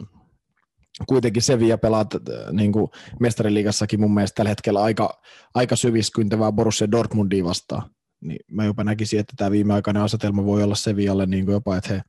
kuitenkin 1.09 1.43
Sevilla 1.43 1.79
pelaat 1.79 2.15
niin 2.53 2.73
kuin 2.73 2.89
mestarien 3.21 3.55
liigassakin 3.55 4.01
mun 4.01 4.15
mielestä 4.15 4.35
tällä 4.35 4.49
hetkellä 4.49 4.83
aika, 4.83 5.23
aika 5.55 5.77
syviskyntävää 5.77 6.53
Borussia 6.53 6.91
Dortmundia 6.91 7.45
vastaan. 7.45 7.91
Niin 8.21 8.41
mä 8.51 8.65
jopa 8.65 8.85
näkisin, 8.85 9.21
että 9.21 9.33
tämä 9.37 9.51
viimeaikainen 9.51 10.03
asetelma 10.03 10.45
voi 10.45 10.63
olla 10.63 10.75
Sevillalle 10.75 11.27
niin 11.27 11.45
kuin 11.45 11.53
jopa, 11.53 11.77
että 11.77 11.95
he, 11.95 12.03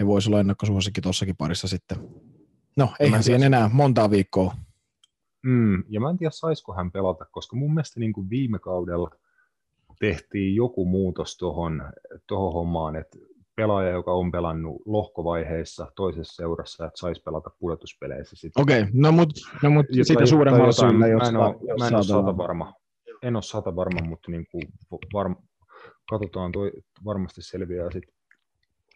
he 0.00 0.06
voisivat 0.06 0.32
olla 0.32 0.40
ennakkosuosikki 0.40 1.00
tuossakin 1.00 1.36
parissa 1.36 1.68
sitten. 1.68 1.98
No, 2.76 2.94
eihän 3.00 3.22
siihen 3.22 3.42
enää 3.42 3.70
montaa 3.72 4.10
viikkoa. 4.10 4.56
Mm, 5.42 5.84
ja 5.88 6.00
mä 6.00 6.10
en 6.10 6.18
tiedä, 6.18 6.30
saisiko 6.30 6.74
hän 6.74 6.92
pelata, 6.92 7.24
koska 7.30 7.56
mun 7.56 7.74
mielestä 7.74 8.00
niin 8.00 8.12
kuin 8.12 8.30
viime 8.30 8.58
kaudella 8.58 9.10
tehtiin 9.98 10.54
joku 10.54 10.84
muutos 10.84 11.36
tuohon 11.36 12.52
hommaan, 12.52 12.96
että 12.96 13.18
pelaaja, 13.56 13.90
joka 13.90 14.12
on 14.12 14.30
pelannut 14.30 14.82
lohkovaiheissa 14.86 15.92
toisessa 15.96 16.36
seurassa, 16.36 16.86
että 16.86 17.00
saisi 17.00 17.22
pelata 17.22 17.50
pudotuspeleissä. 17.58 18.48
Okei, 18.56 18.80
okay, 18.80 18.92
no 18.94 19.12
mutta 19.12 19.40
no 19.62 19.70
mut 19.70 19.86
sitä 20.02 20.26
suuremmalla 20.26 20.72
syyllä, 20.72 21.08
jos, 21.08 21.22
mä 21.22 21.28
en 21.28 21.36
ole, 21.36 21.54
jos 21.68 21.78
mä 21.78 21.88
en 21.88 21.94
ole 21.94 22.02
sata 22.02 22.36
varma. 22.36 22.74
En 23.22 23.36
ole 23.36 23.42
sata 23.42 23.76
varma, 23.76 24.00
mutta 24.08 24.30
niin 24.30 24.46
kuin 24.50 24.62
varm, 25.12 25.36
katsotaan, 26.10 26.52
toi 26.52 26.72
varmasti 27.04 27.42
selviää 27.42 27.90
sitten, 27.90 28.14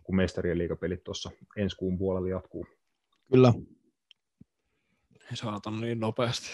kun 0.02 0.16
mestarien 0.16 0.58
liigapelit 0.58 1.04
tuossa 1.04 1.30
ensi 1.56 1.76
kuun 1.76 1.98
puolella 1.98 2.28
jatkuu. 2.28 2.66
Kyllä. 3.32 3.52
Ei 5.30 5.36
saata 5.36 5.70
niin 5.70 6.00
nopeasti. 6.00 6.46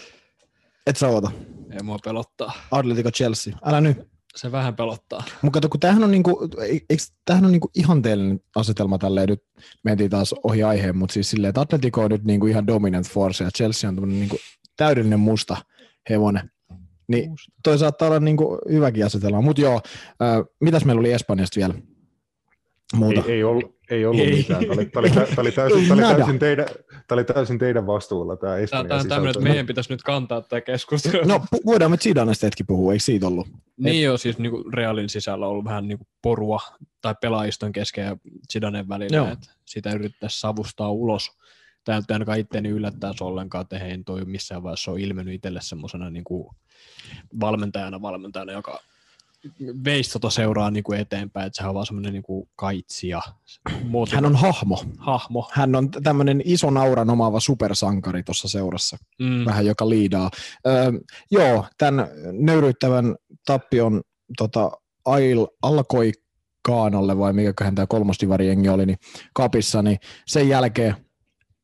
Et 0.87 0.97
sä 0.97 1.09
oota. 1.09 1.31
Ei 1.71 1.83
mua 1.83 1.99
pelottaa. 2.05 2.53
Atletico 2.71 3.11
Chelsea. 3.11 3.55
Älä 3.65 3.81
nyt 3.81 4.13
se 4.37 4.53
vähän 4.53 4.77
pelottaa. 4.77 5.23
Mutta 5.43 5.57
kato, 5.57 5.69
kun 5.69 5.81
tämähän 5.81 6.05
on, 6.05 6.11
niinku, 6.11 6.49
eikö, 6.69 6.95
tämähän 7.25 7.45
on 7.45 7.53
niinku 7.53 7.71
ihanteellinen 7.75 8.41
asetelma 8.57 8.99
tälleen, 8.99 9.29
nyt 9.29 9.43
mentiin 9.85 10.11
taas 10.11 10.35
ohi 10.45 10.63
aiheen, 10.63 10.97
mutta 10.97 11.13
siis 11.13 11.31
silleen, 11.31 11.49
että 11.49 11.61
Atletico 11.61 12.01
on 12.01 12.11
nyt 12.11 12.25
niinku 12.25 12.47
ihan 12.47 12.67
dominant 12.67 13.09
force 13.09 13.45
ja 13.45 13.51
Chelsea 13.51 13.91
on 13.91 14.09
niinku 14.09 14.37
täydellinen 14.77 15.21
musta 15.21 15.57
hevonen. 16.11 16.51
Niin 17.09 17.31
toi 17.65 17.79
saattaa 17.79 18.09
olla 18.09 18.21
niinku 18.21 18.59
hyväkin 18.71 19.07
asetelma. 19.07 19.41
Mutta 19.41 19.63
joo, 19.63 19.81
äh, 20.07 20.45
mitäs 20.61 20.85
meillä 20.85 21.01
oli 21.01 21.13
Espanjasta 21.13 21.61
vielä? 21.61 21.75
Muuta. 22.95 23.23
Ei, 23.27 23.33
ei, 23.33 23.45
ollut, 23.45 23.77
ei 23.91 24.07
ollut 24.07 24.25
ei. 24.25 24.37
mitään. 24.37 24.61
Tämä 24.61 24.73
oli, 24.73 24.87
tämä 24.87 25.01
oli, 25.01 25.11
tämä 25.11 25.27
oli, 25.39 25.53
täysin, 25.53 25.89
tämä 25.89 26.09
oli, 26.09 26.17
täysin, 26.17 26.39
teidän, 26.39 26.67
tämä 27.09 27.17
oli 27.17 27.25
täysin 27.25 27.59
teidän 27.59 27.87
vastuulla 27.87 28.37
tämä 28.37 28.57
Espanjan 28.57 28.89
Tämä 28.89 29.01
on 29.01 29.09
tämmöinen, 29.09 29.31
että 29.31 29.49
meidän 29.49 29.67
pitäisi 29.67 29.93
nyt 29.93 30.03
kantaa 30.03 30.41
tämä 30.41 30.61
keskustelu. 30.61 31.29
No 31.29 31.41
voidaan 31.67 31.91
me 31.91 31.97
Zidanesta 31.97 32.47
hetki 32.47 32.65
puhua, 32.65 32.93
eikö 32.93 33.05
siitä 33.05 33.27
ollut? 33.27 33.49
Niin 33.77 33.97
Et... 33.97 34.03
joo, 34.03 34.19
siis 34.19 34.39
niin 34.39 34.51
kuin 34.51 34.75
Realin 34.75 35.09
sisällä 35.09 35.47
on 35.47 35.53
ollut 35.53 35.65
vähän 35.65 35.89
niin 35.89 35.99
kuin 35.99 36.09
porua 36.23 36.61
tai 37.01 37.15
pelaajiston 37.21 37.73
kesken 37.73 38.05
ja 38.05 38.17
Zidanen 38.53 38.89
välillä, 38.89 39.17
joo. 39.17 39.29
että 39.29 39.51
sitä 39.65 39.93
yrittäisi 39.93 40.41
savustaa 40.41 40.91
ulos. 40.91 41.31
Tämä 41.85 41.99
ei 41.99 42.03
ainakaan 42.15 42.39
itseäni 42.39 42.69
yllättää 42.69 43.13
ollenkaan, 43.21 43.63
että 43.63 43.79
he 43.79 43.99
toi 44.07 44.25
missään 44.25 44.63
vaiheessa 44.63 44.91
on 44.91 45.01
ilmennyt 45.01 45.35
itselle 45.35 45.61
semmoisena 45.63 46.11
niin 46.11 46.25
kuin 46.25 46.49
valmentajana, 47.41 48.03
valmentajana, 48.03 48.53
joka 48.53 48.81
veisi 49.85 50.11
tota 50.11 50.31
seuraa 50.31 50.71
niin 50.71 50.85
kuin 50.85 51.01
eteenpäin, 51.01 51.47
että 51.47 51.57
sehän 51.57 51.69
on 51.69 51.75
vaan 51.75 51.87
semmoinen 51.87 52.13
niin 52.13 52.23
kuin 52.23 52.49
kaitsija. 52.57 53.23
Motiva- 53.85 54.15
hän 54.15 54.25
on 54.25 54.37
hahmo. 54.37 54.85
hahmo. 54.99 55.51
Hän 55.53 55.75
on 55.75 55.91
tämmöinen 55.91 56.43
iso 56.45 56.71
nauran 56.71 57.11
omaava 57.11 57.41
supersankari 57.41 58.23
tuossa 58.23 58.49
seurassa, 58.49 58.97
mm. 59.19 59.45
vähän 59.45 59.67
joka 59.67 59.89
liidaa. 59.89 60.31
Öö, 60.67 60.93
joo, 61.31 61.67
tämän 61.79 62.09
nöyryyttävän 62.33 63.15
tappion 63.47 64.03
tota, 64.39 64.71
Ail 65.05 65.47
alkoi 65.63 66.13
Kaanalle, 66.63 67.19
vai 67.19 67.33
mikäköhän 67.33 67.75
tämä 67.75 67.87
kolmostivarijengi 67.87 68.69
oli, 68.69 68.87
niin 68.87 68.99
kapissa, 69.35 69.83
niin 69.83 69.99
sen 70.27 70.49
jälkeen 70.49 70.97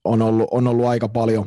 on 0.05 0.23
ollut, 0.23 0.49
on 0.51 0.67
ollut 0.67 0.87
aika 0.87 1.09
paljon 1.09 1.47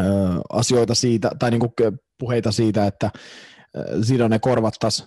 öö, 0.00 0.06
asioita 0.52 0.94
siitä, 0.94 1.30
tai 1.38 1.50
niinku 1.50 1.72
puheita 2.18 2.52
siitä, 2.52 2.86
että 2.86 3.10
Zidane 4.02 4.38
korvattaisi 4.38 5.04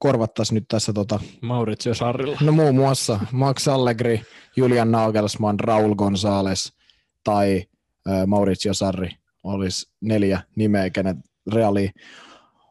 korvattais 0.00 0.52
nyt 0.52 0.64
tässä 0.68 0.92
tota, 0.92 1.20
Maurizio 1.40 1.94
Sarrilla. 1.94 2.38
No 2.40 2.52
muun 2.52 2.74
muassa 2.74 3.20
Max 3.32 3.68
Allegri, 3.68 4.22
Julian 4.56 4.90
Nagelsmann, 4.90 5.60
Raul 5.60 5.94
González 5.94 6.72
tai 7.24 7.64
äh, 8.08 8.26
Maurizio 8.26 8.74
Sarri 8.74 9.10
olisi 9.44 9.92
neljä 10.00 10.40
nimeä, 10.56 10.90
kenet 10.90 11.16
Reali 11.52 11.90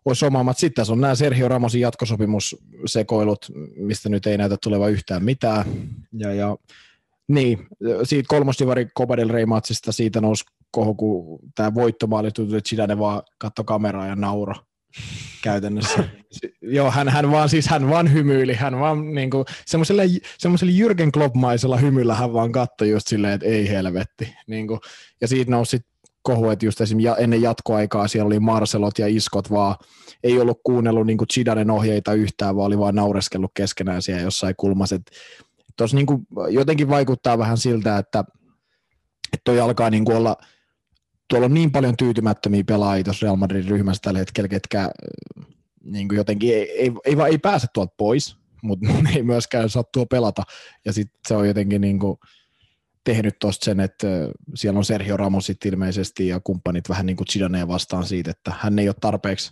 olisi 0.06 0.26
omaamat. 0.26 0.58
Sitten 0.58 0.76
tässä 0.76 0.94
on 0.94 1.02
nämä 1.02 1.16
Sergio 1.16 1.48
Ramosin 1.48 1.82
jatkosopimussekoilut, 1.82 3.46
mistä 3.76 4.10
nyt 4.10 4.26
ei 4.26 4.38
näytä 4.38 4.58
tuleva 4.64 4.88
yhtään 4.88 5.24
mitään. 5.24 5.66
Ja, 6.14 6.34
ja 6.34 6.58
niin, 7.28 7.68
siitä 8.04 8.28
kolmostivari 8.28 8.88
Copa 8.98 9.18
del 9.18 9.30
siitä 9.90 10.22
nousi 10.22 10.44
kohu, 10.72 10.96
kun 10.96 11.40
tämä 11.56 11.74
voittomaali 11.74 12.32
tuli, 12.32 12.58
että 12.58 12.70
Zidane 12.70 13.00
vaan 13.00 13.22
katsoi 13.38 13.66
kameraa 13.66 14.08
ja 14.08 14.16
nauro 14.16 14.56
käytännössä. 15.42 16.04
Joo, 16.62 16.92
hän, 16.92 17.10
hän, 17.10 17.32
vaan, 17.32 17.50
siis 17.50 17.68
hän 17.68 17.90
vaan 17.90 18.14
hymyili, 18.14 18.54
hän 18.54 18.80
vaan 18.80 19.14
niin 19.16 19.30
kuin, 19.30 19.46
semmoiselle, 19.66 20.04
semmoiselle 20.38 20.74
Jürgen 20.74 21.12
Klopp-maisella 21.14 21.78
hymyllä 21.78 22.16
hän 22.16 22.34
vaan 22.34 22.52
katsoi 22.52 22.90
just 22.90 23.08
silleen, 23.08 23.34
että 23.34 23.48
ei 23.48 23.70
helvetti. 23.70 24.36
Niin 24.48 24.68
kuin, 24.68 24.80
ja 25.22 25.28
siitä 25.28 25.52
nousi 25.52 25.80
kohu, 26.22 26.50
että 26.50 26.66
just 26.66 26.82
esim. 26.82 26.98
ennen 27.18 27.42
jatkoaikaa 27.42 28.08
siellä 28.08 28.28
oli 28.28 28.40
Marcelot 28.40 29.00
ja 29.00 29.08
Iskot 29.08 29.52
vaan, 29.52 29.76
ei 30.24 30.40
ollut 30.40 30.62
kuunnellut 30.64 31.08
niin 31.08 31.18
kuin 31.18 31.28
Chidanen 31.28 31.72
ohjeita 31.72 32.14
yhtään, 32.14 32.56
vaan 32.56 32.68
oli 32.68 32.78
vaan 32.78 32.96
naureskellut 32.96 33.52
keskenään 33.54 34.02
siellä 34.02 34.22
jossain 34.22 34.56
kulmassa. 34.58 35.00
Tuossa 35.78 35.98
niin 35.98 36.08
jotenkin 36.50 36.90
vaikuttaa 36.90 37.38
vähän 37.38 37.58
siltä, 37.58 37.98
että, 37.98 38.20
että 39.34 39.44
toi 39.44 39.60
alkaa 39.60 39.90
niin 39.90 40.06
kuin 40.06 40.18
olla– 40.18 40.38
tuolla 41.30 41.46
on 41.46 41.54
niin 41.54 41.72
paljon 41.72 41.98
tyytymättömiä 41.98 42.64
pelaajia 42.64 43.04
tuossa 43.04 43.26
Real 43.26 43.36
Madridin 43.36 43.70
ryhmässä 43.70 44.02
tällä 44.02 44.20
hetkellä, 44.20 44.48
ketkä 44.48 44.92
niin 45.84 46.08
kuin 46.08 46.18
jotenkin 46.18 46.56
ei, 46.56 46.72
ei, 46.72 46.92
ei, 47.06 47.16
ei, 47.30 47.38
pääse 47.38 47.68
tuolta 47.74 47.94
pois, 47.98 48.38
mutta 48.64 48.88
ne 49.04 49.10
ei 49.16 49.24
myöskään 49.24 49.70
saa 49.70 49.84
tuo 49.94 50.06
pelata. 50.06 50.44
Ja 50.86 50.94
sitten 50.94 51.20
se 51.28 51.36
on 51.36 51.48
jotenkin 51.48 51.82
niin 51.82 52.00
kuin 52.00 52.18
tehnyt 53.04 53.40
tuosta 53.40 53.66
sen, 53.66 53.80
että 53.80 54.08
siellä 54.56 54.78
on 54.78 54.86
Sergio 54.86 55.18
Ramosit 55.18 55.66
ilmeisesti 55.66 56.28
ja 56.28 56.40
kumppanit 56.40 56.90
vähän 56.90 57.06
niin 57.06 57.18
kuin 57.18 57.68
vastaan 57.68 58.06
siitä, 58.06 58.32
että 58.32 58.54
hän 58.60 58.80
ei 58.80 58.90
ole 58.90 58.96
tarpeeksi 59.02 59.52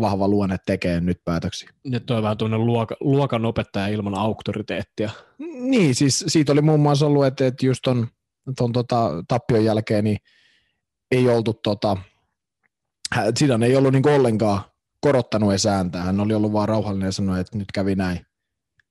vahva 0.00 0.28
luonne 0.28 0.56
tekee 0.66 1.00
nyt 1.00 1.24
päätöksiä. 1.24 1.70
Nyt 1.84 2.06
toi 2.06 2.16
on 2.16 2.22
vähän 2.22 2.36
tuonne 2.36 2.58
luoka, 2.58 2.96
luokan 3.00 3.44
opettaja 3.44 3.88
ilman 3.88 4.14
auktoriteettia. 4.14 5.10
Niin, 5.60 5.94
siis 5.94 6.24
siitä 6.28 6.52
oli 6.52 6.62
muun 6.62 6.80
muassa 6.80 7.06
ollut, 7.06 7.26
että, 7.26 7.46
että 7.46 7.66
just 7.66 7.80
ton, 7.84 8.08
ton 8.56 8.72
tota, 8.72 9.24
tappion 9.28 9.64
jälkeen 9.64 10.04
niin 10.04 10.18
ei 11.10 11.28
oltu 11.28 11.52
tota, 11.52 11.96
Zidane 13.38 13.66
ei 13.66 13.76
ollut 13.76 13.92
niin 13.92 14.08
ollenkaan 14.08 14.60
korottanut 15.00 15.52
ei 15.52 15.58
sääntää. 15.58 16.04
Hän 16.04 16.20
oli 16.20 16.34
ollut 16.34 16.52
vaan 16.52 16.68
rauhallinen 16.68 17.06
ja 17.06 17.12
sanoi, 17.12 17.40
että 17.40 17.58
nyt 17.58 17.72
kävi 17.74 17.94
näin. 17.94 18.20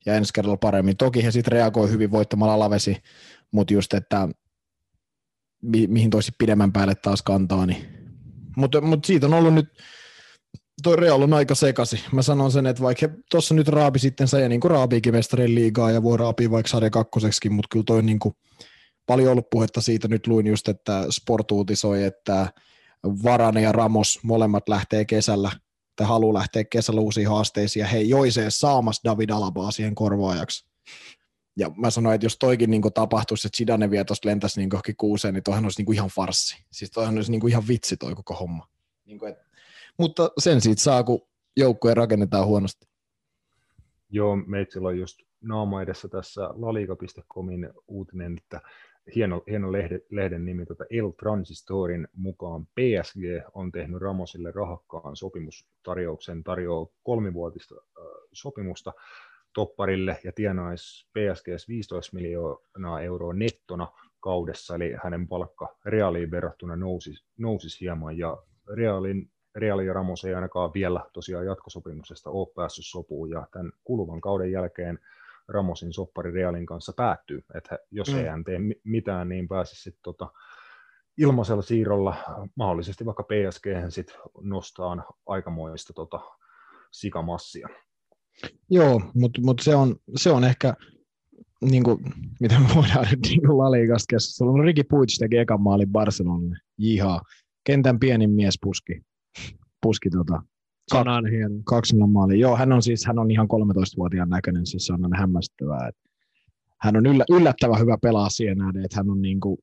Ja 0.06 0.16
ensi 0.16 0.34
kerralla 0.34 0.58
paremmin. 0.58 0.98
Toki 0.98 1.24
he 1.24 1.32
sitten 1.32 1.52
reagoi 1.52 1.90
hyvin 1.90 2.12
voittamalla 2.12 2.60
lavesi, 2.60 2.98
mutta 3.52 3.74
just, 3.74 3.94
että 3.94 4.30
mi- 5.62 5.88
mihin 5.88 6.10
toisi 6.10 6.32
pidemmän 6.38 6.74
päälle 6.74 6.96
taas 6.96 7.22
kantaa. 7.22 7.66
Niin. 7.66 7.86
Mutta 8.58 8.82
mut 8.82 9.06
siitä 9.06 9.26
on 9.26 9.34
ollut 9.34 9.54
nyt, 9.54 9.70
toi 10.84 10.96
Real 10.96 11.22
on 11.22 11.34
aika 11.34 11.56
sekasi. 11.56 12.00
Mä 12.12 12.22
sanon 12.22 12.52
sen, 12.52 12.66
että 12.66 12.84
vaikka 12.84 13.10
tuossa 13.32 13.54
nyt 13.56 13.68
raapi 13.68 14.00
sitten 14.00 14.28
se, 14.28 14.42
ja 14.42 14.50
niin 14.50 14.62
kuin 14.62 14.72
raapiikin 14.72 15.14
liigaa 15.46 15.92
ja 15.92 16.04
voi 16.04 16.18
raapia 16.18 16.52
vaikka 16.52 16.70
sarja 16.70 16.90
kakkoseksikin, 16.90 17.54
mutta 17.54 17.68
kyllä 17.72 17.86
toi 17.88 18.04
niin 18.04 18.20
kuin, 18.20 18.36
paljon 19.08 19.32
ollut 19.32 19.50
puhetta 19.50 19.82
siitä, 19.82 20.08
nyt 20.08 20.28
luin 20.28 20.48
just, 20.48 20.68
että 20.68 21.06
Sport 21.10 21.52
uutisoi, 21.52 22.04
että 22.04 22.48
Varane 23.24 23.62
ja 23.62 23.72
Ramos 23.72 24.20
molemmat 24.24 24.70
lähtee 24.70 25.06
kesällä 25.06 25.52
tai 25.96 26.08
haluaa 26.08 26.34
lähteä 26.34 26.64
kesällä 26.64 27.02
uusiin 27.02 27.30
haasteisiin, 27.30 27.82
ja 27.82 27.88
he 27.88 28.00
joisee 28.00 28.50
saamassa 28.50 29.02
David 29.04 29.30
Alabaa 29.30 29.72
siihen 29.72 29.96
korvaajaksi. 29.96 30.68
Ja 31.58 31.72
mä 31.78 31.90
sanoin, 31.90 32.16
että 32.16 32.26
jos 32.26 32.38
toikin 32.38 32.72
niin 32.72 32.82
tapahtuisi, 32.94 33.48
että 33.48 33.58
Zidane 33.58 33.92
vielä 33.92 34.06
tuosta 34.06 34.30
lentäisi 34.30 34.60
niin 34.60 34.70
johonkin 34.74 34.96
kuuseen, 34.98 35.34
niin 35.34 35.44
toihan 35.44 35.66
olisi 35.66 35.84
niin 35.84 35.94
ihan 35.94 36.10
farsi. 36.10 36.66
Siis 36.72 36.92
toihan 36.92 37.16
olisi 37.16 37.32
niin 37.32 37.50
ihan 37.50 37.68
vitsi 37.68 37.98
toi 37.98 38.16
koko 38.16 38.34
homma. 38.34 38.68
Niin 39.06 39.20
kuin, 39.20 39.32
et, 39.32 39.38
mutta 40.00 40.32
sen 40.38 40.62
siitä 40.62 40.82
saa, 40.82 41.04
kun 41.04 41.22
joukkoja 41.58 41.96
rakennetaan 41.96 42.46
huonosti. 42.46 42.88
Joo, 44.10 44.36
meitsillä 44.36 44.88
on 44.88 45.00
just 45.00 45.20
naama 45.42 45.82
edessä 45.82 46.08
tässä 46.08 46.42
laliga.comin 46.42 47.70
uutinen, 47.88 48.38
että 48.38 48.62
hieno, 49.16 49.44
hieno 49.50 49.72
lehde, 49.72 50.02
lehden 50.10 50.46
nimi, 50.46 50.66
tuota 50.66 50.86
El 50.90 51.12
Transistorin 51.12 52.08
mukaan. 52.14 52.66
PSG 52.66 53.22
on 53.54 53.72
tehnyt 53.72 54.02
Ramosille 54.02 54.52
rahakkaan 54.52 55.16
sopimustarjouksen, 55.16 56.44
tarjoaa 56.44 56.88
kolmivuotista 57.04 57.76
äh, 57.76 58.06
sopimusta 58.34 58.94
topparille 59.54 60.20
ja 60.24 60.32
tienaisi 60.32 61.08
PSG 61.08 61.48
15 61.68 62.16
miljoonaa 62.16 63.02
euroa 63.02 63.34
nettona 63.34 63.88
kaudessa, 64.20 64.76
eli 64.76 64.94
hänen 65.04 65.28
palkka 65.28 65.78
reaaliin 65.86 66.32
verrattuna 66.32 66.76
nousisi, 66.76 67.26
nousisi 67.38 67.82
hieman, 67.82 68.18
ja 68.18 68.38
reaalin, 68.76 69.32
Real 69.56 69.80
ja 69.80 69.94
Ramos 69.94 70.26
ei 70.26 70.34
ainakaan 70.34 70.74
vielä 70.74 71.06
tosiaan 71.14 71.46
jatkosopimuksesta 71.46 72.30
ole 72.30 72.48
päässyt 72.56 72.86
sopuun, 72.86 73.30
ja 73.30 73.48
tämän 73.52 73.72
kuluvan 73.84 74.22
kauden 74.22 74.52
jälkeen 74.52 75.00
Ramosin 75.48 75.94
soppari 75.94 76.32
Realin 76.32 76.66
kanssa 76.66 76.94
päättyy, 76.96 77.44
että 77.56 77.80
jos 77.92 78.12
mm. 78.14 78.20
ei 78.20 78.26
hän 78.26 78.44
tee 78.44 78.60
mitään, 78.84 79.30
niin 79.30 79.48
pääsisi 79.48 79.82
sitten 79.82 80.04
tota, 80.04 80.32
ilmaisella 81.18 81.62
siirrolla 81.62 82.16
mahdollisesti 82.56 83.06
vaikka 83.06 83.24
PSG 83.24 83.66
sit 83.90 84.18
nostaa 84.42 85.16
aikamoista 85.26 85.94
tota, 85.94 86.20
sikamassia. 86.92 87.68
Joo, 88.70 89.02
mutta 89.14 89.42
mut 89.42 89.60
se, 89.60 89.76
on, 89.76 89.96
se 90.16 90.32
on 90.32 90.44
ehkä, 90.44 90.74
niin 91.62 91.84
kuin, 91.84 92.00
mitä 92.40 92.60
me 92.60 92.68
voidaan 92.76 93.08
nyt 93.12 93.20
niin 93.24 93.42
kuin 93.42 93.58
Laligasta 93.58 94.06
keskustella. 94.10 94.58
No, 94.58 94.64
Ricky 94.64 94.84
Puig 94.84 95.10
teki 95.20 95.38
ekan 95.38 95.62
maalin 95.62 95.92
Barcelonalle. 95.92 96.58
Jihaa. 96.78 97.22
Kentän 97.64 98.00
pienin 98.00 98.30
mies 98.30 98.60
puski. 98.62 99.02
Puski 99.82 100.10
tota, 100.10 100.44
Sanan 100.92 101.26
hieno. 101.26 101.56
Kaksi 101.66 101.96
maali. 102.08 102.40
Joo, 102.40 102.56
hän 102.56 102.72
on 102.72 102.84
siis 102.84 103.06
hän 103.06 103.20
on 103.20 103.32
ihan 103.32 103.48
13-vuotiaan 103.54 104.30
näköinen, 104.30 104.66
siis 104.66 104.86
se 104.86 104.94
on 104.94 105.18
hämmästyvää. 105.18 105.88
Että 105.88 106.10
hän 106.82 106.98
on 106.98 107.06
yllä, 107.06 107.26
yllättävän 107.30 107.80
hyvä 107.80 107.98
pelaa 108.02 108.30
siihen 108.30 108.58
nähden, 108.58 108.86
että 108.86 108.98
hän 108.98 109.10
on, 109.10 109.22
niin 109.22 109.40
kuin, 109.40 109.58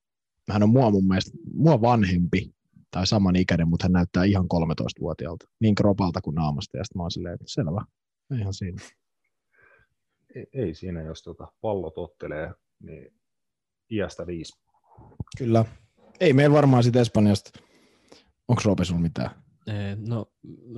hän 0.51 0.63
on 0.63 0.71
mua 0.71 0.91
mun 0.91 1.09
mielestä 1.09 1.39
mua 1.55 1.81
vanhempi 1.81 2.55
tai 2.91 3.07
saman 3.07 3.37
ikäinen, 3.37 3.69
mutta 3.69 3.85
hän 3.85 3.93
näyttää 3.93 4.25
ihan 4.25 4.47
13-vuotiaalta, 4.55 5.47
niin 5.61 5.75
kropalta 5.75 6.21
kuin 6.21 6.35
naamasta. 6.35 6.77
Ja 6.77 6.85
sitten 6.85 6.99
mä 6.99 7.03
oon 7.03 7.11
silleen, 7.11 7.35
että 7.35 7.45
selvä, 7.49 7.85
ihan 8.39 8.55
siinä. 8.55 8.83
Ei, 10.35 10.47
ei 10.53 10.75
siinä, 10.75 11.03
jos 11.03 11.23
tuota 11.23 11.53
pallo 11.61 11.91
tottelee, 11.91 12.53
niin 12.83 13.15
iästä 13.91 14.27
viisi. 14.27 14.53
Kyllä. 15.39 15.65
Ei 16.21 16.33
meillä 16.33 16.55
varmaan 16.55 16.83
sitten 16.83 17.03
Espanjasta. 17.03 17.51
Onko 18.49 18.63
Roope 18.65 18.85
sulla 18.85 19.01
mitään? 19.01 19.44
No, 20.07 20.27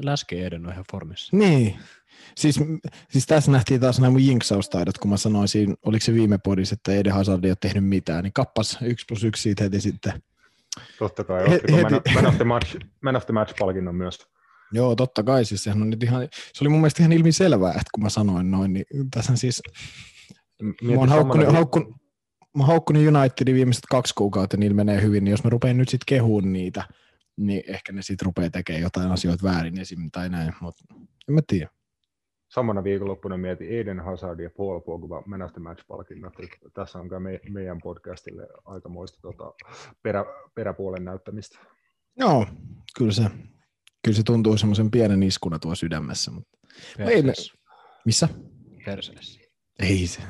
läske 0.03 0.47
Eden 0.47 0.67
on 0.67 0.73
ihan 0.73 0.85
formissa. 0.93 1.37
Niin. 1.37 1.77
Siis, 2.37 2.61
siis 3.11 3.27
tässä 3.27 3.53
nähtiin 3.53 3.81
taas 3.81 4.01
nämä 4.01 4.11
mun 4.11 4.25
jinksaustaidot, 4.25 4.99
kun 4.99 5.11
mä 5.11 5.17
sanoisin, 5.17 5.77
oliko 5.83 6.05
se 6.05 6.15
viime 6.15 6.39
podissa, 6.39 6.75
että 6.75 6.93
Eden 6.93 7.13
Hazard 7.13 7.45
ei 7.45 7.51
ole 7.51 7.57
tehnyt 7.61 7.85
mitään, 7.85 8.25
niin 8.25 8.33
kappas 8.33 8.79
yksi 8.83 9.05
plus 9.09 9.25
yksi 9.25 9.43
siitä 9.43 9.65
heti 9.65 9.81
sitten. 9.81 10.23
Totta 10.99 11.25
kai, 11.25 11.51
He, 11.51 11.61
heti... 11.77 12.13
man, 12.15 12.27
of 12.27 12.37
the 12.37 12.45
match, 12.45 12.77
man 13.03 13.17
of 13.17 13.27
the 13.27 13.33
match-palkinnon 13.33 13.95
myös. 13.95 14.19
Joo, 14.73 14.97
totta 14.97 15.23
kai, 15.23 15.45
siis 15.45 15.65
sehän 15.65 15.83
on 15.83 15.91
nyt 15.91 16.03
ihan, 16.03 16.29
se 16.53 16.65
oli 16.65 16.69
mun 16.69 16.81
mielestä 16.81 17.03
ihan 17.03 17.13
ilmiselvää, 17.13 17.71
että 17.71 17.91
kun 17.95 18.03
mä 18.03 18.09
sanoin 18.09 18.51
noin, 18.51 18.73
niin 18.73 18.87
tässä 19.11 19.37
siis, 19.37 19.63
Mietin 20.63 20.95
mä 20.95 21.01
oon 21.01 21.09
haukkunut, 21.09 21.53
haukkunut, 21.53 21.95
mä 22.57 22.65
haukkunut 22.65 23.03
Unitedin 23.03 23.55
viimeiset 23.55 23.85
kaksi 23.91 24.15
kuukautta, 24.15 24.57
niin 24.57 24.77
menee 24.77 25.03
hyvin, 25.03 25.25
niin 25.25 25.31
jos 25.31 25.45
mä 25.45 25.51
rupean 25.51 25.77
nyt 25.77 25.89
sitten 25.89 26.07
kehuun 26.07 26.53
niitä, 26.53 26.85
niin 27.37 27.63
ehkä 27.67 27.93
ne 27.93 28.03
sitten 28.03 28.27
rupeaa 28.27 28.51
tekemään 28.51 28.83
jotain 28.83 29.11
asioita 29.11 29.45
väärin 29.45 29.81
esim. 29.81 30.11
tai 30.13 30.29
näin, 30.29 30.53
mutta 30.61 30.85
en 31.29 31.35
mä 31.35 31.41
tiedä. 31.47 31.71
Samana 32.49 32.85
viikonloppuna 32.85 33.37
mietin 33.37 33.69
Eden 33.69 34.01
Hazard 34.01 34.41
ja 34.41 34.51
Paul 34.57 34.81
Pogba 34.81 35.23
Man 35.27 35.43
of 35.43 35.53
the 35.53 35.61
Match-palkinnot. 35.61 36.35
Tässä 36.75 36.99
on 36.99 37.23
me, 37.23 37.41
meidän 37.51 37.79
podcastille 37.83 38.49
aikamoista 38.65 39.19
tota, 39.23 39.53
perä, 40.03 40.25
peräpuolen 40.55 41.05
näyttämistä. 41.05 41.59
Joo, 42.19 42.47
kyllä 42.99 43.13
se, 43.13 43.23
kyllä 44.05 44.17
se 44.17 44.23
tuntuu 44.23 44.57
semmoisen 44.57 44.91
pienen 44.91 45.23
iskuna 45.23 45.59
tuo 45.59 45.75
sydämessä. 45.75 46.31
Mutta... 46.31 46.59
Ei 46.99 47.23
me... 47.23 47.33
Missä? 48.05 48.29
Perseessä. 48.85 49.41
Ei 49.79 50.07
se. 50.07 50.23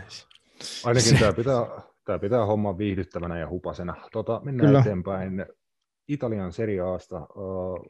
Ainakin 0.84 1.08
se... 1.10 1.18
tämä 1.18 1.32
pitää, 1.32 1.66
tämä 2.04 2.18
pitää 2.18 2.46
homma 2.46 2.78
viihdyttävänä 2.78 3.38
ja 3.38 3.48
hupasena. 3.48 3.94
Tota, 4.12 4.40
mennään 4.44 4.68
Kyllä. 4.68 4.80
eteenpäin. 4.80 5.46
Italian 6.08 6.52
Serie 6.52 6.80
Asta 6.80 7.18
uh, 7.18 7.86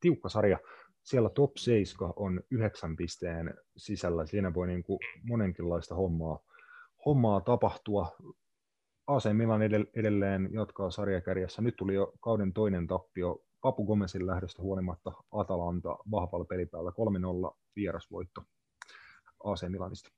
tiukka 0.00 0.28
sarja. 0.28 0.58
Siellä 1.02 1.28
top 1.28 1.56
7 1.56 2.12
on 2.16 2.40
yhdeksän 2.50 2.96
pisteen 2.96 3.54
sisällä. 3.76 4.26
Siinä 4.26 4.54
voi 4.54 4.66
niin 4.66 4.82
kuin 4.82 4.98
monenkinlaista 5.22 5.94
hommaa, 5.94 6.38
hommaa 7.06 7.40
tapahtua. 7.40 8.16
AC 9.06 9.32
Milan 9.32 9.62
edelleen 9.94 10.48
jatkaa 10.52 10.90
sarjakärjessä. 10.90 11.62
Nyt 11.62 11.76
tuli 11.76 11.94
jo 11.94 12.12
kauden 12.20 12.52
toinen 12.52 12.86
tappio 12.86 13.42
Papu 13.60 13.84
Gomesin 13.84 14.26
lähdöstä 14.26 14.62
huolimatta 14.62 15.12
Atalanta 15.32 15.96
vahvalla 16.10 16.44
pelipäällä 16.44 16.90
3-0 17.50 17.56
vierasvoitto 17.76 18.42
AC 19.44 19.68
Milanista. 19.68 20.10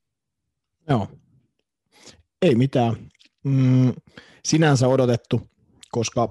Joo, 0.89 1.07
ei 2.41 2.55
mitään. 2.55 2.95
Mm, 3.43 3.93
sinänsä 4.43 4.87
odotettu, 4.87 5.41
koska 5.91 6.27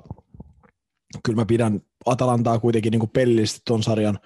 kyllä 1.24 1.36
mä 1.36 1.46
pidän 1.46 1.80
Atalantaa 2.06 2.58
kuitenkin 2.58 2.90
niin 2.90 3.10
pellisesti 3.12 3.60
tuon 3.66 3.82
sarjan 3.82 4.18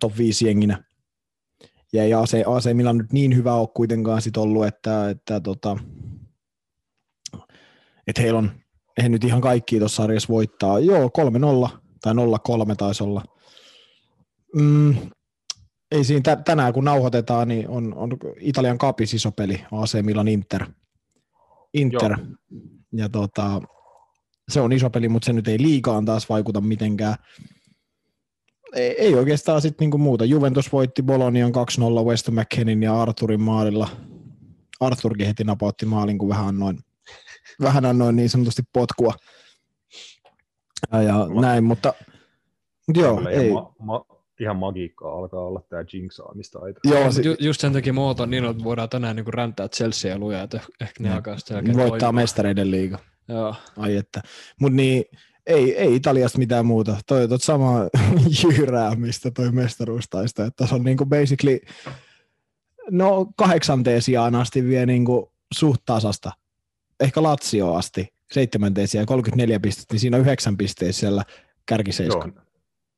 top 0.00 0.18
5 0.18 0.46
jenginä. 0.46 0.84
Ja 1.92 2.02
ei 2.02 2.14
AC, 2.14 2.34
AC 2.46 2.74
Milan 2.74 2.98
nyt 2.98 3.12
niin 3.12 3.36
hyvä 3.36 3.54
ole 3.54 3.68
kuitenkaan 3.74 4.22
sit 4.22 4.36
ollut, 4.36 4.66
että, 4.66 5.10
että, 5.10 5.40
tota, 5.40 5.76
että 8.06 8.22
heillä 8.22 8.38
on, 8.38 8.50
he 9.02 9.08
nyt 9.08 9.24
ihan 9.24 9.40
kaikki 9.40 9.78
tuossa 9.78 10.02
sarjassa 10.02 10.32
voittaa. 10.32 10.78
Joo, 10.78 11.10
3-0 11.66 11.78
tai 12.00 12.14
0-3 12.14 12.76
taisi 12.76 13.04
olla. 13.04 13.24
Mm, 14.56 14.96
ei 15.90 16.04
siinä 16.04 16.36
tänään 16.36 16.72
kun 16.72 16.84
nauhoitetaan, 16.84 17.48
niin 17.48 17.68
on, 17.68 17.94
on 17.94 18.10
Italian 18.40 18.78
kapis 18.78 19.14
iso 19.14 19.32
peli, 19.32 19.64
AC 19.72 20.02
Milan 20.02 20.28
Inter. 20.28 20.66
Inter. 21.74 22.10
Joo. 22.10 22.26
Ja 22.92 23.08
tota, 23.08 23.60
se 24.48 24.60
on 24.60 24.72
iso 24.72 24.90
peli, 24.90 25.08
mutta 25.08 25.26
se 25.26 25.32
nyt 25.32 25.48
ei 25.48 25.62
liikaan 25.62 26.04
taas 26.04 26.28
vaikuta 26.28 26.60
mitenkään. 26.60 27.14
Ei, 28.74 29.00
ei 29.00 29.14
oikeastaan 29.14 29.60
sitten 29.62 29.84
niinku 29.84 29.98
muuta. 29.98 30.24
Juventus 30.24 30.72
voitti 30.72 31.02
Bolonian 31.02 31.50
2-0 31.50 32.04
West 32.06 32.28
McKennin 32.30 32.82
ja 32.82 33.02
Arturin 33.02 33.40
maalilla. 33.42 33.88
Arturkin 34.80 35.26
heti 35.26 35.44
napautti 35.44 35.86
maalin, 35.86 36.18
kun 36.18 36.28
vähän 36.28 36.46
annoin, 36.46 36.78
vähän 37.60 37.84
annoin 37.84 38.16
niin 38.16 38.30
sanotusti 38.30 38.62
potkua. 38.72 39.14
Ja, 40.92 41.02
ja 41.02 41.28
ma- 41.34 41.40
näin, 41.40 41.64
mutta, 41.64 41.94
mutta 42.86 43.00
joo, 43.00 43.28
ei. 43.28 43.52
Ma- 43.52 43.74
ma- 43.78 44.06
ihan 44.40 44.56
magiikkaa 44.56 45.12
alkaa 45.16 45.40
olla 45.40 45.62
tämä 45.68 45.84
jinxaamista. 45.92 46.58
Joo, 46.84 47.12
si- 47.12 47.26
ju- 47.26 47.36
just 47.40 47.60
sen 47.60 47.72
takia 47.72 47.92
muoto 47.92 48.26
niin, 48.26 48.44
että 48.44 48.64
voidaan 48.64 48.88
tänään 48.88 49.16
niin 49.16 49.34
räntää 49.34 49.68
Chelsea 49.68 50.10
ja 50.10 50.18
lujaa, 50.18 50.42
että 50.42 50.60
ehkä 50.80 51.02
ne 51.02 51.14
alkaa 51.14 51.38
sitten 51.38 51.76
Voittaa 51.76 52.12
mestareiden 52.12 52.70
liiga. 52.70 52.98
Joo. 53.28 53.54
Ai 53.76 53.96
että. 53.96 54.22
Mutta 54.60 54.76
niin, 54.76 55.04
ei, 55.46 55.78
ei 55.78 55.94
Italiasta 55.94 56.38
mitään 56.38 56.66
muuta. 56.66 56.96
Toi 57.06 57.28
on 57.30 57.40
sama 57.40 57.78
jyräämistä 58.58 59.30
toi 59.30 59.52
mestaruustaista, 59.52 60.44
että 60.44 60.66
se 60.66 60.74
on 60.74 60.82
niinku 60.82 61.06
basically 61.06 61.58
no 62.90 63.26
kahdeksanteen 63.36 64.02
sijaan 64.02 64.34
asti 64.34 64.64
vie 64.64 64.86
niinku 64.86 65.32
suht 65.54 65.82
tasasta. 65.86 66.32
Ehkä 67.00 67.22
Lazio 67.22 67.74
asti 67.74 68.08
seitsemänteen 68.32 68.88
sijaan 68.88 69.06
34 69.06 69.60
pistettä, 69.60 69.94
niin 69.94 70.00
siinä 70.00 70.16
on 70.16 70.20
yhdeksän 70.20 70.56
pisteen 70.56 70.92
siellä 70.92 71.22
kärkiseiskan. 71.66 72.32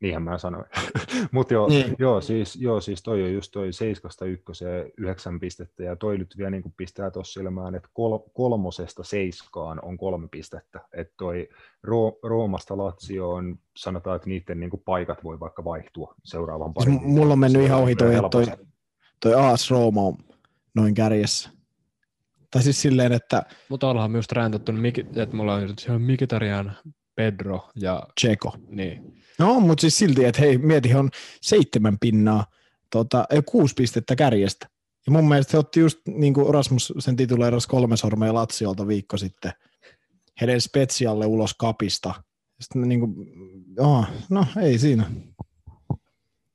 Joo, 0.05 0.09
niinhän 0.09 0.23
mä 0.23 0.39
sanoin. 0.39 0.65
Mutta 1.33 1.55
joo, 1.55 1.69
niin. 1.69 1.97
joo, 1.99 2.21
siis, 2.21 2.57
joo, 2.57 2.81
siis 2.81 3.03
toi 3.03 3.23
on 3.23 3.33
just 3.33 3.53
toi 3.53 3.73
seiskasta 3.73 4.25
ykköseen 4.25 4.93
yhdeksän 4.99 5.41
pistettä, 5.41 5.83
ja 5.83 5.97
toi 5.97 6.19
nyt 6.19 6.35
vielä 6.39 6.51
niin 6.51 6.75
pistää 6.77 7.11
tuossa 7.11 7.33
silmään, 7.41 7.75
että 7.75 7.89
kol, 7.93 8.19
kolmosesta 8.19 9.05
seiskaan 9.05 9.85
on 9.85 9.97
kolme 9.97 10.29
pistettä, 10.29 10.81
että 10.93 11.15
toi 11.17 11.49
Ro, 11.83 12.19
Roomasta 12.23 12.77
Lazioon, 12.77 13.59
sanotaan, 13.77 14.17
että 14.17 14.29
niiden 14.29 14.61
niin 14.61 14.71
paikat 14.85 15.25
voi 15.25 15.41
vaikka 15.41 15.65
vaihtua 15.65 16.15
seuraavan 16.25 16.73
siis 16.79 16.97
parin. 16.97 17.11
Mulla 17.13 17.33
on 17.33 17.39
mennyt 17.39 17.63
ihan 17.63 17.81
ohi 17.81 17.97
toi, 17.97 18.15
toi, 18.31 18.47
toi 19.21 19.35
AS 19.35 19.71
Rooma 19.71 20.03
on 20.03 20.17
noin 20.75 20.95
kärjessä. 20.95 21.51
Tai 22.51 22.63
siis 22.63 22.83
silleen, 22.83 23.13
että... 23.13 23.43
Mutta 23.69 23.89
ollaan 23.89 24.11
myös 24.11 24.27
räntätty, 24.33 24.73
että 25.17 25.37
mulla 25.37 25.55
on 25.55 25.75
siellä 25.79 25.99
Mikitarian, 25.99 26.73
Pedro 27.15 27.69
ja... 27.75 28.03
Tseko. 28.21 28.53
Niin. 28.69 29.23
No, 29.39 29.61
mutta 29.61 29.81
siis 29.81 29.99
silti, 29.99 30.25
että 30.25 30.41
hei, 30.41 30.59
mieti, 30.59 30.95
on 30.95 31.11
seitsemän 31.41 31.99
pinnaa, 31.99 32.47
tota, 32.91 33.25
ei, 33.31 33.43
kuusi 33.43 33.75
pistettä 33.75 34.17
kärjestä. 34.17 34.69
Ja 35.07 35.13
mun 35.13 35.29
mielestä 35.29 35.51
he 35.53 35.59
otti 35.59 35.81
just 35.81 36.01
niin 36.07 36.35
kuin 36.35 36.55
Rasmus 36.55 36.93
sen 36.99 37.17
tituleeras 37.17 37.67
kolme 37.67 37.97
sormea 37.97 38.35
Latsiolta 38.35 38.89
viikko 38.89 39.17
sitten 39.17 39.53
heidän 40.41 40.61
spetsialle 40.61 41.27
ulos 41.27 41.55
kapista. 41.55 42.15
Sitten 42.61 42.89
niin 42.89 43.01
kuin, 43.01 43.15
oh, 43.79 44.07
no 44.31 44.47
ei 44.63 44.79
siinä. 44.79 45.11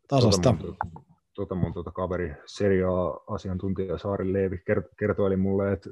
Tasasta. 0.08 0.56
Tuota 0.60 0.86
mun, 0.86 1.06
tuota 1.34 1.56
mun 1.56 1.74
tuota 1.74 1.92
kaveri, 1.92 2.36
seria-asiantuntija 2.46 3.98
Saari 3.98 4.34
Leevi 4.34 4.58
kertoi 5.00 5.38
mulle, 5.38 5.72
että 5.72 5.90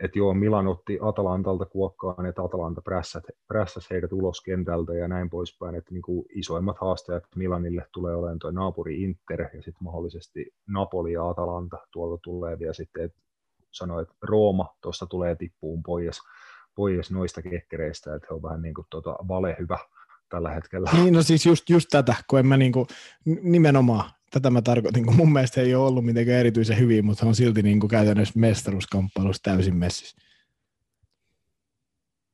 että 0.00 0.18
joo, 0.18 0.34
Milan 0.34 0.66
otti 0.66 0.98
Atalantalta 1.02 1.66
kuokkaan, 1.66 2.26
että 2.26 2.42
Atalanta 2.42 2.82
prässäs, 2.82 3.22
prässäs 3.48 3.90
heidät 3.90 4.12
ulos 4.12 4.40
kentältä 4.40 4.94
ja 4.94 5.08
näin 5.08 5.30
poispäin, 5.30 5.74
että 5.74 5.92
niin 5.92 6.02
kuin 6.02 6.26
isoimmat 6.34 6.76
haastajat 6.80 7.24
Milanille 7.36 7.86
tulee 7.92 8.14
olemaan 8.14 8.38
tuo 8.38 8.50
naapuri 8.50 9.02
Inter 9.02 9.42
ja 9.42 9.62
sitten 9.62 9.84
mahdollisesti 9.84 10.54
Napoli 10.68 11.12
ja 11.12 11.28
Atalanta 11.28 11.78
tuolta 11.90 12.20
tulee 12.22 12.58
vielä 12.58 12.72
sitten, 12.72 13.04
että 13.04 13.18
sanoi, 13.70 14.02
että 14.02 14.14
Rooma 14.22 14.76
tuossa 14.80 15.06
tulee 15.06 15.36
tippuun 15.36 15.82
pois, 15.82 16.20
pois 16.74 17.10
noista 17.10 17.42
kekkereistä, 17.42 18.14
että 18.14 18.26
he 18.30 18.34
on 18.34 18.42
vähän 18.42 18.62
niin 18.62 18.74
kuin 18.74 18.86
tuota 18.90 19.16
vale 19.28 19.56
hyvä 19.58 19.78
tällä 20.28 20.50
hetkellä. 20.50 20.90
Niin, 20.92 21.14
no 21.14 21.22
siis 21.22 21.46
just, 21.46 21.70
just 21.70 21.86
tätä, 21.90 22.14
kun 22.30 22.38
en 22.38 22.46
mä 22.46 22.56
niin 22.56 22.72
nimenomaan 23.42 24.10
tätä 24.36 24.50
mä 24.50 24.62
tarkoitin, 24.62 25.06
kun 25.06 25.16
mun 25.16 25.32
mielestä 25.32 25.60
ei 25.60 25.74
ole 25.74 25.86
ollut 25.86 26.04
mitenkään 26.04 26.40
erityisen 26.40 26.78
hyvin, 26.78 27.04
mutta 27.04 27.26
on 27.26 27.34
silti 27.34 27.62
niin 27.62 27.80
kuin 27.80 27.90
käytännössä 27.90 28.40
mestaruuskamppailussa 28.40 29.42
täysin 29.42 29.76
messissä. 29.76 30.16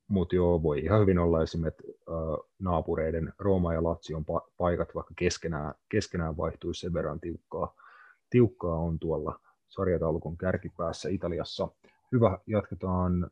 Mutta 0.08 0.36
joo, 0.36 0.62
voi 0.62 0.80
ihan 0.80 1.00
hyvin 1.00 1.18
olla 1.18 1.42
esimerkiksi 1.42 1.86
äh, 1.88 2.48
naapureiden 2.58 3.32
Rooma 3.38 3.74
ja 3.74 3.82
Latsion 3.82 4.22
pa- 4.22 4.50
paikat, 4.56 4.94
vaikka 4.94 5.14
keskenään, 5.16 5.74
keskenään 5.88 6.36
vaihtuisi 6.36 6.80
sen 6.80 6.94
verran 6.94 7.20
tiukkaa. 7.20 7.74
Tiukkaa 8.30 8.76
on 8.76 8.98
tuolla 8.98 9.40
sarjataulukon 9.68 10.36
kärkipäässä 10.36 11.08
Italiassa. 11.08 11.68
Hyvä, 12.12 12.38
jatketaan 12.46 13.30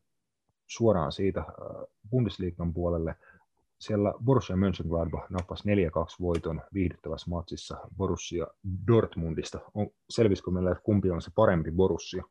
suoraan 0.67 1.13
siitä 1.13 1.41
äh, 1.41 1.47
Bundesliigan 2.11 2.73
puolelle– 2.73 3.15
siellä 3.81 4.15
Borussia 4.25 4.57
Mönchengladbach 4.57 5.31
nappasi 5.31 5.69
4-2 5.69 5.69
voiton 6.21 6.63
viihdyttävässä 6.75 7.31
matsissa 7.31 7.77
Borussia 7.97 8.47
Dortmundista. 8.87 9.61
On, 9.75 9.87
selvisikö 10.11 10.51
meille, 10.51 10.71
että 10.71 10.83
kumpi 10.83 11.11
on 11.11 11.23
se 11.23 11.31
parempi 11.35 11.71
Borussia? 11.71 12.23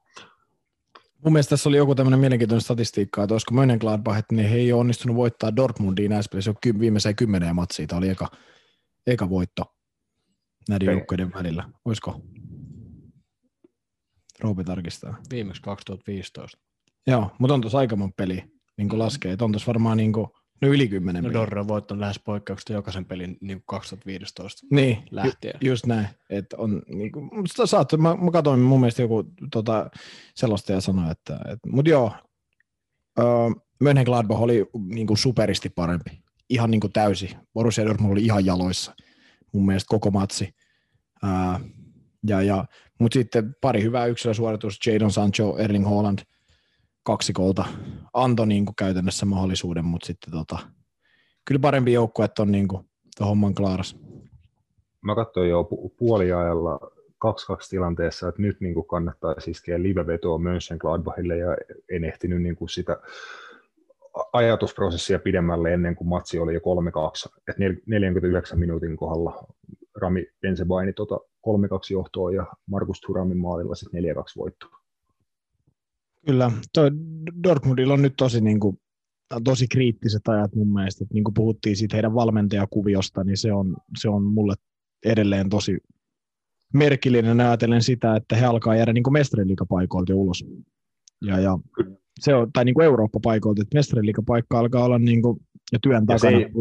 Mun 1.23 1.33
mielestä 1.33 1.49
tässä 1.49 1.69
oli 1.69 1.77
joku 1.77 1.95
tämmöinen 1.95 2.19
mielenkiintoinen 2.19 2.61
statistiikka, 2.61 3.23
että 3.23 3.33
olisiko 3.33 3.53
Mönchengladbach, 3.53 4.17
että 4.17 4.35
ne 4.35 4.53
ei 4.53 4.73
ole 4.73 4.79
onnistunut 4.79 5.17
voittaa 5.17 5.55
Dortmundiin 5.55 6.09
näissä 6.09 6.29
pelissä 6.31 6.53
viimeiseen 6.79 7.15
kymmeneen 7.15 7.55
matsiin. 7.55 7.87
Tämä 7.87 7.97
oli 7.97 8.09
eka, 8.09 8.27
eka 9.07 9.29
voitto 9.29 9.63
näiden 10.69 10.87
okay. 10.87 10.95
joukkojen 10.95 11.33
välillä. 11.33 11.69
Olisiko? 11.85 12.21
Roopi 14.39 14.63
tarkistaa. 14.63 15.17
Viimeksi 15.29 15.61
2015. 15.61 16.57
Joo, 17.07 17.31
mutta 17.39 17.53
on 17.53 17.61
tuossa 17.61 17.77
aika 17.77 17.97
peli, 18.17 18.43
niin 18.77 18.89
kuin 18.89 18.99
laskee. 18.99 19.31
Että 19.31 19.45
on 19.45 19.51
tuossa 19.51 19.67
varmaan 19.67 19.97
niin 19.97 20.13
kuin 20.13 20.27
No 20.61 20.67
yli 20.67 20.87
kymmenen 20.87 21.23
No 21.23 21.33
Dorra 21.33 21.61
on 21.61 21.67
voittanut 21.67 21.99
lähes 21.99 22.19
poikkeuksesta 22.19 22.73
jokaisen 22.73 23.05
pelin 23.05 23.37
niin 23.41 23.63
2015 23.65 24.67
niin, 24.71 25.03
lähtien. 25.11 25.53
Ju, 25.61 25.71
just 25.71 25.85
näin. 25.85 26.07
Että 26.29 26.57
on, 26.57 26.81
niin 26.87 27.11
kuin, 27.11 27.29
saat, 27.65 27.93
mä, 27.97 28.15
mä 28.15 28.31
katsoin 28.31 28.59
mun 28.59 28.79
mielestä 28.79 29.01
joku 29.01 29.23
tota, 29.51 29.89
sellaista 30.35 30.71
ja 30.71 30.81
sanoi, 30.81 31.11
että, 31.11 31.39
et, 31.51 31.59
mutta 31.71 31.89
joo, 31.89 32.11
uh, 33.19 33.63
Mönchengladbach 33.79 34.41
oli 34.41 34.65
niin 34.87 35.07
kuin 35.07 35.17
superisti 35.17 35.69
parempi. 35.69 36.21
Ihan 36.49 36.71
niin 36.71 36.81
kuin 36.81 36.93
täysi. 36.93 37.37
Borussia 37.53 37.85
Dortmund 37.85 38.11
oli 38.11 38.25
ihan 38.25 38.45
jaloissa 38.45 38.93
mun 39.51 39.65
mielestä 39.65 39.89
koko 39.89 40.11
matsi. 40.11 40.55
Uh, 41.23 41.69
ja, 42.27 42.41
ja, 42.41 42.65
mutta 42.99 43.13
sitten 43.13 43.55
pari 43.61 43.83
hyvää 43.83 44.05
yksilösuoritus, 44.05 44.79
Jadon 44.85 45.11
Sancho, 45.11 45.57
Erling 45.57 45.85
Haaland– 45.85 46.19
kaksikolta 47.09 47.65
antoi 48.13 48.47
niin 48.47 48.65
kuin 48.65 48.75
käytännössä 48.75 49.25
mahdollisuuden, 49.25 49.85
mutta 49.85 50.05
sitten 50.05 50.31
tota, 50.31 50.59
kyllä 51.45 51.59
parempi 51.59 51.93
joukkue, 51.93 52.25
että 52.25 52.41
on 52.41 52.51
niin 52.51 52.67
kuin, 52.67 52.85
homman 53.19 53.55
klaaras. 53.55 53.97
Mä 55.01 55.15
katsoin 55.15 55.49
jo 55.49 55.61
pu- 55.61 55.95
puoliajalla 55.97 56.79
2-2 57.25 57.69
tilanteessa, 57.69 58.27
että 58.27 58.41
nyt 58.41 58.61
niin 58.61 58.73
kuin 58.73 58.87
kannattaa 58.87 59.35
iskeä 59.47 59.83
live-vetoa 59.83 60.37
Mönchengladbachille 60.37 61.37
ja 61.37 61.57
en 61.91 62.03
ehtinyt 62.03 62.41
niin 62.41 62.55
kuin 62.55 62.69
sitä 62.69 62.97
ajatusprosessia 64.33 65.19
pidemmälle 65.19 65.73
ennen 65.73 65.95
kuin 65.95 66.07
matsi 66.07 66.39
oli 66.39 66.53
jo 66.53 66.59
3-2. 66.59 66.63
Et 67.47 67.57
49 67.87 68.59
minuutin 68.59 68.97
kohdalla 68.97 69.47
Rami 69.95 70.25
Benzebaini 70.41 70.93
tota 70.93 71.15
3-2 71.15 71.19
johtoa 71.91 72.31
ja 72.31 72.45
Markus 72.65 73.01
Turamin 73.01 73.37
maalilla 73.37 73.75
sitten 73.75 74.03
4-2 74.03 74.05
voittoa. 74.37 74.78
Kyllä, 76.25 76.51
toi 76.73 76.91
Dortmundilla 77.43 77.93
on 77.93 78.01
nyt 78.01 78.13
tosi, 78.17 78.41
niin 78.41 78.59
kuin, 78.59 78.79
tosi 79.43 79.67
kriittiset 79.67 80.27
ajat 80.27 80.55
mun 80.55 80.73
mielestä, 80.73 81.03
että 81.03 81.13
niin 81.13 81.23
kuin 81.23 81.33
puhuttiin 81.33 81.75
siitä 81.75 81.95
heidän 81.95 82.13
valmentajakuviosta, 82.13 83.23
niin 83.23 83.37
se 83.37 83.53
on, 83.53 83.77
se 83.97 84.09
on 84.09 84.23
mulle 84.23 84.53
edelleen 85.05 85.49
tosi 85.49 85.77
merkillinen 86.73 87.39
ajatellen 87.39 87.81
sitä, 87.81 88.15
että 88.15 88.35
he 88.35 88.45
alkaa 88.45 88.75
jäädä 88.75 88.93
niin 88.93 89.13
mestariliikapaikoilta 89.13 90.15
ulos. 90.15 90.45
Ja, 91.21 91.39
ja 91.39 91.57
se 92.19 92.35
on, 92.35 92.51
tai 92.51 92.65
niin 92.65 92.75
kuin 92.75 92.85
Eurooppa-paikoilta, 92.85 93.61
että 93.61 93.77
mestariliikapaikka 93.77 94.59
alkaa 94.59 94.85
olla 94.85 94.99
niin 94.99 95.21
kuin, 95.21 95.39
ja 95.71 95.79
työn 95.81 96.05
ja 96.09 96.17
takana. 96.17 96.37
Se 96.39 96.45
ei, 96.45 96.51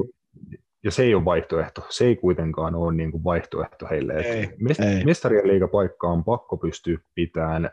ja 0.85 0.91
se 0.91 1.03
ei 1.03 1.15
ole 1.15 1.25
vaihtoehto. 1.25 1.87
Se 1.91 2.05
ei 2.05 2.17
kuitenkaan 2.17 2.75
ole 2.75 2.95
niin 2.95 3.11
kuin 3.11 3.25
vaihtoehto 3.25 3.87
heille. 3.91 4.13
Ei, 4.13 4.47
mest- 4.47 4.85
ei. 4.85 5.05
Mestarien 5.05 5.49
liigapaikka 5.49 6.09
on 6.09 6.25
pakko 6.25 6.57
pystyä 6.57 6.99
pitämään 7.15 7.71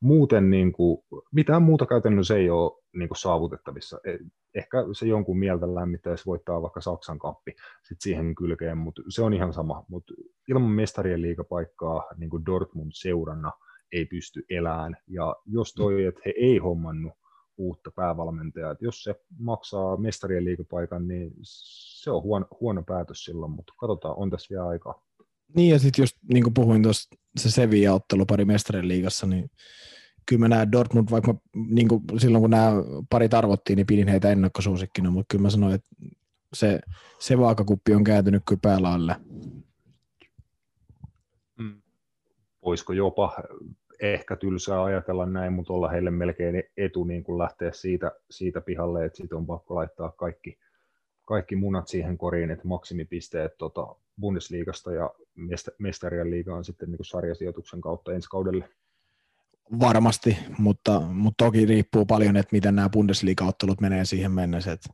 muuten 0.00 0.50
niin 0.50 0.72
kuin, 0.72 0.98
mitään 1.32 1.62
muuta 1.62 1.86
käytännössä 1.86 2.36
ei 2.36 2.50
ole 2.50 2.82
niin 2.96 3.08
kuin 3.08 3.18
saavutettavissa. 3.18 4.00
E, 4.04 4.18
ehkä 4.54 4.78
se 4.92 5.06
jonkun 5.06 5.38
mieltä 5.38 5.74
lämmittäisi 5.74 6.26
voittaa 6.26 6.62
vaikka 6.62 6.80
Saksan 6.80 7.18
kappi 7.18 7.54
sit 7.88 8.00
siihen 8.00 8.34
kylkeen, 8.34 8.78
mutta 8.78 9.02
se 9.08 9.22
on 9.22 9.34
ihan 9.34 9.52
sama. 9.52 9.84
Mutta 9.88 10.14
ilman 10.48 10.70
mestarien 10.70 11.22
liigapaikkaa 11.22 12.04
niin 12.16 12.30
kuin 12.30 12.46
Dortmund 12.46 12.90
seurana 12.94 13.52
ei 13.92 14.06
pysty 14.06 14.44
elämään. 14.50 14.96
Ja 15.06 15.36
jos 15.46 15.74
toi, 15.74 16.04
että 16.04 16.20
he 16.26 16.34
ei 16.36 16.58
hommannut 16.58 17.12
uutta 17.56 17.90
päävalmentajaa, 17.90 18.72
että 18.72 18.84
jos 18.84 19.02
se 19.02 19.14
maksaa 19.38 19.96
mestarien 19.96 20.44
liigapaikan, 20.44 21.08
niin 21.08 21.32
se 21.42 22.10
on 22.10 22.22
huono, 22.22 22.46
huono 22.60 22.82
päätös 22.82 23.24
silloin, 23.24 23.52
mutta 23.52 23.72
katsotaan, 23.76 24.18
on 24.18 24.30
tässä 24.30 24.54
vielä 24.54 24.68
aikaa. 24.68 25.07
Niin 25.56 25.70
ja 25.70 25.78
sitten 25.78 26.02
just 26.02 26.16
niin 26.32 26.44
kuin 26.44 26.54
puhuin 26.54 26.82
tuossa 26.82 27.16
se 27.36 27.50
Sevilla-ottelu 27.50 28.26
pari 28.26 28.44
mestarien 28.44 28.88
liigassa, 28.88 29.26
niin 29.26 29.50
kyllä 30.26 30.40
mä 30.40 30.48
näen 30.48 30.72
Dortmund, 30.72 31.08
vaikka 31.10 31.32
mä, 31.32 31.38
niin 31.70 31.88
kuin 31.88 32.02
silloin 32.18 32.42
kun 32.42 32.50
nämä 32.50 32.72
parit 33.10 33.34
arvottiin, 33.34 33.76
niin 33.76 33.86
pidin 33.86 34.08
heitä 34.08 34.30
ennakkosuosikkina, 34.30 35.10
mutta 35.10 35.26
kyllä 35.30 35.42
mä 35.42 35.50
sanoin, 35.50 35.74
että 35.74 35.88
se, 36.54 36.80
se 37.18 37.38
vaakakuppi 37.38 37.94
on 37.94 38.04
kääntynyt 38.04 38.42
kyllä 38.46 38.60
päälaille. 38.62 39.16
Mm. 41.58 41.82
Voisiko 42.64 42.92
jopa 42.92 43.42
ehkä 44.00 44.36
tylsää 44.36 44.84
ajatella 44.84 45.26
näin, 45.26 45.52
mutta 45.52 45.72
olla 45.72 45.88
heille 45.88 46.10
melkein 46.10 46.62
etu 46.76 47.04
niin 47.04 47.24
kuin 47.24 47.38
lähteä 47.38 47.72
siitä, 47.72 48.12
siitä 48.30 48.60
pihalle, 48.60 49.04
että 49.04 49.16
sitten 49.16 49.38
on 49.38 49.46
pakko 49.46 49.74
laittaa 49.74 50.10
kaikki 50.10 50.58
munat 51.56 51.88
siihen 51.88 52.18
koriin, 52.18 52.50
että 52.50 52.68
maksimipisteet 52.68 53.58
tota 53.58 53.94
Bundesliigasta 54.20 54.92
ja 54.92 55.10
mestarien 55.78 56.30
liigaan 56.30 56.64
sitten 56.64 56.90
niin 56.90 56.98
sarjasijoituksen 57.02 57.80
kautta 57.80 58.12
ensi 58.12 58.28
kaudelle. 58.28 58.68
Varmasti, 59.80 60.38
mutta, 60.58 61.00
mutta 61.00 61.44
toki 61.44 61.66
riippuu 61.66 62.06
paljon, 62.06 62.36
että 62.36 62.52
miten 62.52 62.74
nämä 62.76 62.88
Bundesliga-ottelut 62.88 63.80
menee 63.80 64.04
siihen 64.04 64.32
mennessä. 64.32 64.72
Että 64.72 64.90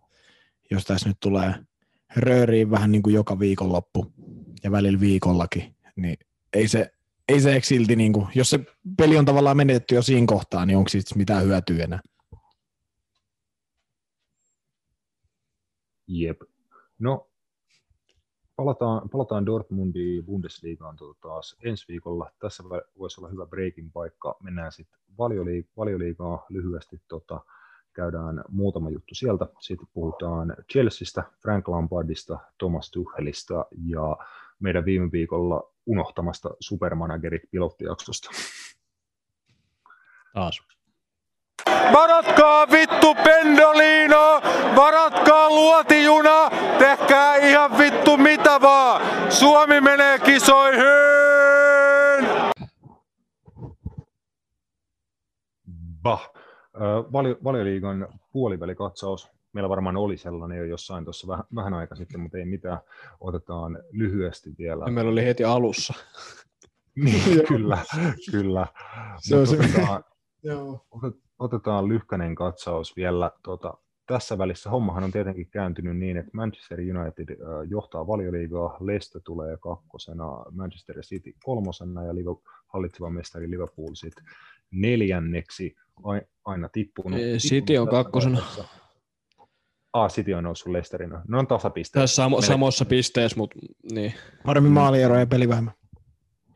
jos 0.71 0.85
tässä 0.85 1.09
nyt 1.09 1.17
tulee 1.21 1.55
rööriin 2.17 2.71
vähän 2.71 2.93
niin 2.93 3.03
kuin 3.03 3.15
joka 3.15 3.39
viikonloppu 3.39 4.13
ja 4.65 4.71
välillä 4.71 5.01
viikollakin, 5.01 5.75
niin 5.97 6.17
ei 6.53 6.69
se, 6.69 6.93
ei 7.29 7.41
se 7.41 7.61
silti, 7.63 7.97
niin 7.97 8.13
kuin, 8.13 8.27
jos 8.35 8.51
se 8.51 8.61
peli 8.97 9.17
on 9.17 9.25
tavallaan 9.25 9.57
menetetty 9.57 9.95
jo 9.95 10.03
siinä 10.03 10.27
kohtaa, 10.27 10.67
niin 10.67 10.77
onko 10.77 10.89
siitä 10.89 11.15
mitään 11.17 11.45
hyötyä 11.45 11.85
enää? 11.85 12.01
Jep. 16.07 16.43
No, 16.99 17.27
palataan, 18.57 19.09
palataan 19.09 19.47
Dortmundiin 19.47 20.25
Bundesligaan 20.25 20.97
tuota 20.97 21.19
taas 21.21 21.57
ensi 21.65 21.85
viikolla. 21.89 22.31
Tässä 22.39 22.63
voisi 22.99 23.21
olla 23.21 23.29
hyvä 23.31 23.47
breakin 23.47 23.93
paikka. 23.93 24.37
Mennään 24.43 24.73
sitten 24.73 25.01
valioliig- 25.11 25.73
valioliigaa 25.77 26.47
lyhyesti. 26.49 27.01
Tota, 27.09 27.41
käydään 27.93 28.45
muutama 28.49 28.91
juttu 28.91 29.15
sieltä. 29.15 29.47
Sitten 29.61 29.89
puhutaan 29.93 30.57
Chelseastä, 30.73 31.23
Frank 31.43 31.69
Lampardista, 31.69 32.39
Thomas 32.59 32.91
Tuchelista 32.91 33.67
ja 33.87 34.17
meidän 34.61 34.85
viime 34.85 35.13
viikolla 35.13 35.71
unohtamasta 35.87 36.51
supermanagerit 36.61 37.43
pilottijaksosta. 37.51 38.31
Taas. 40.35 40.63
Varatkaa 41.93 42.71
vittu 42.71 43.15
Pendolino, 43.15 44.41
varatkaa 44.77 45.34
luotijuna, 45.55 46.51
tehkää 46.79 47.37
ihan 47.37 47.79
vittu 47.79 48.17
mitä 48.17 48.61
vaan. 48.61 49.03
Suomi 49.33 49.81
menee 49.81 50.19
kisoihin! 50.19 50.85
Bah. 56.03 56.31
Vali, 57.13 57.37
valioliigan 57.45 58.09
puolivälikatsaus. 58.33 59.31
Meillä 59.53 59.69
varmaan 59.69 59.97
oli 59.97 60.17
sellainen 60.17 60.59
jo 60.59 60.65
jossain 60.65 61.05
tuossa 61.05 61.27
vähän, 61.27 61.45
vähän 61.55 61.75
aika 61.75 61.95
sitten, 61.97 62.21
mutta 62.21 62.39
ei 62.39 62.45
mitään. 62.45 62.79
Otetaan 63.21 63.79
lyhyesti 63.91 64.51
vielä. 64.59 64.85
Ja 64.87 64.93
meillä 64.93 65.11
oli 65.11 65.25
heti 65.25 65.45
alussa. 65.45 65.95
niin, 66.95 67.47
kyllä, 67.49 67.79
kyllä. 68.31 68.67
Se 69.19 69.37
on 69.37 69.47
se, 69.47 69.57
otetaan, 69.57 70.05
Joo. 70.43 70.87
otetaan 71.39 71.89
lyhkänen 71.89 72.35
katsaus 72.35 72.97
vielä. 72.97 73.31
Tota, 73.43 73.75
tässä 74.07 74.39
välissä 74.39 74.71
hommahan 74.71 75.05
on 75.05 75.13
tietenkin 75.13 75.51
kääntynyt 75.51 75.97
niin, 75.97 76.17
että 76.17 76.31
Manchester 76.35 76.79
United 76.81 77.37
johtaa 77.69 78.07
valioliigaa, 78.07 78.77
Leicester 78.81 79.21
tulee 79.25 79.57
kakkosena, 79.57 80.45
Manchester 80.51 81.01
City 81.01 81.33
kolmosena 81.45 82.05
ja 82.05 82.15
Liverpool, 82.15 82.55
hallitseva 82.67 83.11
mestari 83.11 83.51
Liverpool 83.51 83.95
sitten 83.95 84.25
neljänneksi 84.71 85.75
aina 86.45 86.69
tippunut. 86.69 87.21
City 87.39 87.77
on 87.77 87.89
kakkosena. 87.89 88.43
Ah, 89.93 90.11
City 90.11 90.33
on 90.33 90.45
noussut 90.45 90.73
Leicesterina. 90.73 91.23
Ne 91.29 91.39
on 91.39 91.47
tasapisteessä. 91.47 92.03
Tässä 92.03 92.17
samo, 92.17 92.41
samoissa 92.41 92.85
pisteessä, 92.85 93.37
mutta 93.37 93.59
niin. 93.93 94.15
Paremmin 94.47 94.73
maaliero 94.73 95.19
ja 95.19 95.27
peli 95.27 95.49
vähemmän. 95.49 95.75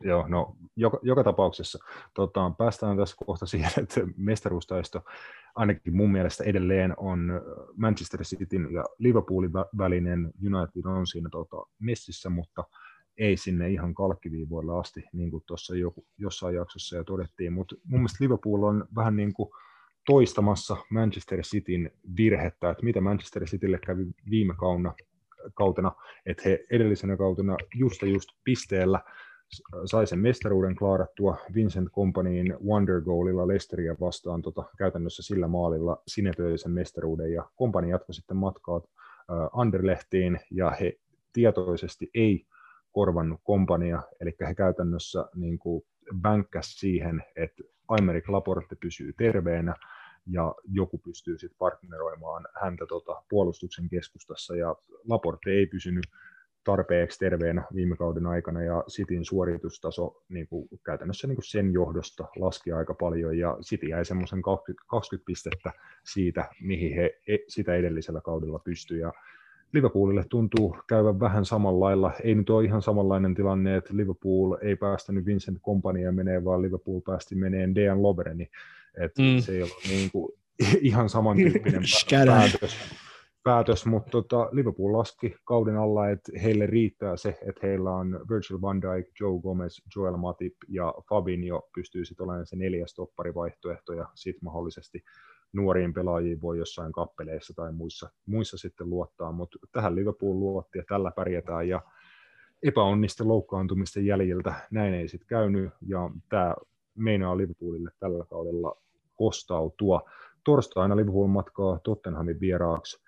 Joo, 0.01 0.29
no 0.29 0.57
joka, 0.79 0.99
joka 1.03 1.25
tapauksessa 1.25 1.79
tota, 2.15 2.53
päästään 2.59 2.97
tässä 2.97 3.17
kohta 3.27 3.47
siihen, 3.47 3.71
että 3.83 4.01
mestaruustaisto 4.17 5.05
ainakin 5.55 5.97
mun 5.97 6.13
mielestä 6.13 6.45
edelleen 6.45 6.95
on 6.97 7.31
Manchester 7.77 8.23
Cityn 8.23 8.69
ja 8.73 8.85
Liverpoolin 8.99 9.51
välinen. 9.79 10.31
United 10.47 10.85
on 10.85 11.07
siinä 11.07 11.29
tota, 11.33 11.57
messissä, 11.79 12.31
mutta 12.31 12.65
ei 13.17 13.37
sinne 13.37 13.71
ihan 13.71 13.95
kalkkiviivoilla 13.95 14.81
asti, 14.81 15.05
niin 15.13 15.31
kuin 15.31 15.43
tuossa 15.47 15.75
jossain 16.19 16.55
jaksossa 16.55 16.97
jo 16.97 17.05
todettiin, 17.05 17.53
mutta 17.53 17.77
mun 17.85 18.01
mielestä 18.01 18.25
Liverpool 18.25 18.63
on 18.63 18.89
vähän 18.97 19.17
niin 19.17 19.33
kuin 19.33 19.51
toistamassa 20.07 20.77
Manchester 20.91 21.41
Cityn 21.43 21.91
virhettä, 22.17 22.71
että 22.71 22.85
mitä 22.85 23.01
Manchester 23.01 23.45
Citylle 23.45 23.79
kävi 23.87 24.07
viime 24.31 24.55
kauna, 24.55 24.95
kautena, 25.55 25.93
että 26.27 26.43
he 26.45 26.67
edellisenä 26.71 27.17
kautena 27.17 27.57
just 27.75 28.03
just 28.03 28.29
pisteellä 28.45 29.01
sai 29.85 30.07
sen 30.07 30.19
mestaruuden 30.19 30.77
klaarattua 30.77 31.37
Vincent 31.55 31.91
Companyin 31.91 32.57
Wonder 32.67 33.01
Goalilla 33.01 33.49
Leicesteria 33.49 33.97
vastaan 34.01 34.43
tota, 34.43 34.65
käytännössä 34.79 35.23
sillä 35.23 35.49
maalilla 35.49 36.03
sinetöi 36.07 36.59
sen 36.59 36.73
mestaruuden. 36.73 37.33
Ja 37.33 37.51
Company 37.59 37.89
jatkoi 37.89 38.15
sitten 38.15 38.37
matkaa 38.37 38.81
Anderlehtiin 39.53 40.41
ja 40.51 40.71
he 40.71 40.99
tietoisesti 41.33 42.11
ei 42.15 42.47
korvannut 42.93 43.41
kompania, 43.45 44.03
eli 44.21 44.37
he 44.49 44.55
käytännössä 44.55 45.25
niin 45.35 45.59
kuin 45.59 45.85
siihen, 46.61 47.23
että 47.37 47.63
Aymeric 47.89 48.29
Laporte 48.29 48.77
pysyy 48.81 49.13
terveenä 49.13 49.75
ja 50.27 50.55
joku 50.65 50.99
pystyy 50.99 51.39
sitten 51.39 51.59
partneroimaan 51.59 52.49
häntä 52.63 52.87
tota, 52.87 53.23
puolustuksen 53.29 53.89
keskustassa. 53.89 54.57
Ja 54.57 54.77
Laporte 55.09 55.51
ei 55.51 55.67
pysynyt 55.67 56.05
tarpeeksi 56.69 57.19
terveenä 57.19 57.65
viime 57.75 57.97
kauden 57.97 58.27
aikana 58.27 58.63
ja 58.63 58.85
Cityn 58.91 59.25
suoritustaso 59.25 60.23
niin 60.29 60.49
kuin, 60.49 60.69
käytännössä 60.85 61.27
niin 61.27 61.37
kuin 61.37 61.45
sen 61.45 61.73
johdosta 61.73 62.25
laski 62.37 62.73
aika 62.73 62.95
paljon 62.95 63.39
ja 63.39 63.57
City 63.61 63.87
jäi 63.87 64.05
semmoisen 64.05 64.43
20, 64.43 64.85
20 64.89 65.27
pistettä 65.27 65.73
siitä, 66.05 66.49
mihin 66.63 66.95
he 66.95 67.21
e, 67.29 67.37
sitä 67.49 67.75
edellisellä 67.75 68.21
kaudella 68.21 68.59
pystyi 68.59 69.01
ja 69.01 69.13
Liverpoolille 69.73 70.25
tuntuu 70.29 70.77
käyvän 70.89 71.21
vähän 71.21 71.45
samalla 71.45 71.85
lailla. 71.85 72.13
Ei 72.25 72.35
nyt 72.35 72.51
ole 72.51 72.65
ihan 72.65 72.83
samanlainen 72.83 73.35
tilanne, 73.35 73.77
että 73.77 73.97
Liverpool 73.97 74.57
ei 74.63 74.77
päästänyt 74.77 75.27
Vincent 75.27 75.59
Compania 75.63 76.13
menee, 76.13 76.45
vaan 76.45 76.63
Liverpool 76.63 77.01
päästi 77.01 77.35
meneen 77.35 77.75
Dejan 77.75 78.03
Lobreni. 78.03 78.51
Että 78.97 79.23
mm. 79.23 79.39
Se 79.39 79.53
ei 79.53 79.63
ole 79.63 79.71
niin 79.89 80.11
kuin 80.11 80.33
ihan 80.91 81.09
samantyyppinen 81.09 81.83
päätös, 82.27 82.77
päätös, 83.43 83.87
mutta 83.87 84.11
tota, 84.11 84.49
Liverpool 84.53 84.93
laski 84.93 85.37
kauden 85.45 85.77
alla, 85.77 86.09
että 86.09 86.33
heille 86.43 86.67
riittää 86.67 87.17
se, 87.17 87.39
että 87.49 87.67
heillä 87.67 87.91
on 87.91 88.21
Virgil 88.31 88.61
van 88.61 88.83
Dijk, 88.83 89.07
Joe 89.21 89.41
Gomez, 89.43 89.79
Joel 89.97 90.17
Matip 90.17 90.55
ja 90.69 90.95
Fabinho 91.09 91.69
pystyy 91.75 92.05
sitten 92.05 92.25
olemaan 92.25 92.47
se 92.47 92.57
neljäs 92.57 92.95
topparivaihtoehto 92.95 93.93
ja 93.93 94.09
sitten 94.15 94.45
mahdollisesti 94.45 95.05
nuoriin 95.53 95.95
pelaajiin 95.95 96.41
voi 96.41 96.59
jossain 96.59 96.93
kappeleissa 96.93 97.55
tai 97.55 97.73
muissa, 97.73 98.11
muissa 98.27 98.57
sitten 98.57 98.91
luottaa, 98.91 99.33
mutta 99.33 99.59
tähän 99.73 99.95
Liverpool 99.95 100.39
luotti 100.39 100.79
ja 100.79 100.85
tällä 100.89 101.13
pärjätään 101.17 101.69
ja 101.69 101.83
epäonnisten 102.63 103.29
loukkaantumisten 103.29 104.07
jäljiltä 104.07 104.55
näin 104.71 104.95
ei 104.95 105.09
sitten 105.09 105.29
käynyt 105.29 105.71
ja 105.87 106.11
tämä 106.29 106.55
meinaa 106.95 107.37
Liverpoolille 107.37 107.91
tällä 108.01 108.25
kaudella 108.25 108.77
kostautua. 109.17 110.11
Torstaina 110.45 110.97
Liverpool 110.97 111.27
matkaa 111.27 111.81
Tottenhamin 111.85 112.41
vieraaksi 112.41 113.08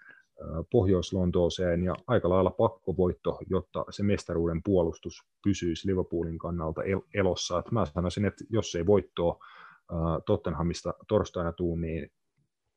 Pohjois-Lontooseen 0.70 1.82
ja 1.82 1.95
aika 2.07 2.28
lailla 2.28 2.51
pakkovoitto, 2.51 3.38
jotta 3.51 3.84
se 3.91 4.03
mestaruuden 4.03 4.62
puolustus 4.62 5.22
pysyisi 5.45 5.88
Liverpoolin 5.88 6.38
kannalta 6.38 6.80
elossa. 7.14 7.59
Et 7.59 7.70
mä 7.70 7.86
sanoisin, 7.86 8.24
että 8.24 8.45
jos 8.51 8.74
ei 8.74 8.86
voittoa 8.86 9.38
Tottenhamista 10.26 10.95
torstaina 11.09 11.53
tuu, 11.53 11.76
niin 11.76 12.11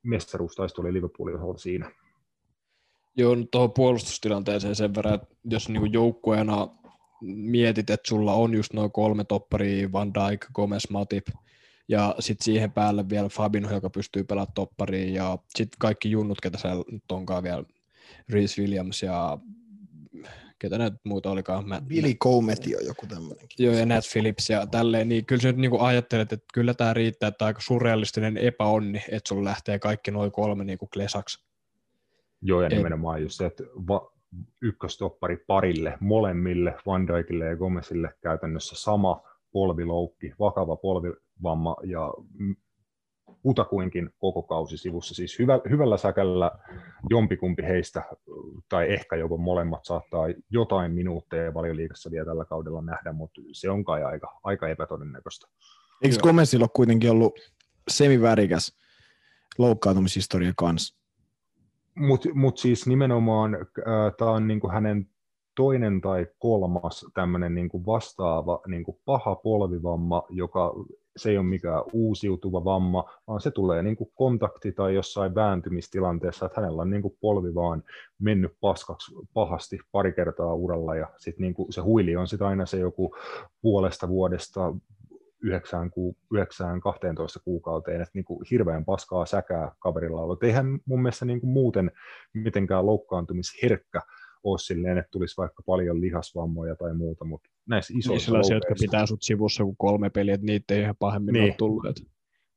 mestaruustaisto 0.03 0.81
oli 0.81 0.93
Liverpoolin 0.93 1.35
osalta 1.35 1.59
siinä. 1.59 1.91
Joo, 3.17 3.35
tuohon 3.51 3.71
puolustustilanteeseen 3.71 4.75
sen 4.75 4.95
verran, 4.95 5.13
että 5.13 5.27
jos 5.43 5.69
niinku 5.69 5.85
joukkueena 5.85 6.67
mietit, 7.21 7.89
että 7.89 8.07
sulla 8.07 8.33
on 8.33 8.53
just 8.53 8.73
noin 8.73 8.91
kolme 8.91 9.23
topparia, 9.23 9.91
Van 9.91 10.13
Dijk, 10.13 10.45
Gomez, 10.53 10.89
Matip, 10.89 11.27
ja 11.87 12.15
sitten 12.19 12.45
siihen 12.45 12.71
päälle 12.71 13.09
vielä 13.09 13.29
Fabinho, 13.29 13.73
joka 13.73 13.89
pystyy 13.89 14.23
pelaamaan 14.23 14.53
toppariin, 14.53 15.13
ja 15.13 15.37
sitten 15.55 15.79
kaikki 15.79 16.11
junnut, 16.11 16.41
ketä 16.41 16.57
siellä 16.57 16.83
nyt 16.91 17.11
onkaan 17.11 17.43
vielä, 17.43 17.63
Reese 18.29 18.61
Williams 18.61 19.03
ja 19.03 19.37
ketä 20.59 20.77
näitä 20.77 20.97
muuta 21.03 21.31
olikaan. 21.31 21.67
Mä, 21.67 21.81
Billy 21.81 22.13
Cometti 22.13 22.75
on 22.75 22.85
joku 22.85 23.05
tämmöinen. 23.07 23.47
Joo, 23.59 23.73
ja 23.73 23.85
Nat 23.85 24.03
Phillips 24.11 24.49
ja 24.49 24.67
tälleen, 24.67 25.09
niin 25.09 25.25
kyllä 25.25 25.41
sä 25.41 25.47
nyt 25.47 25.57
niinku 25.57 25.79
ajattelet, 25.79 26.33
että 26.33 26.45
kyllä 26.53 26.73
tämä 26.73 26.93
riittää, 26.93 27.27
että 27.27 27.45
aika 27.45 27.61
surrealistinen 27.61 28.37
epäonni, 28.37 29.03
että 29.11 29.27
sulla 29.27 29.43
lähtee 29.43 29.79
kaikki 29.79 30.11
noin 30.11 30.31
kolme 30.31 30.63
niinku 30.63 30.87
klesaksi. 30.93 31.43
Joo, 32.41 32.61
ja 32.61 32.69
nimenomaan 32.69 33.21
just 33.21 33.35
se, 33.35 33.45
että 33.45 33.63
va- 33.87 34.13
ykköstoppari 34.61 35.37
parille, 35.47 35.97
molemmille, 35.99 36.75
Van 36.85 37.07
Dijkille 37.07 37.45
ja 37.45 37.55
Gomezille 37.55 38.13
käytännössä 38.21 38.75
sama 38.75 39.23
polviloukki, 39.51 40.33
vakava 40.39 40.75
polvivamma 41.43 41.75
ja 41.83 42.13
kutakuinkin 43.41 44.09
koko 44.19 44.43
kausi 44.43 44.77
sivussa. 44.77 45.15
Siis 45.15 45.39
hyvä, 45.39 45.59
hyvällä 45.69 45.97
säkällä 45.97 46.51
jompikumpi 47.09 47.63
heistä, 47.63 48.03
tai 48.69 48.93
ehkä 48.93 49.15
jopa 49.15 49.37
molemmat, 49.37 49.85
saattaa 49.85 50.25
jotain 50.49 50.91
minuutteja 50.91 51.53
valioliikassa 51.53 52.11
vielä 52.11 52.25
tällä 52.25 52.45
kaudella 52.45 52.81
nähdä, 52.81 53.13
mutta 53.13 53.41
se 53.51 53.69
on 53.69 53.85
kai 53.85 54.03
aika, 54.03 54.39
aika 54.43 54.67
epätodennäköistä. 54.67 55.47
Eikö 56.01 56.17
Gomezilla 56.23 56.63
ole 56.63 56.69
kuitenkin 56.75 57.11
ollut 57.11 57.39
semivärikäs 57.89 58.77
loukkaantumishistoria 59.57 60.53
kanssa? 60.57 60.99
Mutta 61.95 62.29
mut 62.33 62.57
siis 62.57 62.87
nimenomaan 62.87 63.55
äh, 63.55 64.13
tämä 64.17 64.31
on 64.31 64.47
niinku 64.47 64.69
hänen 64.69 65.09
toinen 65.55 66.01
tai 66.01 66.27
kolmas 66.39 67.05
tämmöinen 67.13 67.55
niinku 67.55 67.85
vastaava 67.85 68.61
niinku 68.67 68.99
paha 69.05 69.35
polvivamma, 69.35 70.23
joka 70.29 70.73
se 71.17 71.29
ei 71.29 71.37
ole 71.37 71.45
mikään 71.45 71.83
uusiutuva 71.93 72.65
vamma, 72.65 73.09
vaan 73.27 73.41
se 73.41 73.51
tulee 73.51 73.83
niin 73.83 73.95
kuin 73.95 74.11
kontakti 74.15 74.71
tai 74.71 74.95
jossain 74.95 75.35
vääntymistilanteessa, 75.35 76.45
että 76.45 76.61
hänellä 76.61 76.81
on 76.81 76.89
niin 76.89 77.01
kuin 77.01 77.17
polvi 77.21 77.55
vaan 77.55 77.83
mennyt 78.19 78.51
paskaksi 78.61 79.15
pahasti 79.33 79.79
pari 79.91 80.13
kertaa 80.13 80.53
uralla 80.53 80.95
ja 80.95 81.09
sit 81.17 81.39
niin 81.39 81.53
kuin 81.53 81.73
se 81.73 81.81
huili 81.81 82.15
on 82.15 82.27
sitten 82.27 82.47
aina 82.47 82.65
se 82.65 82.77
joku 82.77 83.15
puolesta 83.61 84.07
vuodesta 84.07 84.73
9, 85.43 85.91
ku, 85.91 86.17
9 86.33 86.81
12 86.81 87.39
kuukauteen, 87.39 88.01
että 88.01 88.11
niin 88.13 88.25
kuin 88.25 88.45
hirveän 88.51 88.85
paskaa 88.85 89.25
säkää 89.25 89.71
kaverilla 89.79 90.21
ollut. 90.21 90.43
Eihän 90.43 90.79
mun 90.85 91.01
mielestä 91.01 91.25
niin 91.25 91.41
kuin 91.41 91.51
muuten 91.51 91.91
mitenkään 92.33 92.85
loukkaantumisherkkä 92.85 94.01
ole 94.43 94.59
silleen, 94.59 94.97
että 94.97 95.11
tulisi 95.11 95.37
vaikka 95.37 95.63
paljon 95.65 96.01
lihasvammoja 96.01 96.75
tai 96.75 96.93
muuta, 96.93 97.25
mutta 97.25 97.49
näissä 97.65 97.93
isoissa 97.97 98.11
niin 98.11 98.19
sellaisia, 98.19 98.55
jotka 98.55 98.75
pitää 98.79 99.05
sut 99.05 99.21
sivussa 99.21 99.63
kuin 99.63 99.77
kolme 99.77 100.09
peliä, 100.09 100.33
että 100.33 100.45
niitä 100.45 100.73
ei 100.73 100.81
ihan 100.81 100.95
pahemmin 100.99 101.33
niin. 101.33 101.43
ole 101.43 101.55
tullut. 101.57 101.85
Että 101.85 102.01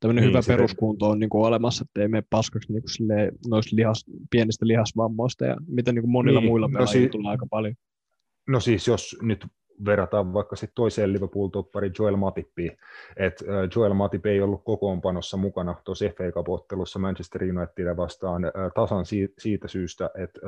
tämmöinen 0.01 0.23
niin, 0.23 0.29
hyvä 0.29 0.41
peruskunto 0.47 1.09
on 1.09 1.19
niin 1.19 1.31
kuin 1.31 1.47
olemassa, 1.47 1.85
että 1.89 2.03
ei 2.03 2.09
mene 2.09 2.25
paskaksi 2.31 2.73
niin 2.73 2.83
kuin 2.83 3.33
noista 3.49 3.77
lihas, 3.77 4.05
pienistä 4.31 4.67
lihasvammoista 4.67 5.45
ja 5.45 5.57
mitä 5.67 5.93
niin 5.93 6.03
kuin 6.03 6.11
monilla 6.11 6.41
niin, 6.41 6.49
muilla 6.51 6.69
no 6.69 6.73
pelaajilla 6.73 7.01
no 7.01 7.07
si- 7.07 7.11
tulee 7.11 7.31
aika 7.31 7.47
paljon. 7.51 7.75
No 8.49 8.61
siis 8.61 8.87
jos 8.87 9.17
nyt 9.23 9.47
verrataan 9.85 10.33
vaikka 10.33 10.57
sitten 10.57 10.75
toiseen 10.75 11.13
Liverpool-toppariin 11.13 11.93
Joel 11.99 12.17
Matippiin, 12.17 12.79
että 13.17 13.45
Joel 13.77 13.95
Matip 13.95 14.27
ei 14.27 14.41
ollut 14.41 14.65
kokoonpanossa 14.65 15.37
mukana 15.37 15.75
tuossa 15.85 16.05
FA 16.05 16.25
Cup-ottelussa 16.25 16.99
Manchester 16.99 17.43
Unitedia 17.43 17.97
vastaan 17.97 18.43
tasan 18.75 19.05
siitä 19.39 19.69
syystä, 19.69 20.11
että 20.15 20.41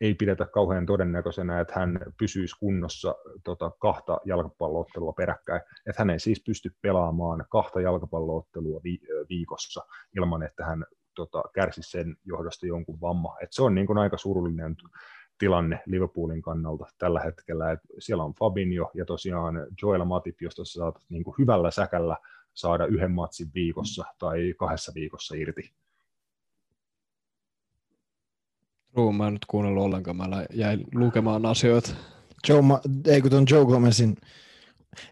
ei 0.00 0.14
pidetä 0.14 0.46
kauhean 0.46 0.86
todennäköisenä, 0.86 1.60
että 1.60 1.74
hän 1.80 2.00
pysyisi 2.18 2.56
kunnossa 2.60 3.14
tota, 3.44 3.70
kahta 3.78 4.20
jalkapalloottelua 4.24 5.12
peräkkäin, 5.12 5.60
että 5.86 6.02
hän 6.02 6.10
ei 6.10 6.18
siis 6.18 6.42
pysty 6.46 6.74
pelaamaan 6.82 7.44
kahta 7.50 7.80
jalkapalloottelua 7.80 8.80
viikossa 9.28 9.86
ilman, 10.16 10.42
että 10.42 10.64
hän 10.64 10.84
tota, 11.14 11.42
kärsisi 11.54 11.90
sen 11.90 12.16
johdosta 12.24 12.66
jonkun 12.66 13.00
vamma. 13.00 13.36
Et 13.42 13.52
se 13.52 13.62
on 13.62 13.74
niin 13.74 13.86
kuin 13.86 13.98
aika 13.98 14.16
surullinen 14.16 14.76
tilanne 15.38 15.80
Liverpoolin 15.86 16.42
kannalta 16.42 16.86
tällä 16.98 17.20
hetkellä. 17.20 17.72
Et 17.72 17.80
siellä 17.98 18.24
on 18.24 18.34
Fabinho 18.34 18.90
ja 18.94 19.04
tosiaan 19.04 19.54
Joel 19.82 20.04
Matip, 20.04 20.42
josta 20.42 20.64
sä 20.64 20.72
saat 20.72 20.98
niin 21.08 21.24
kuin 21.24 21.34
hyvällä 21.38 21.70
säkällä 21.70 22.16
saada 22.54 22.86
yhden 22.86 23.12
matsin 23.12 23.50
viikossa 23.54 24.04
tai 24.18 24.54
kahdessa 24.58 24.92
viikossa 24.94 25.34
irti. 25.34 25.72
True, 28.92 29.12
mä 29.12 29.26
en 29.26 29.32
nyt 29.32 29.44
kuunnellut 29.44 29.84
ollenkaan, 29.84 30.16
mä 30.16 30.46
jäin 30.54 30.84
lukemaan 30.94 31.46
asioita. 31.46 31.90
Joe, 32.48 32.62
Ma- 32.62 32.80
ei 33.06 33.20
kun 33.20 33.46
Joe 33.50 33.64
Gomezin, 33.64 34.16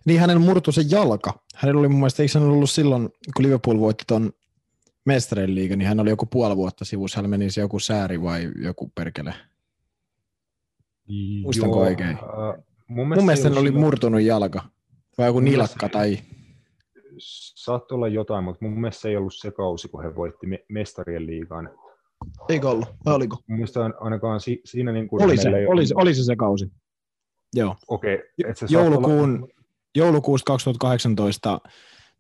niin 0.05 0.21
hänen 0.21 0.41
murtu 0.41 0.73
se 0.73 0.83
jalka. 0.91 1.35
Hänellä 1.55 1.79
oli 1.79 1.89
mun 1.89 1.99
mielestä, 1.99 2.23
eikö 2.23 2.39
hän 2.39 2.49
ollut 2.49 2.71
silloin, 2.71 3.09
kun 3.37 3.45
Liverpool 3.45 3.79
voitti 3.79 4.05
ton 4.07 4.33
mestarien 5.05 5.55
liiga, 5.55 5.77
niin 5.77 5.89
hän 5.89 6.01
oli 6.01 6.11
joku 6.11 6.27
puoli 6.27 6.57
vuotta 6.57 6.85
sivussa, 6.85 7.21
hän 7.21 7.31
meni 7.31 7.51
se 7.51 7.61
joku 7.61 7.79
sääri 7.79 8.23
vai 8.23 8.51
joku 8.57 8.93
perkele. 8.95 9.35
Muistanko 11.43 11.77
Joo, 11.77 11.87
oikein? 11.87 12.11
Äh, 12.11 12.65
mun 12.89 13.09
mielestä, 13.09 13.21
mun 13.21 13.27
mielestä 13.27 13.61
oli 13.61 13.69
sillä... 13.69 13.81
murtunut 13.81 14.21
jalka. 14.21 14.63
Vai 15.19 15.27
joku 15.27 15.41
nilakka 15.41 15.89
tai... 15.89 16.19
Saattoi 17.55 17.97
olla 17.97 18.09
jotain, 18.09 18.45
mutta 18.45 18.65
mun 18.65 18.81
mielestä 18.81 19.01
se 19.01 19.09
ei 19.09 19.17
ollut 19.17 19.35
se 19.35 19.51
kausi, 19.51 19.89
kun 19.89 20.03
he 20.03 20.15
voitti 20.15 20.47
me- 20.47 20.65
mestarien 20.69 21.27
liigaan. 21.27 21.71
Eikö 22.49 22.71
ollut? 22.71 22.89
Vai 23.05 23.15
oliko? 23.15 23.37
Mun 23.49 23.59
mielestä 23.59 23.81
ainakaan 24.01 24.41
si- 24.41 24.61
siinä 24.65 24.93
niin 24.93 25.09
kuin... 25.09 25.23
Oli 25.23 25.37
se, 25.37 25.49
oli, 25.49 25.67
oli, 25.67 25.87
se, 25.87 25.95
oli 25.97 26.15
se 26.15 26.25
se 26.25 26.37
kausi. 26.37 26.73
Joo. 27.55 27.77
Okei. 27.89 28.15
Okay, 28.15 28.55
se 28.55 28.67
Joulukuun, 28.69 29.43
olla... 29.43 29.49
Joulukuusta 29.97 30.47
2018 30.47 31.61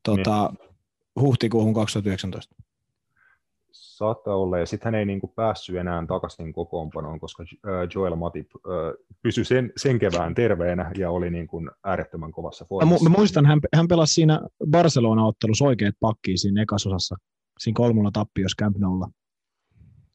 tota, 0.02 0.52
niin. 0.52 0.74
huhtikuuhun 1.20 1.74
2019 1.74 2.54
saattaa 4.04 4.36
olla, 4.36 4.58
ja 4.58 4.66
sitten 4.66 4.86
hän 4.86 4.94
ei 4.94 5.04
niin 5.04 5.20
kuin 5.20 5.32
päässyt 5.36 5.76
enää 5.76 6.04
takaisin 6.08 6.52
kokoonpanoon, 6.52 7.20
koska 7.20 7.44
Joel 7.94 8.16
Matip 8.16 8.50
pysyi 9.22 9.44
sen, 9.44 9.72
sen 9.76 9.98
kevään 9.98 10.34
terveenä 10.34 10.90
ja 10.98 11.10
oli 11.10 11.30
niin 11.30 11.46
kuin 11.46 11.70
äärettömän 11.84 12.32
kovassa 12.32 12.64
formassa. 12.64 13.10
Mä, 13.10 13.16
muistan, 13.16 13.46
hän, 13.46 13.60
hän 13.76 13.88
pelasi 13.88 14.14
siinä 14.14 14.40
Barcelona-ottelussa 14.70 15.64
oikeat 15.64 15.94
pakkiin 16.00 16.38
siinä 16.38 16.62
ekasosassa, 16.62 17.16
siinä 17.58 17.76
kolmulla 17.76 18.10
tappiossa 18.12 18.64
Camp 18.64 18.76
Noulla. 18.76 19.08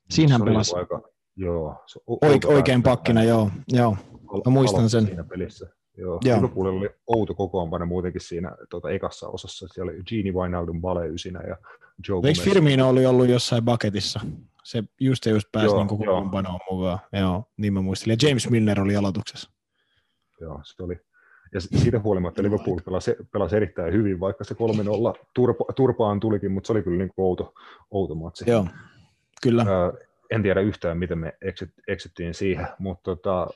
Siinä 0.09 0.33
hän 0.33 0.45
pelasi. 0.45 0.75
Aika, 0.75 1.01
joo, 1.35 1.75
Oike, 2.21 2.47
oikein 2.47 2.83
pakkina, 2.83 3.23
joo. 3.23 3.51
joo. 3.67 3.97
Mä 4.45 4.51
muistan 4.51 4.89
sen. 4.89 5.05
Siinä 5.05 5.23
pelissä. 5.23 5.69
Joo, 5.97 6.19
Joo. 6.25 6.37
Liverpoolilla 6.37 6.79
oli 6.79 6.89
outo 7.07 7.33
kokoonpano 7.35 7.85
muutenkin 7.85 8.21
siinä 8.21 8.55
tuota, 8.69 8.89
ekassa 8.89 9.27
osassa. 9.27 9.67
Siellä 9.67 9.91
oli 9.91 10.03
Gini 10.03 10.31
Wijnaldum 10.31 10.81
vale 10.81 11.07
ysinä 11.07 11.41
ja 11.47 11.57
Joe 12.07 12.21
Eikö 12.27 12.41
Firmino 12.41 12.89
oli 12.89 13.05
ollut 13.05 13.29
jossain 13.29 13.65
paketissa? 13.65 14.19
Se 14.63 14.83
just 14.99 15.25
ja 15.25 15.31
just 15.31 15.47
pääsi 15.51 15.75
niin 15.75 15.87
kokoonpanoon 15.87 16.59
mukaan. 16.71 16.99
Joo, 17.13 17.43
niin 17.57 17.73
mä 17.73 17.81
muistelin. 17.81 18.17
Ja 18.21 18.29
James 18.29 18.49
Milner 18.49 18.81
oli 18.81 18.95
aloituksessa. 18.95 19.51
Joo, 20.41 20.61
se 20.63 20.83
oli. 20.83 20.99
Ja 21.53 21.61
siitä 21.61 21.99
huolimatta 21.99 22.43
Liverpool 22.43 22.79
pelasi, 22.85 23.15
pelasi 23.31 23.55
erittäin 23.55 23.93
hyvin, 23.93 24.19
vaikka 24.19 24.43
se 24.43 24.53
3-0 24.53 24.57
turpa, 25.33 25.65
turpaan 25.75 26.19
tulikin, 26.19 26.51
mutta 26.51 26.67
se 26.67 26.73
oli 26.73 26.83
kyllä 26.83 26.97
niin 26.97 27.11
kuin 27.15 27.25
outo, 27.25 27.53
outo 27.91 28.15
matsi. 28.15 28.49
Joo, 28.49 28.67
kyllä. 29.41 29.61
Ää, 29.61 29.93
en 30.31 30.43
tiedä 30.43 30.61
yhtään, 30.61 30.97
miten 30.97 31.17
me 31.17 31.37
eksyttiin 31.87 32.33
siihen, 32.33 32.67
mutta 32.79 33.15
tota, 33.15 33.47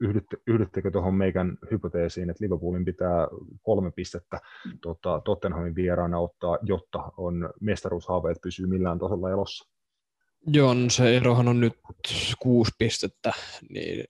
yhdytte, 0.00 0.36
yhdyttekö 0.46 0.90
tuohon 0.90 1.14
meikän 1.14 1.58
hypoteesiin, 1.70 2.30
että 2.30 2.44
Liverpoolin 2.44 2.84
pitää 2.84 3.28
kolme 3.62 3.90
pistettä 3.90 4.40
tota, 4.82 5.22
Tottenhamin 5.24 5.74
vieraana 5.74 6.18
ottaa, 6.18 6.58
jotta 6.62 7.12
on 7.16 7.50
mestaruushaaveet 7.60 8.38
pysyy 8.42 8.66
millään 8.66 8.98
tasolla 8.98 9.30
elossa? 9.30 9.68
Joo, 10.46 10.74
no 10.74 10.90
se 10.90 11.16
erohan 11.16 11.48
on 11.48 11.60
nyt 11.60 11.72
kuusi 12.38 12.72
pistettä, 12.78 13.32
niin 13.70 14.04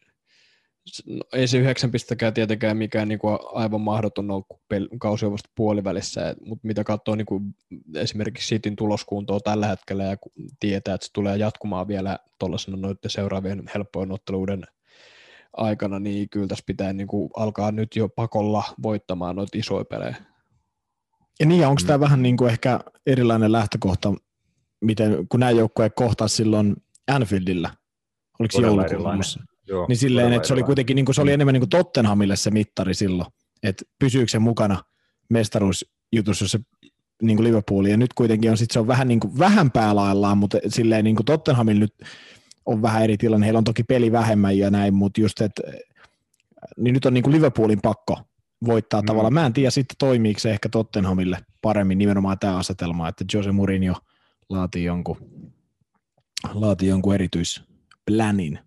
no, 1.07 1.20
ei 1.32 1.49
se 1.49 1.59
yhdeksän 1.59 1.91
pistäkään 1.91 2.34
tietenkään 2.34 2.76
mikään 2.76 3.09
niin 3.09 3.18
kuin 3.18 3.39
aivan 3.53 3.80
mahdoton 3.80 4.30
ole, 4.30 4.45
kun 4.89 4.99
kausi 4.99 5.26
on 5.26 5.32
vasta 5.32 5.51
puolivälissä, 5.55 6.34
mutta 6.45 6.66
mitä 6.66 6.84
katsoo 6.84 7.14
niin 7.14 7.26
kuin 7.26 7.55
esimerkiksi 7.95 8.55
Cityn 8.55 8.76
tuloskuntoa 8.76 9.41
tällä 9.41 9.66
hetkellä 9.66 10.05
ja 10.05 10.16
tietää, 10.61 10.95
että 10.95 11.07
se 11.07 11.12
tulee 11.12 11.36
jatkumaan 11.36 11.89
vielä 11.89 12.18
tuollaisena 12.39 12.76
noiden 12.76 13.11
seuraavien 13.11 13.62
helppojen 13.74 14.12
otteluiden 14.12 14.66
aikana, 15.59 15.99
niin 15.99 16.29
kyllä 16.29 16.47
tässä 16.47 16.65
pitää 16.67 16.93
niin 16.93 17.07
kuin 17.07 17.31
alkaa 17.37 17.73
nyt 17.73 17.97
jo 17.97 18.09
pakolla 18.09 18.65
voittamaan 18.83 19.37
noita 19.37 19.59
isoja 19.59 19.85
pelejä. 19.85 20.17
Ja 21.41 21.47
niin, 21.47 21.67
onko 21.67 21.83
mm. 21.83 21.87
tämä 21.87 22.01
vähän 22.01 22.23
niin 22.23 22.37
kuin 22.37 22.51
ehkä 22.51 22.81
erilainen 23.07 23.53
lähtökohta, 23.53 24.15
miten, 24.81 25.29
kun 25.29 25.41
nämä 25.41 25.51
joukkueet 25.51 25.93
kohtaa 25.97 26.29
silloin 26.29 26.77
Anfieldillä, 27.09 27.71
oliko 28.39 28.57
se 28.57 28.63
joulukuussa? 28.63 29.41
niin 29.89 29.97
silleen, 29.97 30.33
että 30.33 30.49
se 30.49 30.55
oli 30.55 30.63
kuitenkin 30.63 30.95
niin 30.95 31.05
kuin, 31.05 31.15
se 31.15 31.21
oli 31.21 31.33
enemmän 31.33 31.53
niin 31.53 31.61
kuin 31.61 31.71
Tottenhamille 31.71 32.37
se 32.37 32.51
mittari 32.51 32.95
silloin, 32.95 33.31
että 33.63 33.85
pysyykö 33.99 34.31
se 34.31 34.39
mukana 34.39 34.83
mestaruusjutussa, 35.29 36.45
jos 36.45 36.53
se 36.53 36.59
niin 37.23 37.37
kuin 37.37 37.45
Liverpool, 37.45 37.85
ja 37.85 37.97
nyt 37.97 38.15
kuitenkin 38.15 38.51
on, 38.51 38.57
sit 38.57 38.71
se 38.71 38.79
on 38.79 38.87
vähän, 38.87 39.09
niin 39.09 39.21
kuin, 39.21 39.39
vähän 39.39 39.71
päälaillaan, 39.71 40.39
mutta 40.39 40.59
silleen 40.69 41.05
niin 41.05 41.17
kuin 41.17 41.27
Tottenhamille 41.27 41.81
nyt 41.81 41.95
on 42.69 42.83
vähän 42.83 43.05
eri 43.05 43.16
tilanne. 43.16 43.47
Heillä 43.47 43.59
on 43.59 43.64
toki 43.64 43.83
peli 43.83 44.12
vähemmän 44.12 44.59
ja 44.59 44.71
näin, 44.71 44.95
mutta 44.95 45.21
just, 45.21 45.41
että 45.41 45.62
niin 46.77 46.95
nyt 46.95 47.07
on 47.07 47.14
niin 47.14 47.25
kuin 47.25 47.35
Liverpoolin 47.35 47.81
pakko 47.83 48.19
voittaa 48.66 49.01
mm. 49.01 49.07
tavallaan. 49.07 49.35
Mä 49.35 49.47
en 49.47 49.53
tiedä 49.53 49.71
sitten 49.71 49.97
toimiiko 49.99 50.41
se 50.41 50.51
ehkä 50.51 50.69
Tottenhamille 50.69 51.39
paremmin 51.62 51.99
nimenomaan 51.99 52.39
tämä 52.39 52.57
asetelma, 52.57 53.09
että 53.09 53.25
Jose 53.35 53.53
Mourinho 53.53 53.95
laatii 54.49 54.85
jonkun, 54.85 55.16
laatii 56.55 56.89
jonkun 56.89 57.14
erityisplanin. 57.14 58.59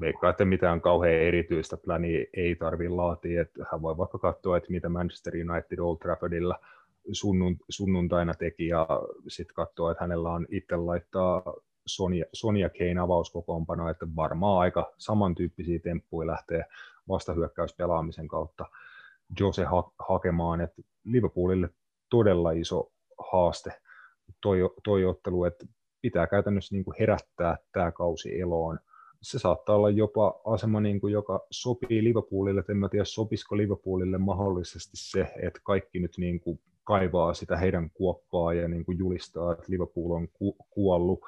Veikkaa, 0.00 0.30
että 0.30 0.44
mitään 0.44 0.80
kauhean 0.80 1.14
erityistä 1.14 1.76
plania 1.76 2.24
ei 2.36 2.54
tarvitse 2.54 2.94
laatia. 2.94 3.42
Että 3.42 3.64
hän 3.72 3.82
voi 3.82 3.96
vaikka 3.96 4.18
katsoa, 4.18 4.56
että 4.56 4.70
mitä 4.70 4.88
Manchester 4.88 5.34
United 5.34 5.78
Old 5.78 5.98
Traffordilla 5.98 6.58
sunnuntaina 7.68 8.34
teki 8.34 8.66
ja 8.66 8.86
sitten 9.28 9.54
katsoa, 9.54 9.92
että 9.92 10.04
hänellä 10.04 10.30
on 10.30 10.46
itse 10.50 10.76
laittaa 10.76 11.42
Sonia, 11.86 12.24
Sonia 12.32 12.68
Kane 12.68 13.00
avauskokoonpano, 13.00 13.88
että 13.90 14.06
varmaan 14.16 14.60
aika 14.60 14.92
samantyyppisiä 14.98 15.78
temppuja 15.78 16.26
lähtee 16.26 16.64
vastahyökkäyspelaamisen 17.08 18.28
kautta 18.28 18.66
Jose 19.40 19.64
ha- 19.64 19.92
hakemaan, 19.98 20.60
että 20.60 20.82
Liverpoolille 21.04 21.68
todella 22.08 22.50
iso 22.50 22.92
haaste 23.32 23.82
toi, 24.40 24.58
toi 24.84 25.04
ottelu, 25.04 25.44
että 25.44 25.66
pitää 26.00 26.26
käytännössä 26.26 26.74
niin 26.74 26.84
kuin 26.84 26.96
herättää 27.00 27.56
tämä 27.72 27.92
kausi 27.92 28.40
eloon. 28.40 28.78
Se 29.22 29.38
saattaa 29.38 29.76
olla 29.76 29.90
jopa 29.90 30.40
asema, 30.44 30.80
niin 30.80 31.00
kuin, 31.00 31.12
joka 31.12 31.46
sopii 31.50 32.04
Liverpoolille, 32.04 32.60
että 32.60 32.72
en 32.72 32.78
mä 32.78 32.88
tiedä 32.88 33.04
sopisiko 33.04 33.56
Liverpoolille 33.56 34.18
mahdollisesti 34.18 34.90
se, 34.94 35.20
että 35.42 35.60
kaikki 35.62 35.98
nyt 35.98 36.12
niin 36.18 36.40
kuin 36.40 36.60
kaivaa 36.84 37.34
sitä 37.34 37.56
heidän 37.56 37.90
kuoppaa 37.90 38.54
ja 38.54 38.68
niin 38.68 38.84
kuin 38.84 38.98
julistaa, 38.98 39.52
että 39.52 39.64
Liverpool 39.68 40.10
on 40.10 40.28
ku- 40.28 40.56
kuollut 40.70 41.20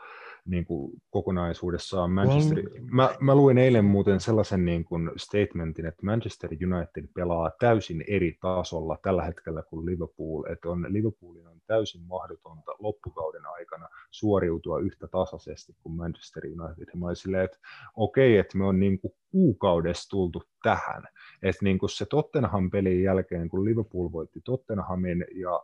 niin 0.45 0.64
kuin 0.64 0.92
kokonaisuudessaan 1.11 2.11
Manchester... 2.11 2.62
Mä, 2.90 3.11
mä 3.20 3.34
luin 3.34 3.59
eilen 3.59 3.84
muuten 3.84 4.20
sellaisen 4.20 4.64
niin 4.64 4.84
kuin 4.84 5.11
statementin, 5.16 5.86
että 5.86 6.07
Manchester 6.07 6.51
United 6.51 7.09
pelaa 7.14 7.51
täysin 7.61 8.05
eri 8.09 8.38
tasolla 8.40 8.99
tällä 9.03 9.24
hetkellä 9.24 9.62
kuin 9.62 9.86
Liverpool, 9.86 10.45
että 10.53 10.68
on, 10.68 10.86
Liverpoolin 10.88 11.47
on 11.47 11.61
täysin 11.66 12.03
mahdotonta 12.03 12.72
loppukauden 12.78 13.47
aikana 13.47 13.88
suoriutua 14.11 14.78
yhtä 14.78 15.09
tasaisesti 15.09 15.76
kuin 15.82 15.97
Manchester 15.97 16.42
United. 16.47 16.86
Ja 16.92 16.99
mä 16.99 17.07
olin 17.07 17.16
silleen, 17.16 17.45
että 17.45 17.59
okei, 17.97 18.32
okay, 18.32 18.38
että 18.40 18.59
me 18.59 18.64
on 18.64 18.80
niin 18.80 19.01
kuin 19.01 19.14
kuukaudessa 19.30 20.11
tultu 20.11 20.42
tähän. 20.62 21.05
Että 21.42 21.64
niin 21.64 21.78
kuin 21.78 21.90
se 21.90 22.07
Tottenham 22.07 22.70
pelin 22.70 23.03
jälkeen, 23.03 23.49
kun 23.49 23.64
Liverpool 23.64 24.12
voitti 24.12 24.40
Tottenhamin 24.45 25.26
ja 25.34 25.61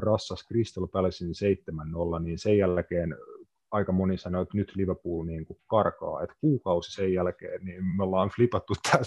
rassas 0.00 0.46
Crystal 0.48 0.86
Palacein 0.86 1.30
7-0, 2.18 2.22
niin 2.22 2.38
sen 2.38 2.58
jälkeen 2.58 3.16
aika 3.70 3.92
moni 3.92 4.18
sanoi, 4.18 4.42
että 4.42 4.56
nyt 4.56 4.72
Liverpool 4.76 5.24
niin 5.24 5.46
kuin 5.46 5.58
karkaa, 5.66 6.22
että 6.22 6.36
kuukausi 6.40 6.92
sen 6.92 7.12
jälkeen 7.12 7.64
niin 7.64 7.84
me 7.96 8.02
ollaan 8.02 8.30
flipattu 8.36 8.74
tämä 8.92 9.02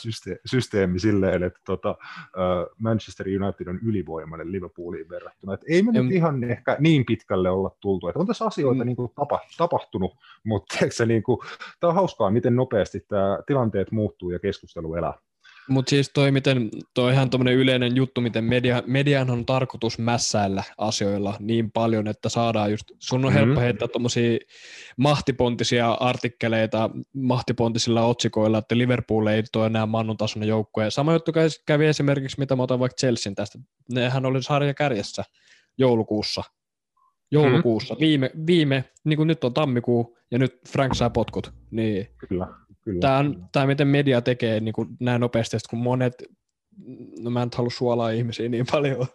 systeemi 0.45 0.99
silleen, 0.99 1.43
että 1.43 1.59
tota, 1.65 1.95
Manchester 2.79 3.27
United 3.27 3.67
on 3.67 3.79
ylivoimainen 3.85 4.51
Liverpooliin 4.51 5.09
verrattuna. 5.09 5.53
Että 5.53 5.65
ei 5.69 5.83
me 5.83 5.91
nyt 5.91 6.11
ihan 6.11 6.43
ehkä 6.43 6.77
niin 6.79 7.05
pitkälle 7.05 7.49
olla 7.49 7.75
tultu, 7.79 8.07
että 8.07 8.19
on 8.19 8.27
tässä 8.27 8.45
asioita 8.45 8.83
mm. 8.83 8.85
niin 8.85 8.95
kuin 8.95 9.11
tapa, 9.15 9.39
tapahtunut, 9.57 10.11
mutta 10.43 10.75
se, 10.89 11.05
niin 11.05 11.23
kuin, 11.23 11.37
tämä 11.79 11.89
on 11.89 11.95
hauskaa, 11.95 12.31
miten 12.31 12.55
nopeasti 12.55 12.99
tämä 12.99 13.39
tilanteet 13.47 13.91
muuttuu 13.91 14.31
ja 14.31 14.39
keskustelu 14.39 14.95
elää. 14.95 15.13
Mutta 15.69 15.89
siis 15.89 16.11
toi, 16.13 16.31
miten, 16.31 16.69
toi 16.93 17.13
ihan 17.13 17.29
tuommoinen 17.29 17.53
yleinen 17.53 17.95
juttu, 17.95 18.21
miten 18.21 18.43
media, 18.43 18.83
median 18.85 19.29
on 19.29 19.45
tarkoitus 19.45 19.99
mässäillä 19.99 20.63
asioilla 20.77 21.35
niin 21.39 21.71
paljon, 21.71 22.07
että 22.07 22.29
saadaan 22.29 22.71
just, 22.71 22.91
sun 22.99 23.25
on 23.25 23.33
helppo 23.33 23.47
mm-hmm. 23.47 23.61
heittää 23.61 23.87
tuommoisia 23.87 24.39
mahtipontisia 24.97 25.91
artikkeleita 25.91 26.89
mahtipontisilla 27.13 28.05
otsikoilla, 28.05 28.57
että 28.57 28.77
Liverpool 28.77 29.27
ei 29.27 29.43
ole 29.55 29.65
enää 29.65 29.85
mannun 29.85 30.17
tasoinen 30.17 30.49
joukkue. 30.49 30.89
Sama 30.89 31.13
juttu 31.13 31.31
kävi 31.65 31.85
esimerkiksi, 31.85 32.39
mitä 32.39 32.55
mä 32.55 32.63
otan 32.63 32.79
vaikka 32.79 32.95
Chelsean 32.99 33.35
tästä. 33.35 33.59
Nehän 33.93 34.25
oli 34.25 34.43
sarja 34.43 34.73
kärjessä 34.73 35.23
joulukuussa. 35.77 36.43
Joulukuussa. 37.31 37.93
Mm-hmm. 37.93 38.05
Viime, 38.05 38.31
viime, 38.47 38.83
niin 39.03 39.17
kuin 39.17 39.27
nyt 39.27 39.43
on 39.43 39.53
tammikuu 39.53 40.17
ja 40.31 40.39
nyt 40.39 40.59
Frank 40.69 40.95
saa 40.95 41.09
potkut. 41.09 41.53
Niin 41.71 42.07
Kyllä 42.29 42.47
Kyllä. 42.81 42.99
Tämä, 42.99 43.17
on, 43.17 43.49
tämä, 43.51 43.65
miten 43.65 43.87
media 43.87 44.21
tekee 44.21 44.59
niin 44.59 44.73
kuin 44.73 44.89
näin 44.99 45.21
nopeasti, 45.21 45.57
kun 45.69 45.79
monet, 45.79 46.13
no 47.19 47.29
mä 47.29 47.41
en 47.41 47.45
nyt 47.45 47.55
halua 47.55 47.69
suolaa 47.69 48.09
ihmisiä 48.09 48.49
niin 48.49 48.65
paljon. 48.71 49.07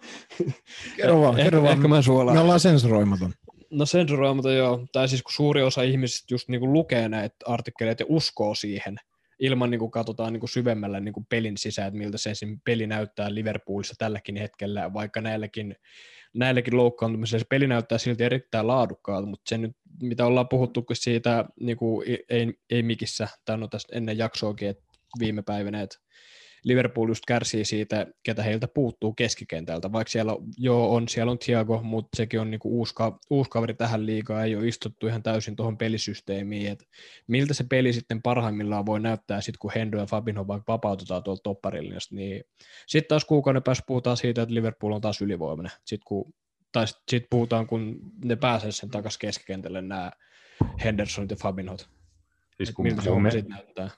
Kerro 0.96 1.20
vaan, 1.20 1.36
kerro 1.36 1.62
vaan. 1.62 1.72
Ehkä 1.72 1.88
mä 1.88 2.02
suolaan. 2.02 2.36
Me 2.36 2.40
ollaan 2.40 2.60
sensuroimaton. 2.60 3.32
No 3.70 3.86
sensuroimaton 3.86 4.56
joo, 4.56 4.86
tai 4.92 5.08
siis 5.08 5.22
kun 5.22 5.32
suuri 5.32 5.62
osa 5.62 5.82
ihmisistä 5.82 6.34
just 6.34 6.48
niin 6.48 6.60
kuin 6.60 6.72
lukee 6.72 7.08
näitä 7.08 7.36
artikkeleita 7.46 8.02
ja 8.02 8.06
uskoo 8.08 8.54
siihen, 8.54 8.96
ilman 9.38 9.70
niin 9.70 9.78
kuin 9.78 9.90
katsotaan 9.90 10.32
niin 10.32 10.40
kuin 10.40 10.50
syvemmälle 10.50 11.00
niin 11.00 11.12
kuin 11.12 11.26
pelin 11.28 11.56
sisään, 11.56 11.88
että 11.88 11.98
miltä 11.98 12.18
se 12.18 12.32
peli 12.64 12.86
näyttää 12.86 13.34
Liverpoolissa 13.34 13.94
tälläkin 13.98 14.36
hetkellä, 14.36 14.92
vaikka 14.92 15.20
näilläkin 15.20 15.76
näilläkin 16.36 16.76
loukkaantumisilla 16.76 17.38
se 17.38 17.46
peli 17.50 17.66
näyttää 17.66 17.98
silti 17.98 18.24
erittäin 18.24 18.66
laadukkaalta, 18.66 19.26
mutta 19.28 19.48
se 19.48 19.58
nyt, 19.58 19.76
mitä 20.02 20.26
ollaan 20.26 20.48
puhuttu 20.48 20.84
siitä 20.92 21.44
niin 21.60 21.76
kuin 21.76 22.06
ei, 22.28 22.54
ei 22.70 22.82
mikissä, 22.82 23.28
tai 23.44 23.58
no 23.58 23.68
tästä 23.68 23.96
ennen 23.96 24.18
jaksoakin, 24.18 24.68
että 24.68 24.84
viime 25.18 25.42
päivinä, 25.42 25.82
että 25.82 25.98
Liverpool 26.66 27.08
just 27.08 27.24
kärsii 27.26 27.64
siitä, 27.64 28.06
ketä 28.22 28.42
heiltä 28.42 28.68
puuttuu 28.68 29.12
keskikentältä, 29.12 29.92
vaikka 29.92 30.10
siellä 30.10 30.36
jo 30.58 30.92
on, 30.94 31.08
siellä 31.08 31.30
on 31.30 31.38
Thiago, 31.38 31.82
mutta 31.82 32.16
sekin 32.16 32.40
on 32.40 32.50
niinku 32.50 32.78
uusi, 32.78 32.94
uusi 33.30 33.50
kaveri 33.50 33.74
tähän 33.74 34.06
liigaan, 34.06 34.44
ei 34.44 34.56
ole 34.56 34.68
istuttu 34.68 35.06
ihan 35.06 35.22
täysin 35.22 35.56
tuohon 35.56 35.78
pelisysteemiin, 35.78 36.72
että 36.72 36.84
miltä 37.26 37.54
se 37.54 37.64
peli 37.70 37.92
sitten 37.92 38.22
parhaimmillaan 38.22 38.86
voi 38.86 39.00
näyttää 39.00 39.40
sitten, 39.40 39.58
kun 39.58 39.72
Hendo 39.74 39.98
ja 39.98 40.06
Fabinho 40.06 40.46
vaikka 40.46 40.72
vapautetaan 40.72 41.22
tuolta 41.22 41.42
topparille, 41.42 41.94
niin 42.10 42.44
sitten 42.86 43.08
taas 43.08 43.24
kuukauden 43.24 43.62
päässä 43.62 43.84
puhutaan 43.86 44.16
siitä, 44.16 44.42
että 44.42 44.54
Liverpool 44.54 44.92
on 44.92 45.00
taas 45.00 45.22
ylivoimainen, 45.22 45.72
sitten 45.84 46.06
kun 46.06 46.34
tai 46.72 46.86
sitten 46.86 47.26
puhutaan, 47.30 47.66
kun 47.66 48.00
ne 48.24 48.36
pääsee 48.36 48.72
sen 48.72 48.90
takaisin 48.90 49.18
keskikentälle 49.18 49.82
nämä 49.82 50.12
Hendersonit 50.84 51.30
ja 51.30 51.36
Fabinhot. 51.36 51.88
Siis 52.56 52.72
kun 52.72 52.84
miltä 52.84 53.02
se 53.02 53.10
me... 53.10 53.30
sitten 53.30 53.50
näyttää? 53.50 53.90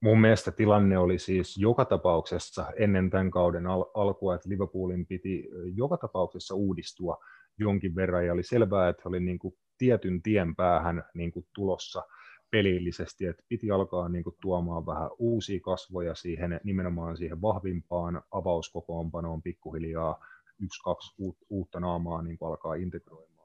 Mun 0.00 0.20
mielestä 0.20 0.50
tilanne 0.50 0.98
oli 0.98 1.18
siis 1.18 1.56
joka 1.56 1.84
tapauksessa 1.84 2.66
ennen 2.76 3.10
tämän 3.10 3.30
kauden 3.30 3.66
al- 3.66 3.90
alkua, 3.94 4.34
että 4.34 4.48
Liverpoolin 4.48 5.06
piti 5.06 5.48
joka 5.74 5.96
tapauksessa 5.96 6.54
uudistua 6.54 7.16
jonkin 7.58 7.94
verran, 7.94 8.26
ja 8.26 8.32
oli 8.32 8.42
selvää, 8.42 8.88
että 8.88 9.08
oli 9.08 9.20
niin 9.20 9.38
kuin 9.38 9.54
tietyn 9.78 10.22
tien 10.22 10.56
päähän 10.56 11.04
niin 11.14 11.32
kuin 11.32 11.46
tulossa 11.54 12.02
pelillisesti, 12.50 13.26
että 13.26 13.42
piti 13.48 13.70
alkaa 13.70 14.08
niin 14.08 14.24
kuin 14.24 14.36
tuomaan 14.40 14.86
vähän 14.86 15.10
uusia 15.18 15.60
kasvoja 15.60 16.14
siihen, 16.14 16.60
nimenomaan 16.64 17.16
siihen 17.16 17.42
vahvimpaan 17.42 18.22
avauskokoonpanoon 18.30 19.42
pikkuhiljaa, 19.42 20.24
yksi, 20.60 20.82
kaksi 20.82 21.14
uutta 21.48 21.80
naamaa 21.80 22.22
niin 22.22 22.38
kuin 22.38 22.48
alkaa 22.48 22.74
integroimaan 22.74 23.35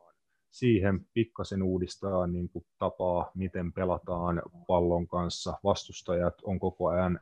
siihen 0.52 1.06
pikkasen 1.14 1.64
uudistaa 1.64 2.28
niin 2.28 2.49
kuin 2.49 2.66
tapaa, 2.80 3.32
miten 3.36 3.74
pelataan 3.74 4.41
pallon 4.68 5.08
kanssa. 5.08 5.54
Vastustajat 5.64 6.34
on 6.43 6.60
koko 6.60 6.88
ajan 6.88 7.20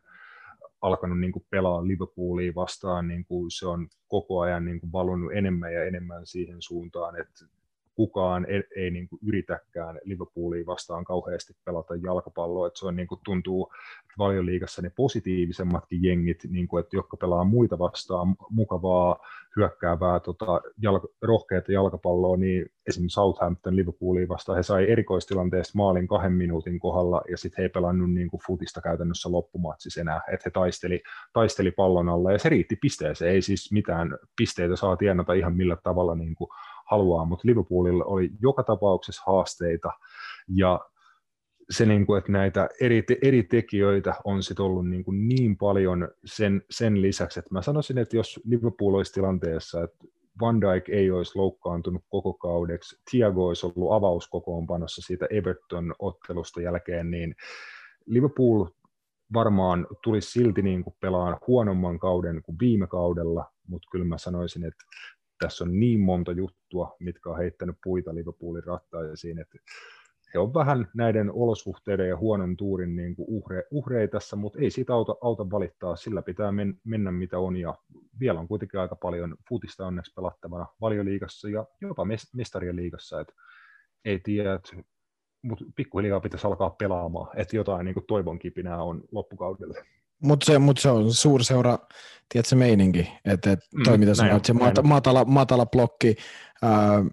alkanut 0.82 1.20
niin 1.20 1.32
kuin 1.32 1.46
pelaa 1.50 1.88
Liverpoolia 1.88 2.52
vastaan, 2.56 3.08
niin 3.08 3.26
kuin 3.26 3.52
se 3.52 3.68
on 3.68 3.88
koko 4.08 4.40
ajan 4.40 4.66
niin 4.66 4.80
kuin 4.80 4.92
valunut 4.92 5.34
enemmän 5.34 5.74
ja 5.74 5.84
enemmän 5.84 6.26
siihen 6.26 6.62
suuntaan, 6.62 7.22
että 7.22 7.46
kukaan 8.00 8.46
ei, 8.50 8.64
ei 8.76 8.92
niin 8.92 9.08
kuin 9.08 9.20
yritäkään 9.28 10.00
Liverpoolia 10.04 10.66
vastaan 10.66 11.04
kauheasti 11.04 11.54
pelata 11.66 11.96
jalkapalloa, 11.96 12.68
että 12.68 12.80
se 12.80 12.86
on 12.86 12.96
niin 12.96 13.08
kuin 13.08 13.22
tuntuu 13.26 13.72
valioliigassa 14.18 14.82
ne 14.82 14.92
positiivisemmatkin 14.96 16.04
jengit, 16.04 16.44
niin 16.50 16.68
kuin, 16.68 16.82
että 16.84 16.96
jotka 16.96 17.18
pelaa 17.18 17.44
muita 17.44 17.80
vastaan 17.80 18.36
mukavaa, 18.50 19.18
hyökkäävää, 19.56 20.20
tota, 20.20 20.62
jalka, 20.82 21.08
rohkeata 21.22 21.72
jalkapalloa, 21.72 22.38
niin 22.38 22.66
esimerkiksi 22.88 23.14
Southampton 23.14 23.76
Liverpoolia 23.76 24.28
vastaan. 24.28 24.56
He 24.56 24.64
sai 24.64 24.92
erikoistilanteesta 24.92 25.78
maalin 25.78 26.08
kahden 26.08 26.34
minuutin 26.34 26.80
kohdalla, 26.80 27.22
ja 27.32 27.38
sitten 27.38 27.58
he 27.58 27.64
ei 27.64 27.70
pelannut 27.70 28.14
niin 28.14 28.30
kuin 28.30 28.42
futista 28.48 28.82
käytännössä 28.82 29.32
loppumatsissa 29.32 30.02
enää, 30.02 30.22
että 30.34 30.44
he 30.46 30.52
taisteli, 30.52 31.02
taisteli 31.34 31.72
pallon 31.72 32.10
alla, 32.10 32.32
ja 32.32 32.40
se 32.40 32.50
riitti 32.50 32.76
pisteeseen, 32.76 33.34
ei 33.34 33.42
siis 33.42 33.72
mitään 33.72 34.18
pisteitä 34.38 34.76
saa 34.76 34.98
tienata 34.98 35.34
ihan 35.34 35.56
millä 35.56 35.78
tavalla 35.84 36.16
niin 36.16 36.36
kuin 36.36 36.50
haluaa, 36.92 37.26
mutta 37.26 37.48
Liverpoolilla 37.48 38.04
oli 38.04 38.30
joka 38.42 38.64
tapauksessa 38.64 39.24
haasteita, 39.26 39.92
ja 40.56 40.80
se, 41.70 41.86
niin 41.86 42.06
kuin, 42.06 42.18
että 42.18 42.32
näitä 42.32 42.70
eri, 42.82 43.04
eri 43.22 43.44
tekijöitä 43.44 44.16
on 44.24 44.44
sit 44.44 44.60
ollut 44.60 44.88
niin, 44.88 45.04
kuin 45.04 45.28
niin 45.28 45.58
paljon 45.58 46.10
sen, 46.26 46.62
sen 46.70 47.02
lisäksi, 47.02 47.40
että 47.40 47.54
mä 47.54 47.62
sanoisin, 47.62 47.98
että 47.98 48.18
jos 48.18 48.40
Liverpool 48.46 48.94
olisi 48.94 49.14
tilanteessa, 49.14 49.84
että 49.84 50.08
Van 50.42 50.62
Dijk 50.62 50.90
ei 50.90 51.12
olisi 51.12 51.32
loukkaantunut 51.36 52.04
koko 52.10 52.34
kaudeksi, 52.34 53.02
Thiago 53.12 53.48
olisi 53.48 53.66
ollut 53.66 53.94
avauskokoonpanossa 53.94 55.02
siitä 55.02 55.28
Everton-ottelusta 55.30 56.62
jälkeen, 56.62 57.12
niin 57.12 57.36
Liverpool 58.06 58.66
varmaan 59.34 59.88
tulisi 60.04 60.32
silti 60.32 60.62
niin 60.62 60.84
kuin 60.84 60.96
pelaan 61.00 61.38
huonomman 61.48 62.00
kauden 62.00 62.42
kuin 62.44 62.60
viime 62.60 62.88
kaudella, 62.88 63.46
mutta 63.68 63.88
kyllä 63.92 64.06
mä 64.06 64.18
sanoisin, 64.18 64.66
että 64.66 64.86
tässä 65.40 65.64
on 65.64 65.80
niin 65.80 66.00
monta 66.00 66.32
juttua, 66.32 66.96
mitkä 67.00 67.30
on 67.30 67.38
heittänyt 67.38 67.76
puita 67.84 68.16
Liverpoolin 68.16 68.64
rattaisiin, 68.64 69.40
että 69.40 69.58
he 70.34 70.40
on 70.40 70.54
vähän 70.54 70.88
näiden 70.94 71.32
olosuhteiden 71.32 72.10
ja 72.10 72.18
huonon 72.18 72.58
tuurin 72.58 72.96
niin 72.96 73.16
kuin 73.16 73.26
uhre, 73.30 73.64
uhreja 73.72 74.08
tässä, 74.08 74.36
mutta 74.36 74.60
ei 74.60 74.72
siitä 74.72 74.94
auta, 74.94 75.16
auta 75.22 75.52
valittaa, 75.52 75.96
sillä 75.96 76.22
pitää 76.22 76.52
men, 76.52 76.80
mennä 76.84 77.12
mitä 77.12 77.40
on, 77.40 77.58
ja 77.58 77.78
vielä 78.20 78.40
on 78.40 78.48
kuitenkin 78.48 78.80
aika 78.80 78.96
paljon 78.96 79.36
futista 79.50 79.88
onneksi 79.88 80.14
pelattavana 80.16 80.66
valioliigassa 80.82 81.50
ja 81.50 81.66
jopa 81.82 82.06
mestarien 82.36 82.76
liigassa, 82.76 83.22
että 83.22 83.34
ei 84.06 84.20
tiedä, 84.20 84.60
mutta 85.42 85.66
pikkuhiljaa 85.76 86.20
pitäisi 86.20 86.48
alkaa 86.48 86.70
pelaamaan, 86.70 87.40
että 87.40 87.56
jotain 87.56 87.86
niin 87.86 87.94
kuin 87.94 88.06
toivon 88.08 88.40
kipinää 88.40 88.84
on 88.84 89.04
loppukaudelle. 89.12 89.86
Mutta 90.24 90.46
se, 90.46 90.60
mut 90.60 90.78
se 90.78 90.90
on 90.90 91.14
suurseura, 91.14 91.80
tiedätkö, 92.30 92.56
meininki, 92.56 93.12
että 93.26 93.52
et, 93.52 93.60
toi 93.84 93.98
mm, 93.98 94.00
mitä 94.00 94.16
sanoit, 94.16 94.46
se 94.46 94.54
matala, 94.84 95.26
matala 95.26 95.66
blokki, 95.66 96.16
ää, 96.62 97.06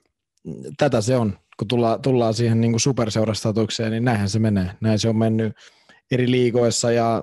tätä 0.76 1.00
se 1.00 1.16
on, 1.16 1.38
kun 1.58 1.68
tullaan, 1.68 2.02
tullaan 2.02 2.34
siihen 2.34 2.60
niin 2.60 2.80
superseurastatukseen, 2.80 3.90
niin 3.90 4.04
näinhän 4.04 4.28
se 4.28 4.38
menee. 4.38 4.70
Näin 4.80 4.98
se 4.98 5.08
on 5.08 5.16
mennyt 5.16 5.52
eri 6.10 6.30
liigoissa 6.30 6.92
ja, 6.92 7.22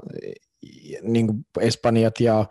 ja 0.84 1.00
niin 1.04 1.28
kuin 1.28 1.46
Espanjat 1.60 2.20
ja, 2.20 2.46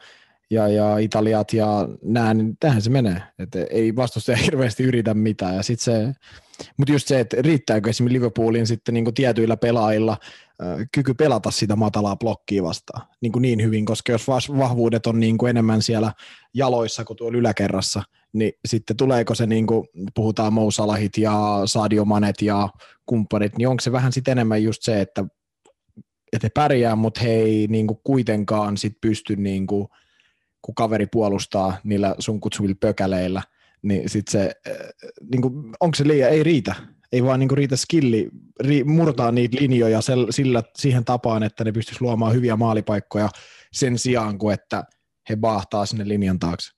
ja, 0.52 0.68
ja 0.68 0.98
Italiat 0.98 1.52
ja 1.52 1.88
nämä, 2.02 2.34
niin 2.34 2.56
tähän 2.60 2.82
se 2.82 2.90
menee. 2.90 3.22
Että 3.38 3.58
ei 3.70 3.96
vastustaja 3.96 4.36
hirveästi 4.46 4.82
yritä 4.82 5.14
mitään. 5.14 5.56
Ja 5.56 5.62
sit 5.62 5.80
se, 5.80 6.12
mutta 6.76 6.92
just 6.92 7.08
se, 7.08 7.20
että 7.20 7.36
riittääkö 7.40 7.90
esimerkiksi 7.90 8.18
Liverpoolin 8.18 8.66
sitten 8.66 8.94
niin 8.94 9.14
tietyillä 9.14 9.56
pelaajilla 9.56 10.16
kyky 10.92 11.14
pelata 11.14 11.50
sitä 11.50 11.76
matalaa 11.76 12.16
blokkia 12.16 12.62
vastaan 12.62 13.08
niin, 13.20 13.32
kuin 13.32 13.42
niin 13.42 13.62
hyvin, 13.62 13.84
koska 13.84 14.12
jos 14.12 14.26
vahvuudet 14.58 15.06
on 15.06 15.20
niin 15.20 15.38
kuin 15.38 15.50
enemmän 15.50 15.82
siellä 15.82 16.12
jaloissa 16.54 17.04
kuin 17.04 17.16
tuolla 17.16 17.38
yläkerrassa, 17.38 18.02
niin 18.32 18.52
sitten 18.68 18.96
tuleeko 18.96 19.34
se, 19.34 19.46
niin 19.46 19.66
kuin 19.66 19.88
puhutaan 20.14 20.52
Mousalahit 20.52 21.18
ja 21.18 21.62
Sadio 21.66 22.04
Manet 22.04 22.42
ja 22.42 22.68
kumppanit, 23.06 23.58
niin 23.58 23.68
onko 23.68 23.80
se 23.80 23.92
vähän 23.92 24.12
sitten 24.12 24.32
enemmän 24.32 24.62
just 24.62 24.82
se, 24.82 25.00
että, 25.00 25.24
että 26.32 26.46
he 26.46 26.50
pärjää, 26.54 26.96
mutta 26.96 27.20
he 27.20 27.30
ei 27.30 27.66
niin 27.70 27.86
kuin 27.86 27.98
kuitenkaan 28.04 28.76
sit 28.76 28.92
pysty, 29.00 29.36
niin 29.36 29.66
kuin, 29.66 29.88
kun 30.62 30.74
kaveri 30.74 31.06
puolustaa 31.06 31.76
niillä 31.84 32.14
sun 32.18 32.40
kutsuvilla 32.40 32.76
pökäleillä, 32.80 33.42
niin 33.82 34.08
sitten 34.08 34.32
se, 34.32 34.54
niin 35.30 35.42
kuin, 35.42 35.54
onko 35.80 35.94
se 35.94 36.08
liian, 36.08 36.30
ei 36.30 36.42
riitä, 36.42 36.74
ei 37.12 37.22
vaan 37.22 37.40
niinku 37.40 37.54
riitä 37.54 37.76
skilli 37.76 38.30
ri, 38.60 38.84
murtaa 38.84 39.32
niitä 39.32 39.56
linjoja 39.60 40.00
sillä, 40.30 40.62
siihen 40.76 41.04
tapaan, 41.04 41.42
että 41.42 41.64
ne 41.64 41.72
pystyisi 41.72 42.02
luomaan 42.02 42.34
hyviä 42.34 42.56
maalipaikkoja 42.56 43.28
sen 43.72 43.98
sijaan, 43.98 44.38
kuin 44.38 44.54
että 44.54 44.84
he 45.28 45.36
baahtaa 45.36 45.86
sinne 45.86 46.08
linjan 46.08 46.38
taakse. 46.38 46.70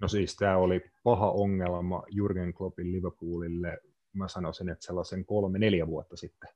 No 0.00 0.08
siis 0.08 0.36
tämä 0.36 0.56
oli 0.56 0.80
paha 1.02 1.30
ongelma 1.30 2.02
Jurgen 2.10 2.54
Kloppin 2.54 2.92
Liverpoolille, 2.92 3.78
mä 4.12 4.28
sanoisin, 4.28 4.68
että 4.68 4.86
sellaisen 4.86 5.24
kolme-neljä 5.24 5.86
vuotta 5.86 6.16
sitten. 6.16 6.48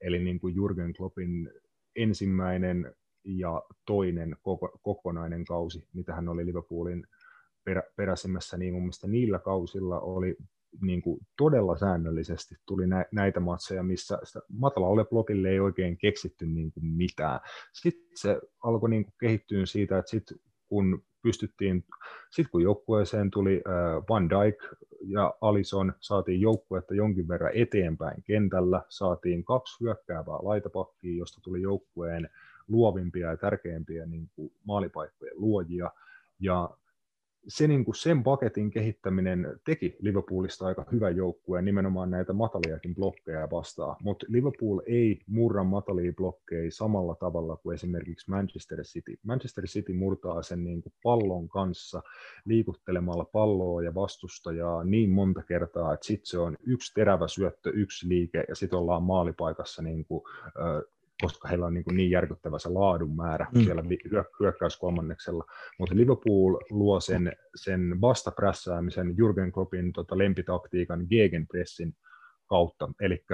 Eli 0.00 0.18
niin 0.18 0.40
kuin 0.40 0.54
Jurgen 0.54 0.92
Kloppin 0.92 1.50
ensimmäinen 1.96 2.94
ja 3.26 3.62
toinen 3.86 4.36
koko, 4.42 4.78
kokonainen 4.82 5.44
kausi, 5.44 5.88
mitä 5.92 6.14
hän 6.14 6.28
oli 6.28 6.46
Liverpoolin 6.46 7.06
perä, 7.64 7.82
peräsimmässä, 7.96 8.56
niin 8.56 8.74
mun 8.74 8.82
mielestä 8.82 9.06
niillä 9.06 9.38
kausilla 9.38 10.00
oli 10.00 10.36
niin 10.80 11.02
kuin 11.02 11.20
todella 11.36 11.76
säännöllisesti 11.76 12.54
tuli 12.66 12.86
nä, 12.86 13.04
näitä 13.12 13.40
matseja, 13.40 13.82
missä 13.82 14.18
sitä 14.24 14.40
matalalle 14.48 15.04
blokille 15.04 15.48
ei 15.48 15.60
oikein 15.60 15.98
keksitty 15.98 16.46
niin 16.46 16.72
kuin 16.72 16.86
mitään. 16.86 17.40
Sitten 17.72 18.06
se 18.14 18.40
alkoi 18.64 18.90
niin 18.90 19.04
kuin 19.04 19.14
kehittyä 19.20 19.66
siitä, 19.66 19.98
että 19.98 20.10
sit 20.10 20.24
kun 20.68 21.02
pystyttiin, 21.22 21.84
sitten 22.30 22.50
kun 22.50 22.62
joukkueeseen 22.62 23.30
tuli 23.30 23.62
äh, 23.66 24.02
Van 24.08 24.30
Dijk 24.30 24.56
ja 25.00 25.34
Alison, 25.40 25.92
saatiin 26.00 26.40
joukkuetta 26.40 26.94
jonkin 26.94 27.28
verran 27.28 27.52
eteenpäin 27.54 28.22
kentällä, 28.22 28.82
saatiin 28.88 29.44
kaksi 29.44 29.84
hyökkäävää 29.84 30.38
laitapakkia, 30.42 31.18
josta 31.18 31.40
tuli 31.40 31.62
joukkueen 31.62 32.30
luovimpia 32.68 33.30
ja 33.30 33.36
tärkeimpiä 33.36 34.06
niin 34.06 34.30
kuin 34.36 34.52
maalipaikkojen 34.64 35.40
luojia, 35.40 35.90
ja 36.40 36.70
se 37.48 37.68
niin 37.68 37.84
kuin 37.84 37.94
sen 37.94 38.22
paketin 38.22 38.70
kehittäminen 38.70 39.60
teki 39.64 39.96
Liverpoolista 40.00 40.66
aika 40.66 40.84
hyvän 40.92 41.16
joukkueen 41.16 41.64
nimenomaan 41.64 42.10
näitä 42.10 42.32
mataliakin 42.32 42.94
blokkeja 42.94 43.48
vastaan, 43.50 43.96
mutta 44.02 44.26
Liverpool 44.28 44.80
ei 44.86 45.20
murra 45.26 45.64
matalia 45.64 46.12
blokkeja 46.12 46.70
samalla 46.70 47.14
tavalla 47.14 47.56
kuin 47.56 47.74
esimerkiksi 47.74 48.30
Manchester 48.30 48.82
City. 48.82 49.18
Manchester 49.22 49.64
City 49.64 49.92
murtaa 49.92 50.42
sen 50.42 50.64
niin 50.64 50.82
kuin 50.82 50.92
pallon 51.02 51.48
kanssa 51.48 52.02
liikuttelemalla 52.44 53.24
palloa 53.24 53.82
ja 53.82 53.94
vastustajaa 53.94 54.84
niin 54.84 55.10
monta 55.10 55.42
kertaa, 55.42 55.94
että 55.94 56.06
sitten 56.06 56.26
se 56.26 56.38
on 56.38 56.56
yksi 56.66 56.94
terävä 56.94 57.28
syöttö, 57.28 57.70
yksi 57.70 58.08
liike 58.08 58.44
ja 58.48 58.54
sitten 58.54 58.78
ollaan 58.78 59.02
maalipaikassa 59.02 59.82
niin 59.82 60.04
kuin, 60.04 60.22
koska 61.22 61.48
heillä 61.48 61.66
on 61.66 61.74
niin, 61.74 61.84
kuin 61.84 61.96
niin 61.96 62.10
järkyttävä 62.10 62.58
se 62.58 62.68
laadun 62.68 63.16
määrä 63.16 63.46
mm. 63.54 63.60
siellä 63.60 63.82
hyökkäyskolmanneksella. 64.40 65.44
Mutta 65.78 65.96
Liverpool 65.96 66.56
luo 66.70 67.00
sen, 67.00 67.32
sen 67.54 68.00
vastaprässäämisen 68.00 69.16
Jurgen 69.16 69.52
Kloppin 69.52 69.92
tota, 69.92 70.18
lempitaktiikan 70.18 71.06
gegenpressin 71.10 71.96
kautta. 72.46 72.88
Eli 73.00 73.24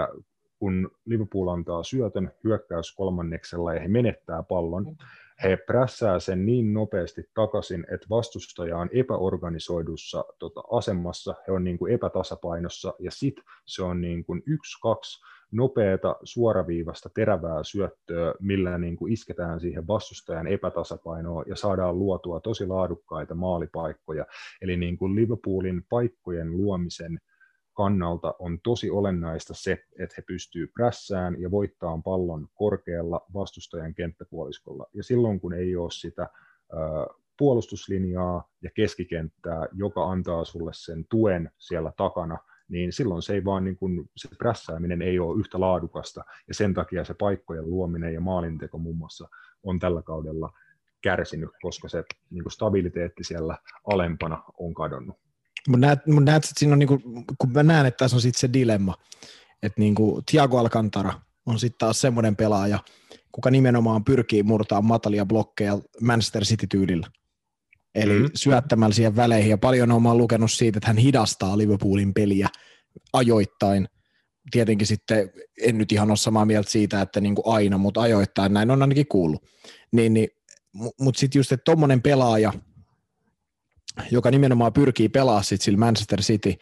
kun 0.58 0.90
Liverpool 1.04 1.48
antaa 1.48 1.82
syötön 1.82 2.32
hyökkäyskolmanneksella 2.44 3.74
ja 3.74 3.80
he 3.80 3.88
menettää 3.88 4.42
pallon, 4.42 4.96
he 5.42 5.56
prässää 5.56 6.20
sen 6.20 6.46
niin 6.46 6.74
nopeasti 6.74 7.24
takaisin, 7.34 7.86
että 7.94 8.06
vastustaja 8.10 8.78
on 8.78 8.88
epäorganisoidussa 8.92 10.24
tota, 10.38 10.62
asemassa, 10.70 11.34
he 11.46 11.52
on 11.52 11.64
niin 11.64 11.78
kuin 11.78 11.94
epätasapainossa, 11.94 12.94
ja 12.98 13.10
sitten 13.10 13.44
se 13.66 13.82
on 13.82 14.00
niin 14.00 14.24
kuin 14.24 14.42
yksi, 14.46 14.80
kaksi 14.82 15.20
nopeata, 15.52 16.16
suoraviivasta, 16.24 17.10
terävää 17.14 17.64
syöttöä, 17.64 18.34
millä 18.40 18.78
niin 18.78 18.96
kuin 18.96 19.12
isketään 19.12 19.60
siihen 19.60 19.86
vastustajan 19.86 20.46
epätasapainoa 20.46 21.44
ja 21.46 21.56
saadaan 21.56 21.98
luotua 21.98 22.40
tosi 22.40 22.66
laadukkaita 22.66 23.34
maalipaikkoja. 23.34 24.26
Eli 24.60 24.76
niin 24.76 24.96
kuin 24.98 25.14
Liverpoolin 25.14 25.82
paikkojen 25.88 26.56
luomisen 26.56 27.18
kannalta 27.72 28.34
on 28.38 28.58
tosi 28.60 28.90
olennaista 28.90 29.54
se, 29.54 29.72
että 29.98 30.14
he 30.16 30.22
pystyvät 30.26 30.70
prässään 30.74 31.40
ja 31.40 31.50
voittamaan 31.50 32.02
pallon 32.02 32.48
korkealla 32.54 33.20
vastustajan 33.34 33.94
kenttäpuoliskolla. 33.94 34.86
Ja 34.94 35.02
silloin, 35.02 35.40
kun 35.40 35.52
ei 35.52 35.76
ole 35.76 35.90
sitä 35.90 36.28
puolustuslinjaa 37.38 38.48
ja 38.62 38.70
keskikenttää, 38.74 39.66
joka 39.72 40.10
antaa 40.10 40.44
sulle 40.44 40.70
sen 40.74 41.04
tuen 41.08 41.50
siellä 41.58 41.92
takana– 41.96 42.38
niin 42.72 42.92
silloin 42.92 43.22
se 43.22 43.34
ei 43.34 43.44
vaan 43.44 43.64
niin 43.64 43.76
kuin, 43.76 44.10
se 44.16 44.28
prässääminen 44.38 45.02
ei 45.02 45.18
ole 45.18 45.40
yhtä 45.40 45.60
laadukasta, 45.60 46.24
ja 46.48 46.54
sen 46.54 46.74
takia 46.74 47.04
se 47.04 47.14
paikkojen 47.14 47.70
luominen 47.70 48.14
ja 48.14 48.20
maalinteko 48.20 48.78
muun 48.78 48.96
muassa 48.96 49.28
on 49.62 49.78
tällä 49.78 50.02
kaudella 50.02 50.52
kärsinyt, 51.02 51.50
koska 51.62 51.88
se 51.88 52.04
niin 52.30 52.42
kuin 52.42 52.52
stabiliteetti 52.52 53.24
siellä 53.24 53.58
alempana 53.86 54.42
on 54.58 54.74
kadonnut. 54.74 55.16
Mutta 55.68 55.86
näet, 55.86 56.06
mut 56.06 56.24
näet, 56.24 56.44
että 56.44 56.60
siinä 56.60 56.72
on, 56.72 56.78
niin 56.78 56.88
kuin, 56.88 57.02
kun 57.38 57.52
mä 57.52 57.62
näen, 57.62 57.86
että 57.86 57.98
tässä 57.98 58.16
on 58.16 58.20
sitten 58.20 58.40
se 58.40 58.52
dilemma, 58.52 58.94
että 59.62 59.80
niin 59.80 59.94
kuin 59.94 60.24
Thiago 60.30 60.58
Alcantara 60.58 61.12
on 61.46 61.58
sitten 61.58 61.78
taas 61.78 62.00
semmoinen 62.00 62.36
pelaaja, 62.36 62.78
kuka 63.32 63.50
nimenomaan 63.50 64.04
pyrkii 64.04 64.42
murtaa 64.42 64.82
matalia 64.82 65.26
blokkeja 65.26 65.78
Manchester 66.00 66.42
City-tyylillä. 66.42 67.06
Eli 67.94 68.12
mm-hmm. 68.12 68.30
syöttämällä 68.34 68.94
siihen 68.94 69.16
väleihin. 69.16 69.50
Ja 69.50 69.58
paljon 69.58 69.92
olen 69.92 70.18
lukenut 70.18 70.52
siitä, 70.52 70.78
että 70.78 70.86
hän 70.86 70.96
hidastaa 70.96 71.58
Liverpoolin 71.58 72.14
peliä 72.14 72.48
ajoittain. 73.12 73.88
Tietenkin 74.50 74.86
sitten 74.86 75.30
en 75.62 75.78
nyt 75.78 75.92
ihan 75.92 76.10
ole 76.10 76.16
samaa 76.16 76.44
mieltä 76.44 76.70
siitä, 76.70 77.00
että 77.00 77.20
niin 77.20 77.34
kuin 77.34 77.54
aina, 77.54 77.78
mutta 77.78 78.00
ajoittain 78.00 78.52
näin 78.52 78.70
on 78.70 78.82
ainakin 78.82 79.08
kuullut. 79.08 79.44
Niin, 79.92 80.14
niin, 80.14 80.28
mutta 81.00 81.20
sitten 81.20 81.38
just, 81.38 81.52
että 81.52 81.64
tuommoinen 81.64 82.02
pelaaja, 82.02 82.52
joka 84.10 84.30
nimenomaan 84.30 84.72
pyrkii 84.72 85.08
pelaa 85.08 85.42
sitten 85.42 85.64
sillä 85.64 85.78
Manchester 85.78 86.20
City 86.20 86.54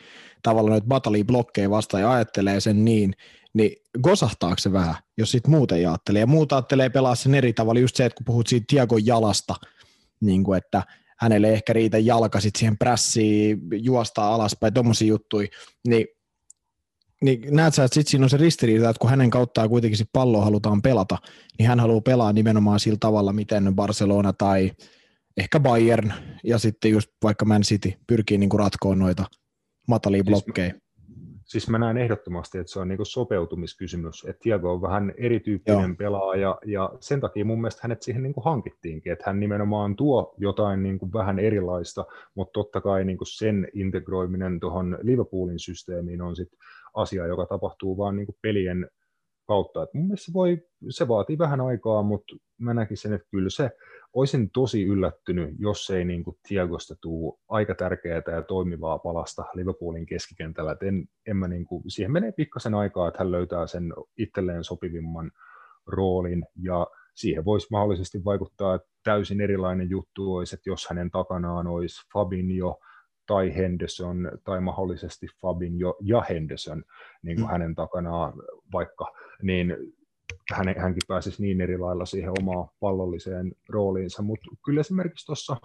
tavallaan 0.42 0.70
noita 0.70 0.86
matalia 0.86 1.24
blokkeja 1.24 1.70
vastaan 1.70 2.00
ja 2.00 2.12
ajattelee 2.12 2.60
sen 2.60 2.84
niin, 2.84 3.12
niin 3.54 3.76
gosahtaako 4.02 4.58
se 4.58 4.72
vähän, 4.72 4.94
jos 5.18 5.30
sitten 5.30 5.50
muuten 5.50 5.78
ajattelee. 5.78 6.20
Ja 6.20 6.26
muuta 6.26 6.56
ajattelee 6.56 6.88
pelaa 6.88 7.14
sen 7.14 7.34
eri 7.34 7.52
tavalla, 7.52 7.80
just 7.80 7.96
se, 7.96 8.04
että 8.04 8.16
kun 8.16 8.24
puhut 8.24 8.46
siitä 8.46 8.64
Tiagon 8.68 9.06
jalasta, 9.06 9.54
niin 10.20 10.44
kuin, 10.44 10.58
että 10.58 10.82
hänelle 11.20 11.48
ei 11.48 11.54
ehkä 11.54 11.72
riitä 11.72 11.98
jalka 11.98 12.40
sit 12.40 12.56
siihen 12.56 12.78
prässiin, 12.78 13.60
juostaa 13.72 14.34
alaspäin, 14.34 14.74
tuommoisia 14.74 15.08
juttuja, 15.08 15.48
niin 15.88 16.06
niin 17.24 17.56
näet 17.56 17.74
sä, 17.74 17.84
että 17.84 17.94
sitten 17.94 18.10
siinä 18.10 18.24
on 18.24 18.30
se 18.30 18.36
ristiriita, 18.36 18.90
että 18.90 19.00
kun 19.00 19.10
hänen 19.10 19.30
kauttaan 19.30 19.68
kuitenkin 19.68 19.98
sit 19.98 20.08
palloa 20.12 20.44
halutaan 20.44 20.82
pelata, 20.82 21.18
niin 21.58 21.68
hän 21.68 21.80
haluaa 21.80 22.00
pelaa 22.00 22.32
nimenomaan 22.32 22.80
sillä 22.80 22.96
tavalla, 23.00 23.32
miten 23.32 23.74
Barcelona 23.74 24.32
tai 24.32 24.72
ehkä 25.36 25.60
Bayern 25.60 26.12
ja 26.44 26.58
sitten 26.58 26.90
just 26.90 27.10
vaikka 27.22 27.44
Man 27.44 27.62
City 27.62 27.92
pyrkii 28.06 28.38
niinku 28.38 28.56
ratkoon 28.56 28.98
noita 28.98 29.24
matalia 29.88 30.18
siis 30.18 30.26
blokkeja. 30.26 30.74
Siis 31.50 31.68
mä 31.68 31.78
näen 31.78 31.96
ehdottomasti, 31.96 32.58
että 32.58 32.72
se 32.72 32.80
on 32.80 32.88
niin 32.88 33.06
sopeutumiskysymys, 33.06 34.24
että 34.28 34.40
Tiago 34.42 34.72
on 34.72 34.82
vähän 34.82 35.14
erityyppinen 35.16 35.88
Joo. 35.88 35.94
pelaaja 35.98 36.58
ja 36.66 36.90
sen 37.00 37.20
takia 37.20 37.44
mun 37.44 37.60
mielestä 37.60 37.80
hänet 37.82 38.02
siihen 38.02 38.22
niin 38.22 38.34
hankittiinkin, 38.44 39.12
että 39.12 39.24
hän 39.26 39.40
nimenomaan 39.40 39.96
tuo 39.96 40.34
jotain 40.38 40.82
niin 40.82 40.98
vähän 41.12 41.38
erilaista, 41.38 42.06
mutta 42.34 42.52
totta 42.52 42.80
kai 42.80 43.04
niin 43.04 43.18
sen 43.22 43.68
integroiminen 43.74 44.60
tuohon 44.60 44.98
Liverpoolin 45.02 45.58
systeemiin 45.58 46.22
on 46.22 46.36
sit 46.36 46.48
asia, 46.94 47.26
joka 47.26 47.46
tapahtuu 47.46 47.98
vaan 47.98 48.16
niin 48.16 48.36
pelien 48.42 48.90
kautta. 49.50 49.82
Et 49.82 49.94
mun 49.94 50.04
mielestä 50.04 50.24
se, 50.24 50.32
voi, 50.32 50.62
se 50.90 51.08
vaatii 51.08 51.38
vähän 51.38 51.60
aikaa, 51.60 52.02
mutta 52.02 52.36
mä 52.58 52.74
näkisin, 52.74 53.12
että 53.12 53.28
kyllä 53.30 53.50
se 53.50 53.70
olisin 54.12 54.50
tosi 54.50 54.84
yllättynyt, 54.84 55.54
jos 55.58 55.90
ei 55.90 56.04
niin 56.04 56.24
kuin 56.24 56.36
tule 57.00 57.38
aika 57.48 57.74
tärkeää 57.74 58.22
ja 58.26 58.42
toimivaa 58.42 58.98
palasta 58.98 59.44
Liverpoolin 59.54 60.06
keskikentällä. 60.06 60.76
En, 60.82 61.04
en 61.26 61.36
mä 61.36 61.48
niin 61.48 61.64
kuin, 61.64 61.82
siihen 61.88 62.12
menee 62.12 62.32
pikkasen 62.32 62.74
aikaa, 62.74 63.08
että 63.08 63.18
hän 63.18 63.32
löytää 63.32 63.66
sen 63.66 63.92
itselleen 64.18 64.64
sopivimman 64.64 65.30
roolin 65.86 66.46
ja 66.62 66.86
siihen 67.14 67.44
voisi 67.44 67.66
mahdollisesti 67.70 68.24
vaikuttaa, 68.24 68.74
että 68.74 68.88
täysin 69.04 69.40
erilainen 69.40 69.90
juttu 69.90 70.34
olisi, 70.34 70.54
että 70.54 70.70
jos 70.70 70.86
hänen 70.90 71.10
takanaan 71.10 71.66
olisi 71.66 72.08
Fabinho 72.12 72.80
tai 73.30 73.56
Henderson 73.56 74.30
tai 74.44 74.60
mahdollisesti 74.60 75.26
Fabinho 75.42 75.96
ja 76.00 76.20
Henderson 76.20 76.84
niin 77.22 77.36
kuin 77.36 77.46
mm. 77.46 77.50
hänen 77.50 77.74
takanaan 77.74 78.32
vaikka, 78.72 79.12
niin 79.42 79.76
hän, 80.52 80.74
hänkin 80.78 81.02
pääsisi 81.08 81.42
niin 81.42 81.60
eri 81.60 81.78
lailla 81.78 82.06
siihen 82.06 82.32
omaan 82.40 82.68
pallolliseen 82.80 83.52
rooliinsa, 83.68 84.22
mutta 84.22 84.50
kyllä 84.64 84.80
esimerkiksi 84.80 85.26
tuossa 85.26 85.56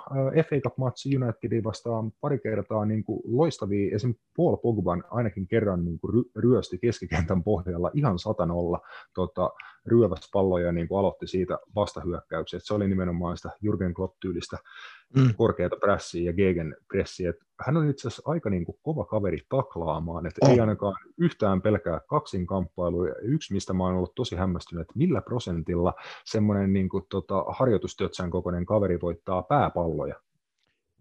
FA 0.50 0.56
Cup-matsi 0.56 1.18
Unitedin 1.18 1.64
vastaan 1.64 2.12
pari 2.22 2.40
kertaa 2.40 2.86
niin 2.86 3.04
kuin 3.04 3.22
loistavia, 3.24 3.96
esim. 3.96 4.16
Paul 4.38 4.56
Pogban 4.56 5.04
ainakin 5.12 5.48
kerran 5.48 5.86
niin 5.86 6.00
kuin 6.00 6.26
ryösti 6.36 6.78
keskikentän 6.78 7.44
pohjalla 7.44 7.92
ihan 7.94 8.20
satanolla 8.20 8.80
tota, 9.14 9.50
ryöväs 9.86 10.30
palloja 10.34 10.66
ja 10.66 10.72
niin 10.72 10.88
kuin 10.88 11.00
aloitti 11.00 11.28
siitä 11.28 11.60
vastahyökkäyksiä. 11.76 12.60
Se 12.64 12.74
oli 12.74 12.88
nimenomaan 12.88 13.38
sitä 13.38 13.50
Jurgen 13.62 13.94
Klopp-tyylistä 13.94 14.58
mm. 15.16 15.36
korkeata 15.38 15.76
pressiä 15.76 16.24
ja 16.24 16.34
gegen 16.34 16.76
pressiä. 16.88 17.34
hän 17.60 17.78
on 17.78 17.90
itse 17.90 18.08
asiassa 18.08 18.24
aika 18.26 18.50
niin 18.50 18.66
kuin 18.66 18.78
kova 18.82 19.06
kaveri 19.06 19.38
taklaamaan, 19.50 20.26
että 20.26 20.46
oh. 20.46 20.52
ei 20.52 20.60
ainakaan 20.60 20.96
yhtään 21.18 21.62
pelkää 21.62 22.00
kaksinkamppailuja. 22.10 23.16
Yksi, 23.22 23.54
mistä 23.54 23.74
mä 23.74 23.84
oon 23.84 23.96
ollut 23.96 24.16
tosi 24.16 24.36
hämmästynyt, 24.36 24.82
että 24.82 24.94
millä 24.96 25.22
prosentilla 25.22 25.94
semmoinen 26.26 26.74
niin 26.74 26.90
kuin, 26.90 27.04
tota, 27.10 27.46
harjoitustötsän 27.48 28.30
kokoinen 28.30 28.66
kaveri 28.66 29.00
voittaa 29.02 29.44
pääpalloja. 29.44 30.16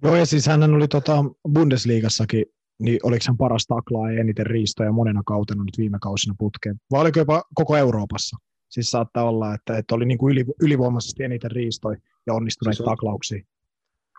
Joo, 0.02 0.16
ja 0.16 0.26
siis 0.26 0.46
hän 0.46 0.74
oli 0.74 0.88
tota 0.88 1.24
Bundesliigassakin, 1.52 2.44
niin 2.78 2.98
oliko 3.02 3.24
hän 3.28 3.36
paras 3.36 3.66
taklaa 3.66 4.12
ja 4.12 4.20
eniten 4.20 4.46
riistoja 4.46 4.92
monena 4.92 5.22
kautena 5.26 5.64
nyt 5.64 5.78
viime 5.78 5.98
kausina 6.00 6.34
putkeen, 6.38 6.76
vai 6.90 7.00
oliko 7.00 7.18
jopa 7.18 7.42
koko 7.54 7.76
Euroopassa? 7.76 8.36
Siis 8.68 8.90
saattaa 8.90 9.24
olla, 9.24 9.54
että, 9.54 9.78
että 9.78 9.94
oli 9.94 10.04
niin 10.04 10.18
kuin 10.18 10.32
yli, 10.32 10.44
ylivoimaisesti 10.62 11.24
eniten 11.24 11.50
riistoja 11.50 11.98
ja 12.26 12.34
onnistuneita 12.34 12.76
siis 12.76 12.84
taklauksia 12.84 13.44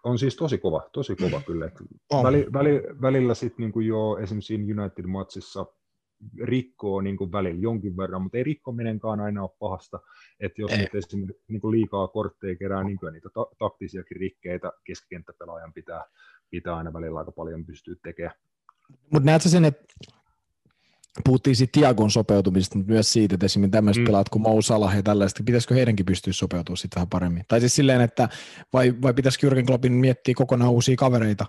on 0.05 0.19
siis 0.19 0.35
tosi 0.35 0.57
kova, 0.57 0.89
tosi 0.91 1.15
kova 1.15 1.41
kyllä. 1.41 1.71
On. 2.09 2.23
Väli, 2.23 2.47
väli, 2.53 2.83
välillä 3.01 3.33
sitten 3.33 3.71
niin 3.75 3.87
jo 3.87 4.17
esimerkiksi 4.17 4.55
United-matsissa 4.55 5.65
rikkoo 6.43 7.01
niin 7.01 7.17
kuin 7.17 7.31
välillä 7.31 7.61
jonkin 7.61 7.97
verran, 7.97 8.21
mutta 8.21 8.37
ei 8.37 8.43
rikkominenkaan 8.43 9.19
aina 9.19 9.41
ole 9.41 9.49
pahasta, 9.59 9.99
että 10.39 10.61
jos 10.61 10.71
nyt 10.71 10.95
esimerkiksi 10.95 11.43
niin 11.47 11.61
kuin 11.61 11.71
liikaa 11.71 12.07
kortteja 12.07 12.55
kerää, 12.55 12.83
niin 12.83 12.99
kuin 12.99 13.13
niitä 13.13 13.29
ta- 13.33 13.47
taktisiakin 13.57 14.17
rikkeitä 14.17 14.71
keskikenttäpelaajan 14.83 15.73
pitää, 15.73 16.03
pitää 16.49 16.75
aina 16.75 16.93
välillä 16.93 17.19
aika 17.19 17.31
paljon 17.31 17.65
pystyä 17.65 17.95
tekemään. 18.03 18.35
Mutta 19.11 19.25
näetkö 19.25 19.49
sen, 19.49 19.65
että 19.65 19.85
puhuttiin 21.23 21.55
siitä 21.55 21.79
Tiagon 21.79 22.11
sopeutumisesta, 22.11 22.77
mutta 22.77 22.91
myös 22.91 23.13
siitä, 23.13 23.35
että 23.35 23.45
esimerkiksi 23.45 23.71
tämmöiset 23.71 24.01
mm. 24.01 24.05
pelaat 24.05 24.29
kuin 24.29 24.41
Mo 24.41 24.61
Salah 24.61 24.95
ja 24.95 25.03
tällaista, 25.03 25.43
pitäisikö 25.45 25.75
heidänkin 25.75 26.05
pystyä 26.05 26.33
sopeutumaan 26.33 26.77
sitten 26.77 26.95
vähän 26.95 27.09
paremmin? 27.09 27.43
Tai 27.47 27.59
siis 27.59 27.75
silleen, 27.75 28.01
että 28.01 28.29
vai, 28.73 28.93
vai 29.01 29.13
pitäisikö 29.13 29.49
Jürgen 29.49 29.65
Kloppin 29.65 29.93
miettiä 29.93 30.33
kokonaan 30.37 30.71
uusia 30.71 30.95
kavereita 30.95 31.45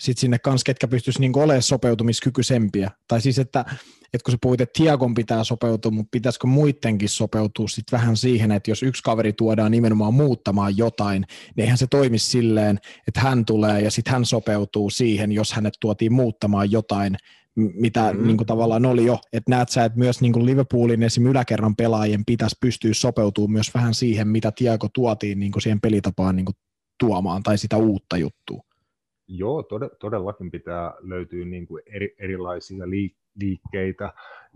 sitten 0.00 0.20
sinne 0.20 0.38
kanssa, 0.38 0.64
ketkä 0.64 0.88
pystyisi 0.88 1.20
niin 1.20 1.38
olemaan 1.38 1.62
sopeutumiskykyisempiä. 1.62 2.90
Tai 3.08 3.20
siis, 3.20 3.38
että, 3.38 3.64
että 4.12 4.24
kun 4.24 4.32
sä 4.32 4.38
puhuit, 4.42 4.60
että 4.60 4.82
Tiagon 4.82 5.14
pitää 5.14 5.44
sopeutua, 5.44 5.90
mutta 5.90 6.08
pitäisikö 6.10 6.46
muidenkin 6.46 7.08
sopeutua 7.08 7.68
sitten 7.68 7.98
vähän 7.98 8.16
siihen, 8.16 8.52
että 8.52 8.70
jos 8.70 8.82
yksi 8.82 9.02
kaveri 9.02 9.32
tuodaan 9.32 9.70
nimenomaan 9.70 10.14
muuttamaan 10.14 10.76
jotain, 10.76 11.24
niin 11.56 11.62
eihän 11.62 11.78
se 11.78 11.86
toimi 11.86 12.18
silleen, 12.18 12.78
että 13.08 13.20
hän 13.20 13.44
tulee 13.44 13.80
ja 13.80 13.90
sitten 13.90 14.12
hän 14.12 14.24
sopeutuu 14.24 14.90
siihen, 14.90 15.32
jos 15.32 15.52
hänet 15.52 15.74
tuotiin 15.80 16.12
muuttamaan 16.12 16.70
jotain, 16.70 17.16
mitä 17.56 18.12
mm-hmm. 18.12 18.26
niin 18.26 18.36
kuin 18.36 18.46
tavallaan 18.46 18.86
oli 18.86 19.04
jo, 19.04 19.18
että 19.32 19.50
näet 19.50 19.68
sä, 19.68 19.84
että 19.84 19.98
myös 19.98 20.20
niin 20.20 20.32
kuin 20.32 20.46
Liverpoolin 20.46 21.02
esim. 21.02 21.26
yläkerran 21.26 21.76
pelaajien 21.76 22.24
pitäisi 22.26 22.56
pystyä 22.60 22.90
sopeutumaan 22.94 23.52
myös 23.52 23.74
vähän 23.74 23.94
siihen, 23.94 24.28
mitä 24.28 24.52
Tiago 24.56 24.88
tuotiin 24.94 25.40
niin 25.40 25.52
kuin 25.52 25.62
siihen 25.62 25.80
pelitapaan 25.80 26.36
niin 26.36 26.46
kuin 26.46 26.56
tuomaan 26.98 27.42
tai 27.42 27.58
sitä 27.58 27.76
uutta 27.76 28.16
juttua. 28.16 28.62
Joo, 29.28 29.64
todellakin 29.98 30.50
pitää 30.50 30.94
löytyä 31.00 31.44
niin 31.44 31.66
kuin 31.66 31.82
eri, 31.86 32.14
erilaisia 32.18 32.84
liikkeitä 33.34 34.12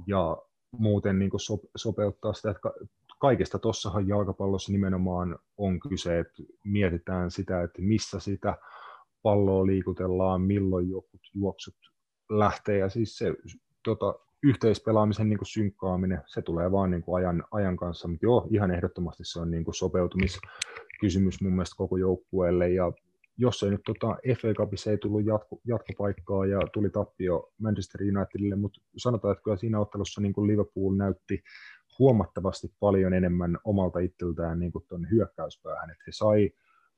ja 0.07 0.37
muuten 0.73 1.19
niin 1.19 1.31
kuin 1.31 1.41
sopeuttaa 1.77 2.33
sitä, 2.33 2.51
että 2.51 2.71
kaikesta 3.19 3.59
tuossahan 3.59 4.09
jalkapallossa 4.09 4.73
nimenomaan 4.73 5.39
on 5.57 5.81
kyse, 5.81 6.19
että 6.19 6.43
mietitään 6.65 7.31
sitä, 7.31 7.63
että 7.63 7.83
missä 7.83 8.21
sitä 8.21 8.57
palloa 9.23 9.67
liikutellaan, 9.67 10.41
milloin 10.41 10.91
jotkut 10.91 11.21
juoksut 11.35 11.75
lähtee 12.31 12.79
ja 12.79 12.89
siis 12.89 13.19
se 13.19 13.35
tota, 13.85 14.15
yhteispelaamisen 14.43 15.29
niin 15.29 15.39
kuin 15.39 15.47
synkkaaminen, 15.47 16.23
se 16.27 16.43
tulee 16.43 16.73
vaan 16.73 16.91
niin 16.91 17.03
kuin 17.03 17.17
ajan, 17.17 17.45
ajan 17.51 17.77
kanssa, 17.77 18.09
mutta 18.09 18.27
joo, 18.27 18.49
ihan 18.51 18.71
ehdottomasti 18.71 19.25
se 19.25 19.41
on 19.41 19.51
niin 19.51 19.65
kuin 19.65 19.75
sopeutumiskysymys 19.75 21.41
mun 21.43 21.53
mielestä 21.53 21.77
koko 21.77 21.97
joukkueelle. 21.97 22.71
Ja 22.71 22.93
jos 23.39 23.63
ei 23.63 23.71
nyt 23.71 23.81
tota, 23.87 24.07
FA 24.41 24.55
Cupissa 24.57 24.91
ei 24.91 24.99
tullut 24.99 25.27
jatko, 25.27 25.61
jatkopaikkaa 25.65 26.47
ja 26.47 26.61
tuli 26.73 26.91
tappio 26.91 27.53
Manchester 27.59 28.01
Unitedille, 28.03 28.57
mutta 28.57 28.81
sanotaan, 28.97 29.33
että 29.33 29.45
kyllä 29.45 29.57
siinä 29.57 29.81
ottelussa 29.81 30.21
niin 30.21 30.33
kuin 30.33 30.47
Liverpool 30.47 30.95
näytti 30.95 31.43
huomattavasti 31.99 32.73
paljon 32.81 33.13
enemmän 33.13 33.59
omalta 33.65 33.99
itseltään 33.99 34.61
niin 34.61 34.73
kuin 34.73 35.11
hyökkäyspäähän, 35.11 35.91
että 35.91 36.05
he 36.07 36.13
sai 36.13 36.51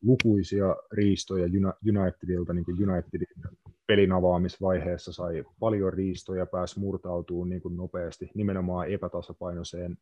lukuisia 0.03 0.77
riistoja 0.93 1.47
Unitedilta, 1.89 2.53
niin 2.53 2.65
kuin 2.65 2.91
Unitedin 2.91 3.27
pelin 3.87 4.13
avaamisvaiheessa 4.13 5.13
sai 5.13 5.45
paljon 5.61 5.93
riistoja, 5.93 6.47
pääsi 6.47 6.81
murtautumaan 6.81 7.49
niin 7.49 7.63
kuin 7.63 7.77
nopeasti 7.77 8.31
nimenomaan 8.35 8.89
epätasapainoiseen 8.89 9.97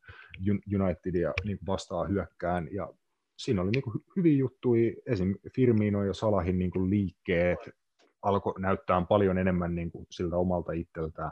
Unitedia 0.80 1.32
niin 1.44 1.58
vastaan 1.66 2.10
hyökkään, 2.10 2.68
ja 2.72 2.92
siinä 3.38 3.62
oli 3.62 3.70
niin 3.70 3.82
kuin 3.82 4.04
hyviä 4.16 4.38
juttuja, 4.38 4.92
esim. 5.06 5.34
Firmino 5.54 6.04
ja 6.04 6.14
Salahin 6.14 6.58
niin 6.58 6.70
kuin 6.70 6.90
liikkeet 6.90 7.58
alkoi 8.22 8.54
näyttää 8.58 9.02
paljon 9.08 9.38
enemmän 9.38 9.74
niin 9.74 9.90
kuin 9.90 10.06
siltä 10.10 10.36
omalta 10.36 10.72
itseltään. 10.72 11.30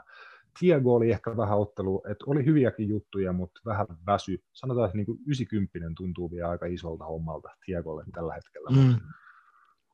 Tiago 0.59 0.95
oli 0.95 1.11
ehkä 1.11 1.37
vähän 1.37 1.59
ottelu, 1.59 2.03
että 2.09 2.25
oli 2.27 2.45
hyviäkin 2.45 2.89
juttuja, 2.89 3.33
mutta 3.33 3.61
vähän 3.65 3.87
väsy. 4.05 4.43
Sanotaan, 4.53 4.85
että 4.85 4.97
niin 4.97 5.05
kuin 5.05 5.19
90 5.27 5.79
tuntuu 5.97 6.31
vielä 6.31 6.49
aika 6.49 6.65
isolta 6.65 7.05
hommalta 7.05 7.49
Tiagolle 7.65 8.03
tällä 8.13 8.33
hetkellä. 8.33 8.69
Mm. 8.69 8.95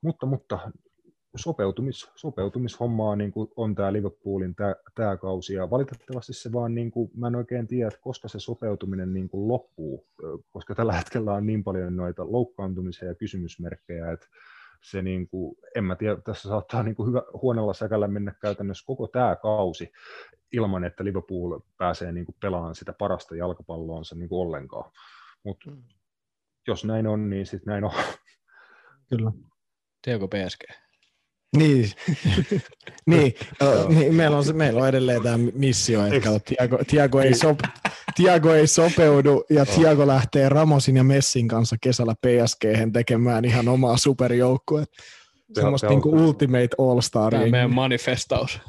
Mutta, 0.02 0.26
mutta 0.26 0.70
sopeutumis, 1.36 2.10
sopeutumishommaa 2.16 3.16
niin 3.16 3.32
kuin 3.32 3.48
on 3.56 3.74
tämä 3.74 3.92
Liverpoolin 3.92 4.54
tämä 4.94 5.16
kausi, 5.16 5.54
ja 5.54 5.70
valitettavasti 5.70 6.32
se 6.32 6.52
vaan, 6.52 6.74
niin 6.74 6.90
kuin, 6.90 7.10
mä 7.16 7.26
en 7.26 7.36
oikein 7.36 7.66
tiedä, 7.66 7.88
että 7.88 8.00
koska 8.00 8.28
se 8.28 8.40
sopeutuminen 8.40 9.12
niin 9.12 9.28
kuin 9.28 9.48
loppuu, 9.48 10.06
koska 10.50 10.74
tällä 10.74 10.92
hetkellä 10.92 11.32
on 11.32 11.46
niin 11.46 11.64
paljon 11.64 11.96
noita 11.96 12.32
loukkaantumisia 12.32 13.08
ja 13.08 13.14
kysymysmerkkejä, 13.14 14.12
että 14.12 14.26
se 14.84 15.02
niin 15.02 15.28
kuin, 15.28 15.56
en 15.76 15.84
mä 15.84 15.96
tiedä, 15.96 16.16
tässä 16.16 16.48
saattaa 16.48 16.82
niin 16.82 16.94
kuin 16.94 17.08
hyvä, 17.08 17.22
huonolla 17.42 17.74
säkällä 17.74 18.08
mennä 18.08 18.34
käytännössä 18.40 18.84
koko 18.86 19.06
tämä 19.06 19.36
kausi 19.36 19.92
ilman, 20.52 20.84
että 20.84 21.04
Liverpool 21.04 21.60
pääsee 21.78 22.12
niin 22.12 22.26
kuin 22.26 22.36
pelaamaan 22.40 22.74
sitä 22.74 22.92
parasta 22.92 23.36
jalkapalloonsa 23.36 24.14
niin 24.14 24.28
kuin 24.28 24.46
ollenkaan. 24.46 24.92
Mutta 25.44 25.70
mm. 25.70 25.82
jos 26.66 26.84
näin 26.84 27.06
on, 27.06 27.30
niin 27.30 27.46
sitten 27.46 27.70
näin 27.72 27.84
on. 27.84 27.92
Kyllä. 29.10 29.32
Teoko 30.04 30.28
PSG? 30.28 30.64
Niin, 31.56 31.90
niin, 33.06 33.34
niin 33.88 34.14
meillä, 34.14 34.38
on, 34.38 34.44
meillä 34.56 34.82
on 34.82 34.88
edelleen 34.88 35.22
tämä 35.22 35.38
missio, 35.54 36.06
että 36.06 36.40
Tiago, 36.44 36.78
Tiago, 36.86 37.20
ei 37.20 37.34
sop, 37.34 37.58
Tiago 38.14 38.52
ei 38.52 38.66
sopeudu 38.66 39.44
ja 39.50 39.66
Tiago 39.66 40.06
lähtee 40.06 40.48
Ramosin 40.48 40.96
ja 40.96 41.04
Messin 41.04 41.48
kanssa 41.48 41.76
kesällä 41.80 42.14
PSG 42.14 42.92
tekemään 42.92 43.44
ihan 43.44 43.68
omaa 43.68 43.96
superjoukkuetta. 43.96 45.02
Semmoista 45.52 45.88
niin 45.88 46.02
kuin 46.02 46.20
ultimate 46.20 46.68
all-star. 46.78 47.30
Tämä 47.32 47.46
meidän 47.46 47.74
manifestaus. 47.74 48.60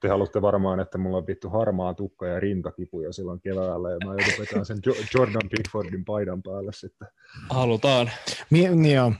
Te 0.00 0.08
haluatte 0.08 0.42
varmaan, 0.42 0.80
että 0.80 0.98
mulla 0.98 1.16
on 1.16 1.26
vittu 1.26 1.50
harmaa 1.50 1.94
tukka 1.94 2.26
ja 2.26 2.40
rintakipuja 2.40 3.12
silloin 3.12 3.40
keväällä, 3.40 3.90
ja 3.90 3.96
mä 4.04 4.10
joudun 4.10 4.38
vetämään 4.38 4.66
sen 4.66 4.78
Jordan 5.14 5.48
Pickfordin 5.50 6.04
paidan 6.04 6.42
päälle 6.42 6.72
sitten. 6.72 7.08
Halutaan. 7.50 8.10
Mi- 8.50 8.68
niin 8.68 8.96
joo, 8.96 9.12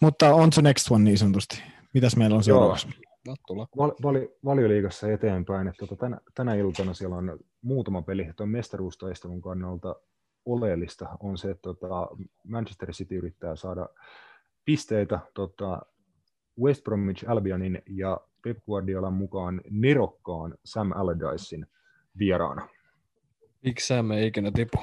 mutta 0.00 0.34
on 0.34 0.52
se 0.52 0.62
next 0.62 0.90
one 0.90 1.04
niin 1.04 1.18
sanotusti. 1.18 1.62
Mitäs 1.94 2.16
meillä 2.16 2.36
on 2.36 2.44
seuraavaksi? 2.44 2.88
Val, 3.76 3.92
vali, 4.02 4.36
valioliigassa 4.44 5.12
eteenpäin. 5.12 5.68
Että 5.68 5.86
tota, 5.86 5.96
tänä, 5.96 6.20
tänä 6.34 6.54
iltana 6.54 6.94
siellä 6.94 7.16
on 7.16 7.38
muutama 7.62 8.02
peli. 8.02 8.30
Tuon 8.36 8.48
mestaruustaistelun 8.48 9.42
kannalta 9.42 9.96
oleellista 10.44 11.08
on 11.20 11.38
se, 11.38 11.50
että 11.50 11.62
tota, 11.62 12.08
Manchester 12.44 12.90
City 12.90 13.16
yrittää 13.16 13.56
saada 13.56 13.88
pisteitä 14.64 15.20
tota, 15.34 15.82
West 16.60 16.84
Bromwich 16.84 17.30
Albionin 17.30 17.82
ja 17.86 18.20
Pep 18.42 18.58
Guardiolan 18.66 19.12
mukaan 19.12 19.60
nerokkaan 19.70 20.54
Sam 20.64 20.92
Allardycein 20.92 21.66
vieraana. 22.18 22.68
Miksi 23.62 23.86
Sam 23.86 24.10
ei 24.10 24.26
ikinä 24.26 24.50
tipu? 24.50 24.78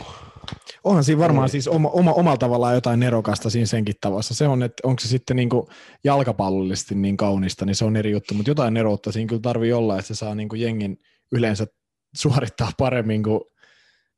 Onhan 0.84 1.03
siinä 1.03 1.22
varmaan 1.22 1.49
siis 1.49 1.68
oma, 1.68 1.90
oma, 1.90 2.14
omalla 2.14 2.38
tavallaan 2.38 2.76
jotain 2.76 2.99
nerokasta 2.99 3.49
siinä 3.49 3.65
senkin 3.65 3.95
tavassa. 4.02 4.36
Se 4.36 4.48
on, 4.48 4.64
että 4.64 4.88
onko 4.88 4.99
se 4.99 5.07
sitten 5.07 5.36
niin 5.36 5.49
kuin 5.49 5.68
jalkapallollisesti 6.03 6.95
niin 6.95 7.18
kaunista, 7.18 7.65
niin 7.65 7.76
se 7.76 7.86
on 7.86 7.95
eri 7.95 8.11
juttu, 8.11 8.34
mutta 8.34 8.49
jotain 8.49 8.74
neroutta 8.74 9.11
siinä 9.11 9.28
kyllä 9.28 9.41
tarvii 9.41 9.74
olla, 9.74 9.95
että 9.95 10.07
se 10.07 10.15
saa 10.15 10.36
niin 10.36 10.49
kuin 10.49 10.61
jengin 10.61 10.98
yleensä 11.32 11.68
suorittaa 12.15 12.72
paremmin 12.78 13.24
kuin 13.24 13.41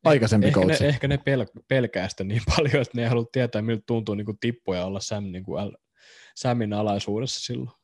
aikaisempi 0.05 0.47
ehkä 0.47 0.59
coach. 0.59 0.81
Ne, 0.81 0.87
ehkä 0.87 1.07
ne 1.07 1.15
pel- 1.15 1.63
pelkää 1.67 2.09
sitä 2.09 2.23
niin 2.23 2.41
paljon, 2.55 2.81
että 2.81 2.91
ne 2.95 3.01
ei 3.01 3.09
halua 3.09 3.25
tietää, 3.31 3.61
miltä 3.61 3.83
tuntuu 3.87 4.15
niin 4.15 4.25
kuin 4.25 4.37
tippuja 4.39 4.85
olla 4.85 4.99
Sam, 4.99 5.23
niin 5.23 5.43
kuin 5.43 5.67
L- 5.67 5.77
Samin 6.35 6.73
alaisuudessa 6.73 7.39
silloin. 7.39 7.77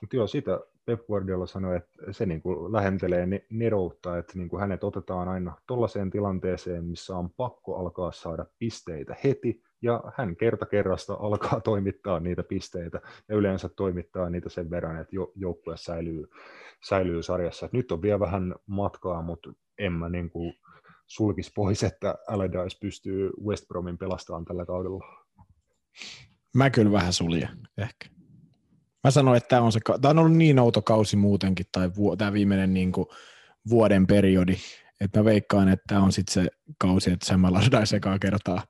Mutta 0.00 0.16
joo, 0.16 0.26
sitä 0.26 0.60
Pep 0.84 1.06
Guardiola 1.06 1.46
sanoi, 1.46 1.76
että 1.76 2.12
se 2.12 2.26
niin 2.26 2.42
kuin 2.42 2.72
lähentelee 2.72 3.28
neroutta, 3.50 4.18
että 4.18 4.32
niin 4.36 4.48
kuin 4.48 4.60
hänet 4.60 4.84
otetaan 4.84 5.28
aina 5.28 5.56
tuollaiseen 5.66 6.10
tilanteeseen, 6.10 6.84
missä 6.84 7.16
on 7.16 7.30
pakko 7.30 7.76
alkaa 7.76 8.12
saada 8.12 8.46
pisteitä 8.58 9.16
heti, 9.24 9.62
ja 9.82 10.04
hän 10.16 10.36
kerta 10.36 10.66
kerrasta 10.66 11.14
alkaa 11.14 11.60
toimittaa 11.70 12.20
niitä 12.20 12.42
pisteitä, 12.42 13.00
ja 13.28 13.36
yleensä 13.36 13.68
toimittaa 13.68 14.30
niitä 14.30 14.48
sen 14.48 14.70
verran, 14.70 15.00
että 15.00 15.16
joukkue 15.34 15.76
säilyy, 15.76 16.30
säilyy 16.88 17.22
sarjassa. 17.22 17.66
Et 17.66 17.72
nyt 17.72 17.92
on 17.92 18.02
vielä 18.02 18.20
vähän 18.20 18.54
matkaa, 18.66 19.22
mutta 19.22 19.52
en 19.78 19.92
mä 19.92 20.08
niin 20.08 20.30
kuin 20.30 20.54
sulkisi 21.06 21.52
pois, 21.54 21.82
että 21.82 22.18
Allardyce 22.28 22.78
pystyy 22.80 23.30
West 23.46 23.68
Bromin 23.68 23.98
pelastamaan 23.98 24.44
tällä 24.44 24.66
kaudella. 24.66 25.04
Mä 26.56 26.70
kyllä 26.70 26.92
vähän 26.92 27.12
sulje, 27.12 27.48
ehkä. 27.78 28.21
Mä 29.04 29.10
sanoin, 29.10 29.36
että 29.36 29.48
tämä 29.48 29.62
on, 29.62 29.72
se, 29.72 29.80
tämä 30.00 30.10
on 30.10 30.18
ollut 30.18 30.36
niin 30.36 30.58
outo 30.58 30.82
kausi 30.82 31.16
muutenkin, 31.16 31.66
tai 31.72 31.90
vu, 31.96 32.16
tämä 32.16 32.32
viimeinen 32.32 32.74
niin 32.74 32.92
kuin 32.92 33.06
vuoden 33.70 34.06
periodi, 34.06 34.56
että 35.00 35.20
mä 35.20 35.24
veikkaan, 35.24 35.68
että 35.68 35.84
tämä 35.88 36.02
on 36.02 36.12
sitten 36.12 36.32
se 36.32 36.50
kausi, 36.78 37.12
että 37.12 37.26
Sam 37.26 37.44
Allardyce 37.44 37.96
ekaa 37.96 38.18
kertaa 38.18 38.62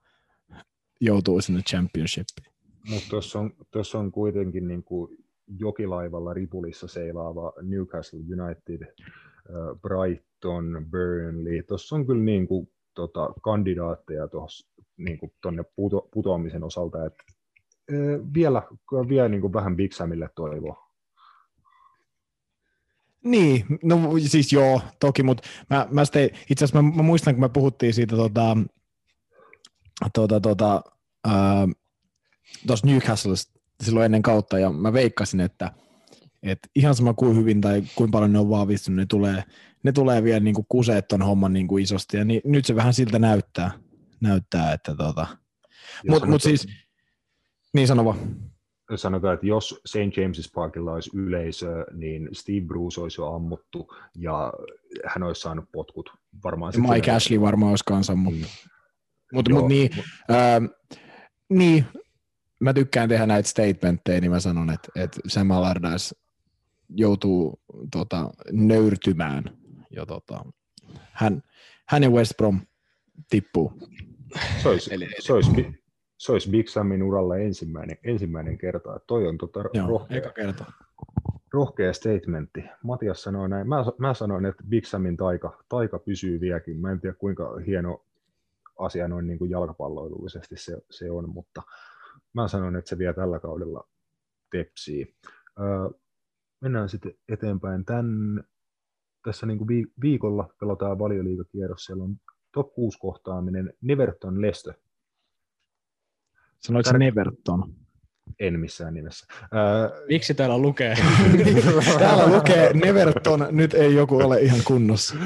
joutuu 1.00 1.40
sinne 1.40 1.62
championshipiin. 1.62 2.52
Mutta 2.90 3.09
tuossa 3.10 3.38
on, 3.38 3.52
on 3.94 4.12
kuitenkin 4.12 4.68
niin 4.68 4.84
kuin 4.84 5.16
jokilaivalla 5.59 6.34
ripulissa 6.34 6.88
seilaava 6.88 7.52
Newcastle 7.62 8.20
United, 8.20 8.94
Brighton, 9.82 10.86
Burnley. 10.90 11.62
Tuossa 11.62 11.96
on 11.96 12.06
kyllä 12.06 12.22
niin 12.22 12.46
kuin, 12.48 12.68
tota, 12.94 13.34
kandidaatteja 13.42 14.28
tuossa 14.28 14.68
niin 14.96 15.18
kuin 15.18 15.32
puto, 15.76 16.09
putoamisen 16.12 16.64
osalta, 16.64 17.06
että 17.06 17.22
vielä, 18.35 18.62
vielä 19.09 19.28
niin 19.28 19.40
kuin 19.40 19.52
vähän 19.52 19.77
Big 19.77 19.93
Samille 19.93 20.31
toivoa. 20.35 20.93
Niin, 23.24 23.64
no 23.82 23.98
siis 24.19 24.52
joo, 24.52 24.81
toki, 25.01 25.23
mutta 25.23 25.48
mä, 25.70 25.86
mä 25.90 26.05
sitten, 26.05 26.31
itse 26.51 26.64
asiassa 26.64 26.82
mä, 26.82 26.97
mä, 26.97 27.02
muistan, 27.02 27.35
kun 27.35 27.40
me 27.40 27.48
puhuttiin 27.48 27.94
siitä 27.94 28.16
tota, 28.16 28.56
tota, 30.14 30.40
tota, 30.40 30.82
tuossa 32.66 32.86
Newcastlesta 32.86 33.60
silloin 33.82 34.05
ennen 34.05 34.23
kautta, 34.23 34.59
ja 34.59 34.70
mä 34.73 34.93
veikkasin, 34.93 35.40
että 35.40 35.73
et 36.43 36.59
ihan 36.77 36.94
sama 36.94 37.14
kuin 37.14 37.36
hyvin 37.36 37.60
tai 37.60 37.82
kuinka 37.94 38.12
paljon 38.12 38.32
ne 38.32 38.39
on 38.39 38.51
vahvistunut, 38.51 38.97
ne 38.97 39.06
tulee, 39.06 39.44
ne 39.82 39.93
tulee 39.93 40.23
vielä 40.23 40.40
niin 40.40 40.55
kuin 40.55 40.66
kuseet 40.69 41.09
ton 41.09 41.23
homman 41.23 41.52
niin 41.52 41.69
kuin 41.69 41.82
isosti, 41.82 42.16
ja 42.16 42.24
niin, 42.24 42.40
nyt 42.44 42.64
se 42.64 42.77
vähän 42.77 42.94
siltä 42.94 43.19
näyttää, 43.19 43.70
näyttää 44.20 44.73
että 44.73 44.94
tota, 44.94 45.27
mutta 46.09 46.28
mut 46.28 46.43
siis, 46.43 46.69
niin 47.74 47.86
sanova. 47.86 48.16
Sanotaan, 48.97 49.35
että 49.35 49.47
jos 49.47 49.81
St. 49.86 49.97
James's 49.97 50.51
Parkilla 50.55 50.93
olisi 50.93 51.11
yleisö, 51.15 51.85
niin 51.93 52.28
Steve 52.32 52.61
Bruce 52.61 53.01
olisi 53.01 53.20
jo 53.20 53.35
ammuttu 53.35 53.94
ja 54.16 54.53
hän 55.07 55.23
olisi 55.23 55.40
saanut 55.40 55.65
potkut. 55.73 56.11
Varmaan 56.44 56.73
Mike 56.77 57.11
Ashley 57.11 57.40
varmaan 57.40 57.70
olisi 57.70 57.85
kanssa 57.86 58.12
ammuttu. 58.12 58.40
Mm. 58.40 58.47
Mutta 59.32 59.51
mut 59.51 59.69
niin, 59.69 59.90
äh, 60.31 60.70
niin, 61.49 61.86
mä 62.61 62.74
tykkään 62.74 63.09
tehdä 63.09 63.27
näitä 63.27 63.49
statementteja, 63.49 64.20
niin 64.20 64.31
mä 64.31 64.40
sanon, 64.40 64.70
että, 64.70 64.89
että 64.97 65.20
Sam 65.28 65.51
Allardyce 65.51 66.15
joutuu 66.89 67.61
tota, 67.93 68.31
nöyrtymään. 68.53 69.44
Ja, 69.90 70.07
tota, 70.07 70.44
hän, 71.12 71.43
hän 71.89 72.03
ja 72.03 72.11
West 72.11 72.32
Brom 72.36 72.61
tippuu. 73.31 73.73
Se 74.62 74.69
olisi, 74.69 74.90
se 75.20 75.32
olisi, 75.32 75.81
se 76.23 76.32
olisi 76.32 76.51
Big 76.51 76.69
Samin 76.69 77.03
uralla 77.03 77.36
ensimmäinen, 77.36 77.99
ensimmäinen 78.05 78.59
kerta. 78.59 79.01
Toi 79.07 79.27
on 79.27 79.39
tota 79.39 79.65
Joo, 79.74 79.89
rohkea, 79.89 80.19
eka 80.19 80.31
kerta. 80.31 80.65
rohkea 81.53 81.93
statementti. 81.93 82.65
Matias 82.82 83.23
sanoi 83.23 83.49
näin. 83.49 83.69
Mä, 83.69 83.85
mä 83.99 84.15
sanoin, 84.15 84.44
että 84.47 84.65
Big 84.69 84.85
Samin 84.85 85.16
taika, 85.16 85.65
taika 85.69 85.99
pysyy 85.99 86.40
vieläkin. 86.40 86.77
Mä 86.77 86.90
en 86.93 87.01
tiedä, 87.01 87.15
kuinka 87.15 87.57
hieno 87.66 88.05
asia 88.78 89.09
noin 89.09 89.27
niin 89.27 89.39
kuin 89.39 89.51
jalkapalloilullisesti 89.51 90.57
se, 90.57 90.78
se 90.90 91.11
on, 91.11 91.28
mutta 91.28 91.62
mä 92.32 92.49
sanon, 92.49 92.77
että 92.77 92.89
se 92.89 92.99
vie 92.99 93.12
tällä 93.12 93.39
kaudella 93.39 93.89
tepsii. 94.51 95.15
Öö, 95.61 95.99
mennään 96.61 96.89
sitten 96.89 97.15
eteenpäin. 97.28 97.85
Tän, 97.85 98.07
tässä 99.24 99.47
niin 99.47 99.59
kuin 99.59 99.86
viikolla 100.03 100.55
pelataan 100.61 100.99
valioliikakierros. 100.99 101.85
Siellä 101.85 102.05
on 102.05 102.16
top 102.53 102.74
6 102.74 102.99
kohtaaminen 102.99 103.74
Neverton 103.81 104.43
Leicester 104.43 104.74
Sanoitko 106.66 106.90
Tär... 106.90 106.98
Neverton? 106.98 107.74
En 108.40 108.60
missään 108.60 108.94
nimessä. 108.94 109.26
Äh... 109.43 109.51
Miksi 110.09 110.34
täällä 110.34 110.59
lukee? 110.59 110.97
täällä 111.98 112.36
lukee 112.36 112.72
Neverton, 112.72 113.48
nyt 113.51 113.74
ei 113.74 113.94
joku 113.94 114.16
ole 114.16 114.40
ihan 114.40 114.60
kunnossa. 114.64 115.16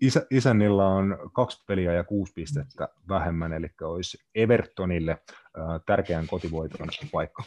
Isä, 0.00 0.26
isännillä 0.30 0.86
on 0.86 1.18
kaksi 1.32 1.64
peliä 1.66 1.92
ja 1.92 2.04
kuusi 2.04 2.32
pistettä 2.32 2.88
vähemmän, 3.08 3.52
eli 3.52 3.66
olisi 3.82 4.18
Evertonille 4.34 5.12
äh, 5.12 5.80
tärkeän 5.86 6.26
kotivoiton 6.26 6.88
paikka. 7.12 7.42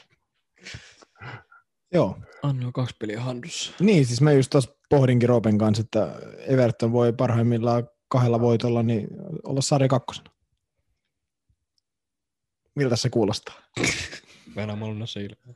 Joo. 1.93 2.17
Anno 2.43 2.71
kaksi 2.71 2.95
peliä 2.99 3.21
handussa. 3.21 3.73
Niin, 3.79 4.05
siis 4.05 4.21
mä 4.21 4.31
just 4.31 4.49
tuossa 4.49 4.75
pohdinkin 4.89 5.29
Roopen 5.29 5.57
kanssa, 5.57 5.81
että 5.81 6.15
Everton 6.37 6.91
voi 6.91 7.13
parhaimmillaan 7.13 7.87
kahdella 8.07 8.39
voitolla 8.39 8.83
niin 8.83 9.07
olla 9.43 9.61
sarja 9.61 9.87
kakkosena. 9.87 10.32
Miltä 12.75 12.95
se 12.95 13.09
kuulostaa? 13.09 13.55
Venä 14.55 14.75
mulla 14.75 15.05
silmä. 15.05 15.53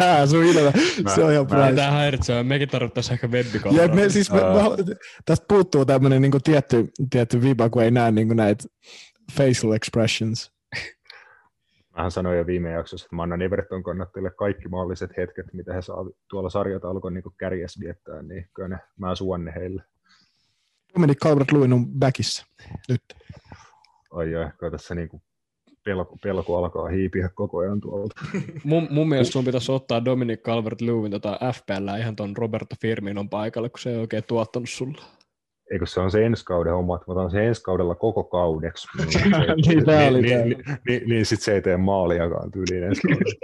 Nää 0.00 0.26
sun 0.26 0.44
ilme. 0.44 0.72
Se 1.14 1.24
on 1.24 1.32
ihan 1.32 1.46
price. 1.46 1.74
Tää 1.74 1.90
häiritsee. 1.90 2.42
Mekin 2.42 2.68
tarvittaisiin 2.68 3.14
ehkä 3.14 3.26
webbikameraa. 3.26 3.86
Ja 3.86 3.94
me, 3.94 4.08
siis 4.08 4.30
me, 4.32 4.40
me, 4.40 4.94
tästä 5.24 5.46
puuttuu 5.48 5.84
tämmönen 5.84 6.22
niinku 6.22 6.40
tietty, 6.44 6.88
tietty 7.10 7.42
viba, 7.42 7.70
kun 7.70 7.82
ei 7.82 7.90
näe 7.90 8.10
niinku 8.10 8.34
näitä 8.34 8.64
facial 9.32 9.72
expressions. 9.72 10.52
Mähän 11.96 12.10
sanoin 12.10 12.38
jo 12.38 12.46
viime 12.46 12.70
jaksossa, 12.70 13.06
että 13.06 13.16
mä 13.16 13.22
annan 13.22 13.42
Everton 13.42 13.82
kannattajille 13.82 14.30
kaikki 14.30 14.68
mahdolliset 14.68 15.10
hetket, 15.16 15.46
mitä 15.52 15.74
he 15.74 15.82
saa 15.82 15.96
tuolla 16.30 16.50
sarjataulukon 16.50 17.14
niin 17.14 17.24
kärjessä 17.38 17.80
viettää, 17.80 18.22
niin 18.22 18.48
kyllä 18.54 18.68
ne, 18.68 18.78
mä 18.98 19.14
suon 19.14 19.44
ne 19.44 19.52
heille. 19.56 19.82
Dominic 20.94 21.18
Calvert-Lewin 21.24 21.72
on 21.72 21.86
backissa 21.86 22.46
nyt 22.88 23.02
ai 24.10 24.34
ai, 24.34 24.50
kai 24.58 24.70
tässä 24.70 24.94
niin 24.94 25.08
kuin 25.08 25.22
pelko, 25.84 26.16
pelko 26.22 26.58
alkaa 26.58 26.88
hiipiä 26.88 27.28
koko 27.34 27.58
ajan 27.58 27.80
tuolta. 27.80 28.20
mun, 28.64 28.88
mun 28.90 29.08
mielestä 29.08 29.32
sun 29.32 29.44
pitäisi 29.44 29.72
ottaa 29.72 30.04
Dominic 30.04 30.40
Calvert-Lewin 30.40 31.10
tota 31.10 31.38
FPL 31.54 31.98
ihan 31.98 32.16
ton 32.16 32.36
Roberto 32.36 32.74
Firminon 32.80 33.28
paikalle, 33.28 33.68
kun 33.68 33.78
se 33.78 33.90
ei 33.90 33.96
oikein 33.96 34.24
tuottanut 34.26 34.68
sulla. 34.68 35.02
Eikö 35.70 35.86
se 35.86 36.00
on 36.00 36.10
se 36.10 36.26
ensi 36.26 36.44
kauden 36.44 36.72
homma, 36.72 36.96
että 36.96 37.04
mä 37.08 37.12
otan 37.12 37.30
se 37.30 37.46
ensi 37.46 37.62
kaudella 37.62 37.94
koko 37.94 38.24
kaudeksi. 38.24 38.88
niin, 39.66 39.90
oli 40.08 40.22
niin, 40.22 40.48
niin, 40.48 40.64
niin, 40.88 41.08
niin 41.08 41.26
sit 41.26 41.40
se 41.40 41.54
ei 41.54 41.62
tee 41.62 41.76
maaliakaan 41.76 42.50
tyyliin 42.50 42.82
ensi 42.82 43.02
kaudella. 43.02 43.34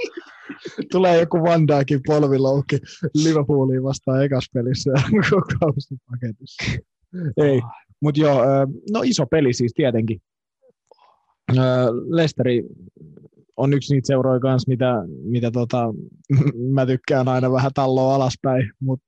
Tulee 0.92 1.20
joku 1.20 1.42
Van 1.42 1.68
Dijkin 1.68 2.00
polviloukki 2.06 2.78
Liverpooliin 3.14 3.82
vastaan 3.82 4.24
ekas 4.24 4.50
pelissä 4.54 4.90
ja 4.90 5.02
koko 5.30 5.42
kausi 5.60 5.96
paketissa. 6.10 6.72
Ei, 7.36 7.60
mutta 8.00 8.20
joo, 8.20 8.42
no 8.92 9.02
iso 9.04 9.26
peli 9.26 9.52
siis 9.52 9.72
tietenkin. 9.74 10.20
Lesteri 12.08 12.64
on 13.56 13.72
yksi 13.72 13.94
niitä 13.94 14.06
seuroja 14.06 14.40
kanssa, 14.40 14.68
mitä, 14.70 14.94
mitä 15.24 15.50
tota, 15.50 15.94
mä 16.74 16.86
tykkään 16.86 17.28
aina 17.28 17.52
vähän 17.52 17.70
talloa 17.74 18.14
alaspäin, 18.14 18.70
mutta 18.80 19.06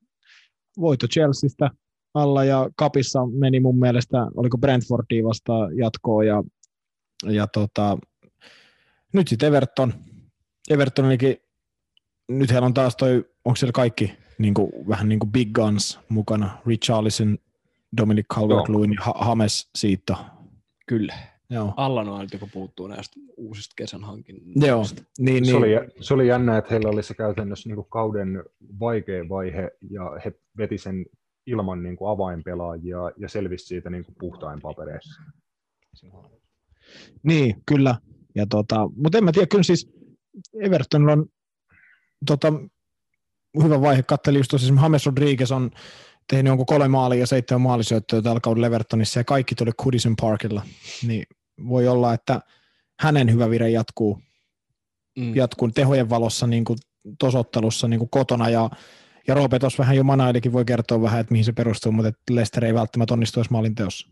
voitto 0.81 1.07
Chelseastä 1.07 1.71
alla 2.15 2.45
ja 2.45 2.69
kapissa 2.77 3.27
meni 3.27 3.61
mun 3.61 3.79
mielestä, 3.79 4.27
oliko 4.35 4.59
Brentfordia 4.59 5.25
vastaan 5.25 5.79
jatkoa 5.79 6.25
ja, 6.25 6.43
ja 7.27 7.47
tota, 7.47 7.99
nyt 9.13 9.29
sitten 9.29 9.47
Everton. 9.47 9.95
Everton 10.71 11.05
olikin, 11.05 11.37
nyt 12.29 12.51
heillä 12.51 12.67
on 12.67 12.75
taas 12.75 12.97
toi, 12.97 13.25
onko 13.45 13.57
siellä 13.57 13.73
kaikki 13.73 14.13
niin 14.39 14.55
kuin, 14.55 14.73
vähän 14.89 15.09
niin 15.09 15.19
kuin 15.19 15.33
big 15.33 15.53
guns 15.53 16.01
mukana, 16.09 16.59
Richarlison, 16.67 17.39
Dominic 17.97 18.27
Calvert-Lewin 18.35 18.93
ja 18.93 19.13
Hames 19.15 19.71
siitä. 19.75 20.17
Kyllä. 20.87 21.15
Joo. 21.51 21.75
Allan 21.77 22.09
on 22.09 22.29
joka 22.33 22.47
puuttuu 22.53 22.87
näistä 22.87 23.21
uusista 23.37 23.73
kesän 23.77 24.05
hankinnoista. 24.05 24.67
Joo, 24.67 24.85
niin, 25.19 25.47
se, 25.47 25.53
niin. 25.53 25.57
Oli, 25.57 25.71
se 26.01 26.15
oli 26.15 26.29
jännä, 26.29 26.59
että 26.59 26.71
heillä 26.71 26.91
oli 26.91 27.03
se 27.03 27.15
käytännössä 27.15 27.69
niin 27.69 27.77
kuin 27.77 27.87
kauden 27.91 28.45
vaikea 28.81 29.29
vaihe, 29.29 29.71
ja 29.91 30.21
he 30.25 30.33
veti 30.59 30.79
sen 30.79 31.07
ilman 31.47 31.83
niin 31.83 31.97
kuin 31.97 32.11
avainpelaajia 32.11 32.99
ja 33.17 33.29
selvisi 33.29 33.67
siitä 33.67 33.91
niin 33.91 34.05
kuin 34.05 34.17
puhtain 34.21 34.61
papereissa. 34.61 35.23
Niin, 37.23 37.63
kyllä. 37.67 37.97
Ja 38.35 38.47
tota, 38.47 38.91
mutta 38.97 39.19
en 39.19 39.25
mä 39.25 39.33
tiedä, 39.33 39.47
kyllä 39.47 39.63
siis 39.63 39.91
Evertonilla 40.61 41.13
on 41.13 41.27
tota, 42.27 42.53
hyvä 43.63 43.81
vaihe. 43.81 44.03
Kattelin 44.03 44.39
just 44.39 44.51
tosiaan, 44.51 44.83
James 44.83 45.07
Rodriguez 45.07 45.53
on 45.53 45.71
tehnyt 46.31 46.51
jonkun 46.51 46.67
kolme 46.67 46.89
maalia 46.89 47.21
ja 47.21 47.27
seitsemän 47.27 47.61
maalisyöttöä 47.61 48.23
tällä 48.23 48.41
kaudella 48.41 48.67
Levertonissa 48.67 49.21
ja 49.21 49.25
kaikki 49.25 49.55
tuli 49.55 49.71
Goodison 49.83 50.17
Parkilla, 50.21 50.63
niin 51.07 51.27
voi 51.69 51.89
olla, 51.89 52.15
että 52.15 52.41
hänen 53.01 53.33
hyvä 53.33 53.51
vire 53.51 53.71
jatkuu 53.71 54.23
mm. 55.19 55.37
jatkuu 55.37 55.71
tehojen 55.71 56.11
valossa 56.11 56.47
niin 56.47 56.65
kuin 56.65 56.79
tosottelussa 57.19 57.89
niin 57.89 57.99
kuin 57.99 58.11
kotona 58.11 58.49
ja 58.49 58.71
ja 59.29 59.35
Roope 59.35 59.59
tuossa 59.59 59.79
vähän 59.79 59.97
jo 59.97 60.05
manailikin 60.05 60.53
voi 60.53 60.65
kertoa 60.65 61.03
vähän, 61.03 61.21
että 61.21 61.33
mihin 61.33 61.45
se 61.45 61.53
perustuu, 61.53 61.93
mutta 61.93 62.13
Lester 62.31 62.65
ei 62.65 62.75
välttämättä 62.75 63.15
onnistu 63.15 63.41
edes 63.41 63.51
maalin 63.51 63.75
teossa. 63.75 64.09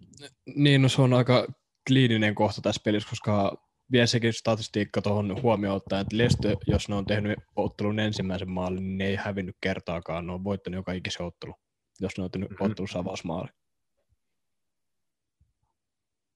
Niin, 0.57 0.83
no 0.83 0.89
se 0.89 1.03
on 1.03 1.13
aika 1.13 1.47
kliininen 1.87 2.35
kohta 2.35 2.61
tässä 2.61 2.81
pelissä, 2.85 3.11
koska 3.11 3.57
vielä 3.93 4.07
sekin 4.07 4.33
statistiikka 4.33 5.03
tuohon 5.03 5.43
huomioon 5.43 5.77
ottaa, 5.77 6.01
että 6.01 6.17
Leicester, 6.17 6.57
jos 6.67 6.89
ne 6.89 6.95
on 6.95 7.07
tehnyt 7.07 7.39
ottelun 7.57 7.99
ensimmäisen 7.99 8.51
maalin, 8.51 8.83
niin 8.83 8.99
ne 8.99 9.07
ei 9.07 9.17
hävinnyt 9.17 9.57
kertaakaan, 9.61 10.27
ne 10.27 10.33
on 10.33 10.45
voittanut 10.45 10.79
joka 10.79 10.93
ikisen 10.93 11.27
ottelu, 11.27 11.55
jos 12.01 12.19
ne 12.19 12.25
on 12.25 12.31
tehnyt 12.31 12.51
mm-hmm. 12.51 12.67
ottelussa 12.67 12.99
avausmaali. 12.99 13.49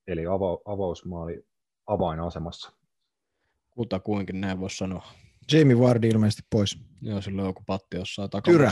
Eli 0.07 0.25
ava- 0.25 0.73
avausmaali 0.73 1.47
avainasemassa. 1.87 2.73
Kutakuinkin 3.71 4.41
näin 4.41 4.61
voisi 4.61 4.77
sanoa. 4.77 5.07
Jamie 5.53 5.77
Wardi 5.77 6.09
ilmeisesti 6.09 6.43
pois. 6.51 6.79
Joo, 7.03 7.21
sillä 7.21 7.43
on 7.43 7.49
joku 7.49 7.63
patti 7.67 7.97
jossain 7.97 8.31
Tyrä. 8.45 8.71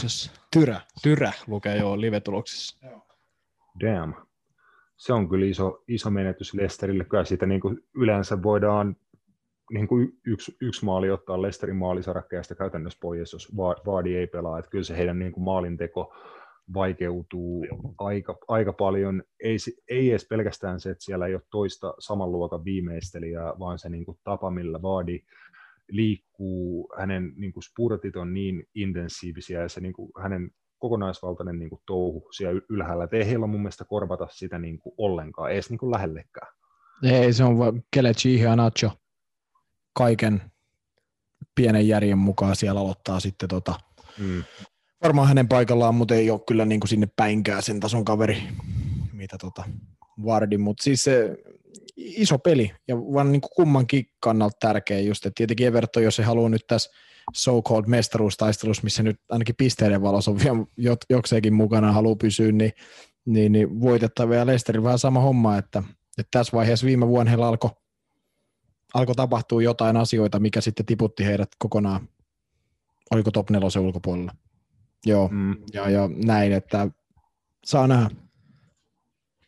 Tyrä. 0.52 0.80
Tyrä 1.02 1.32
lukee 1.46 1.76
jo 1.76 2.00
live-tuloksissa. 2.00 2.86
Damn. 3.80 4.14
Se 4.96 5.12
on 5.12 5.28
kyllä 5.28 5.46
iso, 5.46 5.84
iso 5.88 6.10
menetys 6.10 6.54
Lesterille. 6.54 7.04
Kyllä 7.04 7.24
siitä 7.24 7.46
niin 7.46 7.60
kuin 7.60 7.80
yleensä 7.94 8.42
voidaan 8.42 8.96
niin 9.70 9.88
kuin 9.88 10.20
yksi, 10.26 10.56
yksi 10.60 10.84
maali 10.84 11.10
ottaa 11.10 11.42
Lesterin 11.42 11.76
maalisarakkeesta 11.76 12.54
käytännössä 12.54 12.98
pois, 13.02 13.32
jos 13.32 13.56
Vardy 13.56 14.16
ei 14.16 14.26
pelaa. 14.26 14.58
Että 14.58 14.70
kyllä 14.70 14.84
se 14.84 14.96
heidän 14.96 15.18
niin 15.18 15.32
kuin 15.32 15.44
maalinteko 15.44 16.14
vaikeutuu 16.74 17.66
aika, 17.98 18.38
aika 18.48 18.72
paljon. 18.72 19.22
Ei, 19.40 19.56
ei 19.88 20.10
edes 20.10 20.26
pelkästään 20.30 20.80
se, 20.80 20.90
että 20.90 21.05
siellä 21.05 21.26
ei 21.26 21.34
ole 21.34 21.43
toista 21.51 21.94
saman 21.98 22.32
luokan 22.32 22.64
viimeistelijää, 22.64 23.52
vaan 23.59 23.78
se 23.78 23.88
niin 23.88 24.05
kuin 24.05 24.18
tapa, 24.24 24.51
millä 24.51 24.82
Vardy 24.82 25.18
liikkuu, 25.88 26.93
hänen 26.98 27.32
niin 27.36 27.52
kuin 27.52 27.62
spurtit 27.62 28.16
on 28.16 28.34
niin 28.34 28.68
intensiivisiä 28.74 29.62
ja 29.62 29.68
se 29.68 29.80
niin 29.80 29.93
kuin, 29.93 30.10
hänen 30.22 30.51
kokonaisvaltainen 30.78 31.59
niin 31.59 31.70
kuin, 31.70 31.82
touhu 31.86 32.28
siellä 32.36 32.60
ylhäällä, 32.68 33.05
että 33.05 33.16
ei 33.16 33.26
heillä 33.26 33.47
mun 33.47 33.60
mielestä 33.60 33.84
korvata 33.84 34.28
sitä 34.30 34.59
niin 34.59 34.78
kuin, 34.78 34.94
ollenkaan, 34.98 35.51
ei 35.51 35.56
edes 35.56 35.70
niin 35.70 35.78
kuin, 35.78 35.90
lähellekään. 35.90 36.52
Ei, 37.02 37.32
se 37.32 37.44
on 37.44 37.82
Kelechi 37.90 38.40
ja 38.40 38.56
Nacho 38.56 38.90
kaiken 39.93 40.43
pienen 41.55 41.88
järjen 41.88 42.18
mukaan 42.18 42.56
siellä 42.56 42.80
aloittaa 42.80 43.20
sitten 43.20 43.48
tota, 43.48 43.74
mm. 44.18 44.44
Varmaan 45.06 45.28
hänen 45.28 45.48
paikallaan, 45.48 45.94
mutta 45.94 46.14
ei 46.14 46.30
ole 46.30 46.40
kyllä 46.48 46.64
niin 46.64 46.80
kuin 46.80 46.88
sinne 46.88 47.08
päinkään 47.16 47.62
sen 47.62 47.80
tason 47.80 48.04
kaveri, 48.04 48.42
mitä 49.12 49.36
tota 49.40 49.64
Vardi, 50.24 50.58
mutta 50.58 50.82
siis 50.82 51.04
se 51.04 51.36
iso 51.96 52.38
peli 52.38 52.72
ja 52.88 52.96
vaan 52.96 53.32
niin 53.32 53.40
kuin 53.40 53.50
kummankin 53.56 54.10
kannalta 54.20 54.56
tärkeä 54.60 55.00
just, 55.00 55.26
että 55.26 55.36
tietenkin 55.36 55.66
Everton, 55.66 56.02
jos 56.02 56.16
se 56.16 56.22
haluaa 56.22 56.48
nyt 56.48 56.66
tässä 56.66 56.90
so-called 57.34 57.86
mestaruustaistelussa, 57.86 58.82
missä 58.82 59.02
nyt 59.02 59.20
ainakin 59.28 59.54
pisteiden 59.58 60.02
valossa 60.02 60.30
on 60.30 60.38
vielä 60.38 60.96
jokseenkin 61.10 61.54
mukana 61.54 61.92
haluaa 61.92 62.16
pysyä, 62.16 62.52
niin, 62.52 62.72
niin, 63.26 63.52
niin 63.52 63.80
voitettava 63.80 64.34
ja 64.34 64.46
Leicesterillä 64.46 64.84
vähän 64.84 64.98
sama 64.98 65.20
homma, 65.20 65.58
että, 65.58 65.82
että 66.18 66.30
tässä 66.30 66.56
vaiheessa 66.56 66.86
viime 66.86 67.08
vuonna 67.08 67.30
heillä 67.30 67.48
alkoi 67.48 67.70
alko 68.94 69.14
tapahtua 69.14 69.62
jotain 69.62 69.96
asioita, 69.96 70.38
mikä 70.38 70.60
sitten 70.60 70.86
tiputti 70.86 71.24
heidät 71.24 71.48
kokonaan, 71.58 72.08
oliko 73.10 73.30
top 73.30 73.50
nelosen 73.50 73.82
ulkopuolella. 73.82 74.32
Joo, 75.06 75.28
mm. 75.32 75.56
ja, 75.72 75.90
ja 75.90 76.10
näin, 76.24 76.52
että 76.52 76.88
saa 77.64 77.86
nähdä 77.86 78.26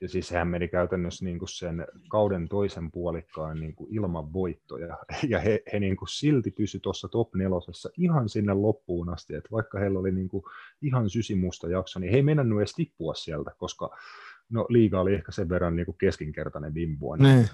ja 0.00 0.08
siis 0.08 0.28
sehän 0.28 0.48
meni 0.48 0.68
käytännössä 0.68 1.24
niin 1.24 1.38
kuin 1.38 1.48
sen 1.48 1.86
kauden 2.08 2.48
toisen 2.48 2.90
puolikkaan 2.90 3.60
niin 3.60 3.74
kuin 3.74 3.94
ilman 3.94 4.32
voittoja, 4.32 4.98
ja 5.28 5.40
he, 5.40 5.62
he 5.72 5.80
niin 5.80 5.96
kuin 5.96 6.08
silti 6.08 6.50
pysy 6.50 6.80
tuossa 6.80 7.08
top 7.08 7.34
nelosessa 7.34 7.90
ihan 7.96 8.28
sinne 8.28 8.54
loppuun 8.54 9.08
asti, 9.08 9.34
että 9.34 9.48
vaikka 9.52 9.78
heillä 9.78 9.98
oli 9.98 10.12
niin 10.12 10.28
kuin 10.28 10.44
ihan 10.82 11.10
sysimusta 11.10 11.68
jakso, 11.68 11.98
niin 11.98 12.10
he 12.10 12.16
ei 12.16 12.22
mennyt 12.22 12.58
edes 12.58 12.74
tippua 12.74 13.14
sieltä, 13.14 13.50
koska 13.58 13.96
no, 14.50 14.66
liiga 14.68 15.00
oli 15.00 15.14
ehkä 15.14 15.32
sen 15.32 15.48
verran 15.48 15.76
niin 15.76 15.86
kuin 15.86 15.98
keskinkertainen 15.98 16.74
viime 16.74 17.00
vuonna. 17.00 17.34
Niin. 17.34 17.48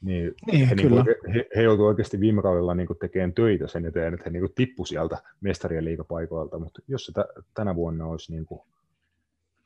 Niin, 0.00 0.34
niin, 0.52 0.68
he, 0.68 0.74
niin 0.74 0.88
kuin, 0.88 1.04
he, 1.34 1.46
he 1.56 1.62
joutuivat 1.62 1.88
oikeasti 1.88 2.20
viime 2.20 2.42
kaudella 2.42 2.74
niin 2.74 2.86
kuin 2.86 2.98
tekemään 2.98 3.34
töitä 3.34 3.66
sen 3.66 3.86
eteen, 3.86 4.14
että 4.14 4.24
he 4.24 4.30
niin 4.30 4.42
kuin 4.42 4.54
tippu 4.54 4.84
sieltä 4.84 5.22
mestarien 5.40 5.84
liigapaikoilta, 5.84 6.58
mutta 6.58 6.82
jos 6.88 7.06
se 7.06 7.12
t- 7.12 7.44
tänä 7.54 7.74
vuonna 7.74 8.06
olisi 8.06 8.32
niin 8.32 8.46
kuin 8.46 8.60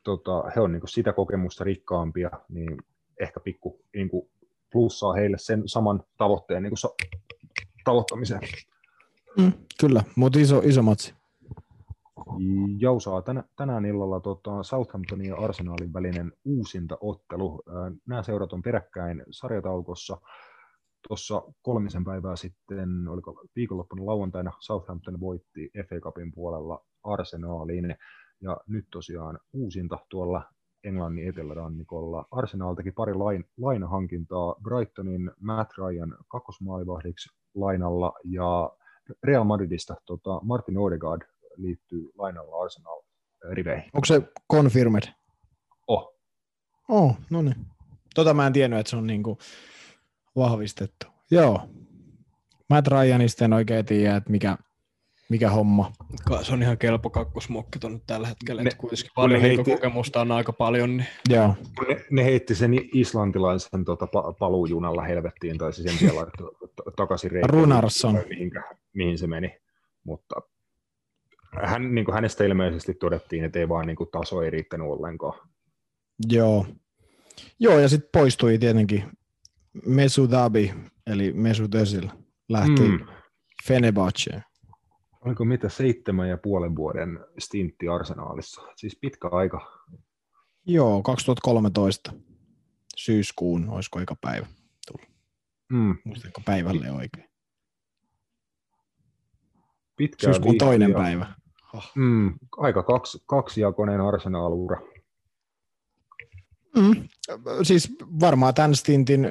tota, 0.02 0.44
he 0.56 0.60
on 0.60 0.72
niin 0.72 0.80
kuin 0.80 0.90
sitä 0.90 1.12
kokemusta 1.12 1.64
rikkaampia, 1.64 2.30
niin 2.48 2.76
ehkä 3.20 3.40
pikku 3.40 3.80
niin 3.94 4.08
kuin 4.08 4.28
plussaa 4.72 5.12
heille 5.12 5.38
sen 5.38 5.62
saman 5.66 6.02
tavoitteen 6.16 6.62
niin 6.62 6.70
kuin 6.70 6.78
sa- 6.78 6.94
tavoittamiseen. 7.84 8.40
Mm, 9.38 9.52
kyllä, 9.80 10.04
mutta 10.16 10.38
iso, 10.38 10.62
iso 10.64 10.82
matsi. 10.82 11.14
Jousaa 12.78 13.22
tänä, 13.22 13.44
tänään 13.56 13.84
illalla 13.84 14.20
tota, 14.20 14.62
Southamptonin 14.62 15.28
ja 15.28 15.36
Arsenalin 15.36 15.92
välinen 15.92 16.32
uusinta 16.44 16.98
ottelu. 17.00 17.62
Nämä 18.06 18.22
seurat 18.22 18.52
on 18.52 18.62
peräkkäin 18.62 19.22
sarjataukossa. 19.30 20.20
Tuossa 21.08 21.42
kolmisen 21.62 22.04
päivää 22.04 22.36
sitten, 22.36 23.08
oliko 23.08 23.42
viikonloppuna 23.56 24.06
lauantaina, 24.06 24.52
Southampton 24.60 25.20
voitti 25.20 25.70
FA 25.88 26.00
Cupin 26.00 26.32
puolella 26.32 26.84
Arsenaliin. 27.04 27.96
Ja 28.40 28.56
nyt 28.66 28.86
tosiaan 28.90 29.38
uusinta 29.52 29.98
tuolla 30.08 30.42
Englannin 30.84 31.28
etelärannikolla. 31.28 32.26
Arsenal 32.30 32.74
teki 32.74 32.92
pari 32.92 33.14
lain, 33.14 33.44
lainahankintaa 33.58 34.54
Brightonin 34.62 35.30
Matt 35.40 35.70
Ryan 35.78 36.16
kakkosmaalivahdiksi 36.28 37.28
lainalla 37.54 38.12
ja 38.24 38.70
Real 39.24 39.44
Madridista 39.44 39.96
tota, 40.06 40.40
Martin 40.42 40.78
Odegaard 40.78 41.22
liittyy 41.56 42.10
lainalla 42.18 42.62
Arsenal 42.62 43.02
riveihin. 43.52 43.90
Onko 43.92 44.04
se 44.04 44.22
confirmed? 44.52 45.02
Oh. 45.86 46.14
Oh, 46.88 47.16
no 47.30 47.42
niin. 47.42 47.56
Tota 48.14 48.34
mä 48.34 48.46
en 48.46 48.52
tiennyt, 48.52 48.80
että 48.80 48.90
se 48.90 48.96
on 48.96 49.06
niinku 49.06 49.38
vahvistettu. 50.36 51.06
Joo. 51.30 51.68
Matt 52.70 52.88
Ryanista 52.88 53.44
en 53.44 53.52
oikein 53.52 53.86
tiedä, 53.86 54.16
että 54.16 54.30
mikä, 54.30 54.56
mikä 55.28 55.50
homma. 55.50 55.92
Se 56.42 56.52
on 56.52 56.62
ihan 56.62 56.78
kelpo 56.78 57.10
kakkosmokki 57.10 57.78
nyt 57.88 58.02
tällä 58.06 58.26
hetkellä, 58.28 58.62
ne, 58.62 58.68
että 58.68 58.80
kuitenkin 58.80 59.10
paljon 59.14 59.40
heitti, 59.40 59.70
kokemusta 59.70 60.20
on 60.20 60.32
aika 60.32 60.52
paljon. 60.52 60.96
Niin. 60.96 61.06
Joo. 61.28 61.54
Ne, 61.88 62.04
ne, 62.10 62.24
heitti 62.24 62.54
sen 62.54 62.72
islantilaisen 62.94 63.84
tota, 63.84 64.06
paluujunalla 64.38 65.02
helvettiin, 65.02 65.58
tai 65.58 65.72
se 65.72 65.82
sen 65.82 65.98
siellä 65.98 66.26
takaisin 66.96 67.30
reikin. 67.30 67.50
Runarsson. 67.50 68.18
Mihin, 68.28 68.50
mihin 68.94 69.18
se 69.18 69.26
meni, 69.26 69.60
mutta 70.04 70.34
hän, 71.64 71.94
niin 71.94 72.04
kuin 72.04 72.14
hänestä 72.14 72.44
ilmeisesti 72.44 72.94
todettiin, 72.94 73.44
että 73.44 73.58
ei 73.58 73.68
vaan 73.68 73.86
niin 73.86 73.96
kuin, 73.96 74.10
taso 74.10 74.42
ei 74.42 74.50
riittänyt 74.50 74.86
ollenkaan. 74.86 75.48
Joo. 76.28 76.66
Joo, 77.58 77.78
ja 77.78 77.88
sitten 77.88 78.10
poistui 78.12 78.58
tietenkin 78.58 79.04
Mesudabi, 79.86 80.74
eli 81.06 81.32
Mesut 81.32 81.74
Özil, 81.74 82.08
lähti 82.48 82.88
mm. 82.88 83.06
Fenerbahceen 83.66 84.42
oliko 85.20 85.44
mitä 85.44 85.68
seitsemän 85.68 86.28
ja 86.28 86.38
puolen 86.38 86.76
vuoden 86.76 87.20
stintti 87.38 87.88
arsenaalissa, 87.88 88.62
siis 88.76 88.98
pitkä 89.00 89.28
aika. 89.28 89.86
Joo, 90.66 91.02
2013 91.02 92.12
syyskuun, 92.96 93.68
olisiko 93.68 93.98
aika 93.98 94.16
päivä 94.20 94.46
tullut. 94.86 95.16
Mm. 95.72 95.98
Muistatko 96.04 96.40
päivälle 96.44 96.90
oikein? 96.90 97.30
Pitkä 99.96 100.26
Syyskuun 100.26 100.58
toinen 100.58 100.92
päivä. 100.92 101.34
Oh. 101.74 101.90
Mm, 101.94 102.34
aika 102.56 102.82
kaksi, 102.82 103.22
kaksijakoinen 103.26 104.00
arsenaalura. 104.00 104.80
Mm, 106.76 107.08
siis 107.62 107.96
varmaan 108.20 108.54
tämän 108.54 108.74
stintin 108.74 109.28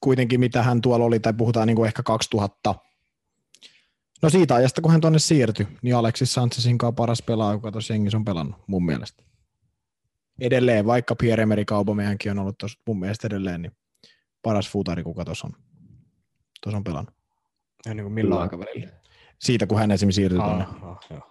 kuitenkin, 0.00 0.40
mitä 0.40 0.62
hän 0.62 0.80
tuolla 0.80 1.04
oli, 1.04 1.20
tai 1.20 1.32
puhutaan 1.32 1.66
niin 1.66 1.76
kuin 1.76 1.86
ehkä 1.86 2.02
2000 2.02 2.74
No 4.22 4.30
siitä 4.30 4.54
ajasta, 4.54 4.80
kun 4.80 4.90
hän 4.90 5.00
tuonne 5.00 5.18
siirtyi, 5.18 5.68
niin 5.82 5.96
Alexis 5.96 6.34
Sanchezin 6.34 6.78
kanssa 6.78 6.92
paras 6.92 7.22
pelaaja, 7.22 7.52
joka 7.52 7.72
tuossa 7.72 7.92
jengissä 7.92 8.16
on 8.16 8.24
pelannut, 8.24 8.56
mun 8.66 8.84
mielestä. 8.84 9.22
Edelleen, 10.40 10.86
vaikka 10.86 11.16
Pierre-Emerick 11.22 11.74
Aubameyangkin 11.74 12.30
on 12.30 12.38
ollut 12.38 12.58
tuossa 12.58 12.80
mun 12.86 13.00
mielestä 13.00 13.26
edelleen, 13.26 13.62
niin 13.62 13.72
paras 14.42 14.70
futari, 14.70 15.02
kuka 15.02 15.24
tuossa 15.24 15.46
on, 15.46 15.52
tuossa 16.62 16.76
on 16.76 16.84
pelannut. 16.84 17.14
Ja 17.86 17.94
niin 17.94 18.04
kuin 18.04 18.12
millä 18.12 18.40
aikavälillä? 18.40 18.88
Siitä, 19.38 19.66
kun 19.66 19.78
hän 19.78 19.90
esimerkiksi 19.90 20.20
siirtyi 20.20 20.40
ah, 20.40 20.46
tuonne. 20.46 21.22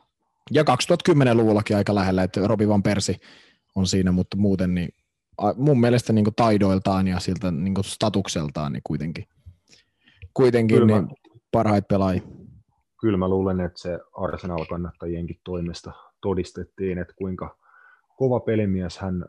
Ja 0.53 0.63
2010-luvullakin 0.63 1.77
aika 1.77 1.95
lähellä, 1.95 2.23
että 2.23 2.47
Robi 2.47 2.67
Van 2.67 2.83
Persi 2.83 3.17
on 3.75 3.87
siinä, 3.87 4.11
mutta 4.11 4.37
muuten 4.37 4.75
niin 4.75 4.89
mun 5.55 5.79
mielestä 5.79 6.13
niin 6.13 6.25
taidoiltaan 6.35 7.07
ja 7.07 7.19
siltä 7.19 7.51
niin 7.51 7.75
statukseltaan 7.81 8.73
niin 8.73 8.81
kuitenkin, 8.83 9.25
kuitenkin 10.33 10.87
niin 10.87 11.07
parhaita 11.51 11.87
pelaajia. 11.87 12.21
Kyllä 13.01 13.17
mä 13.17 13.27
luulen, 13.27 13.59
että 13.59 13.81
se 13.81 13.99
Arsenal-kannattajienkin 14.17 15.39
toimesta 15.43 15.91
todistettiin, 16.21 16.97
että 16.97 17.13
kuinka 17.17 17.57
kova 18.17 18.39
pelimies 18.39 18.97
hän 18.97 19.25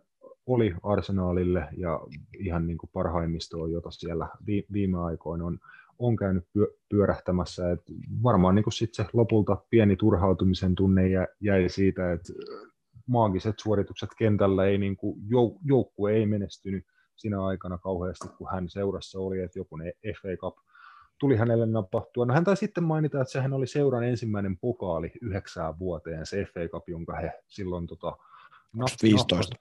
oli 0.46 0.74
Arsenaalille 0.82 1.68
ja 1.76 2.00
ihan 2.38 2.66
niin 2.66 2.78
kuin 2.78 2.90
parhaimmistoa, 2.92 3.68
jota 3.68 3.90
siellä 3.90 4.28
viime 4.72 4.98
aikoina 4.98 5.44
on, 5.44 5.58
on 6.02 6.16
käynyt 6.16 6.44
pyörähtämässä. 6.88 7.70
Et 7.70 7.80
varmaan 8.22 8.54
niin 8.54 8.64
sitten 8.72 9.04
se 9.04 9.10
lopulta 9.12 9.56
pieni 9.70 9.96
turhautumisen 9.96 10.74
tunne 10.74 11.02
jäi 11.40 11.68
siitä, 11.68 12.12
että 12.12 12.32
maagiset 13.06 13.54
suoritukset 13.58 14.10
kentällä 14.18 14.66
ei, 14.66 14.78
niin 14.78 14.96
kuin, 14.96 15.20
joukkue 15.64 16.12
ei 16.12 16.26
menestynyt 16.26 16.84
siinä 17.16 17.44
aikana 17.44 17.78
kauheasti, 17.78 18.28
kun 18.28 18.50
hän 18.52 18.68
seurassa 18.68 19.18
oli, 19.18 19.40
että 19.40 19.58
joku 19.58 19.78
FA 20.22 20.36
Cup 20.40 20.56
tuli 21.18 21.36
hänelle 21.36 21.66
napahtua. 21.66 22.26
No 22.26 22.34
hän 22.34 22.44
taisi 22.44 22.60
sitten 22.60 22.84
mainita, 22.84 23.20
että 23.20 23.32
sehän 23.32 23.52
oli 23.52 23.66
seuran 23.66 24.04
ensimmäinen 24.04 24.58
pokaali 24.58 25.12
yhdeksään 25.22 25.78
vuoteen, 25.78 26.26
se 26.26 26.44
FA 26.44 26.68
Cup, 26.68 26.88
jonka 26.88 27.16
he 27.16 27.32
silloin 27.48 27.86
tota, 27.86 28.16
15. 29.02 29.56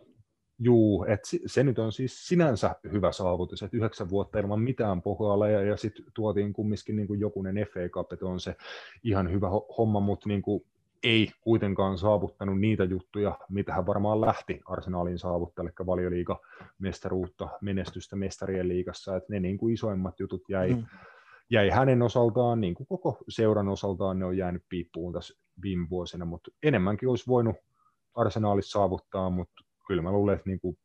Juu, 0.64 1.06
että 1.08 1.30
se 1.46 1.64
nyt 1.64 1.80
on 1.80 1.92
siis 1.92 2.28
sinänsä 2.28 2.76
hyvä 2.92 3.12
saavutus, 3.12 3.64
että 3.64 3.78
yhdeksän 3.78 4.10
vuotta 4.10 4.40
ilman 4.40 4.62
mitään 4.62 5.02
pokaaleja 5.02 5.62
ja 5.62 5.78
sitten 5.78 6.06
tuotiin 6.14 6.54
kumminkin 6.54 6.96
niin 6.96 7.08
kuin 7.08 7.20
jokunen 7.20 7.56
FA 7.56 7.90
Cup, 7.90 8.14
että 8.14 8.26
on 8.26 8.40
se 8.40 8.56
ihan 9.04 9.32
hyvä 9.32 9.48
homma, 9.78 10.00
mutta 10.00 10.30
niin 10.30 10.42
kuin 10.42 10.66
ei 11.04 11.32
kuitenkaan 11.42 11.98
saavuttanut 11.98 12.60
niitä 12.60 12.84
juttuja, 12.84 13.38
mitä 13.50 13.74
hän 13.74 13.86
varmaan 13.86 14.22
lähti 14.22 14.62
arsenaalin 14.66 15.20
saavuttaa, 15.20 15.64
eli 15.64 15.86
valioliiga 15.86 16.40
mestaruutta, 16.80 17.50
menestystä 17.62 18.16
mestarien 18.16 18.68
liigassa, 18.68 19.16
että 19.16 19.34
ne 19.34 19.40
niin 19.40 19.58
kuin 19.58 19.74
isoimmat 19.74 20.20
jutut 20.20 20.42
jäi, 20.50 20.74
mm. 20.74 20.86
jäi 21.50 21.70
hänen 21.70 22.02
osaltaan, 22.02 22.62
niin 22.62 22.76
kuin 22.76 22.88
koko 22.88 23.18
seuran 23.30 23.68
osaltaan 23.68 24.20
ne 24.20 24.26
on 24.26 24.38
jäänyt 24.38 24.64
piippuun 24.70 25.14
tässä 25.14 25.40
viime 25.62 25.90
vuosina, 25.90 26.26
mutta 26.26 26.52
enemmänkin 26.64 27.10
olisi 27.10 27.28
voinut 27.28 27.56
arsenaalissa 28.16 28.80
saavuttaa, 28.80 29.30
mutta 29.30 29.64
kyllä 29.92 30.02
mä 30.02 30.12
luulen, 30.12 30.36
että 30.36 30.50
niin 30.50 30.60
kuin, 30.60 30.78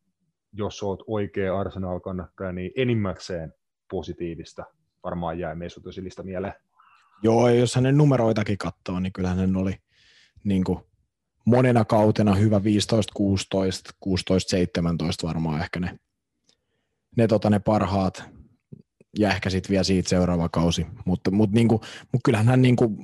jos 0.53 0.83
olet 0.83 0.99
oikea 1.07 1.59
arsenaal 1.59 1.99
kannattaja, 1.99 2.51
niin 2.51 2.71
enimmäkseen 2.75 3.53
positiivista 3.91 4.65
varmaan 5.03 5.39
jää 5.39 5.55
Mesut 5.55 5.87
Özilistä 5.87 6.23
mieleen. 6.23 6.53
Joo, 7.23 7.49
jos 7.49 7.75
hänen 7.75 7.97
numeroitakin 7.97 8.57
katsoo, 8.57 8.99
niin 8.99 9.13
kyllä 9.13 9.29
hän 9.29 9.55
oli 9.55 9.75
niin 10.43 10.63
kuin 10.63 10.79
monena 11.45 11.85
kautena 11.85 12.35
hyvä 12.35 12.63
15, 12.63 13.13
16, 13.15 13.89
16, 13.99 14.49
17 14.49 15.27
varmaan 15.27 15.61
ehkä 15.61 15.79
ne, 15.79 15.99
ne, 17.17 17.27
tota, 17.27 17.49
ne 17.49 17.59
parhaat 17.59 18.23
ja 19.19 19.29
ehkä 19.29 19.49
sitten 19.49 19.69
vielä 19.69 19.83
siitä 19.83 20.09
seuraava 20.09 20.49
kausi. 20.49 20.85
Mutta, 21.05 21.31
mutta, 21.31 21.55
niin 21.55 21.67
kuin, 21.67 21.81
mutta 22.01 22.25
kyllähän 22.25 22.47
hän 22.47 22.61
niin 22.61 22.75
kuin 22.75 22.97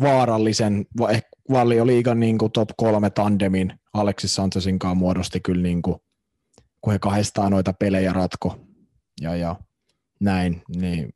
vaarallisen, 0.00 0.86
liigan 1.84 2.20
niin 2.20 2.38
kuin 2.38 2.52
top 2.52 2.68
kolme 2.76 3.10
tandemin 3.10 3.72
Alexis 4.00 4.34
Sanchezin 4.34 4.78
kanssa 4.78 4.94
muodosti 4.94 5.40
kyllä, 5.40 5.62
niin 5.62 5.82
kuin, 5.82 5.96
kun 6.80 6.92
he 6.92 6.98
kahdestaan 6.98 7.52
noita 7.52 7.72
pelejä 7.72 8.12
ratko 8.12 8.60
ja, 9.20 9.36
ja 9.36 9.56
näin, 10.20 10.62
niin, 10.76 11.14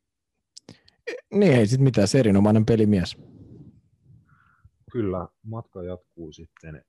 niin 1.35 1.52
ei 1.52 1.66
sitten 1.66 1.85
mitään, 1.85 2.09
se 2.09 2.19
erinomainen 2.19 2.66
pelimies 2.66 3.16
kyllä 4.90 5.28
matka 5.43 5.82
jatkuu 5.82 6.32
sitten 6.32 6.85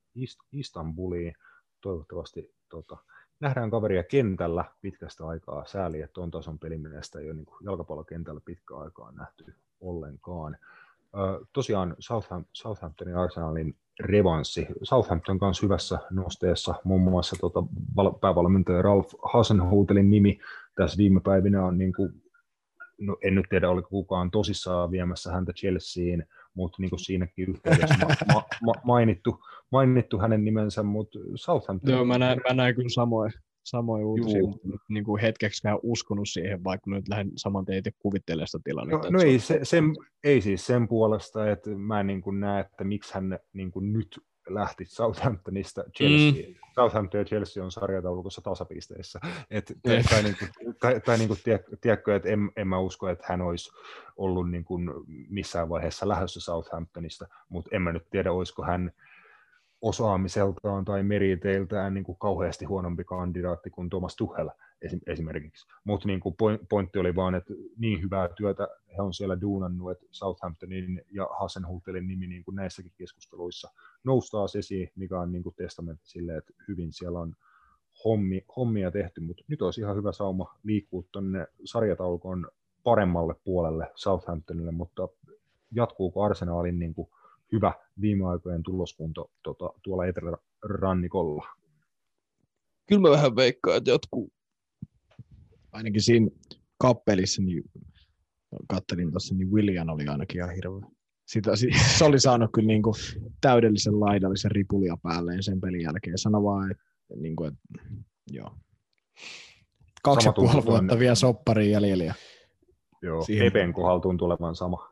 Istanbuliin. 0.52 1.34
Toivottavasti 1.82 2.56
tota, 2.70 2.98
nähdään 3.40 3.72
kaveria 3.72 4.04
kentällä 4.04 4.66
pitkästä 4.82 5.28
aikaa. 5.28 5.66
Sääli, 5.66 6.02
että 6.02 6.22
on 6.22 6.32
tason 6.32 6.60
pelimiestä 6.60 7.20
ei 7.20 7.26
ole 7.26 7.34
niin 7.34 7.46
jalkapallokentällä 7.62 8.42
pitkä 8.46 8.78
aikaa 8.78 9.12
nähty 9.12 9.56
ollenkaan. 9.80 10.58
Tosiaan 11.54 11.96
Southam, 12.00 12.46
Southamptonin 12.54 13.18
Arsenalin 13.18 13.76
revanssi. 14.00 14.68
Southampton 14.84 15.40
kanssa 15.40 15.66
hyvässä 15.66 16.00
nosteessa, 16.12 16.76
muun 16.84 17.02
muassa 17.02 17.36
tota, 17.42 17.64
päävalmentaja 18.22 18.82
Ralph 18.82 19.16
Hasenhutelin 19.34 20.10
nimi 20.10 20.40
tässä 20.76 20.98
viime 20.98 21.22
päivinä 21.24 21.66
on, 21.66 21.78
niin 21.78 21.94
kuin, 21.94 22.14
no 23.02 23.18
en 23.24 23.36
nyt 23.36 23.46
tiedä 23.50 23.70
oliko 23.70 23.90
kukaan 23.90 24.32
tosissaan 24.32 24.92
viemässä 24.92 25.32
häntä 25.32 25.54
Chelseain, 25.54 26.26
mutta 26.54 26.78
niin 26.80 26.90
kuin 26.90 27.00
siinäkin 27.00 27.50
yhteydessä 27.50 27.96
ma- 28.34 28.44
ma- 28.66 28.82
mainittu, 28.84 29.40
mainittu 29.72 30.20
hänen 30.20 30.46
nimensä, 30.46 30.84
mutta 30.84 31.20
Southampton... 31.36 31.94
Joo, 31.94 32.06
mä 32.06 32.18
näen, 32.18 32.42
mä 32.48 32.54
näen 32.54 32.76
kyllä 32.76 32.90
samoin, 32.90 33.32
samoin 33.64 34.04
uutisia, 34.04 34.44
mutta 34.44 34.68
niin 34.90 35.04
kuin 35.04 35.22
hetkeksikään 35.22 35.80
uskonut 35.84 36.30
siihen, 36.30 36.64
vaikka 36.64 36.92
nyt 36.92 37.08
lähden 37.08 37.32
saman 37.36 37.66
teitä 37.66 37.92
kuvittelemaan 38.00 38.48
sitä 38.48 38.62
tilannetta. 38.64 39.10
No, 39.10 39.20
no 39.20 39.24
ei, 39.24 39.40
se, 39.40 39.60
sen, 39.64 39.86
ei 40.24 40.42
siis 40.42 40.66
sen 40.66 40.88
puolesta, 40.88 41.52
että 41.52 41.70
mä 41.70 42.00
en 42.00 42.08
niin 42.08 42.22
kuin 42.22 42.40
näe, 42.40 42.60
että 42.60 42.84
miksi 42.84 43.14
hän 43.14 43.40
niin 43.54 43.72
kuin 43.72 43.94
nyt 43.94 44.20
lähti 44.50 44.86
Southamptonista 44.86 45.84
Chelsea. 45.98 46.50
Mm. 46.50 46.56
Southampton 46.76 47.20
ja 47.20 47.26
Chelsea 47.26 47.64
on 47.64 47.72
sarjataulukossa 47.72 48.42
tasapisteissä. 48.42 49.20
Et, 49.52 49.74
tai, 49.84 50.04
tai, 50.04 50.24
niin 50.24 50.36
kuin, 50.40 50.76
tai, 50.80 51.02
tai 51.02 51.18
niin 51.18 51.28
kuin, 51.28 51.40
tiedätkö, 51.82 52.16
että 52.16 52.30
en, 52.30 52.52
en 52.56 52.68
mä 52.68 52.80
usko, 52.80 53.10
että 53.10 53.26
hän 53.28 53.42
olisi 53.42 53.72
ollut 54.18 54.52
niin 54.52 54.64
kuin 54.64 54.90
missään 55.30 55.70
vaiheessa 55.70 56.08
lähdössä 56.08 56.40
Southamptonista, 56.40 57.28
mutta 57.50 57.70
en 57.74 57.82
mä 57.82 57.92
nyt 57.92 58.10
tiedä, 58.10 58.32
olisiko 58.32 58.64
hän 58.64 58.92
osaamiseltaan 59.82 60.86
tai 60.86 61.04
meriteiltään 61.04 61.94
niin 61.94 62.04
kuin 62.04 62.18
kauheasti 62.18 62.66
huonompi 62.66 63.04
kandidaatti 63.04 63.70
kuin 63.70 63.90
Thomas 63.90 64.16
Tuchel 64.16 64.50
esimerkiksi. 65.08 65.68
Mutta 65.84 66.08
niin 66.08 66.20
kuin 66.20 66.36
pointti 66.70 67.00
oli 67.00 67.16
vaan, 67.16 67.36
että 67.36 67.54
niin 67.78 68.02
hyvää 68.02 68.30
työtä 68.36 68.68
he 68.98 69.02
on 69.02 69.14
siellä 69.14 69.42
duunannut, 69.42 69.92
että 69.92 70.06
Southamptonin 70.12 71.02
ja 71.12 71.28
Hasenhutelin 71.40 72.08
nimi 72.08 72.28
niin 72.28 72.44
kuin 72.44 72.56
näissäkin 72.56 72.92
keskusteluissa 72.98 73.70
noustaa 74.04 74.46
esiin, 74.58 74.92
mikä 74.96 75.20
on 75.20 75.32
niin 75.32 75.44
kuin 75.44 75.56
testamentti 75.56 76.10
sille, 76.10 76.38
että 76.38 76.54
hyvin 76.68 76.94
siellä 76.94 77.20
on 77.20 77.36
hommi, 78.06 78.46
hommia 78.56 78.92
tehty, 78.92 79.22
mutta 79.22 79.44
nyt 79.48 79.62
olisi 79.62 79.82
ihan 79.82 79.96
hyvä 79.96 80.12
sauma 80.12 80.58
liikkua 80.64 81.04
tuonne 81.12 81.48
sarjataulukon 81.66 82.48
paremmalle 82.84 83.36
puolelle 83.44 83.92
Southamptonille, 83.96 84.72
mutta 84.72 85.08
jatkuuko 85.72 86.24
Arsenaalin 86.24 86.80
niin 86.80 86.94
kuin 86.94 87.10
hyvä 87.52 87.74
viime 88.02 88.28
aikojen 88.28 88.64
tuloskunto 88.64 89.32
tota, 89.44 89.70
tuolla 89.84 90.06
etelärannikolla? 90.06 91.48
Kyllä 92.88 93.02
mä 93.02 93.10
vähän 93.10 93.36
veikkaan, 93.36 93.78
että 93.78 93.92
jatkuu. 93.92 94.34
Ainakin 95.72 96.02
siinä 96.02 96.28
kappelissa, 96.78 97.42
niin 97.42 97.64
kattelin 98.68 99.12
tuossa, 99.12 99.36
niin 99.36 99.52
William 99.52 99.90
oli 99.90 100.08
ainakin 100.08 100.38
ihan 100.38 100.56
hirveä. 100.56 100.92
Sitä, 101.26 101.52
se 101.98 102.06
oli 102.06 102.20
saanut 102.20 102.50
kyllä 102.54 102.68
niin 102.68 102.84
kuin 102.84 102.96
täydellisen 103.42 104.00
laidallisen 104.00 104.52
ripulia 104.52 104.98
päälleen 105.04 105.44
sen 105.44 105.62
pelin 105.62 105.82
jälkeen. 105.82 106.18
Sano 106.18 106.44
vaan, 106.44 106.72
että, 106.72 106.84
niin 107.16 107.36
kuin, 107.36 107.54
että 107.54 107.90
joo. 108.32 108.56
Kaksi 110.04 110.28
ja 110.28 110.34
puoli 110.34 110.66
vuotta 110.66 111.00
vielä 111.00 111.16
soppariin 111.16 111.72
jäljellä. 111.72 112.14
Joo, 113.02 113.24
Siihen... 113.24 113.48
Epen 113.48 113.74
kohdalla 113.74 114.00
tuntuu 114.00 114.28
olevan 114.28 114.56
sama. 114.56 114.92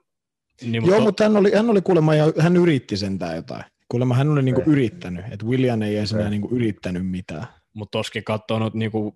Niin, 0.62 0.84
mutta... 0.84 0.96
Joo, 0.96 1.06
mutta 1.06 1.24
hän 1.24 1.38
oli, 1.38 1.52
hän 1.56 1.70
oli 1.70 1.82
kuulemma 1.82 2.16
ja 2.16 2.34
hän 2.40 2.58
yritti 2.58 2.98
sentään 2.98 3.36
jotain. 3.36 3.64
Kuulemma 3.90 4.16
hän 4.16 4.30
oli 4.30 4.44
niinku 4.44 4.64
yrittänyt, 4.66 5.26
että 5.32 5.46
William 5.46 5.82
ei 5.82 5.98
edes 5.98 6.14
enää 6.14 6.30
niinku 6.30 6.50
yrittänyt 6.52 7.08
mitään. 7.08 7.48
Mutta 7.74 7.98
toskin 7.98 8.24
katsonut 8.24 8.74
niinku, 8.74 9.16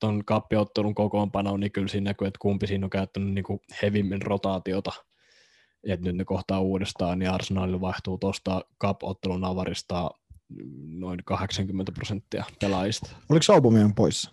tuon 0.00 0.24
kappiottelun 0.24 0.94
kokoonpanoon, 0.94 1.60
niin 1.60 1.72
kyllä 1.72 1.88
siinä 1.88 2.10
näkyy, 2.10 2.26
että 2.26 2.38
kumpi 2.40 2.66
siinä 2.66 2.86
on 2.86 2.90
käyttänyt 2.90 3.34
niinku 3.34 3.60
hevimmin 3.82 4.22
rotaatiota. 4.22 4.92
Et 5.86 6.00
nyt 6.00 6.16
ne 6.16 6.24
kohtaa 6.24 6.60
uudestaan, 6.60 7.18
niin 7.18 7.30
Arsenalille 7.30 7.80
vaihtuu 7.80 8.18
tuosta 8.18 8.64
cup-ottelun 8.84 9.44
avarista 9.44 10.10
noin 10.88 11.20
80 11.24 11.92
prosenttia 11.92 12.44
pelaajista. 12.60 13.10
Oliko 13.28 13.52
Aubameyang 13.52 13.92
poissa? 13.96 14.30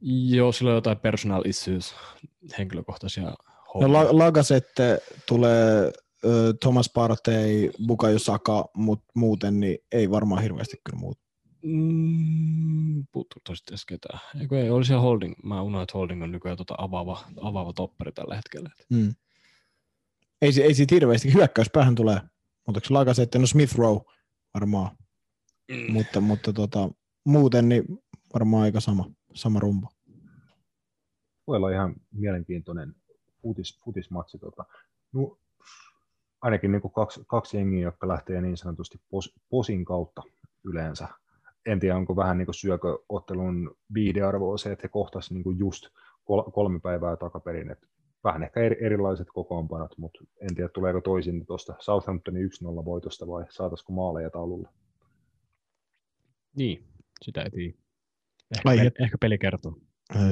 Joo, 0.00 0.52
sillä 0.52 0.70
on 0.70 0.74
jotain 0.74 0.98
personal 0.98 1.42
issues, 1.44 1.94
henkilökohtaisia 2.58 3.32
No, 3.80 3.92
la- 3.92 4.18
Lagasette 4.18 4.98
tulee 5.28 5.92
Thomas 6.60 6.90
Partey, 6.94 7.70
Bukayo 7.86 8.18
Saka, 8.18 8.68
mutta 8.74 9.12
muuten 9.14 9.60
niin 9.60 9.78
ei 9.92 10.10
varmaan 10.10 10.42
hirveästi 10.42 10.76
kyllä 10.84 10.98
muuta. 10.98 11.20
Mm, 11.62 13.06
puuttuuko 13.12 13.54
sitten 13.54 13.78
ketään? 13.88 14.20
Eikö 14.40 14.60
ei, 14.62 14.70
olisi 14.70 14.92
Holding. 14.92 15.34
Mä 15.44 15.62
unohdin, 15.62 15.82
että 15.82 15.98
Holding 15.98 16.22
on 16.22 16.32
nykyään 16.32 16.56
tuota 16.56 16.74
avaava, 16.78 17.24
avaava 17.40 17.72
toppari 17.72 18.12
tällä 18.12 18.36
hetkellä. 18.36 18.70
Mm. 18.90 19.14
Ei, 20.42 20.52
ei 20.62 20.74
siitä 20.74 20.94
hirveästi 20.94 21.34
hyökkäyspäähän 21.34 21.94
tulee. 21.94 22.20
Mutta 22.66 22.78
onko 22.78 22.86
Lagasette, 22.90 23.38
no 23.38 23.46
Smith 23.46 23.74
Rowe 23.74 24.00
varmaan. 24.54 24.96
Mm. 25.70 25.92
Mutta, 25.92 26.20
mutta 26.20 26.52
tota, 26.52 26.90
muuten 27.24 27.68
niin 27.68 27.84
varmaan 28.34 28.62
aika 28.62 28.80
sama, 28.80 29.04
sama 29.34 29.60
rumpa. 29.60 29.88
Voi 31.46 31.56
olla 31.56 31.70
ihan 31.70 31.94
mielenkiintoinen 32.12 32.94
futis, 33.42 33.80
futismatsi. 33.84 34.38
Tota, 34.38 34.64
no, 35.12 35.38
ainakin 36.40 36.72
niin 36.72 36.82
kaksi, 36.94 37.20
kaksi 37.26 37.56
jengiä, 37.56 37.82
jotka 37.82 38.08
lähtee 38.08 38.40
niin 38.40 38.56
sanotusti 38.56 39.00
pos, 39.10 39.34
posin 39.48 39.84
kautta 39.84 40.22
yleensä. 40.64 41.08
En 41.66 41.80
tiedä, 41.80 41.96
onko 41.96 42.16
vähän 42.16 42.38
niin 42.38 42.46
kuin 42.46 42.54
syököottelun 42.54 43.76
viidearvoa 43.94 44.58
se, 44.58 44.72
että 44.72 44.82
he 44.82 44.88
kohtasivat 44.88 45.44
niin 45.44 45.58
just 45.58 45.88
kolme 46.52 46.80
päivää 46.80 47.16
takaperin. 47.16 47.70
Että 47.70 47.86
vähän 48.24 48.42
ehkä 48.42 48.60
erilaiset 48.60 49.28
kokoonpanot, 49.34 49.98
mutta 49.98 50.24
en 50.40 50.54
tiedä, 50.54 50.68
tuleeko 50.68 51.00
toisin 51.00 51.46
tuosta 51.46 51.74
Southamptonin 51.78 52.50
1-0 52.80 52.84
voitosta 52.84 53.26
vai 53.26 53.44
saataisiko 53.50 53.92
maaleja 53.92 54.30
taululla. 54.30 54.72
Niin, 56.56 56.84
sitä 57.22 57.42
ei 57.42 57.50
tiedä. 57.50 57.74
Ehkä, 58.56 58.68
Ai, 58.68 58.78
ehkä 58.78 59.18
peli 59.20 59.38
kertoo. 59.38 59.78
Äh, 60.16 60.22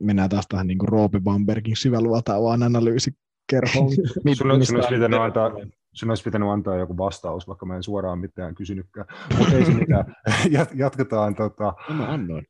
mennään 0.00 0.28
taas 0.28 0.46
tähän 0.48 0.66
niin 0.66 0.78
Roope 0.82 1.20
Bambergin 1.20 1.76
syväluotaavaan 1.76 2.62
analyysikerhoon. 2.62 3.90
Mit- 4.24 4.38
Sun, 4.38 4.48
sun, 4.50 4.58
mistä- 4.58 4.74
olisi 4.76 4.94
pitänyt 4.94 5.20
antaa, 5.20 5.50
sun 5.94 6.10
olisi 6.10 6.24
pitänyt 6.24 6.48
antaa 6.48 6.76
joku 6.76 6.96
vastaus, 6.96 7.48
vaikka 7.48 7.66
mä 7.66 7.76
en 7.76 7.82
suoraan 7.82 8.18
mitään 8.18 8.54
kysynytkään. 8.54 9.06
Mutta 9.38 9.54
ei 9.54 9.64
se 9.64 9.72
mitään. 9.74 10.04
Jat- 10.58 10.74
Jatketaan, 10.74 11.34
tota, 11.34 11.74
No, 11.88 11.94
Mä 11.94 12.08
annoin. 12.12 12.46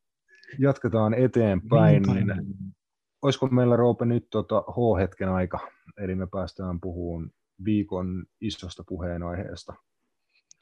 jatketaan 0.59 1.15
eteenpäin. 1.15 2.03
Niin, 2.03 2.27
Niin, 2.27 2.75
olisiko 3.23 3.47
meillä 3.47 3.77
Roope 3.77 4.07
nyt 4.07 4.27
tota 4.31 4.61
H-hetken 4.61 5.29
aika? 5.29 5.59
Eli 5.99 6.15
me 6.15 6.27
päästään 6.33 6.81
puhumaan 6.81 7.31
viikon 7.65 8.25
isosta 8.41 8.85
puheenaiheesta. 8.89 9.75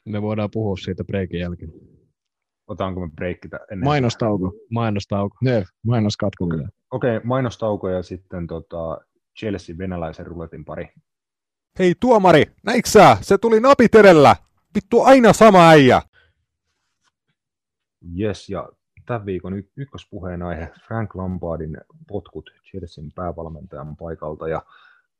Me 0.05 0.21
voidaan 0.21 0.49
puhua 0.53 0.77
siitä 0.77 1.03
breikin 1.03 1.39
jälkeen. 1.39 1.71
Otanko 2.67 2.99
me 3.01 3.09
breikki 3.15 3.47
ennen? 3.71 3.83
Mainostauko. 3.83 4.53
Mainostauko. 4.71 5.37
Jep, 5.41 5.63
mainoskatko. 5.85 6.45
Okei, 6.45 6.69
okay, 6.91 7.21
mainostauko 7.23 7.89
ja 7.89 8.03
sitten 8.03 8.47
tota 8.47 9.01
Chelsea 9.39 9.77
venäläisen 9.77 10.25
ruletin 10.25 10.65
pari. 10.65 10.87
Hei 11.79 11.95
tuomari, 11.99 12.43
näitkö 12.63 12.89
sä? 12.89 13.17
Se 13.21 13.37
tuli 13.37 13.59
napit 13.59 13.95
edellä. 13.95 14.35
Vittu 14.75 15.01
aina 15.01 15.33
sama 15.33 15.69
äijä. 15.69 16.01
Yes, 18.19 18.49
ja 18.49 18.69
tämän 19.05 19.25
viikon 19.25 19.53
y- 19.53 19.69
ykköspuheenaihe 19.77 20.71
Frank 20.87 21.15
Lampardin 21.15 21.77
potkut 22.07 22.49
Chelsean 22.71 23.11
päävalmentajan 23.15 23.97
paikalta 23.97 24.47
ja 24.47 24.61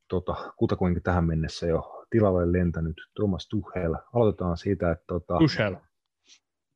tota, 0.08 0.36
kutakuinkin 0.58 1.04
tähän 1.04 1.26
mennessä 1.26 1.68
jo 1.68 2.06
tilalle 2.10 2.52
lentänyt 2.52 2.96
Thomas 3.16 3.48
Tuchel. 3.48 3.96
Aloitetaan 4.14 4.58
siitä, 4.58 4.92
että 4.92 5.04
tota, 5.08 5.38
Tuchel. 5.38 5.76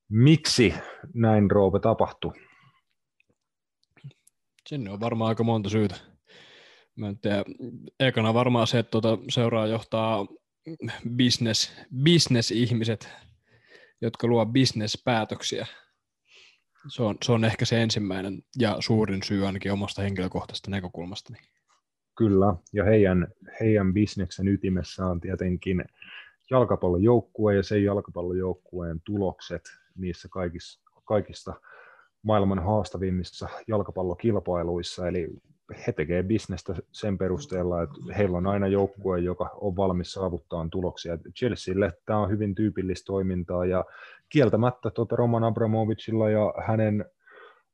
Miksi 0.10 0.74
näin 1.14 1.52
Roope 1.52 1.80
tapahtui? 1.80 2.32
Sinne 4.68 4.92
on 4.92 5.00
varmaan 5.00 5.30
aika 5.30 5.44
monta 5.44 5.70
syytä. 5.70 5.96
Mä 6.96 7.10
en 7.10 7.20
tiedä. 7.20 7.44
Ekana 8.00 8.34
varmaan 8.34 8.68
se, 8.68 8.80
että 8.80 8.92
tuota 8.92 9.18
seuraa 9.30 9.68
johtaa 9.68 10.28
business, 11.18 11.76
business-ihmiset, 12.04 13.10
jotka 14.02 14.28
luo 14.28 14.46
business-päätöksiä. 14.46 15.68
Se 16.88 17.04
on, 17.04 17.18
se 17.24 17.32
on 17.32 17.46
ehkä 17.46 17.66
se 17.66 17.82
ensimmäinen 17.82 18.44
ja 18.60 18.78
suurin 18.80 19.24
syy 19.24 19.46
ainakin 19.46 19.72
omasta 19.72 20.02
henkilökohtaisesta 20.02 20.72
näkökulmasta. 20.72 21.34
Kyllä, 22.18 22.56
ja 22.74 22.84
heidän, 22.84 23.28
heidän 23.60 23.94
bisneksen 23.94 24.48
ytimessä 24.48 25.06
on 25.06 25.20
tietenkin 25.20 25.86
jalkapallojoukkue 26.50 27.56
ja 27.56 27.64
sen 27.64 27.84
jalkapallojoukkueen 27.84 29.02
tulokset 29.06 29.62
niissä 29.98 30.28
kaikissa, 30.32 30.82
kaikista 31.06 31.54
maailman 32.24 32.60
haastavimmissa 32.60 33.50
jalkapallokilpailuissa, 33.68 35.08
eli 35.08 35.30
he 35.88 35.92
tekevät 35.92 36.28
bisnestä 36.28 36.76
sen 36.92 37.18
perusteella, 37.18 37.82
että 37.82 37.96
heillä 38.18 38.38
on 38.38 38.48
aina 38.48 38.68
joukkue, 38.68 39.20
joka 39.20 39.50
on 39.62 39.76
valmis 39.76 40.14
saavuttamaan 40.14 40.70
tuloksia. 40.70 41.18
Chelsealle 41.40 41.94
tämä 42.06 42.20
on 42.20 42.30
hyvin 42.30 42.56
tyypillistä 42.56 43.06
toimintaa, 43.06 43.66
ja 43.66 43.86
kieltämättä 44.30 44.90
tuota 44.90 45.16
Roman 45.16 45.44
Abramovicilla 45.44 46.30
ja 46.30 46.54
hänen 46.68 47.06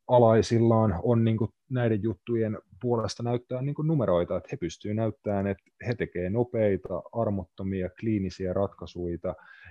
alaisillaan 0.08 1.00
on 1.04 1.24
niin 1.24 1.38
näiden 1.70 2.04
juttujen 2.04 2.58
puolesta 2.86 3.24
näyttää 3.24 3.62
niin 3.62 3.76
kuin 3.76 3.88
numeroita, 3.88 4.38
että 4.38 4.50
he 4.52 4.58
pystyvät 4.58 4.96
näyttämään, 4.96 5.48
että 5.48 5.64
he 5.88 5.96
tekevät 5.96 6.34
nopeita, 6.34 7.02
armottomia, 7.14 7.90
kliinisiä 8.00 8.54
ratkaisuja, 8.54 9.18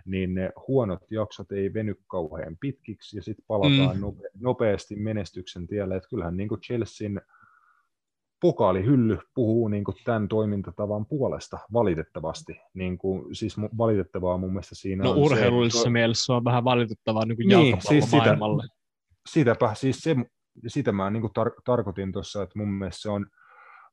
niin 0.07 0.35
ne 0.35 0.51
huonot 0.69 1.01
jaksot 1.11 1.53
ei 1.53 1.75
veny 1.75 1.95
kauhean 2.07 2.57
pitkiksi 2.61 3.17
ja 3.17 3.23
sitten 3.23 3.45
palataan 3.49 3.97
mm. 3.97 4.03
nope- 4.03 4.31
nopeasti 4.41 4.97
menestyksen 4.97 5.67
tielle, 5.67 5.97
että 5.97 6.09
kyllähän 6.09 6.37
niin 6.37 6.49
kuin 6.49 6.61
Chelsean 6.61 7.21
pokaalihylly 8.41 9.19
puhuu 9.35 9.69
niin 9.69 9.85
kuin 9.85 9.97
tämän 10.05 10.29
toimintatavan 10.29 11.07
puolesta 11.07 11.59
valitettavasti. 11.73 12.61
Niin 12.75 12.99
kuin, 12.99 13.35
siis 13.35 13.57
valitettavaa 13.79 14.39
mun 14.39 14.51
mielestä 14.53 14.75
siinä 14.75 15.05
No 15.05 15.11
on 15.11 15.17
urheilullisessa 15.17 15.83
se, 15.83 15.91
mielessä 15.91 16.25
se 16.25 16.33
on 16.33 16.45
vähän 16.45 16.65
valitettavaa 16.65 17.25
niin 17.27 17.37
kuin 17.37 17.49
Niin, 17.49 17.77
siis 17.81 18.05
sitä- 18.05 18.17
jalkapallomaailmalle. 18.17 18.65
sitäpä, 19.29 19.75
siis 19.75 19.97
se, 20.01 20.17
sitä 20.67 20.93
mä 20.93 21.11
niin 21.11 21.23
tar- 21.25 21.61
tarkoitin 21.65 22.13
tuossa, 22.13 22.43
että 22.43 22.59
mun 22.59 22.73
mielestä 22.73 23.03
se 23.03 23.11
on, 23.11 23.27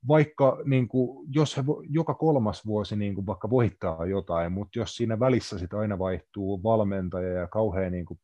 vaikka 0.08 0.58
niin 0.66 0.88
kuin, 0.88 1.28
jos 1.36 1.58
he 1.58 1.66
vo, 1.66 1.84
joka 1.90 2.14
kolmas 2.14 2.66
vuosi 2.66 2.96
niin 2.96 3.16
kuin 3.16 3.26
vaikka 3.26 3.50
voittaa 3.50 4.06
jotain, 4.06 4.52
mutta 4.52 4.80
jos 4.80 4.96
siinä 4.96 5.20
välissä 5.20 5.60
sit 5.60 5.74
aina 5.74 6.00
vaihtuu 6.00 6.64
valmentaja 6.64 7.34
ja 7.34 7.48
kauhean 7.48 7.92
niin 7.92 8.06
kuin 8.06 8.20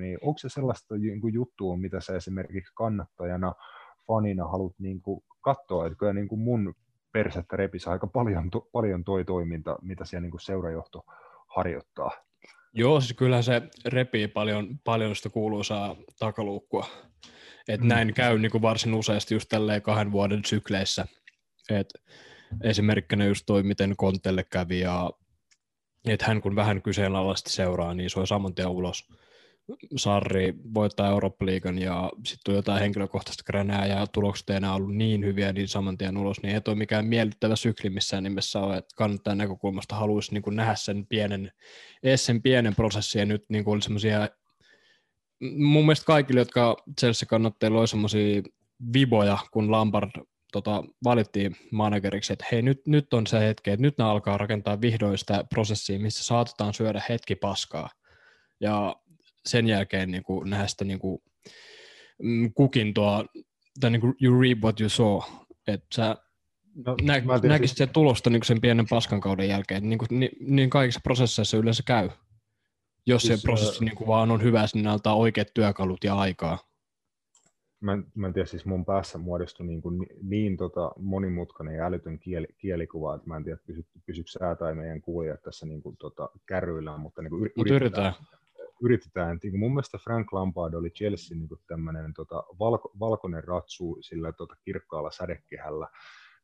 niin 0.00 0.18
onko 0.22 0.38
se 0.38 0.48
sellaista 0.48 0.96
niin 0.96 1.20
kuin 1.20 1.34
juttua, 1.34 1.76
mitä 1.76 2.00
sä 2.00 2.16
esimerkiksi 2.16 2.72
kannattajana, 2.74 3.54
fanina 4.06 4.48
haluat 4.48 4.74
niin 4.78 5.02
kuin 5.02 5.20
katsoa, 5.40 5.86
että 5.86 5.98
kyllä 5.98 6.12
niin 6.12 6.28
kuin 6.28 6.40
mun 6.40 6.74
persettä 7.12 7.56
repisi 7.56 7.90
aika 7.90 8.06
paljon, 8.06 8.50
to, 8.50 8.68
paljon 8.72 9.04
toi 9.04 9.24
toiminta, 9.24 9.78
mitä 9.82 10.04
siellä 10.04 10.22
niin 10.22 10.30
kuin 10.30 10.40
seurajohto 10.40 11.04
harjoittaa. 11.56 12.10
Joo, 12.78 13.00
siis 13.00 13.12
kyllähän 13.12 13.44
se 13.44 13.62
repii 13.84 14.28
paljon, 14.28 14.78
paljon 14.84 15.16
sitä 15.16 15.28
kuuluisaa 15.28 15.96
takaluukkua. 16.18 16.86
Et 17.68 17.80
Mm. 17.80 17.88
näin 17.88 18.14
käy 18.14 18.38
niin 18.38 18.50
kuin 18.50 18.62
varsin 18.62 18.94
useasti 18.94 19.34
just 19.34 19.48
tälleen 19.48 19.82
kahden 19.82 20.12
vuoden 20.12 20.44
sykleissä. 20.44 21.06
Et 21.70 21.88
esimerkkinä 22.62 23.24
just 23.24 23.46
toi, 23.46 23.62
miten 23.62 23.96
Kontelle 23.96 24.44
kävi 24.44 24.80
ja 24.80 25.10
että 26.04 26.26
hän 26.26 26.40
kun 26.40 26.56
vähän 26.56 26.82
kyseenalaisesti 26.82 27.50
seuraa, 27.50 27.94
niin 27.94 28.10
se 28.10 28.20
on 28.20 28.26
saman 28.26 28.54
tien 28.54 28.68
ulos. 28.68 29.08
Sarri 29.96 30.54
voittaa 30.74 31.08
Eurooppa-liigan 31.08 31.78
ja 31.78 32.10
sitten 32.24 32.52
on 32.52 32.56
jotain 32.56 32.80
henkilökohtaista 32.80 33.44
kränää 33.46 33.86
ja 33.86 34.06
tulokset 34.06 34.50
ei 34.50 34.56
enää 34.56 34.74
ollut 34.74 34.94
niin 34.94 35.24
hyviä, 35.24 35.52
niin 35.52 35.68
saman 35.68 35.98
tien 35.98 36.16
ulos, 36.16 36.42
niin 36.42 36.54
ei 36.54 36.60
toi 36.60 36.74
mikään 36.74 37.06
miellyttävä 37.06 37.56
sykli 37.56 37.90
missään 37.90 38.22
nimessä 38.22 38.60
ole, 38.60 38.76
että 38.76 38.96
kannattajan 38.96 39.38
näkökulmasta 39.38 39.96
haluaisi 39.96 40.32
niin 40.32 40.56
nähdä 40.56 40.74
sen 40.74 41.06
pienen, 41.06 41.52
edes 42.02 42.26
sen 42.26 42.42
pienen 42.42 42.74
prosessin 42.74 43.18
ja 43.18 43.26
nyt 43.26 43.44
niin 43.48 43.68
oli 43.68 43.82
semmoisia, 43.82 44.28
mun 45.56 45.84
mielestä 45.84 46.06
kaikille, 46.06 46.40
jotka 46.40 46.76
Chelsea 47.00 47.26
kannattajilla 47.26 47.80
oli 47.80 47.88
semmoisia 47.88 48.42
viboja, 48.92 49.38
kun 49.50 49.70
Lampard 49.70 50.10
tota, 50.52 50.84
valittiin 51.04 51.56
manageriksi, 51.70 52.32
että 52.32 52.46
hei 52.52 52.62
nyt, 52.62 52.86
nyt 52.86 53.14
on 53.14 53.26
se 53.26 53.40
hetki, 53.40 53.70
että 53.70 53.82
nyt 53.82 53.98
ne 53.98 54.04
alkaa 54.04 54.38
rakentaa 54.38 54.80
vihdoin 54.80 55.18
sitä 55.18 55.44
prosessia, 55.50 55.98
missä 55.98 56.24
saatetaan 56.24 56.74
syödä 56.74 57.02
hetki 57.08 57.34
paskaa. 57.34 57.88
Ja 58.60 58.96
sen 59.46 59.66
jälkeen 59.66 60.10
niin 60.10 60.22
kuin, 60.22 60.50
nähdä 60.50 60.66
sitä 60.66 60.84
niin 60.84 60.98
kuin, 60.98 61.22
mm, 62.22 62.52
kukintoa, 62.54 63.24
tai 63.80 63.90
niin 63.90 64.00
kuin, 64.00 64.14
you 64.22 64.40
reap 64.40 64.58
what 64.58 64.80
you 64.80 64.88
saw, 64.88 65.20
että 65.66 65.86
sä 65.94 66.16
No, 66.86 66.96
nä, 67.02 67.20
tiedä, 67.20 67.54
näkisit 67.54 67.76
sen 67.76 67.88
tulosta 67.88 68.30
niin 68.30 68.40
kuin 68.40 68.46
sen 68.46 68.60
pienen 68.60 68.86
paskan 68.90 69.20
kauden 69.20 69.48
jälkeen, 69.48 69.88
niin, 69.88 69.98
kuin, 69.98 70.08
niin, 70.10 70.30
niin 70.40 70.70
kaikissa 70.70 71.00
prosesseissa 71.04 71.56
yleensä 71.56 71.82
käy. 71.86 72.10
Jos 73.06 73.22
Siis, 73.22 73.40
se 73.40 73.46
prosessi 73.46 73.84
niin 73.84 73.96
kuin 73.96 74.08
vaan 74.08 74.30
on 74.30 74.42
hyvä, 74.42 74.64
niin 74.74 74.86
antaa 74.86 75.14
oikeat 75.16 75.48
työkalut 75.54 76.04
ja 76.04 76.14
aikaa. 76.14 76.58
mä, 77.80 77.92
en- 77.92 78.06
mä 78.14 78.26
en 78.26 78.32
tiedä, 78.32 78.46
siis 78.46 78.64
mun 78.64 78.84
päässä 78.84 79.18
muodostui 79.18 79.66
niin, 79.66 79.82
kuin, 79.82 79.98
niin, 79.98 80.16
niin 80.22 80.56
tota 80.56 80.92
monimutkainen 80.98 81.74
ja 81.74 81.86
älytön 81.86 82.18
kieli, 82.18 82.46
kielikuva, 82.58 83.14
että 83.14 83.28
mä 83.28 83.36
en 83.36 83.44
tiedä, 83.44 83.58
pysy, 83.66 83.86
pysyykö 84.06 84.30
sä 84.30 84.54
tai 84.58 84.74
meidän 84.74 85.00
kuulijat 85.00 85.42
tässä 85.42 85.66
niin 85.66 85.82
kuin, 85.82 85.96
tota, 85.96 86.28
kärryillä, 86.46 86.96
mutta 86.96 87.22
niin 87.22 87.30
kuin, 87.30 87.42
yri- 87.42 87.52
Mutta 87.56 87.74
yritetään. 87.74 88.12
Yritetään. 88.82 89.38
Niin 89.42 89.52
kuin 89.52 89.60
mun 89.60 89.72
mielestä 89.72 89.98
Frank 89.98 90.32
Lampard 90.32 90.74
oli 90.74 90.90
Chelsea 90.90 91.38
niin 91.38 91.48
tämmöinen 91.66 92.14
tota, 92.14 92.44
valko, 92.58 92.92
valkoinen 93.00 93.44
ratsu 93.44 93.98
sillä 94.00 94.32
tota, 94.32 94.56
kirkkaalla 94.64 95.10
sädekehällä, 95.10 95.88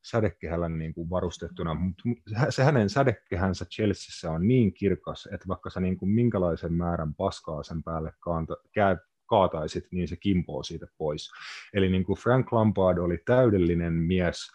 sädekehällä 0.02 0.68
niin 0.68 0.94
kuin 0.94 1.10
varustettuna, 1.10 1.74
mutta 1.74 2.02
se 2.50 2.64
hänen 2.64 2.90
sädekehänsä 2.90 3.64
Chelseassa 3.64 4.30
on 4.30 4.48
niin 4.48 4.74
kirkas, 4.74 5.28
että 5.32 5.48
vaikka 5.48 5.70
sä 5.70 5.80
niin 5.80 5.96
kuin 5.96 6.10
minkälaisen 6.10 6.72
määrän 6.72 7.14
paskaa 7.14 7.62
sen 7.62 7.82
päälle 7.82 8.12
kaanta, 8.20 8.56
kää, 8.72 8.96
kaataisit, 9.26 9.84
niin 9.92 10.09
se 10.09 10.16
kimpoo 10.16 10.62
siitä 10.62 10.86
pois. 10.98 11.30
Eli 11.74 11.88
niin 11.88 12.04
kuin 12.04 12.18
Frank 12.18 12.52
Lampard 12.52 12.98
oli 12.98 13.18
täydellinen 13.26 13.92
mies 13.92 14.50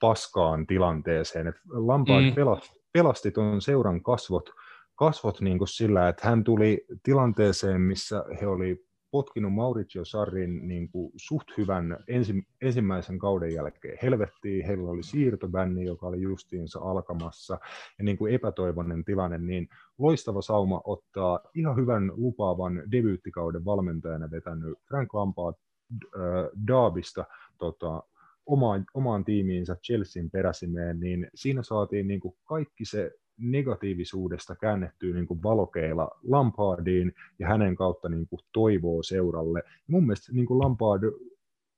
paskaan 0.00 0.66
tilanteeseen, 0.66 1.46
että 1.46 1.60
Lampard 1.68 2.24
mm. 2.24 2.34
pelasti, 2.34 2.80
pelasti 2.92 3.30
tuon 3.30 3.62
seuran 3.62 4.02
kasvot, 4.02 4.50
kasvot 4.96 5.40
niin 5.40 5.58
kuin 5.58 5.68
sillä, 5.68 6.08
että 6.08 6.28
hän 6.28 6.44
tuli 6.44 6.86
tilanteeseen, 7.02 7.80
missä 7.80 8.24
he 8.40 8.46
oli 8.46 8.86
potkinut 9.10 9.54
Mauricio 9.54 10.04
Sarrin 10.04 10.68
niin 10.68 10.88
kuin 10.88 11.12
suht 11.16 11.48
hyvän 11.56 11.98
ensi, 12.08 12.46
ensimmäisen 12.60 13.18
kauden 13.18 13.54
jälkeen 13.54 13.98
helvettiin. 14.02 14.66
Heillä 14.66 14.90
oli 14.90 15.02
siirtobänni, 15.02 15.84
joka 15.84 16.06
oli 16.06 16.20
justiinsa 16.20 16.80
alkamassa 16.80 17.58
ja 17.98 18.04
niin 18.04 18.18
kuin 18.18 18.34
epätoivoinen 18.34 19.04
tilanne, 19.04 19.38
niin 19.38 19.68
loistava 19.98 20.42
sauma 20.42 20.80
ottaa 20.84 21.40
ihan 21.54 21.76
hyvän 21.76 22.12
lupaavan 22.16 22.82
debyyttikauden 22.90 23.64
valmentajana 23.64 24.30
vetänyt 24.30 24.78
Frank 24.88 25.14
Lampard 25.14 25.54
äh, 25.54 26.20
Daabista 26.66 27.24
tota, 27.58 28.02
omaan, 28.46 28.84
omaan 28.94 29.24
tiimiinsä 29.24 29.76
Chelsean 29.76 30.30
peräsimeen, 30.30 31.00
niin 31.00 31.28
siinä 31.34 31.62
saatiin 31.62 32.08
niin 32.08 32.20
kuin 32.20 32.34
kaikki 32.44 32.84
se 32.84 33.12
negatiivisuudesta 33.38 34.56
käännettyä 34.56 35.14
niin 35.14 35.26
kuin 35.26 35.42
valokeila 35.42 36.10
Lampardiin 36.22 37.12
ja 37.38 37.48
hänen 37.48 37.76
kautta 37.76 38.08
niin 38.08 38.26
kuin 38.28 38.40
toivoo 38.52 39.02
seuralle. 39.02 39.62
Mun 39.86 40.06
mielestä 40.06 40.32
niin 40.32 40.46
kuin 40.46 40.58
Lampard 40.58 41.02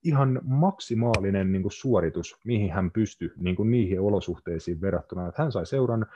ihan 0.04 0.40
maksimaalinen 0.44 1.52
niin 1.52 1.62
kuin 1.62 1.72
suoritus, 1.72 2.36
mihin 2.44 2.72
hän 2.72 2.90
pystyi 2.90 3.30
niin 3.36 3.56
kuin 3.56 3.70
niihin 3.70 4.00
olosuhteisiin 4.00 4.80
verrattuna. 4.80 5.28
Että 5.28 5.42
hän 5.42 5.52
sai 5.52 5.66
seuran 5.66 6.06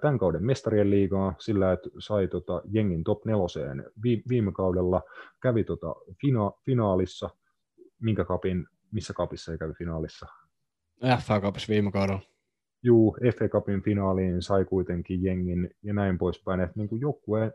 tämän 0.00 0.18
kauden 0.18 0.44
mestarien 0.44 0.90
liigaa 0.90 1.34
sillä, 1.38 1.72
että 1.72 1.88
sai 1.98 2.28
tota, 2.28 2.62
jengin 2.70 3.04
top 3.04 3.24
neloseen 3.24 3.84
viime 4.28 4.52
kaudella, 4.52 5.02
kävi 5.42 5.64
tota, 5.64 5.94
fina- 6.20 6.60
finaalissa, 6.66 7.30
minkä 8.00 8.24
kapin, 8.24 8.66
missä 8.94 9.12
kapissa 9.12 9.52
ei 9.52 9.58
kävi 9.58 9.72
finaalissa? 9.72 10.26
FA 11.26 11.40
Cupissa 11.40 11.72
viime 11.72 11.92
kaudella. 11.92 12.20
Juu, 12.82 13.16
FA 13.38 13.48
Cupin 13.48 13.82
finaaliin 13.82 14.42
sai 14.42 14.64
kuitenkin 14.64 15.22
jengin 15.22 15.70
ja 15.82 15.94
näin 15.94 16.18
poispäin, 16.18 16.60
että 16.60 16.72
niin 16.76 16.88
kuin 16.88 17.00
joukkueen 17.00 17.52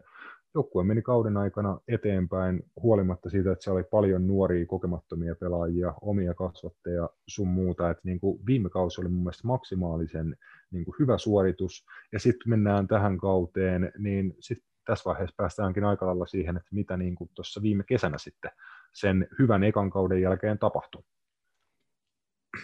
joukkue 0.54 0.84
meni 0.84 1.02
kauden 1.02 1.38
aikana 1.38 1.80
eteenpäin 1.88 2.64
huolimatta 2.84 3.30
siitä, 3.30 3.52
että 3.52 3.64
siellä 3.64 3.78
oli 3.78 3.84
paljon 3.84 4.28
nuoria 4.28 4.66
kokemattomia 4.66 5.36
pelaajia, 5.36 5.94
omia 6.02 6.34
kasvatteja 6.34 7.10
sun 7.28 7.48
muuta. 7.48 7.90
Että 7.90 8.02
niin 8.04 8.20
kuin 8.20 8.46
viime 8.46 8.70
kausi 8.70 9.02
oli 9.02 9.10
mun 9.10 9.24
mielestä 9.24 9.48
maksimaalisen 9.48 10.38
niin 10.72 10.86
kuin 10.86 10.96
hyvä 11.00 11.18
suoritus. 11.18 11.86
Ja 12.12 12.20
sitten 12.20 12.50
mennään 12.50 12.88
tähän 12.88 13.18
kauteen, 13.18 13.92
niin 13.98 14.36
sitten 14.40 14.70
tässä 14.86 15.10
vaiheessa 15.10 15.36
päästäänkin 15.38 15.84
aika 15.84 16.06
lailla 16.06 16.26
siihen, 16.26 16.58
että 16.58 16.70
mitä 16.72 16.98
niin 16.98 17.16
tuossa 17.36 17.62
viime 17.62 17.84
kesänä 17.84 18.18
sitten 18.18 18.52
sen 18.94 19.28
hyvän 19.40 19.64
ekan 19.64 19.90
kauden 19.90 20.22
jälkeen 20.22 20.60
tapahtui. 20.60 21.04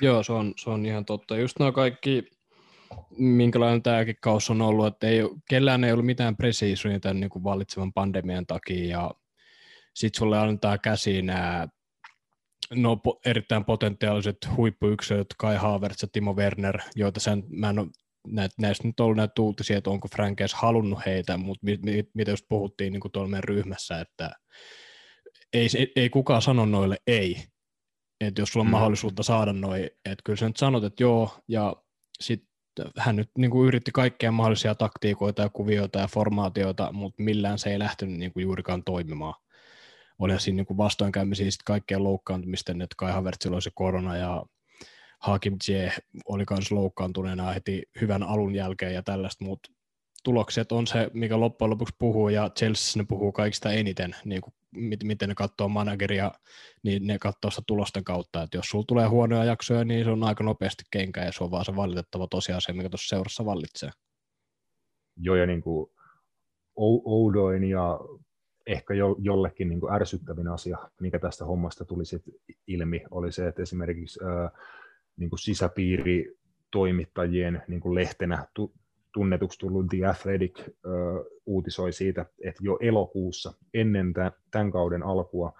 Joo, 0.01 0.23
se 0.23 0.33
on, 0.33 0.53
se 0.57 0.69
on 0.69 0.85
ihan 0.85 1.05
totta. 1.05 1.37
Just 1.37 1.59
nämä 1.59 1.71
kaikki 1.71 2.31
minkälainen 3.17 3.83
tämäkin 3.83 4.15
kausi 4.21 4.51
on 4.51 4.61
ollut, 4.61 4.87
että 4.87 5.07
ei, 5.07 5.19
kellään 5.49 5.83
ei 5.83 5.91
ollut 5.91 6.05
mitään 6.05 6.37
presiisuja 6.37 6.99
tämän 6.99 7.19
niin 7.19 7.29
kuin 7.29 7.43
vallitsevan 7.43 7.93
pandemian 7.93 8.45
takia, 8.45 8.85
ja 8.89 9.11
sitten 9.93 10.19
sulle 10.19 10.37
annetaan 10.37 10.79
käsiin 10.79 11.25
nämä 11.25 11.67
no, 12.73 12.95
po, 12.95 13.19
erittäin 13.25 13.65
potentiaaliset 13.65 14.37
huippuyksilöt, 14.57 15.27
Kai 15.37 15.55
Havertz 15.55 16.01
ja 16.01 16.07
Timo 16.11 16.33
Werner, 16.33 16.79
joita 16.95 17.19
sen, 17.19 17.43
mä 17.49 17.69
en 17.69 17.79
ole 17.79 17.87
näitä, 18.27 18.55
näistä 18.59 18.87
nyt 18.87 18.99
ollut 18.99 19.17
näitä 19.17 19.41
uutisia, 19.41 19.77
että 19.77 19.89
onko 19.89 20.07
Frankes 20.07 20.53
halunnut 20.53 21.05
heitä, 21.05 21.37
mutta 21.37 21.65
mit, 21.65 21.81
mit, 21.83 22.09
mitä 22.13 22.31
just 22.31 22.45
puhuttiin 22.49 22.93
niin 22.93 23.01
tuolla 23.13 23.29
meidän 23.29 23.43
ryhmässä, 23.43 23.99
että 23.99 24.31
ei, 25.53 25.67
ei 25.95 26.09
kukaan 26.09 26.41
sano 26.41 26.65
noille 26.65 26.97
ei, 27.07 27.43
että 28.21 28.41
jos 28.41 28.49
sulla 28.49 28.63
on 28.63 28.67
mm. 28.67 28.71
mahdollisuutta 28.71 29.23
saada 29.23 29.53
noin, 29.53 29.83
että 29.83 30.21
kyllä 30.23 30.37
sä 30.37 30.47
nyt 30.47 30.57
sanot, 30.57 30.83
että 30.83 31.03
joo, 31.03 31.39
ja 31.47 31.75
sitten 32.21 32.47
hän 32.97 33.15
nyt 33.15 33.29
niin 33.37 33.51
kuin 33.51 33.67
yritti 33.67 33.91
kaikkia 33.91 34.31
mahdollisia 34.31 34.75
taktiikoita 34.75 35.41
ja 35.41 35.49
kuvioita 35.49 35.99
ja 35.99 36.07
formaatioita, 36.07 36.91
mutta 36.91 37.23
millään 37.23 37.59
se 37.59 37.69
ei 37.69 37.79
lähtenyt 37.79 38.17
niin 38.17 38.33
kuin 38.33 38.43
juurikaan 38.43 38.83
toimimaan. 38.83 39.33
Oli 40.19 40.39
siinä 40.39 40.55
niin 40.55 40.65
kuin 40.65 40.77
vastoinkäymisiä 40.77 41.51
sitten 41.51 41.65
kaikkien 41.65 42.03
loukkaantumisten, 42.03 42.81
että 42.81 42.95
Kai 42.97 43.11
Havertzilla 43.11 43.55
oli 43.55 43.61
se 43.61 43.71
korona 43.75 44.17
ja 44.17 44.45
Hakim 45.19 45.57
J 45.67 45.71
oli 46.25 46.43
myös 46.49 46.71
loukkaantuneena 46.71 47.51
heti 47.51 47.83
hyvän 48.01 48.23
alun 48.23 48.55
jälkeen 48.55 48.93
ja 48.93 49.03
tällaista, 49.03 49.45
mutta 49.45 49.71
tulokset 50.23 50.71
on 50.71 50.87
se, 50.87 51.09
mikä 51.13 51.39
loppujen 51.39 51.69
lopuksi 51.69 51.95
puhuu, 51.99 52.29
ja 52.29 52.49
Chelsea 52.49 53.01
ne 53.01 53.05
puhuu 53.09 53.31
kaikista 53.31 53.71
eniten, 53.71 54.15
niin 54.25 54.41
kuin, 54.41 54.53
miten 55.03 55.29
ne 55.29 55.35
katsoo 55.35 55.69
manageria, 55.69 56.31
niin 56.83 57.07
ne 57.07 57.19
katsoo 57.19 57.51
sitä 57.51 57.63
tulosten 57.67 58.03
kautta, 58.03 58.43
että 58.43 58.57
jos 58.57 58.65
sulla 58.65 58.85
tulee 58.87 59.07
huonoja 59.07 59.43
jaksoja, 59.43 59.85
niin 59.85 60.05
se 60.05 60.11
on 60.11 60.23
aika 60.23 60.43
nopeasti 60.43 60.83
kenkä, 60.91 61.25
ja 61.25 61.31
se 61.31 61.43
on 61.43 61.51
vaan 61.51 61.65
se 61.65 61.75
valitettava 61.75 62.27
tosiasia, 62.27 62.75
mikä 62.75 62.89
tuossa 62.89 63.15
seurassa 63.15 63.45
vallitsee. 63.45 63.89
Joo, 65.17 65.35
ja 65.35 65.45
niin 65.45 65.61
kuin 65.61 65.91
oudoin 67.05 67.63
ja 67.63 67.99
ehkä 68.67 68.93
jo, 68.93 69.15
jollekin 69.19 69.69
niin 69.69 69.79
kuin 69.79 69.93
ärsyttävin 69.93 70.47
asia, 70.47 70.77
mikä 71.01 71.19
tästä 71.19 71.45
hommasta 71.45 71.85
tuli 71.85 72.05
sit 72.05 72.23
ilmi, 72.67 73.03
oli 73.11 73.31
se, 73.31 73.47
että 73.47 73.61
esimerkiksi 73.61 74.19
ää, 74.23 74.49
niin 75.17 75.29
kuin 75.29 75.39
sisäpiiri 75.39 76.37
toimittajien 76.71 77.63
niin 77.67 77.81
kuin 77.81 77.95
lehtenä 77.95 78.47
tunnetuksi 79.15 79.59
tullut 79.59 79.85
The 79.89 80.05
Athletic 80.05 80.59
uh, 80.67 80.73
uutisoi 81.45 81.93
siitä, 81.93 82.25
että 82.43 82.63
jo 82.63 82.77
elokuussa 82.81 83.53
ennen 83.73 84.13
tämän 84.51 84.71
kauden 84.71 85.03
alkua 85.03 85.53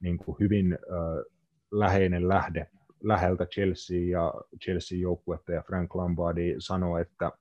niin 0.00 0.18
kuin 0.18 0.36
hyvin 0.40 0.72
uh, 0.74 1.32
läheinen 1.70 2.28
lähde 2.28 2.66
läheltä 3.02 3.46
Chelsea 3.46 4.10
ja 4.10 4.34
Chelsea 4.64 4.98
joukkuetta 4.98 5.52
ja 5.52 5.62
Frank 5.62 5.94
Lombardi 5.94 6.54
sanoi, 6.58 7.00
että, 7.00 7.32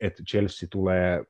että 0.00 0.22
Chelsea 0.22 0.68
tulee 0.72 1.24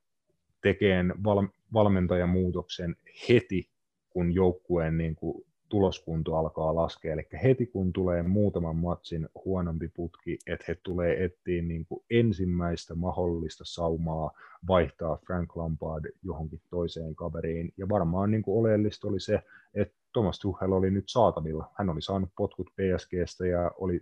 tekemään 0.63 1.25
val, 1.25 1.49
valmentajamuutoksen 1.73 2.97
heti, 3.29 3.71
kun 4.11 4.33
joukkueen 4.33 4.99
niin 4.99 5.15
kuin 5.15 5.47
tuloskunto 5.73 6.37
alkaa 6.37 6.75
laskea. 6.75 7.13
Eli 7.13 7.27
heti 7.43 7.67
kun 7.67 7.93
tulee 7.93 8.23
muutaman 8.23 8.77
matsin 8.77 9.29
huonompi 9.45 9.89
putki, 9.89 10.39
että 10.47 10.65
he 10.69 10.75
tulee 10.75 11.25
etsiä 11.25 11.63
niin 11.63 11.87
kuin 11.87 12.05
ensimmäistä 12.11 12.95
mahdollista 12.95 13.65
saumaa 13.67 14.31
vaihtaa 14.69 15.19
Frank 15.27 15.57
Lampard 15.57 16.05
johonkin 16.23 16.61
toiseen 16.71 17.15
kaveriin. 17.15 17.73
Ja 17.77 17.89
varmaan 17.89 18.31
niin 18.31 18.43
kuin 18.43 18.59
oleellista 18.59 19.09
oli 19.09 19.21
se, 19.21 19.43
että 19.75 19.95
Thomas 20.13 20.39
Tuchel 20.39 20.73
oli 20.73 20.91
nyt 20.91 21.05
saatavilla. 21.07 21.71
Hän 21.79 21.91
oli 21.91 22.03
saanut 22.03 22.31
potkut 22.37 22.71
PSGstä 22.71 23.47
ja 23.47 23.71
oli 23.79 24.01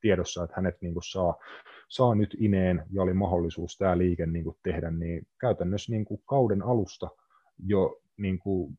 tiedossa, 0.00 0.44
että 0.44 0.56
hänet 0.56 0.76
niin 0.80 0.92
kuin 0.92 1.04
saa, 1.10 1.34
saa 1.88 2.14
nyt 2.14 2.36
ineen 2.40 2.82
ja 2.90 3.02
oli 3.02 3.12
mahdollisuus 3.12 3.78
tämä 3.78 3.98
liike 3.98 4.26
niin 4.26 4.44
kuin 4.44 4.56
tehdä, 4.62 4.90
niin 4.90 5.26
käytännössä 5.40 5.92
niin 5.92 6.04
kuin 6.04 6.22
kauden 6.26 6.62
alusta 6.62 7.08
jo 7.66 8.00
niin 8.16 8.38
kuin 8.38 8.78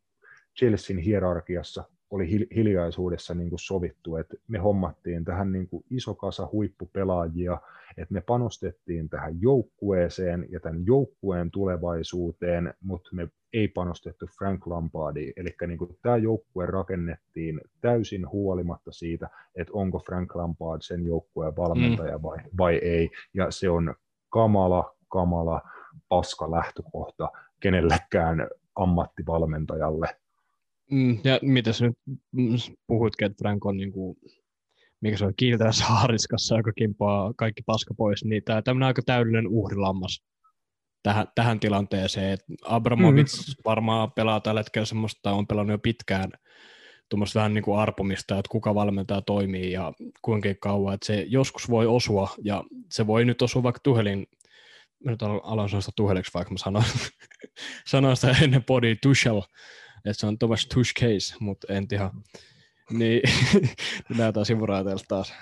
Chelsean 0.59 0.99
hierarkiassa 0.99 1.83
oli 2.11 2.30
hiljaisuudessa 2.56 3.34
niin 3.34 3.49
kuin 3.49 3.60
sovittu, 3.60 4.15
että 4.15 4.38
me 4.48 4.57
hommattiin 4.57 5.26
tähän 5.26 5.52
niin 5.52 5.68
kuin 5.68 5.84
iso 5.90 6.15
kasa 6.15 6.49
huippupelaajia, 6.52 7.57
että 7.98 8.14
me 8.14 8.22
panostettiin 8.22 9.10
tähän 9.10 9.41
joukkueeseen 9.41 10.48
ja 10.49 10.60
tämän 10.60 10.86
joukkueen 10.86 11.52
tulevaisuuteen, 11.52 12.73
mutta 12.81 13.10
me 13.14 13.27
ei 13.53 13.68
panostettu 13.68 14.26
Frank 14.38 14.68
Lampardiin. 14.68 15.34
Eli 15.36 15.56
niin 15.68 15.77
kuin 15.77 15.98
tämä 16.02 16.18
joukkue 16.18 16.65
rakennettiin 16.65 17.61
täysin 17.81 18.30
huolimatta 18.30 18.91
siitä, 18.91 19.30
että 19.56 19.73
onko 19.73 19.99
Frank 19.99 20.36
Lampard 20.36 20.81
sen 20.81 21.06
joukkueen 21.06 21.56
valmentaja 21.56 22.18
mm. 22.18 22.23
vai, 22.23 22.38
vai 22.57 22.76
ei. 22.76 23.10
Ja 23.34 23.52
se 23.52 23.69
on 23.69 23.95
kamala, 24.30 24.95
kamala, 25.07 25.61
paska 26.10 26.52
lähtökohta 26.52 27.31
kenellekään 27.60 28.48
ammattivalmentajalle 28.76 30.07
Mm, 30.91 31.19
ja 31.23 31.39
mitä 31.41 31.73
sä 31.73 31.85
nyt 31.85 32.71
puhuitkin, 32.87 33.25
että 33.25 33.37
Frank 33.41 33.65
on 33.65 33.77
niin 33.77 33.91
kuin, 33.91 34.17
mikä 35.01 35.17
se 35.17 35.25
on 35.25 35.33
kiiltävässä 35.37 35.85
haariskassa, 35.85 36.57
joka 36.57 36.71
kimpaa 36.73 37.33
kaikki 37.33 37.63
paska 37.65 37.93
pois, 37.97 38.25
niin 38.25 38.43
tämä 38.45 38.61
tämmöinen 38.61 38.87
aika 38.87 39.01
täydellinen 39.05 39.47
uhrilammas 39.47 40.23
tähän, 41.03 41.27
tähän 41.35 41.59
tilanteeseen. 41.59 42.33
Et 42.33 42.43
Abramovic 42.63 43.37
mm. 43.37 43.53
varmaan 43.65 44.11
pelaa 44.11 44.39
tällä 44.39 44.59
hetkellä 44.59 44.85
semmoista, 44.85 45.31
on 45.31 45.47
pelannut 45.47 45.73
jo 45.73 45.79
pitkään 45.79 46.31
tuommoista 47.09 47.39
vähän 47.39 47.53
niin 47.53 47.63
kuin 47.63 47.79
arpomista, 47.79 48.39
että 48.39 48.49
kuka 48.49 48.75
valmentaa 48.75 49.21
toimii 49.21 49.71
ja 49.71 49.93
kuinka 50.21 50.49
kauan, 50.61 50.93
että 50.93 51.05
se 51.05 51.25
joskus 51.27 51.69
voi 51.69 51.87
osua, 51.87 52.29
ja 52.43 52.63
se 52.89 53.07
voi 53.07 53.25
nyt 53.25 53.41
osua 53.41 53.63
vaikka 53.63 53.79
Tuhelin, 53.83 54.27
mä 55.03 55.11
nyt 55.11 55.23
aloin 55.23 55.69
sanoa 55.69 55.81
sitä 55.81 55.91
Tuheleksi, 55.95 56.33
vaikka 56.33 56.53
mä 56.53 56.57
sanoin, 56.57 56.85
sanoin 57.91 58.15
sitä 58.15 58.35
ennen 58.41 58.63
body 58.63 58.95
Tuchel, 59.01 59.41
että 60.05 60.19
se 60.19 60.27
on 60.27 60.39
Thomas 60.39 60.67
Tush 60.67 60.93
case, 60.93 61.35
mutta 61.39 61.73
en 61.73 61.88
tiedä. 61.88 62.09
Niin, 62.91 63.21
näytään 64.17 64.45
sivuraiteelta 64.45 65.05
taas. 65.07 65.34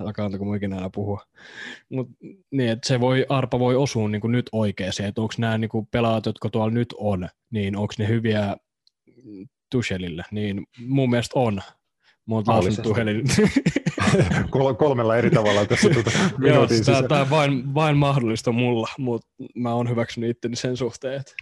Älkää 0.00 0.24
antako 0.24 0.54
ikinä 0.54 0.90
puhua. 0.94 1.20
Mut, 1.88 2.08
niin, 2.50 2.70
että 2.70 2.88
se 2.88 3.00
voi, 3.00 3.26
arpa 3.28 3.58
voi 3.58 3.76
osua 3.76 4.08
niin 4.08 4.20
kuin 4.20 4.32
nyt 4.32 4.48
oikeeseen, 4.52 5.08
että 5.08 5.20
onko 5.20 5.34
nämä 5.38 5.58
niin 5.58 5.68
kuin 5.68 5.86
pelaajat, 5.86 6.26
jotka 6.26 6.50
tuolla 6.50 6.70
nyt 6.70 6.94
on, 6.98 7.28
niin 7.50 7.76
onko 7.76 7.94
ne 7.98 8.08
hyviä 8.08 8.56
Tushelille, 9.70 10.24
niin 10.30 10.66
mun 10.86 11.10
mielestä 11.10 11.38
on. 11.38 11.60
Mä 12.28 12.34
oon 12.34 12.44
Kol- 14.50 14.74
kolmella 14.74 15.16
eri 15.16 15.30
tavalla 15.30 15.66
tässä 15.66 15.90
tuota 15.90 16.10
Joo, 16.48 16.66
tämä 17.08 17.20
on 17.20 17.30
vain, 17.30 17.74
vain 17.74 17.96
mahdollista 17.96 18.52
mulla, 18.52 18.88
mutta 18.98 19.26
mä 19.54 19.74
oon 19.74 19.88
hyväksynyt 19.88 20.30
itteni 20.30 20.56
sen 20.56 20.76
suhteen, 20.76 21.20
että 21.20 21.32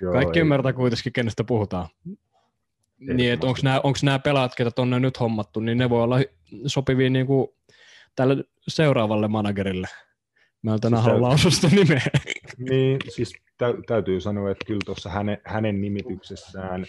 Joo, 0.00 0.12
Kaikki 0.12 0.38
ei. 0.38 0.40
ymmärtää 0.40 0.72
kuitenkin, 0.72 1.12
kenestä 1.12 1.44
puhutaan. 1.44 1.88
Ei 3.08 3.14
niin, 3.14 3.32
että 3.32 3.46
onko 3.46 3.58
nämä, 3.62 3.80
nämä 4.02 4.18
pelaat, 4.18 4.54
ketä 4.54 4.70
tuonne 4.70 5.00
nyt 5.00 5.20
hommattu, 5.20 5.60
niin 5.60 5.78
ne 5.78 5.90
voi 5.90 6.02
olla 6.02 6.16
sopivia 6.66 7.10
niin 7.10 7.26
kuin 7.26 7.48
tälle 8.16 8.44
seuraavalle 8.68 9.28
managerille. 9.28 9.88
Mä 10.62 10.74
en 10.74 10.80
tänään 10.80 11.02
siis 11.02 11.12
halua 11.12 11.28
lausua 11.28 11.50
sitä 11.50 11.68
nimeä. 11.76 12.02
Niin, 12.70 12.98
siis 13.08 13.32
tä- 13.58 13.74
täytyy 13.86 14.20
sanoa, 14.20 14.50
että 14.50 14.64
kyllä 14.66 14.80
tuossa 14.84 15.10
hänen, 15.10 15.38
hänen 15.44 15.80
nimityksessään 15.80 16.86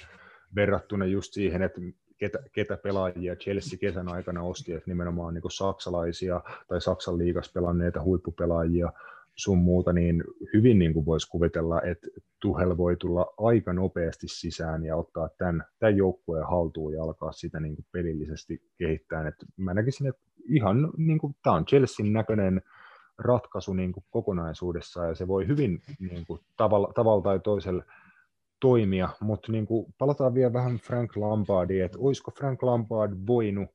verrattuna 0.56 1.06
just 1.06 1.34
siihen, 1.34 1.62
että 1.62 1.82
ketä, 2.18 2.40
ketä 2.52 2.78
pelaajia 2.78 3.36
Chelsea 3.36 3.80
kesän 3.80 4.14
aikana 4.14 4.42
osti, 4.42 4.74
että 4.74 4.90
nimenomaan 4.90 5.34
niin 5.34 5.44
saksalaisia 5.52 6.42
tai 6.68 6.82
Saksan 6.82 7.18
liigas 7.18 7.52
pelanneita 7.54 8.04
huippupelaajia, 8.04 8.92
sun 9.44 9.58
muuta, 9.58 9.94
niin 9.94 10.24
hyvin 10.54 10.80
niin 10.80 10.94
kuin 10.94 11.06
voisi 11.06 11.30
kuvitella, 11.30 11.82
että 11.82 12.08
Tuhel 12.42 12.78
voi 12.78 12.96
tulla 12.96 13.34
aika 13.38 13.74
nopeasti 13.74 14.28
sisään 14.28 14.86
ja 14.86 14.96
ottaa 14.96 15.30
tämän, 15.38 15.64
tämän 15.80 15.98
joukkueen 15.98 16.48
haltuun 16.48 16.94
ja 16.94 17.04
alkaa 17.04 17.32
sitä 17.32 17.60
niin 17.60 17.76
kuin 17.76 17.86
pelillisesti 17.92 18.62
kehittää. 18.78 19.28
Et 19.28 19.36
mä 19.58 19.74
näkisin, 19.74 20.08
että 20.08 20.22
ihan 20.50 20.92
niin 20.98 21.20
kuin, 21.20 21.36
tämä 21.44 21.56
on 21.56 21.66
Chelsean 21.66 22.14
näköinen 22.14 22.62
ratkaisu 23.18 23.74
niin 23.74 23.92
kuin 23.92 24.04
kokonaisuudessaan 24.10 25.10
ja 25.10 25.16
se 25.16 25.28
voi 25.28 25.48
hyvin 25.48 25.82
niin 26.00 26.26
kuin, 26.26 26.40
tavalla, 26.58 26.92
tavalla 26.96 27.22
tai 27.22 27.40
toisella 27.40 27.84
toimia, 28.60 29.10
mutta 29.22 29.52
niin 29.52 29.66
kuin, 29.66 29.94
palataan 29.98 30.34
vielä 30.34 30.54
vähän 30.54 30.78
Frank 30.78 31.18
Lampardiin, 31.18 31.86
että 31.86 31.98
olisiko 32.02 32.32
Frank 32.32 32.64
Lampard 32.64 33.14
voinut 33.28 33.70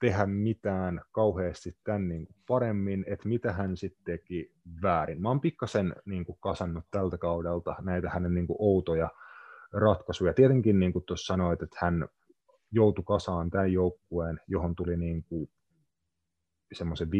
tehdä 0.00 0.26
mitään 0.26 1.00
kauheasti 1.12 1.76
tämän 1.84 2.08
niin 2.08 2.26
kuin 2.26 2.36
paremmin, 2.48 3.04
että 3.08 3.28
mitä 3.28 3.52
hän 3.52 3.76
sitten 3.76 4.04
teki 4.04 4.52
väärin. 4.82 5.22
Mä 5.22 5.28
oon 5.28 5.40
pikkasen 5.40 5.94
niin 6.04 6.24
kuin 6.24 6.38
kasannut 6.40 6.84
tältä 6.90 7.18
kaudelta 7.18 7.76
näitä 7.80 8.10
hänen 8.10 8.34
niin 8.34 8.46
kuin 8.46 8.56
outoja 8.60 9.10
ratkaisuja. 9.72 10.34
Tietenkin 10.34 10.78
niin 10.78 10.92
kuin 10.92 11.04
tuossa 11.04 11.34
sanoit, 11.34 11.62
että 11.62 11.76
hän 11.80 12.08
joutui 12.70 13.04
kasaan 13.06 13.50
tämän 13.50 13.72
joukkueen, 13.72 14.40
johon 14.48 14.74
tuli 14.74 14.96
niin 14.96 15.24
kuin 15.24 15.50
semmoisen 16.72 17.08
5-7 17.08 17.10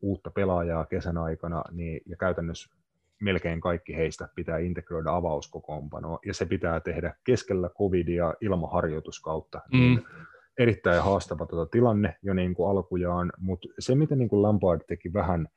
uutta 0.00 0.30
pelaajaa 0.30 0.86
kesän 0.86 1.18
aikana, 1.18 1.62
niin, 1.70 2.00
ja 2.06 2.16
käytännössä 2.16 2.76
melkein 3.22 3.60
kaikki 3.60 3.96
heistä 3.96 4.28
pitää 4.34 4.58
integroida 4.58 5.16
avauskokoonpanoa, 5.16 6.18
ja 6.26 6.34
se 6.34 6.46
pitää 6.46 6.80
tehdä 6.80 7.14
keskellä 7.24 7.68
covidia 7.78 8.34
ilman 8.40 8.72
harjoituskautta. 8.72 9.60
Mm. 9.72 9.78
Niin 9.78 10.04
erittäin 10.58 11.02
haastava 11.02 11.46
tuota 11.46 11.70
tilanne 11.70 12.16
jo 12.22 12.34
niin 12.34 12.54
kuin 12.54 12.70
alkujaan, 12.70 13.32
mutta 13.38 13.68
se, 13.78 13.94
mitä 13.94 14.16
niin 14.16 14.28
kuin 14.28 14.42
Lampard 14.42 14.80
teki 14.88 15.12
vähän 15.12 15.48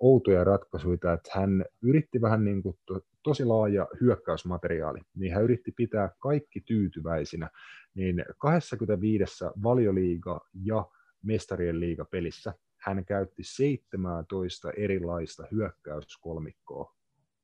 outoja 0.00 0.44
ratkaisuja, 0.44 0.94
että 0.94 1.30
hän 1.34 1.64
yritti 1.82 2.20
vähän 2.20 2.44
niin 2.44 2.62
kuin 2.62 2.78
to, 2.86 3.00
tosi 3.22 3.44
laaja 3.44 3.88
hyökkäysmateriaali, 4.00 5.00
niin 5.14 5.34
hän 5.34 5.44
yritti 5.44 5.72
pitää 5.76 6.10
kaikki 6.18 6.60
tyytyväisinä, 6.60 7.50
niin 7.94 8.24
25 8.38 9.44
valioliiga 9.62 10.40
ja 10.64 10.86
mestarien 11.22 11.80
liiga 11.80 12.04
pelissä 12.04 12.54
hän 12.84 13.04
käytti 13.04 13.42
17 13.44 14.70
erilaista 14.70 15.44
hyökkäyskolmikkoa. 15.50 16.94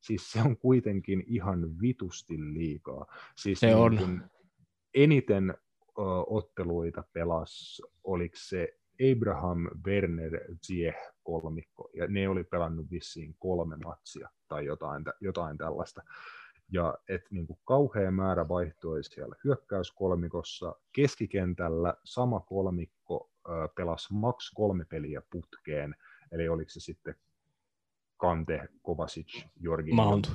Siis 0.00 0.32
se 0.32 0.40
on 0.40 0.56
kuitenkin 0.56 1.24
ihan 1.26 1.80
vitusti 1.80 2.38
liikaa. 2.38 3.06
Siis 3.36 3.60
se 3.60 3.66
niin 3.66 3.76
on. 3.76 4.30
Eniten 4.94 5.54
otteluita 6.26 7.04
pelas, 7.12 7.82
oliko 8.04 8.34
se 8.38 8.76
Abraham 9.12 9.68
Werner 9.86 10.40
Zieh 10.66 10.96
kolmikko, 11.22 11.90
ja 11.94 12.06
ne 12.06 12.28
oli 12.28 12.44
pelannut 12.44 12.90
vissiin 12.90 13.36
kolme 13.38 13.76
matsia 13.84 14.28
tai 14.48 14.64
jotain, 14.66 15.04
jotain 15.20 15.58
tällaista. 15.58 16.02
Ja 16.72 16.98
et 17.08 17.22
niin 17.30 17.46
kuin 17.46 17.58
kauhea 17.64 18.10
määrä 18.10 18.48
vaihtoi 18.48 19.04
siellä 19.04 19.36
hyökkäyskolmikossa, 19.44 20.74
keskikentällä 20.92 21.94
sama 22.04 22.40
kolmikko 22.40 23.30
ö, 23.48 23.50
pelasi 23.76 24.14
maks 24.14 24.50
kolme 24.54 24.84
peliä 24.84 25.22
putkeen, 25.30 25.94
eli 26.32 26.48
oliko 26.48 26.70
se 26.70 26.80
sitten 26.80 27.14
Kante, 28.16 28.68
Kovacic, 28.82 29.44
Jorgi. 29.60 29.92
Mount. 29.92 30.32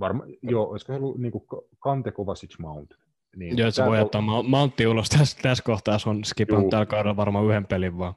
Varma, 0.00 0.24
joo, 0.42 0.70
olisiko 0.70 0.92
se 0.92 0.96
ollut 0.96 1.18
niin 1.18 1.32
kuin 1.32 1.44
Kante, 1.78 2.12
Kovacic, 2.12 2.58
Mount. 2.58 3.01
Niin, 3.36 3.58
Joo, 3.58 3.70
se 3.70 3.86
voi 3.86 3.98
jättää 3.98 4.18
on... 4.18 4.50
Mantti 4.50 4.86
ulos 4.86 5.08
tässä, 5.08 5.38
tässä 5.42 5.64
kohtaa, 5.64 5.98
se 5.98 6.08
on 6.08 6.24
skipannut 6.24 6.70
tällä 6.70 6.86
kaudella 6.86 7.16
varmaan 7.16 7.46
yhden 7.46 7.66
pelin 7.66 7.98
vaan. 7.98 8.14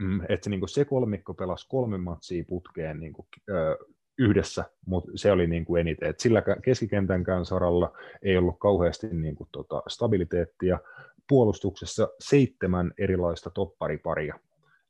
Mm, 0.00 0.20
että 0.20 0.44
se, 0.44 0.50
niin 0.50 0.68
se 0.68 0.84
kolmikko 0.84 1.34
pelasi 1.34 1.66
kolme 1.68 1.98
matsia 1.98 2.44
putkeen 2.48 3.00
niin 3.00 3.12
kuin, 3.12 3.26
ö, 3.50 3.76
yhdessä, 4.18 4.64
mutta 4.86 5.10
se 5.14 5.32
oli 5.32 5.46
niin 5.46 5.64
kuin 5.64 5.80
eniten. 5.80 6.08
Et 6.10 6.20
sillä 6.20 6.42
keskikentänkään 6.64 7.44
saralla 7.44 7.92
ei 8.22 8.36
ollut 8.36 8.58
kauheasti 8.58 9.06
niin 9.06 9.34
kuin, 9.34 9.48
tota, 9.52 9.82
stabiliteettia. 9.88 10.78
Puolustuksessa 11.28 12.08
seitsemän 12.20 12.92
erilaista 12.98 13.50
toppariparia. 13.50 14.34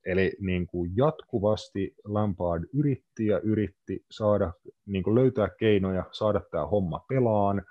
Eli 0.06 0.32
niin 0.40 0.66
kuin 0.66 0.90
jatkuvasti 0.96 1.94
Lampard 2.04 2.64
yritti 2.74 3.26
ja 3.26 3.40
yritti 3.40 4.04
saada, 4.10 4.52
niin 4.86 5.02
kuin 5.02 5.14
löytää 5.14 5.48
keinoja 5.58 6.04
saada 6.12 6.40
tämä 6.50 6.66
homma 6.66 7.04
pelaan, 7.08 7.62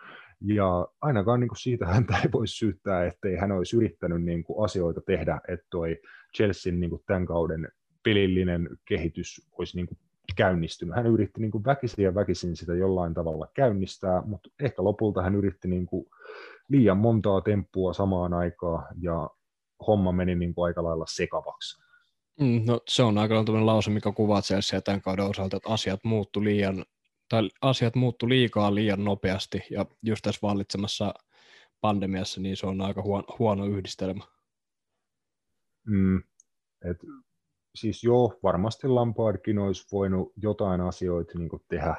ja 0.42 0.88
ainakaan 1.02 1.40
niin 1.40 1.48
kuin 1.48 1.60
siitä 1.60 1.86
häntä 1.86 2.18
ei 2.24 2.30
voi 2.34 2.48
syyttää, 2.48 3.06
ettei 3.06 3.36
hän 3.36 3.52
olisi 3.52 3.78
yrittänyt 3.78 4.24
niin 4.24 4.44
kuin 4.44 4.66
asioita 4.66 5.02
tehdä, 5.02 5.42
että 5.48 5.66
toi 5.70 5.98
Chelsean 6.38 6.80
niin 6.80 6.90
kuin 6.90 7.04
tämän 7.06 7.26
kauden 7.26 7.68
pelillinen 8.04 8.70
kehitys 8.86 9.42
olisi 9.52 9.78
niin 9.78 9.88
kuin 9.88 9.98
käynnistynyt. 10.36 10.96
Hän 10.96 11.06
yritti 11.08 11.42
niin 11.42 11.52
kuin 11.52 11.66
väkisin 11.66 12.06
ja 12.06 12.16
väkisin 12.16 12.56
sitä 12.56 12.76
jollain 12.76 13.14
tavalla 13.14 13.48
käynnistää, 13.54 14.22
mutta 14.26 14.50
ehkä 14.60 14.84
lopulta 14.84 15.22
hän 15.22 15.36
yritti 15.36 15.68
niin 15.68 15.86
kuin 15.86 16.06
liian 16.70 16.98
montaa 16.98 17.42
temppua 17.42 17.94
samaan 17.94 18.34
aikaan 18.34 18.86
ja 19.02 19.30
homma 19.88 20.12
meni 20.12 20.36
niin 20.36 20.54
kuin 20.54 20.66
aika 20.66 20.84
lailla 20.84 21.06
sekavaksi. 21.08 21.82
Mm, 22.40 22.62
no, 22.66 22.82
se 22.88 23.04
on 23.04 23.18
aika 23.18 23.36
lailla 23.36 23.66
lause, 23.66 23.92
mikä 23.92 24.12
kuvaa 24.12 24.42
Chelsea 24.42 24.82
tämän 24.82 25.02
kauden 25.02 25.26
osalta, 25.26 25.58
että 25.58 25.74
asiat 25.74 26.00
muuttu 26.04 26.44
liian 26.44 26.86
tai 27.30 27.50
asiat 27.62 27.96
muuttu 27.96 28.30
liikaa 28.30 28.76
liian 28.76 29.04
nopeasti 29.04 29.62
ja 29.72 29.86
just 30.04 30.22
tässä 30.22 30.40
vallitsemassa 30.42 31.14
pandemiassa, 31.82 32.42
niin 32.42 32.58
se 32.58 32.68
on 32.68 32.82
aika 32.82 33.02
huono, 33.02 33.26
huono 33.40 33.66
yhdistelmä. 33.66 34.24
Mm, 35.88 36.24
et, 36.86 36.98
siis 37.76 38.04
joo, 38.04 38.40
varmasti 38.44 38.88
Lampardkin 38.88 39.60
olisi 39.60 39.88
voinut 39.92 40.34
jotain 40.38 40.82
asioita 40.82 41.40
niin 41.40 41.50
tehdä 41.68 41.96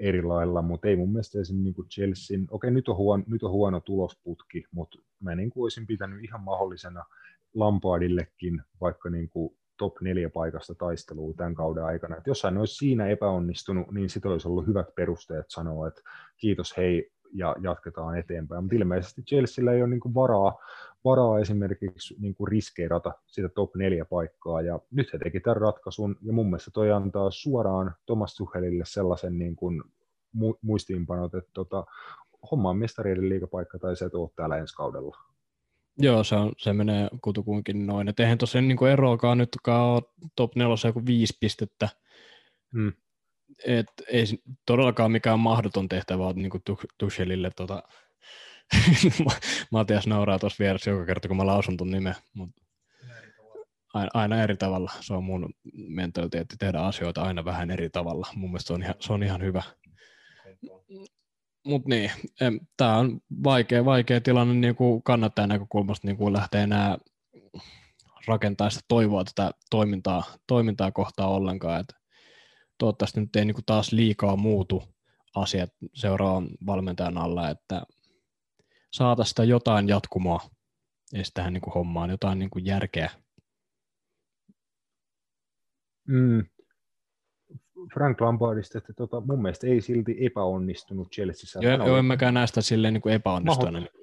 eri 0.00 0.22
lailla, 0.22 0.62
mutta 0.62 0.88
ei 0.88 0.96
mun 0.96 1.12
mielestä 1.12 1.40
esim. 1.40 1.62
Niin 1.62 1.74
Chelsean, 1.90 2.46
okei 2.50 2.70
nyt 2.70 2.88
on, 2.88 2.96
huono, 2.96 3.24
nyt 3.26 3.42
on 3.42 3.50
huono 3.50 3.80
tulosputki, 3.80 4.64
mutta 4.70 4.98
mä 5.20 5.34
niin 5.34 5.52
olisin 5.56 5.86
pitänyt 5.86 6.24
ihan 6.24 6.42
mahdollisena 6.42 7.04
Lampardillekin 7.54 8.62
vaikka 8.80 9.10
niin 9.10 9.28
kuin 9.28 9.56
top 9.78 10.00
neljä 10.00 10.30
paikasta 10.30 10.74
taistelua 10.74 11.34
tämän 11.36 11.54
kauden 11.54 11.84
aikana. 11.84 12.16
Et 12.16 12.26
jos 12.26 12.42
hän 12.42 12.58
olisi 12.58 12.74
siinä 12.74 13.08
epäonnistunut, 13.08 13.90
niin 13.90 14.10
sitten 14.10 14.30
olisi 14.30 14.48
ollut 14.48 14.66
hyvät 14.66 14.94
perusteet 14.94 15.46
sanoa, 15.48 15.88
että 15.88 16.02
kiitos 16.36 16.76
hei 16.76 17.10
ja 17.32 17.56
jatketaan 17.60 18.18
eteenpäin. 18.18 18.64
Mutta 18.64 18.76
ilmeisesti 18.76 19.22
Chelsealla 19.22 19.72
ei 19.72 19.82
ole 19.82 19.90
niin 19.90 20.14
varaa, 20.14 20.58
varaa 21.04 21.38
esimerkiksi 21.38 22.16
niin 22.18 22.34
riskeerata 22.48 23.12
sitä 23.26 23.48
top 23.48 23.74
neljä 23.76 24.04
paikkaa. 24.04 24.62
Ja 24.62 24.80
nyt 24.90 25.12
he 25.12 25.18
teki 25.18 25.40
tämän 25.40 25.56
ratkaisun, 25.56 26.16
ja 26.22 26.32
mun 26.32 26.46
mielestä 26.46 26.70
toi 26.70 26.92
antaa 26.92 27.30
suoraan 27.30 27.94
Thomas 28.06 28.36
Tuchelille 28.36 28.84
sellaisen 28.86 29.38
niin 29.38 29.56
kuin 29.56 29.82
muistiinpanot, 30.62 31.34
että 31.34 31.50
tota, 31.54 31.84
homma 32.50 32.70
on 32.70 32.78
mestarien 32.78 33.28
liigapaikka 33.28 33.78
tai 33.78 33.96
se 33.96 34.04
et 34.04 34.12
täällä 34.36 34.56
ensi 34.56 34.74
kaudella. 34.74 35.16
Joo, 35.98 36.24
se, 36.24 36.34
on, 36.34 36.52
se 36.58 36.72
menee 36.72 37.08
kutukunkin 37.22 37.86
noin. 37.86 38.08
Et 38.08 38.20
eihän 38.20 38.38
tosiaan 38.38 38.68
niin 38.68 38.86
eroakaan 38.92 39.38
nyt 39.38 39.48
ole 39.66 40.02
top 40.36 40.56
4 40.56 40.74
joku 40.84 41.06
viisi 41.06 41.36
pistettä. 41.40 41.88
Hmm. 42.72 42.92
Et 43.66 43.86
ei 44.08 44.24
todellakaan 44.66 45.12
mikään 45.12 45.40
mahdoton 45.40 45.88
tehtävä 45.88 46.26
ole 46.26 46.34
niin 46.34 46.50
Tuchelille. 46.98 47.50
Tota... 47.56 47.82
Matias 49.72 50.06
nauraa 50.06 50.38
tuossa 50.38 50.64
vieressä 50.64 50.90
joka 50.90 51.06
kerta, 51.06 51.28
kun 51.28 51.36
mä 51.36 51.46
lausun 51.46 51.76
tuon 51.76 51.90
nimen. 51.90 52.14
Mut 52.34 52.50
aina, 53.94 54.10
aina 54.14 54.42
eri 54.42 54.56
tavalla. 54.56 54.92
Se 55.00 55.14
on 55.14 55.24
mun 55.24 55.54
mentaliteetti 55.88 56.56
tehdä 56.58 56.78
asioita 56.78 57.22
aina 57.22 57.44
vähän 57.44 57.70
eri 57.70 57.90
tavalla. 57.90 58.26
Mun 58.34 58.50
mielestä 58.50 58.66
se 58.66 58.72
on 58.72 58.82
ihan, 58.82 58.94
se 59.00 59.12
on 59.12 59.22
ihan 59.22 59.42
hyvä 59.42 59.62
mutta 61.66 61.88
niin, 61.88 62.10
tämä 62.76 62.96
on 62.96 63.20
vaikea, 63.44 63.84
vaikea 63.84 64.20
tilanne 64.20 64.54
niin 64.54 64.76
kuin 64.76 65.02
kannattajan 65.02 65.48
näkökulmasta 65.48 66.06
niin 66.06 66.16
kuin 66.16 66.32
lähtee 66.32 66.62
enää 66.62 66.98
rakentaa 68.26 68.70
sitä 68.70 68.84
toivoa 68.88 69.24
tätä 69.24 69.50
toimintaa, 69.70 70.24
toimintaa 70.46 70.92
kohtaa 70.92 71.28
ollenkaan. 71.28 71.80
Et 71.80 71.92
toivottavasti 72.78 73.20
nyt 73.20 73.36
ei 73.36 73.44
niin 73.44 73.54
kuin 73.54 73.64
taas 73.64 73.92
liikaa 73.92 74.36
muutu 74.36 74.82
asiat 75.34 75.70
seuraavan 75.94 76.48
valmentajan 76.66 77.18
alla, 77.18 77.50
että 77.50 77.82
saataisiin 78.92 79.30
sitä 79.30 79.44
jotain 79.44 79.88
jatkumoa 79.88 80.40
edes 81.14 81.30
tähän 81.34 81.52
niin 81.52 81.62
kuin 81.62 81.74
hommaan, 81.74 82.10
jotain 82.10 82.38
niin 82.38 82.50
kuin 82.50 82.66
järkeä. 82.66 83.10
Mm, 86.08 86.44
Frank 87.94 88.20
Lampardista, 88.20 88.78
että 88.78 88.92
tota, 88.92 89.20
mun 89.20 89.42
mielestä 89.42 89.66
ei 89.66 89.80
silti 89.80 90.16
epäonnistunut 90.20 91.10
Chelseassa. 91.10 91.60
Joo, 91.62 91.86
joo 91.86 91.96
en 91.96 92.04
mäkään 92.04 92.34
näistä 92.34 92.60
silleen 92.60 92.94
niin 92.94 93.08
epäonnistunut. 93.08 93.72
Mahot, 93.72 93.98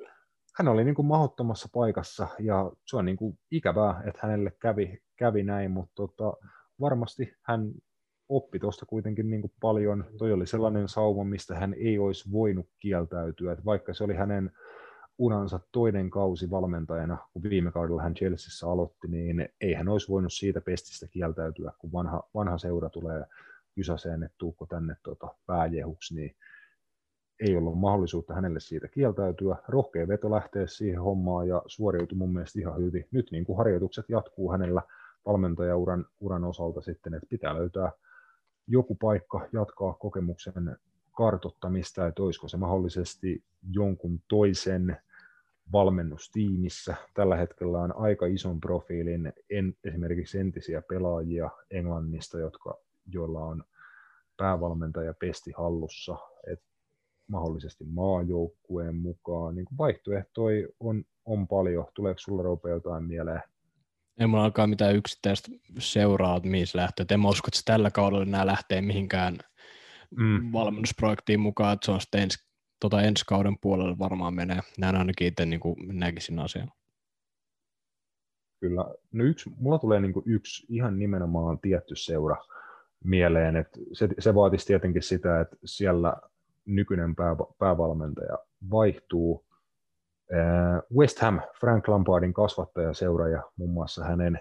hän 0.55 0.67
oli 0.67 0.83
niin 0.83 0.95
kuin 0.95 1.05
mahdottomassa 1.05 1.69
paikassa 1.73 2.27
ja 2.39 2.71
se 2.85 2.97
on 2.97 3.05
niin 3.05 3.17
kuin 3.17 3.39
ikävää, 3.51 4.03
että 4.05 4.19
hänelle 4.23 4.51
kävi, 4.61 4.97
kävi 5.15 5.43
näin, 5.43 5.71
mutta 5.71 5.93
tota, 5.95 6.33
varmasti 6.79 7.33
hän 7.41 7.71
oppi 8.29 8.59
tuosta 8.59 8.85
kuitenkin 8.85 9.29
niin 9.29 9.41
kuin 9.41 9.53
paljon. 9.61 10.05
Toi 10.17 10.33
oli 10.33 10.47
sellainen 10.47 10.87
sauma, 10.87 11.23
mistä 11.23 11.55
hän 11.55 11.73
ei 11.73 11.99
olisi 11.99 12.31
voinut 12.31 12.65
kieltäytyä, 12.79 13.51
että 13.51 13.65
vaikka 13.65 13.93
se 13.93 14.03
oli 14.03 14.13
hänen 14.13 14.51
uransa 15.17 15.59
toinen 15.71 16.09
kausi 16.09 16.49
valmentajana, 16.49 17.17
kun 17.33 17.43
viime 17.43 17.71
kaudella 17.71 18.01
hän 18.01 18.13
Chelseassa 18.13 18.71
aloitti, 18.71 19.07
niin 19.07 19.49
ei 19.61 19.73
hän 19.73 19.87
olisi 19.87 20.09
voinut 20.09 20.33
siitä 20.33 20.61
pestistä 20.61 21.07
kieltäytyä, 21.07 21.71
kun 21.79 21.91
vanha, 21.91 22.23
vanha 22.33 22.57
seura 22.57 22.89
tulee 22.89 23.23
kysäseen, 23.75 24.23
että 24.23 24.35
tuukko 24.37 24.65
tänne 24.65 24.95
tuota, 25.03 25.35
pääjehuksi, 25.45 26.15
niin 26.15 26.35
ei 27.39 27.57
ollut 27.57 27.79
mahdollisuutta 27.79 28.33
hänelle 28.33 28.59
siitä 28.59 28.87
kieltäytyä. 28.87 29.55
Rohkea 29.67 30.07
veto 30.07 30.31
lähteä 30.31 30.67
siihen 30.67 31.01
hommaan 31.01 31.47
ja 31.47 31.61
suoriutui 31.65 32.17
mun 32.17 32.33
mielestä 32.33 32.59
ihan 32.59 32.77
hyvin. 32.77 33.07
Nyt 33.11 33.31
niin 33.31 33.45
kuin 33.45 33.57
harjoitukset 33.57 34.05
jatkuu 34.09 34.51
hänellä 34.51 34.81
valmentajauran 35.25 36.05
uran 36.19 36.43
osalta 36.43 36.81
sitten, 36.81 37.13
että 37.13 37.27
pitää 37.29 37.55
löytää 37.55 37.91
joku 38.67 38.95
paikka 38.95 39.47
jatkaa 39.53 39.93
kokemuksen 39.93 40.77
kartottamista, 41.11 42.07
että 42.07 42.23
olisiko 42.23 42.47
se 42.47 42.57
mahdollisesti 42.57 43.43
jonkun 43.71 44.21
toisen 44.27 44.97
valmennustiimissä. 45.71 46.95
Tällä 47.13 47.35
hetkellä 47.35 47.81
on 47.81 47.97
aika 47.97 48.25
ison 48.25 48.59
profiilin 48.59 49.33
en, 49.49 49.75
esimerkiksi 49.83 50.39
entisiä 50.39 50.81
pelaajia 50.81 51.49
Englannista, 51.71 52.39
jotka, 52.39 52.77
joilla 53.05 53.39
on 53.39 53.63
päävalmentaja 54.37 55.13
pesti 55.13 55.51
hallussa, 55.57 56.17
että 56.51 56.65
mahdollisesti 57.27 57.83
maajoukkueen 57.83 58.95
mukaan. 58.95 59.55
Niin 59.55 59.65
vaihtoehtoja 59.77 60.67
on, 60.79 61.03
on 61.25 61.47
paljon. 61.47 61.85
Tuleeko 61.95 62.19
sulla 62.19 62.43
Roope 62.43 62.69
jotain 62.69 63.03
mieleen? 63.03 63.41
Ei 64.19 64.27
mulla 64.27 64.45
alkaa 64.45 64.67
mitään 64.67 64.95
yksittäistä 64.95 65.51
seuraa, 65.79 66.39
mihin 66.43 66.67
se 66.67 66.77
lähtee. 66.77 67.05
En 67.11 67.19
mä 67.19 67.29
usko, 67.29 67.47
että 67.47 67.61
tällä 67.65 67.91
kaudella 67.91 68.25
nämä 68.25 68.45
lähtee 68.45 68.81
mihinkään 68.81 69.37
mm. 70.17 70.51
valmennusprojektiin 70.53 71.39
mukaan, 71.39 71.73
että 71.73 71.85
se 71.85 71.91
on 71.91 72.01
sitten 72.01 72.21
ensi, 72.21 72.37
tota 72.79 73.01
ensi 73.01 73.23
kauden 73.27 73.55
puolelle 73.61 73.99
varmaan 73.99 74.33
menee. 74.33 74.59
Näin 74.77 74.95
ainakin 74.95 75.27
itse 75.27 75.45
niin 75.45 75.59
kuin 75.59 75.75
näkisin 75.87 76.39
asian. 76.39 76.71
Kyllä. 78.59 78.85
No 79.11 79.23
yksi, 79.23 79.49
mulla 79.57 79.79
tulee 79.79 79.99
niin 79.99 80.13
kuin 80.13 80.23
yksi 80.27 80.65
ihan 80.69 80.99
nimenomaan 80.99 81.59
tietty 81.59 81.95
seura 81.95 82.35
mieleen, 83.05 83.55
että 83.55 83.79
se, 83.93 84.09
se 84.19 84.35
vaatisi 84.35 84.65
tietenkin 84.65 85.03
sitä, 85.03 85.41
että 85.41 85.57
siellä 85.65 86.15
nykyinen 86.65 87.15
pää, 87.15 87.35
päävalmentaja 87.59 88.37
vaihtuu. 88.71 89.45
West 90.97 91.19
Ham, 91.19 91.41
Frank 91.59 91.87
Lampardin 91.87 92.33
kasvattajaseura 92.33 93.27
ja 93.27 93.43
muun 93.57 93.71
muassa 93.71 94.03
hänen 94.03 94.39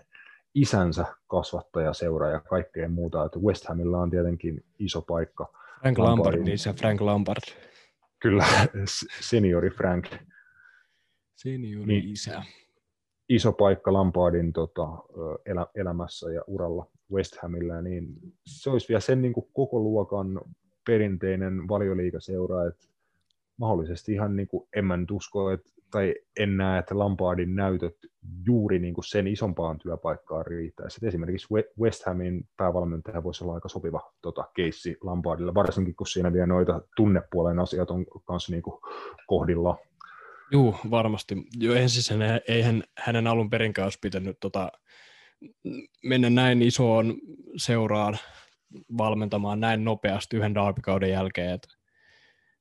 isänsä 0.55 1.05
kasvattajaseura 1.27 2.31
ja 2.31 2.41
kaikkea 2.41 2.89
muuta. 2.89 3.24
Että 3.24 3.39
West 3.39 3.65
Hamilla 3.69 3.99
on 3.99 4.11
tietenkin 4.11 4.65
iso 4.78 5.03
paikka. 5.03 5.53
Frank 5.81 5.99
Lampardin 5.99 6.49
isä, 6.49 6.73
Frank 6.73 7.01
Lampard. 7.01 7.43
Kyllä, 8.20 8.45
seniori 9.20 9.70
Frank. 9.70 10.07
Seniori 11.35 11.86
niin, 11.86 12.09
isä. 12.09 12.43
Iso 13.28 13.53
paikka 13.53 13.93
Lampardin 13.93 14.53
tota, 14.53 14.89
elä, 15.47 15.66
elämässä 15.74 16.32
ja 16.32 16.43
uralla 16.47 16.86
West 17.12 17.36
Hamilla, 17.43 17.82
niin 17.82 18.06
se 18.47 18.70
olisi 18.70 18.89
vielä 18.89 19.01
sen 19.01 19.22
niin 19.22 19.32
kuin 19.32 19.47
koko 19.52 19.81
luokan 19.81 20.40
perinteinen 20.86 21.68
valioliikaseura, 21.68 22.66
että 22.66 22.86
mahdollisesti 23.56 24.12
ihan 24.12 24.36
niin 24.36 24.48
kuin, 24.48 24.68
en 24.76 24.85
mä 24.85 24.97
nyt 24.97 25.10
usko, 25.10 25.51
että, 25.51 25.70
tai 25.90 26.14
en 26.39 26.56
näe, 26.56 26.78
että 26.78 26.98
Lampardin 26.98 27.55
näytöt 27.56 27.97
juuri 28.47 28.78
niin 28.78 28.94
kuin 28.94 29.05
sen 29.05 29.26
isompaan 29.26 29.78
työpaikkaan 29.78 30.47
riittäisi. 30.47 30.97
Että 30.97 31.09
esimerkiksi 31.09 31.48
West 31.81 32.06
Hamin 32.06 32.48
päävalmentaja 32.56 33.22
voisi 33.22 33.44
olla 33.44 33.55
aika 33.55 33.68
sopiva 33.68 34.12
tota, 34.22 34.48
keissi 34.55 34.97
Lampardille, 35.02 35.55
varsinkin 35.55 35.97
kun 35.97 36.06
siinä 36.06 36.32
vielä 36.32 36.47
noita 36.47 36.81
tunnepuolen 36.97 37.59
asiat 37.59 37.90
on 37.90 38.06
kanssa 38.24 38.52
niin 38.52 38.62
kuin 38.62 38.81
kohdilla. 39.26 39.78
Joo, 40.52 40.74
varmasti. 40.90 41.36
Jo, 41.59 41.74
eihän 41.74 41.89
siis 41.89 42.10
hänen, 42.10 42.40
eihän 42.48 42.82
hänen 42.98 43.26
alun 43.26 43.51
perinkään 43.51 43.86
olisi 43.86 43.98
pitänyt 44.02 44.36
tota, 44.40 44.72
mennä 46.05 46.31
näin 46.31 46.62
isoon 46.62 47.15
seuraan 47.57 48.19
valmentamaan 48.99 49.61
näin 49.61 49.85
nopeasti 49.85 50.37
yhden 50.37 50.55
darbykauden 50.55 51.11
jälkeen, 51.11 51.51
että 51.51 51.69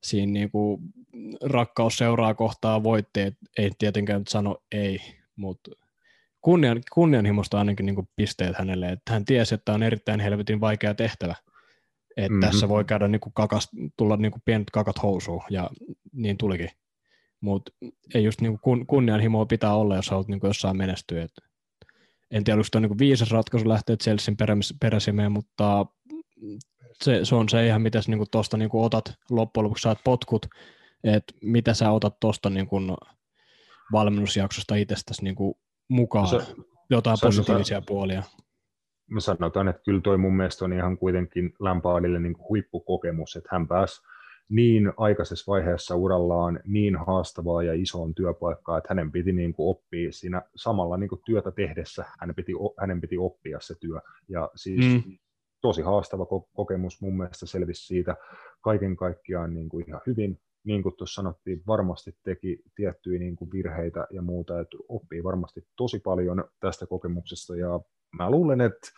siinä 0.02 0.32
niin 0.32 0.50
kuin 0.50 0.80
rakkaus 1.42 1.96
seuraa 1.96 2.34
kohtaa 2.34 2.82
voitti, 2.82 3.20
ei 3.58 3.70
tietenkään 3.78 4.20
nyt 4.20 4.28
sano 4.28 4.56
ei, 4.72 5.00
mutta 5.36 5.70
kunnian, 6.40 6.80
kunnianhimosta 6.92 7.58
ainakin 7.58 7.86
niin 7.86 7.94
kuin 7.94 8.08
pisteet 8.16 8.56
hänelle, 8.58 8.88
että 8.88 9.12
hän 9.12 9.24
tiesi, 9.24 9.54
että 9.54 9.72
on 9.72 9.82
erittäin 9.82 10.20
helvetin 10.20 10.60
vaikea 10.60 10.94
tehtävä, 10.94 11.34
että 12.16 12.28
mm-hmm. 12.28 12.40
tässä 12.40 12.68
voi 12.68 12.84
käydä 12.84 13.08
niin 13.08 13.20
kuin 13.20 13.32
kakas, 13.32 13.68
tulla 13.96 14.16
niin 14.16 14.32
kuin 14.32 14.42
pienet 14.44 14.70
kakat 14.70 15.02
housuun, 15.02 15.42
ja 15.50 15.70
niin 16.12 16.38
tulikin. 16.38 16.70
Mutta 17.40 17.72
ei 18.14 18.24
just 18.24 18.40
niin 18.40 18.58
kuin 18.58 18.86
kunnianhimoa 18.86 19.46
pitää 19.46 19.74
olla, 19.74 19.96
jos 19.96 20.10
haluat 20.10 20.28
niin 20.28 20.40
kuin 20.40 20.48
jossain 20.48 20.76
menestyä. 20.76 21.22
Et 21.22 21.32
en 22.34 22.44
tiedä, 22.44 22.60
on 22.76 22.82
niin 22.82 22.98
viisas 22.98 23.30
ratkaisu 23.30 23.68
lähteä 23.68 23.96
Chelsean 23.96 24.36
peräsimeen, 24.80 25.32
mutta 25.32 25.86
se, 27.02 27.24
se 27.24 27.34
on 27.34 27.48
se 27.48 27.66
ihan, 27.66 27.82
mitä 27.82 28.00
niin 28.08 28.24
tuosta 28.30 28.56
niin 28.56 28.70
otat. 28.72 29.14
Loppujen 29.30 29.64
lopuksi, 29.64 29.82
saat 29.82 29.98
potkut, 30.04 30.46
että 31.04 31.34
mitä 31.42 31.74
sä 31.74 31.90
otat 31.90 32.20
tuosta 32.20 32.50
niin 32.50 32.68
valmennusjaksosta 33.92 34.74
itsestäsi 34.74 35.24
niin 35.24 35.36
mukaan, 35.88 36.28
se, 36.28 36.38
jotain 36.90 37.16
se, 37.16 37.26
positiivisia 37.26 37.80
se, 37.80 37.86
puolia. 37.86 38.22
Mä 39.10 39.20
sanotaan, 39.20 39.68
että 39.68 39.82
kyllä 39.84 40.00
toi 40.00 40.18
mun 40.18 40.36
mielestä 40.36 40.64
on 40.64 40.72
ihan 40.72 40.98
kuitenkin 40.98 41.52
Lampardille 41.58 42.20
niin 42.20 42.36
huippukokemus, 42.48 43.36
että 43.36 43.48
hän 43.52 43.68
pääsi 43.68 44.02
niin 44.48 44.92
aikaisessa 44.96 45.52
vaiheessa 45.52 45.96
urallaan 45.96 46.60
niin 46.64 46.96
haastavaa 46.96 47.62
ja 47.62 47.72
isoon 47.74 48.14
työpaikkaa, 48.14 48.78
että 48.78 48.88
hänen 48.90 49.12
piti 49.12 49.32
niin 49.32 49.52
kuin 49.52 49.70
oppia 49.70 50.12
siinä 50.12 50.42
samalla 50.56 50.96
niin 50.96 51.08
kuin 51.08 51.20
työtä 51.26 51.50
tehdessä, 51.50 52.04
hänen 52.20 52.34
piti, 52.34 52.52
hänen 52.80 53.00
piti 53.00 53.18
oppia 53.18 53.58
se 53.60 53.74
työ. 53.80 54.00
Ja 54.28 54.50
siis 54.54 55.04
mm 55.04 55.18
tosi 55.64 55.82
haastava 55.82 56.26
kokemus 56.54 57.00
mun 57.00 57.16
mielestä 57.16 57.46
selvisi 57.46 57.86
siitä 57.86 58.16
kaiken 58.60 58.96
kaikkiaan 58.96 59.54
niin 59.54 59.68
kuin 59.68 59.88
ihan 59.88 60.00
hyvin. 60.06 60.40
Niin 60.64 60.82
kuin 60.82 60.96
tuossa 60.96 61.14
sanottiin, 61.14 61.62
varmasti 61.66 62.14
teki 62.22 62.62
tiettyjä 62.74 63.18
niin 63.18 63.36
kuin 63.36 63.50
virheitä 63.52 64.06
ja 64.10 64.22
muuta, 64.22 64.60
että 64.60 64.76
oppii 64.88 65.24
varmasti 65.24 65.66
tosi 65.76 65.98
paljon 65.98 66.44
tästä 66.60 66.86
kokemuksesta 66.86 67.56
ja 67.56 67.80
mä 68.16 68.30
luulen, 68.30 68.60
että 68.60 68.88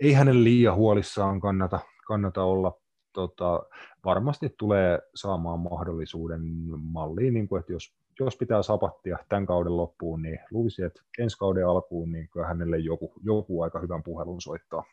ei 0.00 0.12
hänen 0.12 0.44
liian 0.44 0.76
huolissaan 0.76 1.40
kannata, 1.40 1.80
kannata 2.06 2.44
olla. 2.44 2.81
Tota, 3.12 3.62
varmasti 4.04 4.54
tulee 4.58 4.98
saamaan 5.14 5.60
mahdollisuuden 5.60 6.42
malliin, 6.82 7.34
niin 7.34 7.48
kuin, 7.48 7.60
että 7.60 7.72
jos, 7.72 7.94
jos 8.20 8.36
pitää 8.36 8.62
sapattia 8.62 9.18
tämän 9.28 9.46
kauden 9.46 9.76
loppuun, 9.76 10.22
niin 10.22 10.38
luulisi, 10.50 10.82
että 10.82 11.02
ensi 11.18 11.38
kauden 11.38 11.66
alkuun 11.66 12.12
niin 12.12 12.28
hänelle 12.46 12.78
joku, 12.78 13.12
joku 13.22 13.62
aika 13.62 13.80
hyvän 13.80 14.02
puhelun 14.02 14.40
soittaa 14.40 14.84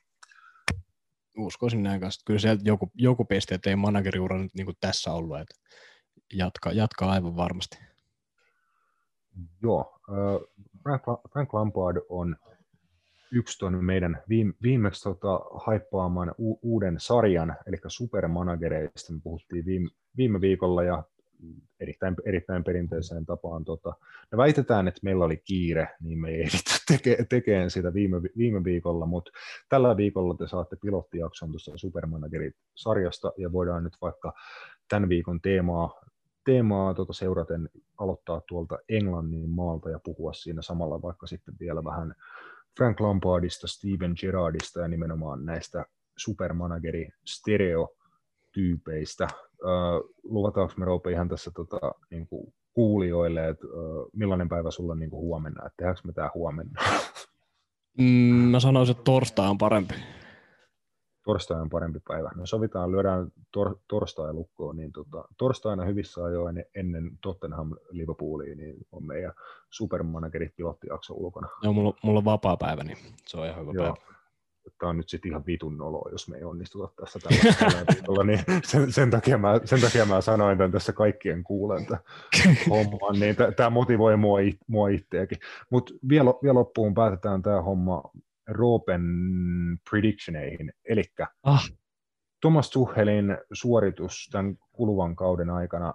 uskoisin 1.38 1.84
näin 1.84 2.02
kanssa. 2.02 2.22
Kyllä 2.26 2.40
sieltä 2.40 2.62
joku, 2.66 2.92
joku 2.96 3.26
pesti, 3.26 3.56
että 3.56 3.70
ei 3.70 3.76
manageriura 3.76 4.38
nyt 4.38 4.56
niin 4.56 4.66
kuin 4.66 4.78
tässä 4.80 5.14
ollut, 5.14 5.40
että 5.40 5.56
jatkaa, 6.34 6.72
jatkaa 6.72 7.12
aivan 7.12 7.36
varmasti. 7.36 7.78
Joo, 9.62 10.00
Frank, 10.84 11.04
Frank 11.32 11.54
Lampard 11.54 11.98
on 12.10 12.36
yksi 13.32 13.60
tuon 13.60 13.86
meidän 13.86 14.24
viime, 14.30 14.54
viimeksi 14.62 15.04
tota, 15.04 15.40
haippaaman 15.54 16.36
u, 16.40 16.60
uuden 16.62 16.96
sarjan, 17.00 17.56
eli 17.66 17.78
supermanagereista, 17.88 19.14
me 19.14 19.20
puhuttiin 19.24 19.66
viime, 19.66 19.90
viime 20.18 20.42
viikolla, 20.42 20.84
ja 20.84 21.04
erittäin, 21.80 22.16
erittäin 22.26 22.64
perinteiseen 22.64 23.26
tapaan. 23.26 23.66
Tota, 23.66 23.94
me 24.32 24.38
väitetään, 24.38 24.88
että 24.88 25.00
meillä 25.04 25.26
oli 25.26 25.38
kiire, 25.38 25.88
niin 26.02 26.20
me 26.20 26.30
ei 26.30 26.42
ehditty 26.42 26.72
teke, 26.88 27.26
tekemään 27.30 27.72
sitä 27.72 27.94
viime, 27.94 28.22
viime 28.38 28.64
viikolla, 28.64 29.06
mutta 29.06 29.32
tällä 29.70 29.98
viikolla 29.98 30.36
te 30.36 30.48
saatte 30.48 30.76
pilottijakson 30.76 31.52
tuosta 31.52 31.78
Supermanagerit-sarjasta, 31.78 33.32
ja 33.38 33.52
voidaan 33.52 33.84
nyt 33.84 33.98
vaikka 34.02 34.34
tämän 34.90 35.10
viikon 35.10 35.42
teemaa, 35.42 36.02
teemaa 36.46 36.94
tota 36.94 37.14
seuraten 37.14 37.70
aloittaa 37.98 38.42
tuolta 38.48 38.78
Englannin 38.90 39.50
maalta 39.50 39.90
ja 39.90 40.00
puhua 40.00 40.34
siinä 40.34 40.62
samalla 40.62 41.02
vaikka 41.02 41.28
sitten 41.28 41.56
vielä 41.60 41.84
vähän 41.84 42.16
Frank 42.78 43.00
Lampardista, 43.00 43.68
Steven 43.68 44.14
Gerrardista 44.22 44.80
ja 44.80 44.88
nimenomaan 44.88 45.46
näistä 45.46 45.86
supermanageri 46.18 47.10
stereo 47.28 47.96
tyypeistä. 48.54 49.28
Uh, 49.64 50.16
luvataanko 50.24 50.74
me 50.78 50.86
Roope 50.86 51.12
ihan 51.12 51.30
tässä 51.30 51.52
tota, 51.56 51.80
niin 52.12 52.28
kuin 52.28 52.54
kuulijoille, 52.74 53.48
että 53.48 53.68
uh, 53.68 54.10
millainen 54.14 54.50
päivä 54.50 54.72
sulla 54.72 54.92
on 54.92 55.00
niin 55.00 55.10
kuin 55.10 55.22
huomenna, 55.22 55.66
että 55.66 55.78
tehdäänkö 55.78 56.02
me 56.04 56.14
tämä 56.14 56.30
huomenna? 56.36 56.82
Mm, 57.98 58.06
mä 58.52 58.60
sanoisin, 58.60 58.92
että 58.92 59.04
torstai 59.04 59.50
on 59.50 59.58
parempi. 59.58 59.94
Torstai 61.30 61.62
on 61.62 61.70
parempi 61.70 62.00
päivä. 62.08 62.32
Me 62.36 62.46
sovitaan, 62.46 62.92
lyödään 62.92 63.32
tor- 63.52 63.80
torstai 63.88 64.34
lukkoon, 64.34 64.76
niin 64.76 64.92
tota, 64.92 65.24
torstaina 65.38 65.86
hyvissä 65.86 66.24
ajoin 66.24 66.66
ennen 66.76 67.12
Tottenham 67.22 67.76
Liverpoolia, 67.90 68.56
niin 68.56 68.76
on 68.92 69.08
meidän 69.08 69.34
supermanagerit 69.70 70.56
pilottijakso 70.56 71.14
ulkona. 71.14 71.48
Joo, 71.64 71.74
mulla, 71.74 71.94
mulla 72.04 72.18
on 72.18 72.26
vapaa 72.26 72.58
päivä, 72.58 72.84
niin 72.84 72.98
se 73.28 73.38
on 73.38 73.48
ihan 73.48 73.62
hyvä 73.62 73.72
Joo. 73.74 73.84
päivä 73.84 74.20
tämä 74.80 74.90
on 74.90 74.98
nyt 74.98 75.10
sitten 75.10 75.32
ihan 75.32 75.46
vitun 75.46 75.78
noloa, 75.78 76.10
jos 76.12 76.30
me 76.30 76.38
ei 76.38 76.44
onnistuta 76.44 76.94
tässä 77.02 77.20
tällä, 77.20 77.86
viikolla, 77.96 78.24
niin 78.24 78.40
sen, 78.64 78.92
sen, 78.92 79.10
takia 79.10 79.38
mä, 79.38 79.60
sen 79.66 79.82
takia 79.82 80.06
mä 80.06 80.22
sanoin 80.22 80.58
tämän 80.58 80.72
tässä 80.72 80.94
kaikkien 80.94 81.44
kuulen 81.44 81.88
homman, 82.70 83.20
niin 83.20 83.36
tämä 83.56 83.70
motivoi 83.70 84.18
mua, 84.18 84.40
it, 84.40 84.58
mua 84.68 84.90
itseäkin. 84.90 85.38
Mutta 85.70 85.94
vielä, 86.10 86.34
vielä 86.44 86.54
loppuun 86.54 86.94
päätetään 86.94 87.42
tämä 87.42 87.62
homma 87.62 88.04
Roopen 88.50 89.02
predictioneihin, 89.90 90.74
eli 90.90 91.04
ah. 91.44 91.70
Thomas 92.42 92.70
Tuchelin 92.70 93.38
suoritus 93.54 94.30
tämän 94.32 94.58
kuluvan 94.72 95.16
kauden 95.16 95.50
aikana, 95.50 95.94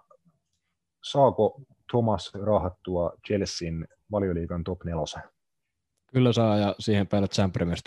saako 1.04 1.62
Thomas 1.90 2.32
rahattua 2.34 3.12
Chelsean 3.26 3.86
valioliikan 4.10 4.64
top 4.64 4.84
nelosen? 4.84 5.22
Kyllä 6.12 6.32
saa, 6.32 6.56
ja 6.56 6.74
siihen 6.78 7.06
päälle 7.06 7.28
Champions 7.28 7.82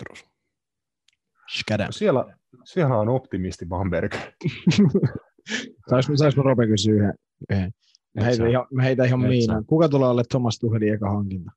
No 1.86 1.92
siellä, 1.92 2.36
siellä 2.64 2.98
on 2.98 3.08
optimisti 3.08 3.66
Bamberg. 3.66 4.14
Saanko, 5.90 6.16
saanko 6.16 6.42
Robe 6.42 6.66
kysyä 6.66 6.94
yhden? 6.94 7.14
yhden? 7.50 7.72
Me 8.14 8.24
heitä, 8.24 8.46
ihan, 8.48 8.66
me 8.70 8.84
heitä 8.84 9.04
ihan 9.04 9.20
miinaan. 9.20 9.64
Kuka 9.64 9.88
tulee 9.88 10.08
olla 10.08 10.22
Thomas 10.28 10.58
Tuhelin 10.58 10.94
eka 10.94 11.10
hankinta? 11.10 11.50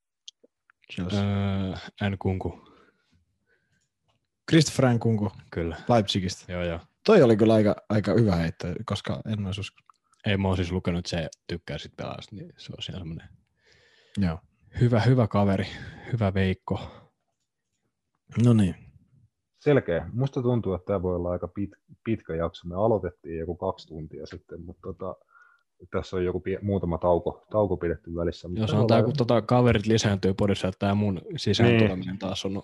Öö, 0.99 2.09
Nkunku. 2.09 2.70
Christopher 4.51 4.93
Nkunku. 4.93 5.31
Kyllä. 5.51 5.75
Leipzigistä. 5.89 6.51
Joo, 6.51 6.63
joo. 6.63 6.79
Toi 7.05 7.23
oli 7.23 7.37
kyllä 7.37 7.53
aika, 7.53 7.75
aika 7.89 8.13
hyvä 8.13 8.35
heitto, 8.35 8.67
koska 8.85 9.21
en 9.25 9.45
olisi 9.45 9.61
usko. 9.61 9.77
Ei, 10.25 10.37
mä 10.37 10.47
oon 10.47 10.57
siis 10.57 10.71
lukenut, 10.71 10.99
että 10.99 11.09
se 11.09 11.29
tykkää 11.47 11.77
sit 11.77 11.95
pelaasta, 11.95 12.35
niin 12.35 12.53
se 12.57 12.73
on 12.77 12.83
siinä 12.83 12.99
semmoinen 12.99 13.29
Joo. 14.17 14.39
hyvä, 14.81 14.99
hyvä 14.99 15.27
kaveri, 15.27 15.65
hyvä 16.13 16.33
Veikko. 16.33 16.79
No 18.45 18.53
niin. 18.53 18.75
Selkeä. 19.59 20.09
Musta 20.13 20.41
tuntuu, 20.41 20.73
että 20.73 20.85
tämä 20.85 21.01
voi 21.01 21.15
olla 21.15 21.31
aika 21.31 21.47
pit, 21.47 21.71
pitkä 22.03 22.35
jakso. 22.35 22.67
Me 22.67 22.75
aloitettiin 22.75 23.39
joku 23.39 23.55
kaksi 23.55 23.87
tuntia 23.87 24.25
sitten, 24.25 24.61
mutta 24.61 24.81
tota, 24.81 25.15
tässä 25.91 26.17
on 26.17 26.25
joku 26.25 26.39
pie, 26.39 26.59
muutama 26.61 26.97
tauko, 26.97 27.45
tauko 27.51 27.77
pidetty 27.77 28.15
välissä. 28.15 28.49
Jos 28.53 28.73
on 28.73 28.87
tämä, 28.87 29.03
kun 29.03 29.13
tota, 29.17 29.41
kaverit 29.41 29.85
lisääntyy 29.85 30.33
podissa, 30.33 30.67
että 30.67 30.79
tämä 30.79 30.95
mun 30.95 31.21
sisään 31.37 31.69
niin. 31.69 31.83
tuleminen 31.83 32.19
taas 32.19 32.45
on 32.45 32.63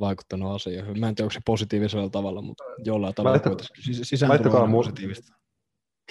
vaikuttanut 0.00 0.54
asioihin. 0.54 1.00
Mä 1.00 1.08
en 1.08 1.14
tiedä, 1.14 1.26
onko 1.26 1.32
se 1.32 1.40
positiivisella 1.46 2.10
tavalla, 2.10 2.42
mutta 2.42 2.64
jollain 2.84 3.14
tavalla 3.14 3.32
Laita, 3.32 3.50
kuitenkin. 3.50 4.28
laittakaa, 4.28 4.66
mu- 4.66 4.70
positiivista. 4.72 5.34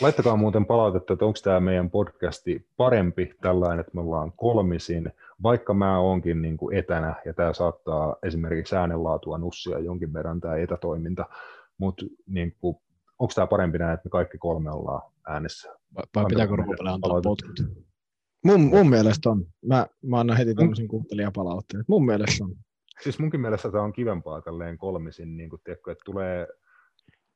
Laittakaa 0.01 0.35
muuten 0.35 0.65
palautetta, 0.65 1.13
että 1.13 1.25
onko 1.25 1.39
tämä 1.43 1.59
meidän 1.59 1.89
podcasti 1.89 2.67
parempi 2.77 3.33
tällainen, 3.41 3.79
että 3.79 3.91
me 3.93 4.01
ollaan 4.01 4.31
kolmisin, 4.31 5.11
vaikka 5.43 5.73
mä 5.73 5.99
oonkin 5.99 6.41
niin 6.41 6.57
kuin 6.57 6.77
etänä, 6.77 7.15
ja 7.25 7.33
tämä 7.33 7.53
saattaa 7.53 8.15
esimerkiksi 8.23 8.75
äänenlaatua 8.75 9.37
nussia 9.37 9.79
jonkin 9.79 10.13
verran 10.13 10.41
tämä 10.41 10.55
etätoiminta, 10.55 11.25
mutta 11.77 12.05
niin 12.27 12.55
kuin, 12.61 12.77
onko 13.19 13.31
tämä 13.35 13.47
parempi 13.47 13.77
näin, 13.77 13.93
että 13.93 14.07
me 14.07 14.09
kaikki 14.09 14.37
kolme 14.37 14.71
ollaan 14.71 15.11
äänessä? 15.27 15.69
Vai, 15.95 16.03
vai 16.15 16.25
pitääkö 16.29 16.55
Ruopelle 16.55 16.91
antaa 16.91 17.21
potkut? 17.21 17.59
Mun, 18.45 18.61
mun 18.61 18.89
mielestä 18.89 19.29
on. 19.29 19.45
Mä, 19.65 19.87
mä 20.05 20.19
annan 20.19 20.37
heti 20.37 20.55
tämmöisen 20.55 20.87
kuuntelijapalautteen. 20.87 21.83
Mun 21.87 22.05
mielestä 22.05 22.43
on. 22.43 22.55
Siis 23.01 23.19
munkin 23.19 23.41
mielestä 23.41 23.71
tämä 23.71 23.83
on 23.83 23.93
kivempaa 23.93 24.41
tälleen 24.41 24.77
kolmisin, 24.77 25.37
niin 25.37 25.49
kuin, 25.49 25.61
tiedätkö, 25.63 25.91
että 25.91 26.01
tulee 26.05 26.47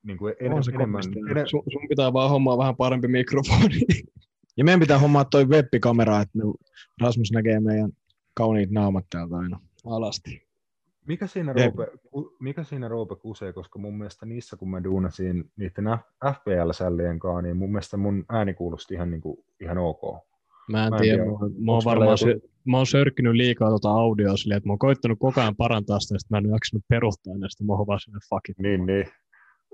niin 0.03 0.17
kuin 0.17 0.33
en, 0.39 0.63
se 0.63 0.71
enemmän... 0.71 1.03
Enem... 1.31 1.47
Sun, 1.47 1.63
sun, 1.71 1.87
pitää 1.89 2.13
vaan 2.13 2.29
hommaa 2.29 2.57
vähän 2.57 2.75
parempi 2.75 3.07
mikrofoni. 3.07 3.79
Ja 4.57 4.63
meidän 4.63 4.79
pitää 4.79 4.99
hommaa 4.99 5.25
toi 5.25 5.45
webbikamera, 5.45 6.21
että 6.21 6.39
Rasmus 7.01 7.31
näkee 7.31 7.59
meidän 7.59 7.91
kauniit 8.33 8.71
naamat 8.71 9.05
täältä 9.09 9.35
aina 9.35 9.59
alasti. 9.85 10.47
Mikä 11.05 11.27
siinä, 11.27 11.53
Roope, 11.53 11.87
mikä 12.39 12.63
siinä 12.63 12.87
Roope 12.87 13.15
kusee, 13.15 13.53
koska 13.53 13.79
mun 13.79 13.97
mielestä 13.97 14.25
niissä, 14.25 14.57
kun 14.57 14.69
mä 14.69 14.83
duunasin 14.83 15.51
niiden 15.57 15.85
FPL-sällien 16.25 17.19
kanssa, 17.19 17.41
niin 17.41 17.57
mun 17.57 17.71
mielestä 17.71 17.97
mun 17.97 18.25
ääni 18.29 18.53
kuulosti 18.53 18.93
ihan, 18.93 19.11
niin 19.11 19.21
kuin, 19.21 19.37
ihan 19.59 19.77
ok. 19.77 20.01
Mä 20.69 20.85
en, 20.85 20.89
mä 20.89 20.97
en 20.97 21.01
tiedä, 21.01 21.23
tiedä 21.23 21.37
mä, 21.65 21.71
oon 21.71 21.81
varmaan 21.85 22.17
joku... 22.27 22.52
mä 22.65 22.77
oon 22.77 22.87
sörkkinyt 22.87 23.33
liikaa 23.33 23.69
tuota 23.69 23.89
audioa 23.89 24.37
silleen, 24.37 24.57
että 24.57 24.67
mä 24.67 24.71
oon 24.71 24.79
koittanut 24.79 25.19
koko 25.19 25.41
ajan 25.41 25.55
parantaa 25.55 25.99
sitä, 25.99 26.15
että 26.15 26.27
mä 26.29 26.37
en 26.37 26.53
jaksanut 26.53 26.85
perustaa 26.89 27.37
näistä, 27.37 27.63
mä 27.63 27.73
oon 27.73 27.87
vaan 27.87 27.99
sinne 27.99 28.19
fuck 28.29 28.49
it. 28.49 28.59
Niin, 28.59 28.85
niin. 28.85 29.05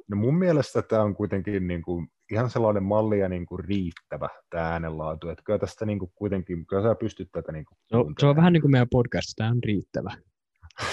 No 0.07 0.17
mun 0.17 0.35
mielestä 0.35 0.81
tämä 0.81 1.01
on 1.01 1.15
kuitenkin 1.15 1.67
niin 1.67 1.81
kuin 1.81 2.07
ihan 2.31 2.49
sellainen 2.49 2.83
malli 2.83 3.19
ja 3.19 3.29
niin 3.29 3.45
kuin 3.45 3.59
riittävä 3.59 4.29
tämä 4.49 4.63
äänenlaatu, 4.63 5.29
että 5.29 5.43
kyllä 5.45 5.59
tästä 5.59 5.85
niin 5.85 5.99
kuin 5.99 6.11
kuitenkin, 6.15 6.65
kyllä 6.65 6.83
sä 6.83 6.95
pystyt 6.95 7.29
tätä 7.31 7.51
niin 7.51 7.65
kuin 7.65 7.77
no, 7.93 8.13
se 8.19 8.25
on 8.25 8.35
vähän 8.35 8.53
niin 8.53 8.61
kuin 8.61 8.71
meidän 8.71 8.87
podcast, 8.91 9.27
tämä 9.35 9.49
on 9.49 9.63
riittävä. 9.63 10.11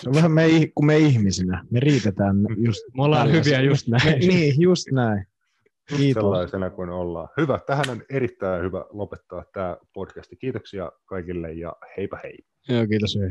Se 0.03 0.09
on 0.09 0.15
vähän 0.15 0.33
me, 0.33 0.49
kuin 0.75 0.87
me 0.87 0.99
ihmisinä, 0.99 1.65
me 1.71 1.81
riitetään 1.81 2.37
just 2.67 2.81
Me 2.97 3.03
ollaan 3.03 3.33
hyviä 3.33 3.61
just 3.61 3.89
näin. 3.89 4.05
Me, 4.05 4.19
niin, 4.19 4.61
just 4.61 4.87
näin. 4.93 5.27
Kiitos. 5.89 6.21
sellaisena 6.21 6.71
kuin 6.71 6.91
ollaan. 6.91 7.29
Hyvä, 7.37 7.61
tähän 7.67 7.91
on 7.91 8.03
erittäin 8.11 8.63
hyvä 8.63 8.85
lopettaa 8.91 9.45
tämä 9.53 9.77
podcast. 9.93 10.33
Kiitoksia 10.41 10.93
kaikille 11.05 11.53
ja 11.53 11.73
heipä 11.97 12.19
hei. 12.23 12.39
Joo, 12.69 12.87
kiitos. 12.87 13.19
Hei. 13.21 13.31